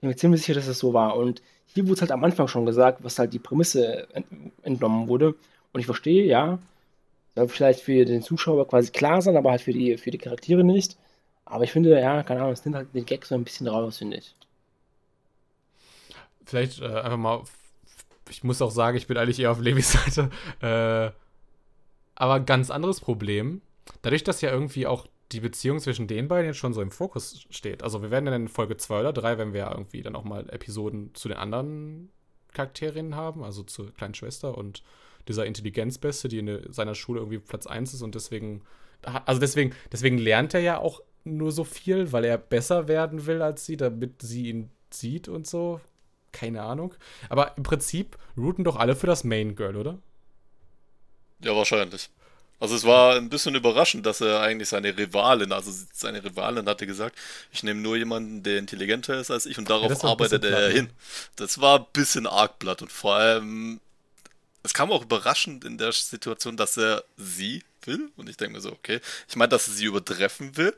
bin 0.00 0.08
mir 0.10 0.16
ziemlich 0.16 0.42
sicher, 0.42 0.54
dass 0.54 0.66
es 0.66 0.78
so 0.78 0.92
war. 0.92 1.16
Und 1.16 1.42
hier 1.66 1.84
wurde 1.84 1.94
es 1.94 2.00
halt 2.00 2.12
am 2.12 2.24
Anfang 2.24 2.48
schon 2.48 2.66
gesagt, 2.66 3.04
was 3.04 3.18
halt 3.18 3.32
die 3.32 3.38
Prämisse 3.38 4.08
ent 4.14 4.26
entnommen 4.62 5.08
wurde. 5.08 5.34
Und 5.72 5.80
ich 5.80 5.86
verstehe, 5.86 6.24
ja, 6.24 6.58
soll 7.36 7.48
vielleicht 7.48 7.80
für 7.80 8.04
den 8.04 8.22
Zuschauer 8.22 8.66
quasi 8.68 8.90
klar 8.90 9.22
sein, 9.22 9.36
aber 9.36 9.50
halt 9.50 9.62
für 9.62 9.72
die, 9.72 9.96
für 9.96 10.10
die 10.10 10.18
Charaktere 10.18 10.64
nicht. 10.64 10.96
Aber 11.44 11.64
ich 11.64 11.72
finde, 11.72 11.98
ja, 11.98 12.22
keine 12.22 12.40
Ahnung, 12.40 12.52
es 12.52 12.64
nimmt 12.64 12.76
halt 12.76 12.94
den 12.94 13.06
Gag 13.06 13.24
so 13.24 13.34
ein 13.34 13.44
bisschen 13.44 13.66
raus, 13.66 13.98
finde 13.98 14.18
ich. 14.18 14.34
Vielleicht 16.44 16.80
äh, 16.80 16.86
einfach 16.86 17.16
mal. 17.16 17.42
Ich 18.28 18.44
muss 18.44 18.62
auch 18.62 18.70
sagen, 18.70 18.96
ich 18.96 19.06
bin 19.06 19.16
eigentlich 19.16 19.40
eher 19.40 19.50
auf 19.50 19.60
Levis 19.60 19.92
Seite. 19.92 20.30
Äh, 20.60 21.10
aber 22.20 22.38
ganz 22.38 22.70
anderes 22.70 23.00
Problem. 23.00 23.62
Dadurch, 24.02 24.22
dass 24.24 24.42
ja 24.42 24.50
irgendwie 24.50 24.86
auch 24.86 25.06
die 25.32 25.40
Beziehung 25.40 25.78
zwischen 25.78 26.06
den 26.06 26.28
beiden 26.28 26.48
jetzt 26.48 26.58
schon 26.58 26.74
so 26.74 26.82
im 26.82 26.90
Fokus 26.90 27.46
steht. 27.48 27.82
Also, 27.82 28.02
wir 28.02 28.10
werden 28.10 28.26
dann 28.26 28.42
in 28.42 28.48
Folge 28.48 28.76
2 28.76 29.00
oder 29.00 29.12
3, 29.14 29.38
wenn 29.38 29.54
wir 29.54 29.70
irgendwie 29.70 30.02
dann 30.02 30.14
auch 30.14 30.24
mal 30.24 30.46
Episoden 30.50 31.14
zu 31.14 31.28
den 31.28 31.38
anderen 31.38 32.10
Charakterinnen 32.52 33.14
haben, 33.16 33.42
also 33.42 33.62
zur 33.62 33.94
kleinen 33.94 34.14
Schwester 34.14 34.58
und 34.58 34.82
dieser 35.28 35.46
Intelligenzbeste, 35.46 36.28
die 36.28 36.40
in 36.40 36.72
seiner 36.72 36.94
Schule 36.94 37.20
irgendwie 37.20 37.38
Platz 37.38 37.66
1 37.66 37.94
ist 37.94 38.02
und 38.02 38.14
deswegen. 38.14 38.62
Also, 39.24 39.40
deswegen, 39.40 39.74
deswegen 39.90 40.18
lernt 40.18 40.52
er 40.52 40.60
ja 40.60 40.78
auch 40.78 41.00
nur 41.24 41.52
so 41.52 41.64
viel, 41.64 42.12
weil 42.12 42.24
er 42.24 42.36
besser 42.36 42.86
werden 42.86 43.24
will 43.24 43.40
als 43.40 43.64
sie, 43.64 43.78
damit 43.78 44.20
sie 44.20 44.50
ihn 44.50 44.70
sieht 44.90 45.26
und 45.28 45.46
so. 45.46 45.80
Keine 46.32 46.62
Ahnung. 46.62 46.94
Aber 47.30 47.56
im 47.56 47.62
Prinzip 47.62 48.18
routen 48.36 48.64
doch 48.64 48.76
alle 48.76 48.94
für 48.94 49.06
das 49.06 49.24
Main 49.24 49.56
Girl, 49.56 49.76
oder? 49.76 49.98
Ja, 51.42 51.56
wahrscheinlich. 51.56 52.10
Also 52.60 52.74
es 52.74 52.84
war 52.84 53.16
ein 53.16 53.30
bisschen 53.30 53.54
überraschend, 53.54 54.04
dass 54.04 54.20
er 54.20 54.40
eigentlich 54.40 54.68
seine 54.68 54.96
Rivalin, 54.96 55.50
also 55.50 55.72
seine 55.94 56.22
Rivalin 56.22 56.68
hatte 56.68 56.86
gesagt, 56.86 57.16
ich 57.50 57.62
nehme 57.62 57.80
nur 57.80 57.96
jemanden, 57.96 58.42
der 58.42 58.58
intelligenter 58.58 59.18
ist 59.18 59.30
als 59.30 59.46
ich 59.46 59.58
und 59.58 59.70
darauf 59.70 60.04
ein 60.04 60.10
arbeitet 60.10 60.44
er 60.44 60.50
platt, 60.50 60.68
ne? 60.68 60.74
hin. 60.74 60.90
Das 61.36 61.60
war 61.60 61.78
ein 61.80 61.86
bisschen 61.94 62.26
arg 62.26 62.58
platt 62.58 62.82
und 62.82 62.92
vor 62.92 63.14
allem, 63.14 63.80
es 64.62 64.74
kam 64.74 64.92
auch 64.92 65.02
überraschend 65.02 65.64
in 65.64 65.78
der 65.78 65.92
Situation, 65.92 66.58
dass 66.58 66.76
er 66.76 67.02
sie 67.16 67.64
will 67.86 68.10
und 68.16 68.28
ich 68.28 68.36
denke 68.36 68.56
mir 68.56 68.60
so, 68.60 68.72
okay, 68.72 69.00
ich 69.26 69.36
meine, 69.36 69.48
dass 69.48 69.66
er 69.66 69.72
sie 69.72 69.86
übertreffen 69.86 70.58
will, 70.58 70.76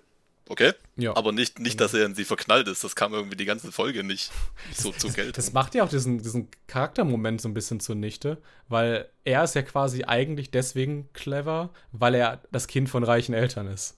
okay, 0.53 0.73
Ja. 0.97 1.17
aber 1.17 1.33
nicht, 1.33 1.59
nicht, 1.59 1.81
dass 1.81 1.95
er 1.95 2.07
in 2.07 2.15
sie 2.15 2.25
verknallt 2.25 2.69
ist, 2.69 2.85
das 2.85 2.95
kam 2.95 3.13
irgendwie 3.13 3.37
die 3.37 3.45
ganze 3.47 3.73
Folge 3.73 4.05
nicht 4.05 4.31
so 4.73 4.93
zu 4.93 5.11
Geld. 5.13 5.37
Das 5.37 5.53
macht 5.53 5.75
ja 5.75 5.83
auch 5.83 5.89
diesen, 5.89 6.23
diesen 6.23 6.49
Charaktermoment 6.69 7.41
so 7.41 7.49
ein 7.49 7.55
bisschen 7.55 7.81
zunichte, 7.81 8.39
weil 8.69 9.09
er 9.25 9.43
ist 9.43 9.55
ja 9.55 9.63
quasi 9.63 10.05
eigentlich 10.05 10.51
deswegen 10.51 11.09
clever, 11.15 11.71
weil 11.91 12.15
er 12.15 12.41
das 12.53 12.69
Kind 12.69 12.89
von 12.89 13.03
reichen 13.03 13.35
Eltern 13.35 13.67
ist. 13.67 13.97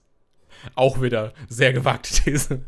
Auch 0.73 1.01
wieder 1.01 1.33
sehr 1.49 1.73
gewagte 1.73 2.11
These. 2.23 2.61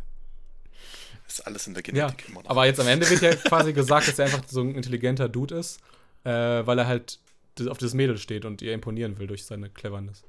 ist 1.28 1.48
alles 1.48 1.66
in 1.68 1.74
der 1.74 1.84
Ja, 1.86 2.08
Genetik 2.08 2.30
immer 2.30 2.44
noch. 2.44 2.50
aber 2.50 2.66
jetzt 2.66 2.80
am 2.80 2.88
Ende 2.88 3.10
wird 3.10 3.22
ja 3.22 3.34
quasi 3.36 3.74
gesagt, 3.74 4.08
dass 4.08 4.20
er 4.20 4.26
einfach 4.26 4.44
so 4.48 4.62
ein 4.62 4.76
intelligenter 4.76 5.30
Dude 5.30 5.56
ist, 5.56 5.80
äh, 6.24 6.30
weil 6.32 6.78
er 6.80 6.88
halt 6.88 7.20
auf 7.70 7.78
das 7.80 7.94
Mädel 7.94 8.18
steht 8.18 8.46
und 8.46 8.62
ihr 8.62 8.74
imponieren 8.74 9.18
will 9.18 9.28
durch 9.28 9.46
seine 9.46 9.70
Cleverness. 9.70 10.24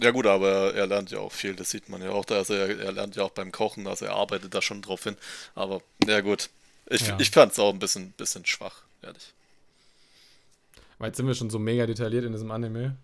Ja 0.00 0.10
gut, 0.10 0.26
aber 0.26 0.48
er, 0.50 0.74
er 0.74 0.86
lernt 0.86 1.10
ja 1.10 1.18
auch 1.18 1.32
viel, 1.32 1.54
das 1.54 1.70
sieht 1.70 1.88
man 1.88 2.02
ja 2.02 2.10
auch. 2.10 2.24
Da, 2.24 2.36
also 2.36 2.54
er, 2.54 2.78
er 2.78 2.92
lernt 2.92 3.14
ja 3.16 3.24
auch 3.24 3.30
beim 3.30 3.52
Kochen, 3.52 3.86
also 3.86 4.06
er 4.06 4.14
arbeitet 4.14 4.54
da 4.54 4.62
schon 4.62 4.80
drauf 4.82 5.04
hin. 5.04 5.16
Aber 5.54 5.82
ja 6.06 6.20
gut, 6.20 6.48
ich, 6.86 7.06
Ja. 7.06 7.18
ich 7.20 7.30
fand 7.30 7.52
es 7.52 7.58
auch 7.58 7.72
ein 7.72 7.78
bisschen, 7.78 8.12
bisschen 8.12 8.46
schwach, 8.46 8.82
ehrlich. 9.02 9.32
Weil 10.98 11.08
jetzt 11.08 11.16
sind 11.18 11.26
wir 11.26 11.34
schon 11.34 11.50
so 11.50 11.58
mega 11.58 11.84
detailliert 11.86 12.24
in 12.24 12.32
diesem 12.32 12.50
Anime 12.50 12.96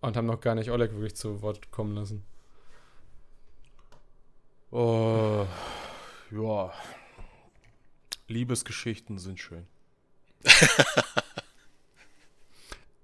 und 0.00 0.16
haben 0.16 0.26
noch 0.26 0.40
gar 0.40 0.54
nicht 0.54 0.70
Oleg 0.70 0.92
wirklich 0.92 1.14
zu 1.16 1.40
Wort 1.42 1.70
kommen 1.70 1.94
lassen. 1.94 2.24
Oh, 4.70 5.46
ja. 6.30 6.72
Liebesgeschichten 8.28 9.18
sind 9.18 9.38
schön. 9.38 9.66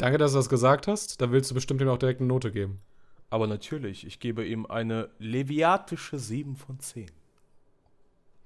Danke, 0.01 0.16
dass 0.16 0.32
du 0.32 0.39
das 0.39 0.48
gesagt 0.48 0.86
hast. 0.86 1.20
Da 1.20 1.31
willst 1.31 1.51
du 1.51 1.55
bestimmt 1.55 1.82
ihm 1.82 1.89
auch 1.89 1.98
direkt 1.98 2.20
eine 2.20 2.28
Note 2.28 2.51
geben. 2.51 2.81
Aber 3.28 3.47
natürlich, 3.47 4.06
ich 4.06 4.18
gebe 4.18 4.47
ihm 4.47 4.64
eine 4.64 5.10
leviatische 5.18 6.18
7 6.18 6.56
von 6.56 6.81
10. 6.81 7.10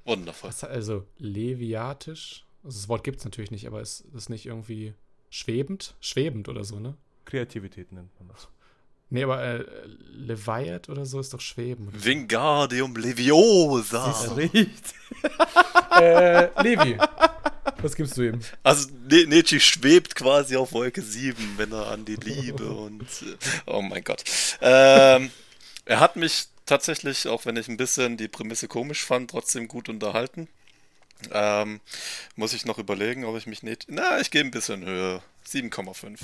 Wundervoll. 0.04 0.48
Was, 0.48 0.64
also, 0.64 1.06
leviatisch? 1.16 2.44
Also 2.64 2.78
das 2.78 2.88
Wort 2.88 3.04
gibt 3.04 3.20
es 3.20 3.24
natürlich 3.24 3.52
nicht, 3.52 3.68
aber 3.68 3.80
ist 3.80 4.04
das 4.12 4.28
nicht 4.28 4.46
irgendwie 4.46 4.94
schwebend? 5.30 5.94
Schwebend 6.00 6.48
oder 6.48 6.64
so, 6.64 6.80
ne? 6.80 6.96
Kreativität 7.24 7.92
nennt 7.92 8.10
man 8.18 8.30
das. 8.30 8.48
Nee, 9.10 9.22
aber 9.22 9.40
äh, 9.40 9.64
Leviat 10.12 10.88
oder 10.88 11.06
so 11.06 11.20
ist 11.20 11.34
doch 11.34 11.40
schweben. 11.40 11.88
Wingardium 11.92 12.96
Leviosa. 12.96 14.10
Riecht. 14.34 14.94
äh, 16.00 16.62
Levi, 16.62 16.98
was 17.82 17.96
gibst 17.96 18.16
du 18.16 18.22
ihm? 18.22 18.40
Also 18.62 18.88
ne 19.08 19.26
Neji 19.26 19.60
schwebt 19.60 20.14
quasi 20.14 20.56
auf 20.56 20.72
Wolke 20.72 21.02
7, 21.02 21.54
wenn 21.56 21.72
er 21.72 21.88
an 21.88 22.04
die 22.04 22.16
Liebe 22.16 22.64
und 22.70 23.02
äh, 23.02 23.36
oh 23.66 23.82
mein 23.82 24.04
Gott. 24.04 24.22
Ähm, 24.60 25.30
er 25.86 26.00
hat 26.00 26.16
mich 26.16 26.46
tatsächlich, 26.66 27.28
auch 27.28 27.44
wenn 27.46 27.56
ich 27.56 27.68
ein 27.68 27.76
bisschen 27.76 28.16
die 28.16 28.28
Prämisse 28.28 28.68
komisch 28.68 29.04
fand, 29.04 29.30
trotzdem 29.30 29.68
gut 29.68 29.88
unterhalten. 29.88 30.48
Ähm, 31.32 31.80
muss 32.36 32.52
ich 32.52 32.64
noch 32.66 32.78
überlegen, 32.78 33.24
ob 33.24 33.36
ich 33.36 33.46
mich 33.46 33.62
nicht. 33.62 33.86
Na, 33.88 34.20
ich 34.20 34.30
gehe 34.30 34.42
ein 34.42 34.50
bisschen 34.50 34.84
höher. 34.84 35.22
7,5. 35.48 36.18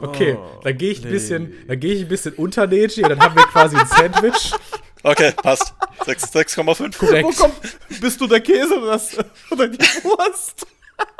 Okay, 0.00 0.34
Oh, 0.38 0.60
dann 0.64 0.78
gehe 0.78 0.90
ich 0.90 1.04
ein 1.04 1.10
bisschen, 1.10 1.50
Levi. 1.50 1.66
dann 1.66 1.80
gehe 1.80 1.94
ich 1.94 2.02
ein 2.02 2.08
bisschen 2.08 2.34
unter 2.34 2.66
Neji 2.66 3.02
und 3.02 3.10
dann 3.10 3.20
haben 3.20 3.36
wir 3.36 3.44
quasi 3.44 3.76
ein 3.76 3.86
Sandwich. 3.86 4.52
Okay, 5.02 5.32
passt. 5.32 5.74
6 6.04 6.24
6,5. 6.34 6.96
Korrekt. 6.98 7.24
Wo 7.28 7.32
kommt, 7.32 7.54
bist 8.00 8.20
du 8.20 8.26
der 8.26 8.40
Käse 8.40 8.78
oder, 8.78 8.92
das, 8.92 9.16
oder 9.50 9.68
die 9.68 9.78
Wurst? 10.04 10.66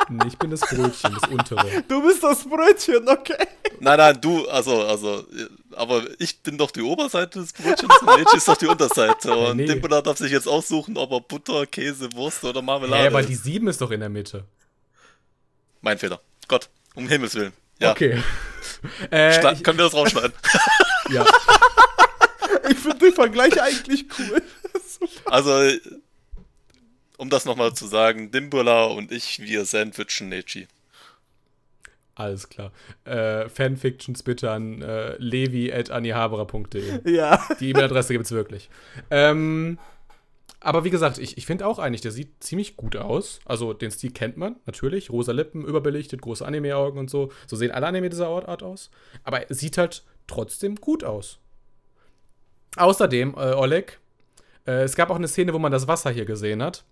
Nee, 0.08 0.28
ich 0.28 0.38
bin 0.38 0.50
das 0.50 0.60
Brötchen, 0.60 1.16
das 1.20 1.28
untere. 1.28 1.82
Du 1.88 2.02
bist 2.02 2.22
das 2.22 2.44
Brötchen, 2.44 3.08
okay. 3.08 3.34
Nein, 3.80 3.98
nein, 3.98 4.20
du, 4.20 4.46
also, 4.48 4.84
also, 4.84 5.24
aber 5.74 6.02
ich 6.20 6.40
bin 6.40 6.56
doch 6.56 6.70
die 6.70 6.82
Oberseite 6.82 7.40
des 7.40 7.52
Brötchens 7.52 7.90
und 8.00 8.06
Neji 8.06 8.36
ist 8.36 8.46
doch 8.46 8.56
die 8.56 8.66
Unterseite. 8.68 9.34
Und 9.34 9.56
nee. 9.56 9.66
Dimpola 9.66 10.00
darf 10.02 10.18
sich 10.18 10.30
jetzt 10.30 10.46
aussuchen, 10.46 10.96
ob 10.96 11.10
er 11.10 11.20
Butter, 11.20 11.66
Käse, 11.66 12.12
Wurst 12.12 12.44
oder 12.44 12.62
Marmelade 12.62 13.02
Ja, 13.02 13.08
aber 13.08 13.22
die 13.22 13.34
7 13.34 13.66
ist 13.68 13.80
doch 13.80 13.90
in 13.90 14.00
der 14.00 14.08
Mitte. 14.08 14.44
Mein 15.80 15.98
Fehler. 15.98 16.20
Gott, 16.46 16.68
um 16.94 17.08
Himmels 17.08 17.34
Willen. 17.34 17.52
Ja, 17.80 17.90
Okay. 17.90 18.22
Äh, 19.10 19.40
Schla- 19.40 19.54
ich, 19.54 19.64
können 19.64 19.78
wir 19.78 19.84
das 19.86 19.94
rausschneiden? 19.94 20.32
ja. 21.10 21.24
Ich 22.70 22.78
finde 22.78 22.98
den 22.98 23.12
Vergleich 23.12 23.60
eigentlich 23.60 24.06
cool. 24.18 24.42
Also, 25.24 25.50
um 27.16 27.28
das 27.28 27.44
nochmal 27.44 27.72
zu 27.74 27.88
sagen, 27.88 28.30
Dimbula 28.30 28.84
und 28.84 29.10
ich, 29.10 29.40
wir 29.40 29.64
sandwichen 29.64 30.28
Neji. 30.28 30.68
Alles 32.14 32.48
klar. 32.48 32.72
Äh, 33.04 33.48
Fanfictions 33.48 34.22
bitte 34.22 34.50
an 34.50 34.80
äh, 34.82 35.16
levi.anihabera.de. 35.16 37.10
Ja. 37.10 37.42
Die 37.58 37.70
E-Mail-Adresse 37.70 38.12
gibt 38.12 38.26
es 38.26 38.32
wirklich. 38.32 38.70
Ähm, 39.10 39.78
aber 40.60 40.84
wie 40.84 40.90
gesagt, 40.90 41.18
ich, 41.18 41.36
ich 41.38 41.46
finde 41.46 41.66
auch 41.66 41.78
eigentlich, 41.78 42.02
der 42.02 42.12
sieht 42.12 42.42
ziemlich 42.44 42.76
gut 42.76 42.96
aus. 42.96 43.40
Also 43.44 43.72
den 43.72 43.90
Stil 43.90 44.12
kennt 44.12 44.36
man, 44.36 44.56
natürlich. 44.66 45.10
Rosa 45.10 45.32
Lippen, 45.32 45.64
überbelichtet, 45.64 46.22
große 46.22 46.46
Anime-Augen 46.46 46.98
und 46.98 47.10
so. 47.10 47.32
So 47.46 47.56
sehen 47.56 47.72
alle 47.72 47.86
Anime 47.86 48.10
dieser 48.10 48.28
Art 48.28 48.48
Art 48.48 48.62
aus. 48.62 48.90
Aber 49.24 49.48
er 49.48 49.54
sieht 49.54 49.78
halt 49.78 50.04
trotzdem 50.26 50.76
gut 50.76 51.02
aus. 51.02 51.38
Außerdem, 52.76 53.34
äh, 53.36 53.52
Oleg, 53.54 53.98
äh, 54.66 54.82
es 54.82 54.94
gab 54.96 55.10
auch 55.10 55.16
eine 55.16 55.28
Szene, 55.28 55.52
wo 55.52 55.58
man 55.58 55.72
das 55.72 55.88
Wasser 55.88 56.10
hier 56.10 56.24
gesehen 56.24 56.62
hat. 56.62 56.84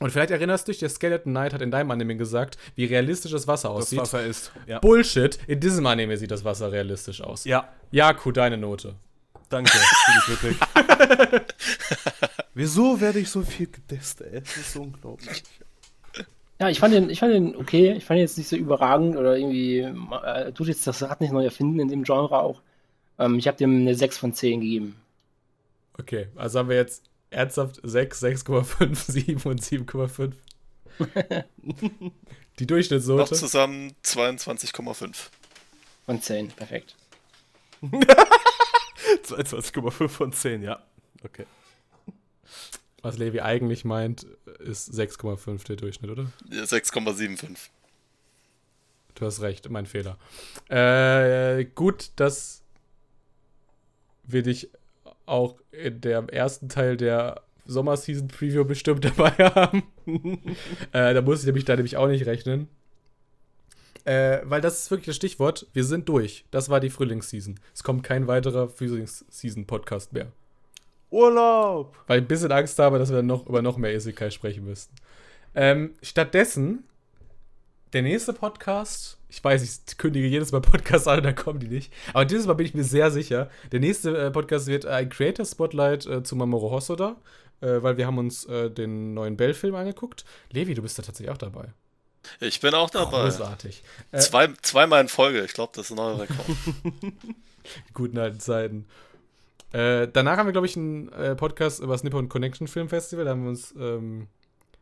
Und 0.00 0.10
vielleicht 0.12 0.30
erinnerst 0.30 0.68
du 0.68 0.72
dich, 0.72 0.78
der 0.78 0.90
Skeleton 0.90 1.32
Knight 1.32 1.52
hat 1.52 1.60
in 1.60 1.72
deinem 1.72 1.90
Anime 1.90 2.16
gesagt, 2.16 2.56
wie 2.76 2.84
realistisch 2.84 3.32
das 3.32 3.48
Wasser 3.48 3.68
Das 3.70 3.78
aussieht. 3.78 3.98
Wasser 3.98 4.24
ist. 4.24 4.52
Ja. 4.66 4.78
Bullshit, 4.78 5.38
in 5.48 5.58
diesem 5.58 5.84
Anime 5.86 6.16
sieht 6.16 6.30
das 6.30 6.44
Wasser 6.44 6.70
realistisch 6.70 7.20
aus. 7.20 7.44
ja. 7.44 7.68
Jaku, 7.90 8.30
deine 8.32 8.56
Note. 8.58 8.94
Danke 9.48 9.70
für 9.72 10.12
die 10.12 10.36
Kritik. 10.36 11.46
Wieso 12.54 13.00
werde 13.00 13.18
ich 13.18 13.30
so 13.30 13.42
viel 13.42 13.66
gedisst, 13.66 14.20
ey? 14.20 14.40
Das 14.40 14.56
ist 14.56 14.76
unglaublich. 14.76 15.42
Ja, 16.60 16.68
ich 16.68 16.80
fand 16.80 16.92
den, 16.92 17.08
ich 17.08 17.20
fand 17.20 17.32
den 17.32 17.56
okay. 17.56 17.92
Ich 17.92 18.04
fand 18.04 18.18
ihn 18.18 18.22
jetzt 18.22 18.36
nicht 18.36 18.48
so 18.48 18.56
überragend 18.56 19.16
oder 19.16 19.36
irgendwie, 19.38 19.78
äh, 19.78 20.52
tut 20.52 20.66
jetzt 20.66 20.86
das 20.86 21.02
Rad 21.02 21.20
nicht 21.20 21.32
neu 21.32 21.44
erfinden 21.44 21.80
in 21.80 21.88
dem 21.88 22.02
Genre 22.04 22.38
auch. 22.42 22.60
Ähm, 23.18 23.38
ich 23.38 23.46
habe 23.48 23.56
dem 23.56 23.80
eine 23.80 23.94
6 23.94 24.18
von 24.18 24.34
10 24.34 24.60
gegeben. 24.60 24.96
Okay, 26.00 26.28
also 26.36 26.60
haben 26.60 26.68
wir 26.68 26.76
jetzt 26.76 27.04
ernsthaft 27.30 27.80
6, 27.82 28.22
6,5, 28.22 29.10
7 29.12 29.42
und 29.42 29.60
7,5. 29.62 30.32
Die 32.58 32.62
Noch 32.62 32.66
Durchschnittsnote. 32.66 33.34
zusammen 33.34 33.94
22,5. 34.04 35.14
Von 36.06 36.22
10, 36.22 36.48
perfekt. 36.48 36.96
22,5 37.82 40.08
von 40.08 40.32
10, 40.32 40.62
ja. 40.62 40.82
Okay. 41.22 41.46
Was 43.02 43.18
Levi 43.18 43.40
eigentlich 43.40 43.84
meint, 43.84 44.24
ist 44.58 44.92
6,5 44.92 45.64
der 45.66 45.76
Durchschnitt, 45.76 46.10
oder? 46.10 46.32
Ja, 46.50 46.62
6,75. 46.64 47.56
Du 49.14 49.26
hast 49.26 49.40
recht, 49.40 49.68
mein 49.70 49.86
Fehler. 49.86 50.18
Äh, 50.68 51.64
gut, 51.64 52.10
dass 52.16 52.62
wir 54.24 54.42
dich 54.42 54.68
auch 55.28 55.56
in 55.70 56.00
dem 56.00 56.28
ersten 56.28 56.68
Teil 56.68 56.96
der 56.96 57.42
Sommerseason 57.66 58.28
Preview 58.28 58.64
bestimmt 58.64 59.04
dabei 59.18 59.30
haben. 59.30 59.82
äh, 60.92 61.14
da 61.14 61.22
muss 61.22 61.40
ich 61.40 61.46
nämlich 61.46 61.64
da 61.64 61.76
nämlich 61.76 61.96
auch 61.96 62.08
nicht 62.08 62.26
rechnen. 62.26 62.68
Äh, 64.04 64.40
weil 64.44 64.62
das 64.62 64.78
ist 64.78 64.90
wirklich 64.90 65.06
das 65.06 65.16
Stichwort. 65.16 65.66
Wir 65.74 65.84
sind 65.84 66.08
durch. 66.08 66.46
Das 66.50 66.70
war 66.70 66.80
die 66.80 66.88
Frühlingsseason. 66.88 67.60
Es 67.74 67.84
kommt 67.84 68.04
kein 68.04 68.26
weiterer 68.26 68.68
Frühlingsseason-Podcast 68.68 70.14
mehr. 70.14 70.32
Urlaub! 71.10 71.96
Weil 72.06 72.18
ich 72.18 72.24
ein 72.24 72.28
bisschen 72.28 72.52
Angst 72.52 72.78
habe, 72.78 72.98
dass 72.98 73.12
wir 73.12 73.22
noch 73.22 73.46
über 73.46 73.60
noch 73.60 73.76
mehr 73.76 73.94
Isekai 73.94 74.30
sprechen 74.30 74.64
müssten. 74.64 74.94
Ähm, 75.54 75.94
stattdessen, 76.02 76.84
der 77.92 78.02
nächste 78.02 78.32
Podcast, 78.32 79.17
ich 79.28 79.42
weiß, 79.42 79.62
ich 79.62 79.98
kündige 79.98 80.26
jedes 80.26 80.52
Mal 80.52 80.60
Podcasts 80.60 81.06
an, 81.06 81.22
da 81.22 81.32
kommen 81.32 81.60
die 81.60 81.68
nicht. 81.68 81.92
Aber 82.12 82.24
dieses 82.24 82.46
Mal 82.46 82.54
bin 82.54 82.66
ich 82.66 82.74
mir 82.74 82.84
sehr 82.84 83.10
sicher. 83.10 83.50
Der 83.72 83.80
nächste 83.80 84.16
äh, 84.16 84.30
Podcast 84.30 84.66
wird 84.66 84.86
ein 84.86 85.08
Creator 85.08 85.44
Spotlight 85.44 86.06
äh, 86.06 86.22
zu 86.22 86.34
Mamoru 86.36 86.70
Hosoda, 86.70 87.16
äh, 87.60 87.82
weil 87.82 87.96
wir 87.96 88.06
haben 88.06 88.18
uns 88.18 88.44
äh, 88.46 88.70
den 88.70 89.14
neuen 89.14 89.36
Bell-Film 89.36 89.74
angeguckt. 89.74 90.24
Levi, 90.50 90.74
du 90.74 90.82
bist 90.82 90.98
da 90.98 91.02
tatsächlich 91.02 91.32
auch 91.32 91.38
dabei. 91.38 91.72
Ich 92.40 92.60
bin 92.60 92.74
auch 92.74 92.90
dabei. 92.90 93.24
Großartig. 93.24 93.82
Äh, 94.12 94.18
Zwei, 94.18 94.48
zweimal 94.62 95.02
in 95.02 95.08
Folge, 95.08 95.44
ich 95.44 95.52
glaube, 95.52 95.72
das 95.74 95.86
ist 95.86 95.92
ein 95.92 95.96
neuer 95.96 96.20
Rekord. 96.20 96.46
Die 97.02 97.12
guten 97.94 98.18
alten 98.18 98.40
Zeiten. 98.40 98.86
Äh, 99.72 100.08
danach 100.10 100.38
haben 100.38 100.46
wir, 100.46 100.52
glaube 100.52 100.66
ich, 100.66 100.76
einen 100.76 101.12
äh, 101.12 101.36
Podcast 101.36 101.80
über 101.80 101.92
das 101.92 102.02
Nippon 102.02 102.28
Connection 102.28 102.66
Film 102.66 102.88
Festival. 102.88 103.24
Da 103.24 103.32
haben 103.32 103.42
wir 103.42 103.50
uns, 103.50 103.74
ähm, 103.78 104.28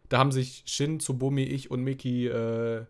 da 0.09 0.19
haben 0.19 0.31
sich 0.31 0.63
Shin, 0.67 1.01
Tsubomi, 1.01 1.43
ich 1.43 1.71
und 1.71 1.83
Miki 1.83 2.29
äh, 2.29 2.85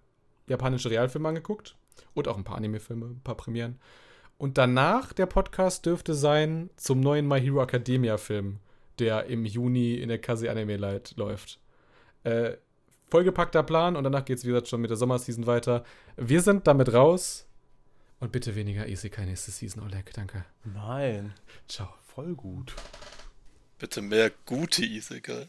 japanische 0.47 0.91
Realfilme 0.91 1.29
angeguckt. 1.29 1.77
Und 2.15 2.29
auch 2.29 2.37
ein 2.37 2.45
paar 2.45 2.57
Anime-Filme, 2.57 3.07
ein 3.07 3.21
paar 3.23 3.37
Premieren. 3.37 3.79
Und 4.39 4.59
danach 4.59 5.13
der 5.13 5.27
Podcast 5.27 5.87
dürfte 5.87 6.15
sein 6.15 6.71
zum 6.77 7.01
neuen 7.01 7.27
My 7.27 7.41
Hero 7.41 7.63
Academia 7.63 8.19
Film, 8.19 8.59
der 8.99 9.27
im 9.27 9.45
Juni 9.45 9.95
in 9.95 10.09
der 10.09 10.21
Kase 10.21 10.51
Anime 10.51 10.77
Light 10.77 11.15
läuft. 11.17 11.59
Äh, 12.25 12.57
vollgepackter 13.09 13.63
Plan 13.63 13.97
und 13.97 14.05
danach 14.05 14.25
geht 14.25 14.39
es, 14.39 14.45
wie 14.45 14.49
gesagt, 14.49 14.69
schon 14.69 14.81
mit 14.81 14.91
der 14.91 14.97
Sommerseason 14.97 15.47
weiter. 15.47 15.85
Wir 16.17 16.43
sind 16.43 16.67
damit 16.67 16.93
raus. 16.93 17.47
Und 18.19 18.33
bitte 18.33 18.55
weniger 18.55 18.89
Isekai 18.89 19.27
nächste 19.27 19.51
Season, 19.51 19.83
Oleg. 19.83 20.13
Danke. 20.15 20.45
Nein. 20.65 21.35
Ciao. 21.69 21.89
Voll 22.07 22.35
gut. 22.35 22.75
Bitte 23.79 24.01
mehr 24.01 24.33
gute 24.47 24.85
Isekai. 24.87 25.49